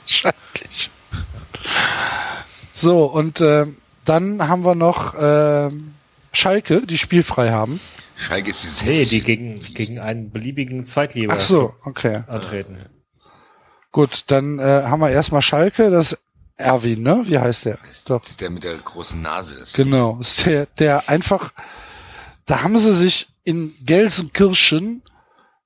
Wahrscheinlich. 0.02 0.90
So, 2.72 3.04
und 3.04 3.40
äh, 3.40 3.66
dann 4.04 4.46
haben 4.46 4.64
wir 4.64 4.74
noch 4.74 5.14
äh, 5.14 5.70
Schalke, 6.32 6.86
die 6.86 6.98
spielfrei 6.98 7.50
haben. 7.50 7.80
Schalke 8.16 8.50
ist 8.50 8.62
dieses 8.62 8.82
Nee, 8.82 9.04
die 9.06 9.20
gegen, 9.20 9.62
gegen 9.74 9.98
einen 9.98 10.30
beliebigen 10.30 10.84
Zweitliga 10.86 11.34
Ach 11.36 11.40
so, 11.40 11.74
okay. 11.84 12.22
antreten. 12.26 12.78
Gut, 13.92 14.24
dann 14.28 14.58
äh, 14.58 14.62
haben 14.84 15.00
wir 15.00 15.10
erstmal 15.10 15.42
Schalke, 15.42 15.90
das 15.90 16.18
Erwin, 16.56 17.02
ne? 17.02 17.22
Wie 17.26 17.38
heißt 17.38 17.66
der? 17.66 17.78
Doch. 18.06 18.20
Das 18.22 18.30
ist 18.30 18.40
der 18.40 18.50
mit 18.50 18.64
der 18.64 18.76
großen 18.78 19.20
Nase. 19.20 19.56
Das 19.58 19.74
Genau, 19.74 20.18
ist 20.20 20.46
der, 20.46 20.66
der 20.66 21.08
einfach, 21.08 21.52
da 22.46 22.62
haben 22.62 22.76
sie 22.78 22.94
sich 22.94 23.28
in 23.44 23.74
Gelsenkirchen 23.84 25.02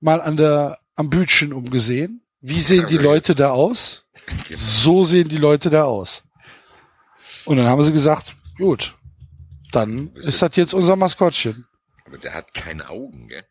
mal 0.01 0.21
an 0.21 0.37
der, 0.37 0.79
am 0.97 1.11
Bütchen 1.11 1.53
umgesehen. 1.53 2.23
Wie 2.41 2.61
sehen 2.61 2.87
die. 2.89 2.99
Leute 2.99 3.35
da 3.35 3.51
aus? 3.51 4.03
So 4.57 5.05
sehen 5.05 5.29
die 5.29 5.37
Leute 5.39 5.71
da 5.71 5.85
aus. 5.85 6.25
Und 7.45 7.59
dann 7.59 7.67
haben 7.67 7.83
sie 7.83 7.93
gesagt, 7.93 8.35
gut, 8.59 8.95
dann 9.71 10.13
ist 10.15 10.43
das 10.43 10.57
jetzt 10.57 10.75
unser 10.75 10.97
Maskottchen. 10.97 11.65
Aber 12.05 12.19
der 12.19 12.35
hat 12.35 12.53
keine 12.53 12.89
Augen, 12.89 13.29
gell? 13.29 13.45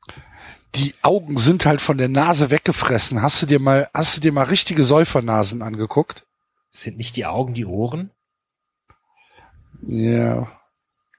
Die 0.76 0.94
Augen 1.02 1.38
sind 1.38 1.66
halt 1.66 1.82
von 1.82 1.98
der 1.98 2.10
Nase 2.10 2.52
weggefressen. 2.52 3.22
Hast 3.22 3.42
du 3.42 3.46
dir 3.46 3.60
mal, 3.60 3.90
hast 3.94 4.18
du 4.18 4.22
dir 4.22 4.32
mal 4.32 4.44
richtige 4.44 4.84
Säufernasen 4.84 5.62
angeguckt? 5.62 6.26
Sind 6.72 6.98
nicht 6.98 7.16
die 7.16 7.26
Augen 7.26 7.54
die 7.54 7.66
Ohren? 7.66 8.12
Ja. 9.88 10.52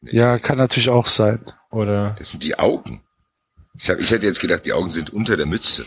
Ja, 0.02 0.38
kann 0.38 0.58
natürlich 0.58 0.90
auch 0.90 1.06
sein. 1.06 1.40
Oder? 1.70 2.14
Das 2.18 2.30
sind 2.30 2.44
die 2.44 2.58
Augen. 2.58 3.02
Ich, 3.78 3.88
hab, 3.88 3.98
ich 3.98 4.10
hätte 4.10 4.26
jetzt 4.26 4.40
gedacht, 4.40 4.66
die 4.66 4.72
Augen 4.72 4.90
sind 4.90 5.10
unter 5.10 5.36
der 5.36 5.46
Mütze. 5.46 5.86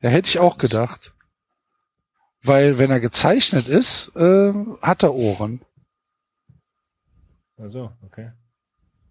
Ja, 0.00 0.10
hätte 0.10 0.28
ich 0.28 0.38
auch 0.38 0.58
gedacht. 0.58 1.12
Weil 2.42 2.78
wenn 2.78 2.90
er 2.90 3.00
gezeichnet 3.00 3.68
ist, 3.68 4.14
äh, 4.16 4.52
hat 4.80 5.02
er 5.02 5.14
Ohren. 5.14 5.60
Also, 7.58 7.92
okay. 8.02 8.32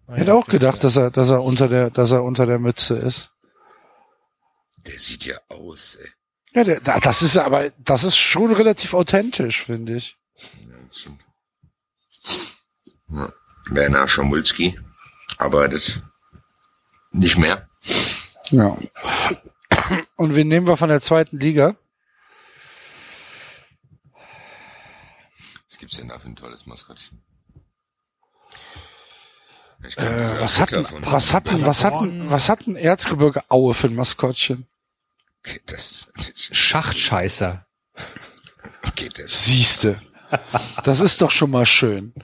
Ah, 0.08 0.14
Hätte 0.14 0.30
ja, 0.30 0.34
auch 0.34 0.46
gedacht, 0.46 0.82
dass 0.82 0.96
er, 0.96 1.10
dass 1.10 1.30
er 1.30 1.42
unter 1.42 1.68
der, 1.68 1.90
dass 1.90 2.10
er 2.10 2.24
unter 2.24 2.46
der 2.46 2.58
Mütze 2.58 2.96
ist. 2.96 3.30
Der 4.86 4.98
sieht 4.98 5.24
ja 5.26 5.38
aus, 5.48 5.96
ey. 5.96 6.08
Ja, 6.52 6.64
der, 6.64 6.80
da- 6.80 7.00
das 7.00 7.22
ist 7.22 7.36
aber, 7.36 7.70
das 7.78 8.04
ist 8.04 8.16
schon 8.16 8.52
relativ 8.52 8.94
authentisch, 8.94 9.64
finde 9.64 9.96
ich. 9.96 10.16
Ja, 10.36 10.76
das 10.86 10.98
stimmt. 10.98 11.20
Ja. 13.08 13.32
Werner 13.66 14.08
Schamulski 14.08 14.78
arbeitet 15.38 16.02
nicht 17.12 17.36
mehr. 17.38 17.68
Ja. 18.50 18.76
Und 20.16 20.34
wen 20.34 20.48
nehmen 20.48 20.66
wir 20.66 20.76
von 20.76 20.88
der 20.88 21.00
zweiten 21.00 21.38
Liga? 21.38 21.76
Was 25.68 25.78
gibt's 25.78 25.96
denn 25.96 26.08
da 26.08 26.18
für 26.18 26.28
ein 26.28 26.36
tolles 26.36 26.66
Maskottchen? 26.66 27.22
Äh, 29.96 30.40
was 30.40 30.60
hatten, 30.60 30.86
was 31.00 31.32
hatten, 31.32 31.60
was 31.62 31.84
hatten, 31.84 32.30
was 32.30 32.48
hatten 32.50 32.76
Erzgebirge 32.76 33.42
Aue 33.48 33.72
für 33.72 33.86
ein 33.86 33.94
Maskottchen? 33.94 34.66
Okay, 35.40 35.60
das 35.66 35.90
ist 35.90 36.06
natürlich, 36.16 36.50
Schachtscheißer. 36.52 37.66
okay, 38.86 39.08
das 39.16 39.44
Siehste. 39.44 40.00
Das 40.84 41.00
ist 41.00 41.20
doch 41.22 41.30
schon 41.30 41.50
mal 41.50 41.66
schön. 41.66 42.14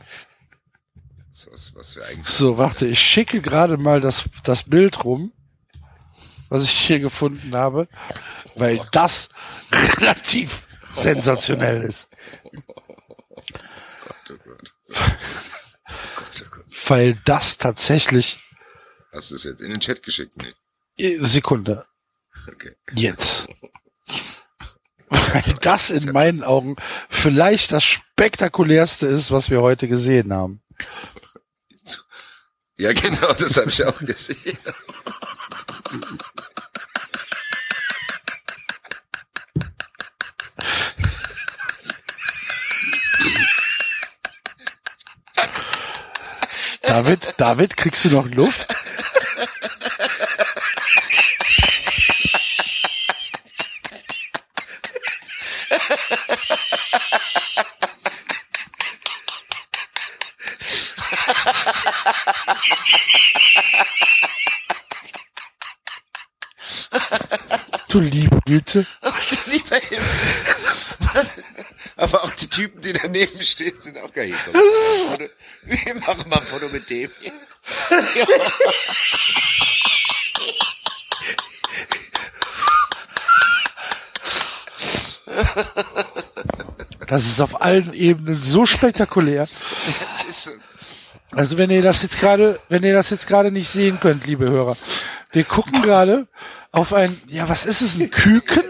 ist 1.30 1.74
was, 1.74 1.96
wir 1.96 2.04
eigentlich, 2.06 2.26
So, 2.26 2.56
warte, 2.56 2.86
ich 2.86 3.00
schicke 3.00 3.40
gerade 3.40 3.76
mal 3.78 4.00
das, 4.00 4.24
das 4.44 4.62
Bild 4.62 5.04
rum, 5.04 5.32
was 6.48 6.64
ich 6.64 6.70
hier 6.70 7.00
gefunden 7.00 7.54
habe, 7.54 7.88
weil 8.54 8.80
das 8.92 9.28
relativ 9.72 10.66
sensationell 10.92 11.82
ist. 11.82 12.08
Gott, 14.04 14.30
oh 14.30 14.34
oh. 14.88 14.94
Weil 16.88 17.18
das 17.24 17.58
tatsächlich, 17.58 18.38
Hast 19.12 19.30
du 19.30 19.36
es 19.36 19.44
jetzt 19.44 19.62
in 19.62 19.70
den 19.70 19.80
Chat 19.80 20.02
geschickt? 20.02 20.36
Nee. 20.36 21.18
Sekunde. 21.20 21.86
Jetzt. 22.94 23.46
Weil 25.08 25.54
das 25.60 25.90
in 25.90 26.12
meinen 26.12 26.42
Augen 26.42 26.76
vielleicht 27.08 27.72
das 27.72 27.84
spektakulärste 27.84 29.06
ist, 29.06 29.30
was 29.30 29.50
wir 29.50 29.62
heute 29.62 29.88
gesehen 29.88 30.32
haben. 30.32 30.62
Ja, 32.78 32.92
genau, 32.92 33.32
das 33.32 33.56
habe 33.56 33.70
ich 33.70 33.84
auch 33.84 33.98
gesehen. 34.00 34.58
David, 46.82 47.34
David, 47.36 47.76
kriegst 47.76 48.04
du 48.04 48.10
noch 48.10 48.28
Luft? 48.28 48.74
Du 67.88 68.00
liebe 68.00 68.38
Güte. 68.56 68.86
Lieber 69.46 69.76
Himmel. 69.76 70.08
Was? 71.12 71.26
Aber 71.96 72.24
auch 72.24 72.30
die 72.30 72.48
Typen, 72.48 72.80
die 72.80 72.94
daneben 72.94 73.42
stehen, 73.42 73.78
sind 73.80 73.98
auch 73.98 74.12
geil. 74.14 74.34
Wir 75.64 75.94
machen 75.96 76.28
mal 76.30 76.38
ein 76.38 76.46
Foto 76.46 76.66
mit 76.70 76.88
dem. 76.88 77.10
Das 87.06 87.26
ist 87.26 87.40
auf 87.42 87.60
allen 87.60 87.92
Ebenen 87.92 88.42
so 88.42 88.64
spektakulär. 88.64 89.48
So. 90.30 90.50
Also 91.32 91.58
wenn 91.58 91.70
ihr 91.70 91.82
das 91.82 92.02
jetzt 92.02 92.20
gerade, 92.20 92.58
wenn 92.70 92.82
ihr 92.84 92.94
das 92.94 93.10
jetzt 93.10 93.26
gerade 93.26 93.52
nicht 93.52 93.68
sehen 93.68 94.00
könnt, 94.00 94.26
liebe 94.26 94.48
Hörer, 94.48 94.78
wir 95.32 95.44
gucken 95.44 95.82
gerade 95.82 96.26
auf 96.76 96.92
ein, 96.92 97.18
ja, 97.28 97.48
was 97.48 97.64
ist 97.64 97.80
es, 97.80 97.96
ein 97.98 98.10
Küken? 98.10 98.62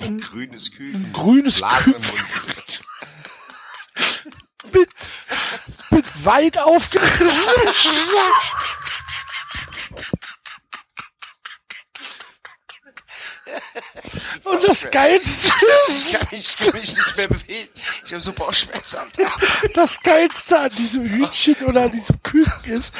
Ein 0.00 0.20
grünes 0.20 0.70
Küken. 0.70 1.10
Grünes 1.14 1.56
Blase 1.56 1.92
im 1.92 2.02
Mund. 2.02 2.82
mit, 4.72 4.90
mit 5.90 6.24
weit 6.24 6.58
aufgerissenem 6.58 7.68
Und 14.44 14.64
das 14.64 14.90
Geilste 14.90 15.52
ist, 15.88 16.06
Ich 16.06 16.12
kann 16.12 16.28
mich, 16.30 16.40
ich 16.40 16.56
kann 16.56 16.80
mich 16.80 16.94
nicht 16.94 17.16
mehr 17.16 17.28
bewegen. 17.28 17.70
Ich 18.04 18.12
habe 18.12 18.20
so 18.20 18.32
Bauchschmerzen. 18.32 18.98
das 19.74 20.00
Geilste 20.00 20.58
an 20.58 20.70
diesem 20.70 21.04
Hühnchen 21.08 21.56
oder 21.66 21.82
an 21.82 21.90
diesem 21.90 22.22
Küken 22.22 22.72
ist, 22.72 22.92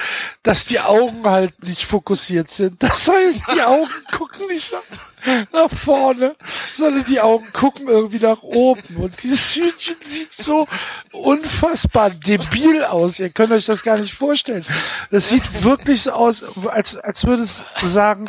dass 0.42 0.66
die 0.66 0.80
Augen 0.80 1.24
halt 1.24 1.62
nicht 1.62 1.84
fokussiert 1.84 2.50
sind. 2.50 2.82
Das 2.82 3.08
heißt, 3.08 3.40
die 3.54 3.62
Augen 3.62 3.90
gucken 4.12 4.46
nicht 4.48 4.72
nach, 4.72 5.42
nach 5.52 5.70
vorne, 5.70 6.36
sondern 6.74 7.04
die 7.04 7.20
Augen 7.20 7.50
gucken 7.52 7.88
irgendwie 7.88 8.18
nach 8.18 8.42
oben. 8.42 8.96
Und 8.96 9.22
dieses 9.22 9.54
Hühnchen 9.54 9.96
sieht 10.02 10.32
so 10.32 10.66
unfassbar 11.12 12.10
debil 12.10 12.84
aus. 12.84 13.18
Ihr 13.18 13.30
könnt 13.30 13.52
euch 13.52 13.64
das 13.66 13.82
gar 13.82 13.98
nicht 13.98 14.14
vorstellen. 14.14 14.64
Das 15.10 15.28
sieht 15.28 15.64
wirklich 15.64 16.02
so 16.02 16.12
aus, 16.12 16.42
als, 16.68 16.96
als 16.96 17.24
würde 17.24 17.42
es 17.42 17.64
sagen, 17.82 18.28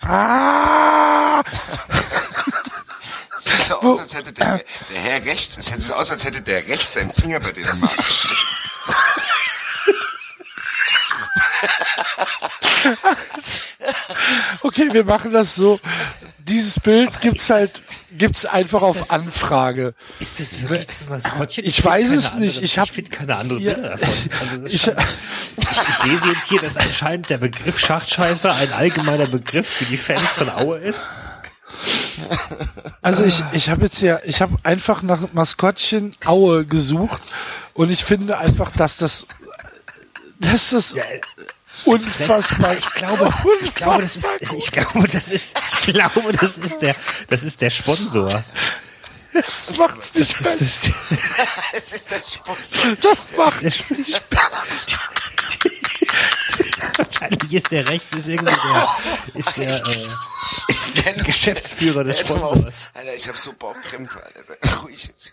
ah, 0.00 1.42
Sieht 3.38 3.62
so 3.62 3.80
aus, 3.80 4.00
als 4.00 4.14
hätte 4.14 4.32
der, 4.32 4.60
der 4.90 5.00
Herr 5.00 5.24
rechts, 5.24 5.56
es 5.56 5.66
sieht 5.66 5.82
so 5.82 5.94
aus, 5.94 6.10
als 6.10 6.24
hätte 6.24 6.42
der 6.42 6.66
rechts 6.66 6.94
seinen 6.94 7.12
Finger 7.12 7.40
bei 7.40 7.52
denen 7.52 7.78
Magen. 7.78 7.96
Okay, 14.62 14.88
wir 14.92 15.04
machen 15.04 15.32
das 15.32 15.54
so. 15.54 15.80
Dieses 16.38 16.78
Bild 16.78 17.20
gibt's 17.20 17.50
halt, 17.50 17.82
gibt's 18.12 18.46
einfach 18.46 18.82
auf 18.82 18.96
das- 18.98 19.10
Anfrage. 19.10 19.94
Ist 20.20 20.38
das 20.38 20.60
wirklich 20.62 20.86
das 20.86 21.08
Maskottchen? 21.08 21.64
Ich 21.64 21.76
find 21.76 21.86
weiß 21.86 22.08
es 22.10 22.34
nicht. 22.34 22.54
Andere, 22.54 22.64
Ich 22.64 22.78
hab- 22.78 22.88
finde 22.88 23.10
keine 23.10 23.36
anderen 23.36 23.62
Ja. 23.62 23.74
Bilder 23.74 23.88
davon. 23.90 24.08
Also 24.40 24.56
Ich, 24.66 24.80
scheint- 24.82 24.98
ich, 25.56 25.66
ich 25.88 26.04
lese 26.04 26.28
jetzt 26.28 26.48
hier, 26.48 26.60
dass 26.60 26.76
anscheinend 26.76 27.30
der 27.30 27.38
Begriff 27.38 27.78
Schachtscheißer 27.80 28.54
ein 28.54 28.72
allgemeiner 28.72 29.26
Begriff 29.26 29.66
für 29.68 29.84
die 29.86 29.96
Fans 29.96 30.34
von 30.34 30.48
Aue 30.50 30.78
ist. 30.78 31.10
also 33.02 33.24
ich, 33.24 33.42
ich 33.52 33.68
habe 33.68 33.82
jetzt 33.82 34.00
ja, 34.00 34.20
ich 34.24 34.40
habe 34.40 34.56
einfach 34.62 35.02
nach 35.02 35.32
Maskottchen 35.32 36.16
Aue 36.24 36.64
gesucht 36.64 37.20
und 37.74 37.90
ich 37.90 38.04
finde 38.04 38.38
einfach, 38.38 38.70
dass 38.70 38.96
das, 38.96 39.26
dass 40.38 40.70
das 40.70 40.92
Ja, 40.94 41.02
Unfassbar. 41.84 42.74
Ich 42.74 42.90
glaube, 42.94 43.32
ich 43.60 43.74
glaube, 43.74 44.02
das 44.02 44.16
ist, 44.16 44.26
ich 44.56 44.72
glaube, 44.72 45.06
das 45.08 45.28
ist, 45.28 45.56
ich 45.68 45.92
glaube, 45.92 46.32
das 46.32 46.58
ist 46.58 46.78
der, 46.80 46.96
das 47.28 47.42
ist 47.42 47.60
der 47.60 47.70
Sponsor. 47.70 48.44
Das 49.32 49.76
macht's 49.76 50.14
nicht 50.14 50.40
Das 50.40 50.60
ist, 50.60 50.88
das, 50.88 50.94
Es 51.72 51.92
ist 51.92 52.10
der 52.10 52.22
Sponsor. 52.32 52.96
Das 53.02 53.18
macht 53.36 53.62
der, 53.62 53.72
Wahrscheinlich 56.96 57.52
ist 57.52 57.70
der 57.70 57.88
rechts, 57.88 58.14
ist 58.14 58.28
irgendwie 58.28 58.54
der, 58.54 58.96
ist 59.34 59.56
der, 59.56 59.68
äh, 59.68 60.06
ist 60.68 61.04
der 61.04 61.12
Geschäftsführer 61.14 62.04
des. 62.04 62.20
Sponsors. 62.20 62.90
Alter, 62.94 63.14
ich 63.14 63.28
hab 63.28 63.36
so 63.36 63.52
Bauchkrämpfe, 63.52 64.22
Alter. 64.22 64.78
Ruhig 64.80 65.04
jetzt. 65.04 65.32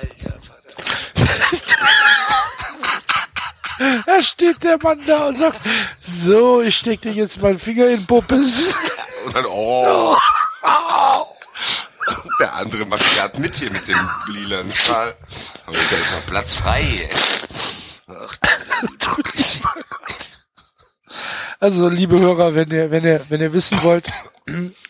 Alter, 0.00 0.38
Vater. 0.42 0.72
Da 4.06 4.22
steht 4.22 4.62
der 4.62 4.78
Mann 4.82 5.00
da 5.06 5.28
und 5.28 5.36
sagt, 5.36 5.60
so, 6.00 6.60
ich 6.60 6.76
steck 6.76 7.02
dir 7.02 7.12
jetzt 7.12 7.40
meinen 7.40 7.58
Finger 7.58 7.88
in 7.88 8.06
Puppes. 8.06 8.68
Und 9.26 9.36
dann, 9.36 9.46
oh. 9.46 10.16
Der 12.40 12.54
andere 12.54 12.86
macht 12.86 13.04
gerade 13.14 13.40
mit 13.40 13.54
hier 13.56 13.70
mit 13.70 13.86
dem 13.88 13.98
lilanen 14.28 14.72
Schal. 14.72 15.14
Aber 15.66 15.76
da 15.90 15.96
ist 15.96 16.12
noch 16.12 16.26
Platz 16.26 16.54
frei. 16.54 17.08
Ach. 18.08 18.36
Also, 21.60 21.88
liebe 21.88 22.18
Hörer, 22.18 22.54
wenn 22.56 22.70
ihr, 22.70 22.90
wenn 22.90 23.04
ihr, 23.04 23.24
wenn 23.28 23.40
ihr 23.40 23.52
wissen 23.52 23.82
wollt, 23.82 24.10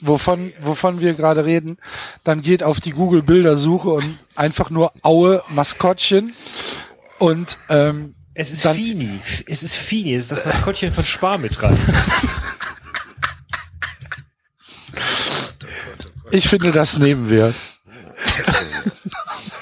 wovon, 0.00 0.52
wovon 0.62 1.00
wir 1.00 1.12
gerade 1.14 1.44
reden, 1.44 1.78
dann 2.24 2.40
geht 2.40 2.62
auf 2.62 2.80
die 2.80 2.92
Google 2.92 3.22
Bildersuche 3.22 3.90
und 3.90 4.18
einfach 4.36 4.70
nur 4.70 4.92
Aue 5.02 5.42
Maskottchen 5.48 6.32
und 7.18 7.58
ähm, 7.68 8.14
Es 8.34 8.50
ist 8.50 8.64
Dann- 8.64 8.76
Fini. 8.76 9.20
Es 9.46 9.62
ist 9.62 9.76
Fini. 9.76 10.14
Es 10.14 10.22
ist 10.22 10.32
das 10.32 10.44
Maskottchen 10.44 10.92
von 10.92 11.04
Spar 11.04 11.38
mit 11.38 11.62
rein. 11.62 11.78
ich 16.30 16.48
finde, 16.48 16.72
das 16.72 16.96
nehmen 16.96 17.28
wir. 17.28 17.52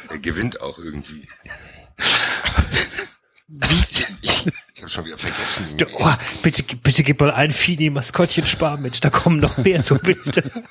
Er 0.08 0.18
gewinnt 0.18 0.60
auch 0.60 0.78
irgendwie. 0.78 1.28
Ich, 4.22 4.22
ich 4.22 4.82
habe 4.82 4.90
schon 4.90 5.04
wieder 5.04 5.18
vergessen. 5.18 5.76
Oh, 5.94 6.12
bitte, 6.42 6.62
bitte 6.62 7.02
gib 7.02 7.20
mal 7.20 7.32
ein 7.32 7.50
Fini 7.50 7.90
Maskottchen 7.90 8.46
Spar 8.46 8.76
mit. 8.76 9.04
Da 9.04 9.10
kommen 9.10 9.40
noch 9.40 9.56
mehr 9.58 9.82
so 9.82 9.96
Bilder. 9.96 10.44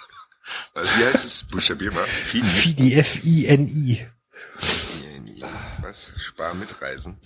Was, 0.74 0.98
wie 0.98 1.06
heißt 1.06 1.26
es? 1.26 1.44
Buchstabier 1.44 1.92
mal. 1.92 2.06
Fini. 2.06 2.44
Fini, 2.46 2.94
F-I-N-I. 2.94 4.08
Spar 6.40 6.54
mitreisen. 6.54 7.18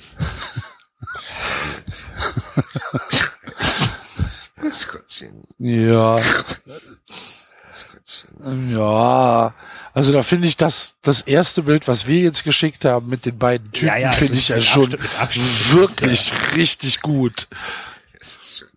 Maskottchen. 4.61 5.43
Ja, 5.59 6.19
Maskottchen. 7.69 8.71
ja. 8.71 9.53
Also 9.93 10.11
da 10.11 10.23
finde 10.23 10.47
ich 10.47 10.57
das, 10.57 10.95
das 11.03 11.21
erste 11.21 11.61
Bild, 11.61 11.87
was 11.87 12.07
wir 12.07 12.21
jetzt 12.21 12.43
geschickt 12.43 12.85
haben 12.85 13.07
mit 13.07 13.25
den 13.27 13.37
beiden 13.37 13.71
Typen, 13.71 13.87
Ja, 13.89 13.97
ja, 13.97 14.11
finde 14.13 14.33
also 14.33 14.39
ich 14.39 14.47
ja 14.49 14.61
schon 14.61 14.85
Abstand- 14.95 15.19
Abstand 15.21 15.73
wirklich 15.75 16.33
richtig 16.55 17.01
gut. 17.01 17.47
Es 18.19 18.37
ist 18.37 18.57
schon. 18.59 18.67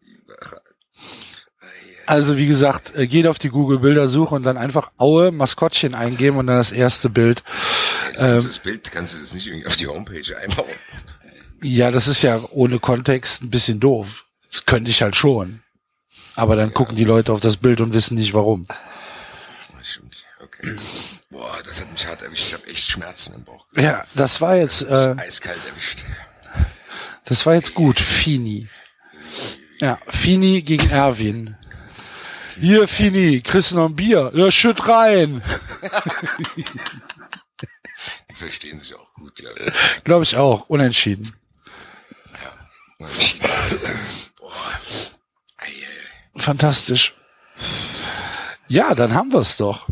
Also 2.09 2.37
wie 2.37 2.47
gesagt, 2.47 2.95
äh, 2.95 3.09
geht 3.09 3.27
auf 3.27 3.39
die 3.41 3.49
Google 3.49 3.81
Bildersuche 3.81 4.33
und 4.35 4.45
dann 4.45 4.57
einfach 4.57 4.93
Aue 4.97 5.33
Maskottchen 5.33 5.93
eingeben 5.95 6.37
und 6.37 6.47
dann 6.47 6.57
das 6.59 6.71
erste 6.71 7.09
Bild. 7.11 7.43
Ähm, 8.19 8.43
das 8.43 8.59
Bild 8.59 8.91
kannst 8.91 9.15
du 9.15 9.19
das 9.19 9.35
nicht 9.35 9.47
irgendwie 9.47 9.67
auf 9.67 9.77
die 9.77 9.87
Homepage 9.87 10.37
einbauen. 10.37 10.69
Ja, 11.63 11.91
das 11.91 12.07
ist 12.09 12.23
ja 12.23 12.41
ohne 12.51 12.79
Kontext 12.79 13.43
ein 13.43 13.51
bisschen 13.51 13.81
doof. 13.81 14.27
Das 14.51 14.67
könnte 14.67 14.91
ich 14.91 15.03
halt 15.03 15.17
schon. 15.17 15.63
Aber 16.35 16.57
dann 16.57 16.73
gucken 16.73 16.97
die 16.97 17.05
Leute 17.05 17.33
auf 17.33 17.41
das 17.41 17.57
Bild 17.57 17.81
und 17.81 17.93
wissen 17.93 18.17
nicht 18.17 18.35
warum. 18.35 18.67
Okay. 20.43 20.77
Boah, 21.31 21.59
das 21.65 21.81
hat 21.81 21.91
mich 21.91 22.07
hart 22.07 22.23
erwischt. 22.23 22.47
Ich 22.47 22.55
habe 22.55 22.67
echt 22.67 22.89
Schmerzen 22.89 23.35
im 23.35 23.45
Bauch. 23.45 23.67
Ja, 23.75 24.05
das 24.15 24.41
war 24.41 24.57
jetzt, 24.57 24.83
äh, 24.83 25.15
Eiskalt 25.17 25.65
erwischt. 25.65 26.05
das 27.25 27.45
war 27.47 27.55
jetzt 27.55 27.75
gut. 27.75 28.01
Fini. 28.01 28.69
Ja, 29.81 29.99
Fini 30.09 30.63
gegen 30.63 30.89
Erwin. 30.91 31.57
Hier, 32.59 32.89
Fini, 32.89 33.43
kriegst 33.43 33.73
du 33.73 33.77
noch 33.77 33.89
ein 33.89 33.97
Bier? 33.97 34.31
Ja, 34.35 34.51
schütt 34.51 34.87
rein. 34.89 35.43
Verstehen 38.37 38.81
sich 38.81 38.95
auch 38.95 39.15
gut, 39.15 39.35
glaube 39.35 39.59
ich. 39.59 39.73
Glaube 40.05 40.23
ich 40.25 40.37
auch. 40.37 40.69
Unentschieden. 40.69 41.35
Boah. 42.99 43.09
Ei, 45.57 45.67
ei, 45.67 45.69
ei. 45.69 46.41
Fantastisch. 46.41 47.15
Ja, 48.69 48.95
dann 48.95 49.15
haben 49.15 49.33
wir's 49.33 49.57
doch. 49.57 49.89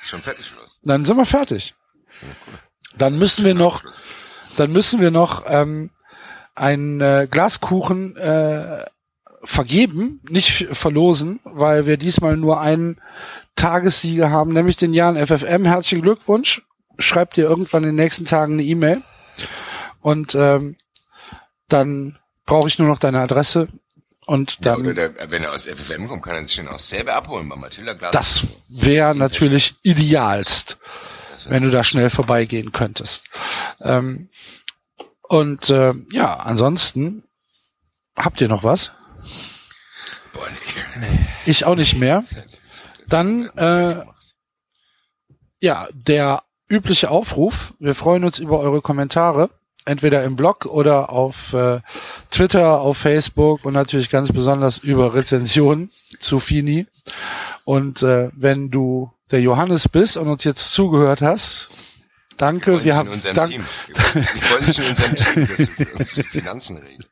Schon 0.00 0.22
fertig 0.22 0.52
oder 0.52 0.62
was? 0.62 0.78
Dann 0.82 1.04
sind 1.04 1.16
wir 1.16 1.26
fertig. 1.26 1.74
Dann 2.96 3.18
müssen 3.18 3.44
wir 3.44 3.54
noch, 3.54 3.82
dann 4.56 4.70
müssen 4.70 5.00
wir 5.00 5.10
noch 5.10 5.44
ähm, 5.46 5.90
einen 6.54 7.00
äh, 7.00 7.26
Glaskuchen 7.28 8.16
äh, 8.16 8.84
vergeben, 9.42 10.20
nicht 10.28 10.68
verlosen, 10.72 11.40
weil 11.42 11.86
wir 11.86 11.96
diesmal 11.96 12.36
nur 12.36 12.60
einen 12.60 13.00
Tagessieger 13.56 14.30
haben, 14.30 14.52
nämlich 14.52 14.76
den 14.76 14.94
Jan 14.94 15.16
FFM. 15.16 15.64
Herzlichen 15.64 16.02
Glückwunsch. 16.02 16.62
Schreibt 17.00 17.36
dir 17.36 17.44
irgendwann 17.44 17.82
in 17.84 17.90
den 17.90 17.96
nächsten 17.96 18.24
Tagen 18.24 18.54
eine 18.54 18.62
E-Mail 18.62 19.02
und 20.00 20.34
ähm, 20.34 20.76
dann 21.68 22.18
brauche 22.46 22.68
ich 22.68 22.78
nur 22.78 22.88
noch 22.88 22.98
deine 22.98 23.20
Adresse 23.20 23.68
und 24.26 24.58
Ja, 24.60 24.76
dann 24.76 24.80
oder 24.86 25.08
der, 25.08 25.30
wenn 25.30 25.42
er 25.42 25.52
aus 25.52 25.66
FFM 25.66 26.08
kommt, 26.08 26.22
kann 26.22 26.36
er 26.36 26.46
sich 26.46 26.56
den 26.56 26.68
auch 26.68 26.78
selber 26.78 27.14
abholen 27.14 27.48
bei 27.48 27.56
Matilda 27.56 27.94
Glas. 27.94 28.12
das 28.12 28.46
wäre 28.68 29.14
natürlich 29.14 29.74
idealst. 29.82 30.78
wenn 31.46 31.62
du 31.62 31.70
da 31.70 31.82
schnell 31.84 32.10
vorbeigehen 32.10 32.70
könntest. 32.70 33.24
Ähm, 33.80 34.28
und 35.22 35.70
äh, 35.70 35.94
ja, 36.12 36.34
ansonsten 36.36 37.24
habt 38.14 38.40
ihr 38.42 38.48
noch 38.48 38.62
was? 38.62 38.92
Boah, 40.32 40.46
nee. 41.00 41.18
Ich 41.46 41.64
auch 41.64 41.76
nicht 41.76 41.96
mehr. 41.96 42.22
Dann 43.08 43.48
äh, 43.56 44.04
ja, 45.60 45.88
der 45.92 46.42
übliche 46.70 47.10
Aufruf. 47.10 47.74
Wir 47.78 47.94
freuen 47.94 48.24
uns 48.24 48.38
über 48.38 48.60
eure 48.60 48.80
Kommentare, 48.80 49.50
entweder 49.84 50.24
im 50.24 50.36
Blog 50.36 50.66
oder 50.66 51.10
auf 51.10 51.52
äh, 51.52 51.80
Twitter, 52.30 52.80
auf 52.80 52.96
Facebook 52.96 53.64
und 53.64 53.74
natürlich 53.74 54.08
ganz 54.08 54.32
besonders 54.32 54.78
über 54.78 55.14
Rezensionen 55.14 55.90
zu 56.20 56.38
Fini. 56.38 56.86
Und 57.64 58.02
äh, 58.02 58.30
wenn 58.34 58.70
du 58.70 59.12
der 59.30 59.40
Johannes 59.40 59.88
bist 59.88 60.16
und 60.16 60.28
uns 60.28 60.44
jetzt 60.44 60.72
zugehört 60.72 61.22
hast, 61.22 61.68
danke. 62.36 62.84
Wir, 62.84 62.92
in 62.92 62.98
haben 62.98 63.08
unserem 63.10 63.34
dank, 63.34 63.50
Team. 63.50 63.64
Wir 64.14 64.24
wollen 64.50 64.66
nicht 64.66 64.78
in 64.78 64.86
unserem 64.86 65.16
Team, 65.16 65.48
dass 65.48 65.78
wir 65.78 65.96
uns 65.98 66.14
die 66.14 66.22
Finanzen 66.22 66.76
regeln. 66.78 67.04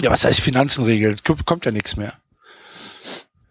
Ja, 0.00 0.10
was 0.10 0.24
heißt 0.24 0.40
Finanzen 0.40 0.84
regeln? 0.84 1.16
Kommt 1.46 1.64
ja 1.64 1.70
nichts 1.70 1.96
mehr. 1.96 2.14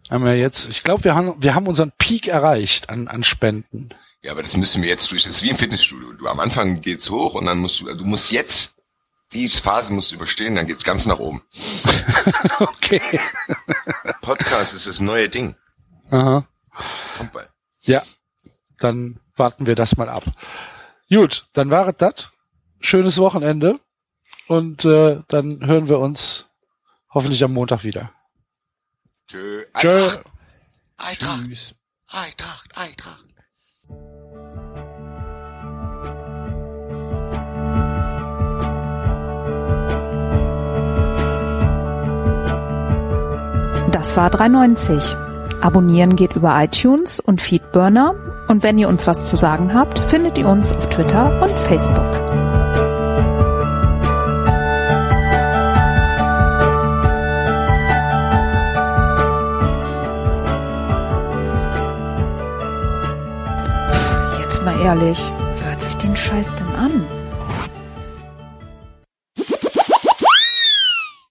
Haben 0.10 0.26
wir 0.26 0.36
jetzt, 0.36 0.68
ich 0.70 0.84
glaube, 0.84 1.04
wir 1.06 1.16
haben, 1.16 1.42
wir 1.42 1.56
haben 1.56 1.68
unseren 1.68 1.92
Peak 1.98 2.28
erreicht 2.28 2.90
an, 2.90 3.08
an 3.08 3.24
Spenden. 3.24 3.90
Ja, 4.22 4.32
aber 4.32 4.44
das 4.44 4.56
müssen 4.58 4.82
wir 4.82 4.90
jetzt 4.90 5.12
durch. 5.12 5.24
Das 5.24 5.36
ist 5.36 5.44
wie 5.44 5.50
im 5.50 5.58
Fitnessstudio. 5.58 6.14
Du 6.14 6.28
am 6.28 6.40
Anfang 6.40 6.82
geht's 6.82 7.10
hoch 7.10 7.36
und 7.36 7.46
dann 7.46 7.60
musst 7.60 7.82
du, 7.82 7.94
du 7.94 8.06
musst 8.06 8.32
jetzt 8.32 8.74
diese 9.34 9.62
Phase 9.62 9.92
musst 9.92 10.12
du 10.12 10.16
überstehen, 10.16 10.56
dann 10.56 10.68
geht's 10.68 10.84
ganz 10.84 11.06
nach 11.06 11.20
oben. 11.20 11.42
okay. 12.60 13.02
Podcast 14.22 14.74
ist 14.74 14.88
das 14.88 15.00
neue 15.00 15.28
Ding. 15.28 15.56
Aha. 16.10 16.48
Kommt 17.18 17.34
bald. 17.34 17.50
Ja, 17.82 18.02
dann 18.80 19.20
warten 19.36 19.66
wir 19.66 19.76
das 19.76 19.98
mal 19.98 20.10
ab. 20.10 20.24
Gut, 21.10 21.48
dann 21.54 21.70
war 21.70 21.88
es 21.88 21.96
das. 21.98 22.32
Schönes 22.80 23.18
Wochenende. 23.18 23.80
Und 24.48 24.86
äh, 24.86 25.22
dann 25.28 25.66
hören 25.66 25.90
wir 25.90 26.00
uns 26.00 26.48
hoffentlich 27.10 27.44
am 27.44 27.54
Montag 27.54 27.84
wieder. 27.84 28.12
Tschö. 29.28 29.66
Tschö. 29.78 30.18
Eintracht, 30.98 31.46
Tschüss. 31.46 31.76
Eintracht, 32.08 32.78
Eintracht. 32.78 33.26
Das 43.92 44.18
war 44.18 44.30
390. 44.30 45.16
Abonnieren 45.62 46.16
geht 46.16 46.36
über 46.36 46.62
iTunes 46.62 47.20
und 47.20 47.42
Feedburner. 47.42 48.16
Und 48.48 48.64
wenn 48.64 48.78
ihr 48.78 48.90
uns 48.90 49.08
was 49.08 49.30
zu 49.30 49.38
sagen 49.38 49.74
habt, 49.74 50.00
findet 50.00 50.38
ihr 50.38 50.48
uns 50.48 50.74
auf 50.74 50.90
Twitter 50.90 51.42
und 51.42 51.52
Facebook. 51.52 52.23
Ehrlich, 64.84 65.20
hört 65.64 65.82
sich 65.82 65.96
den 65.96 66.16
Scheiß 66.16 66.54
denn 66.56 66.76
an? 66.76 66.92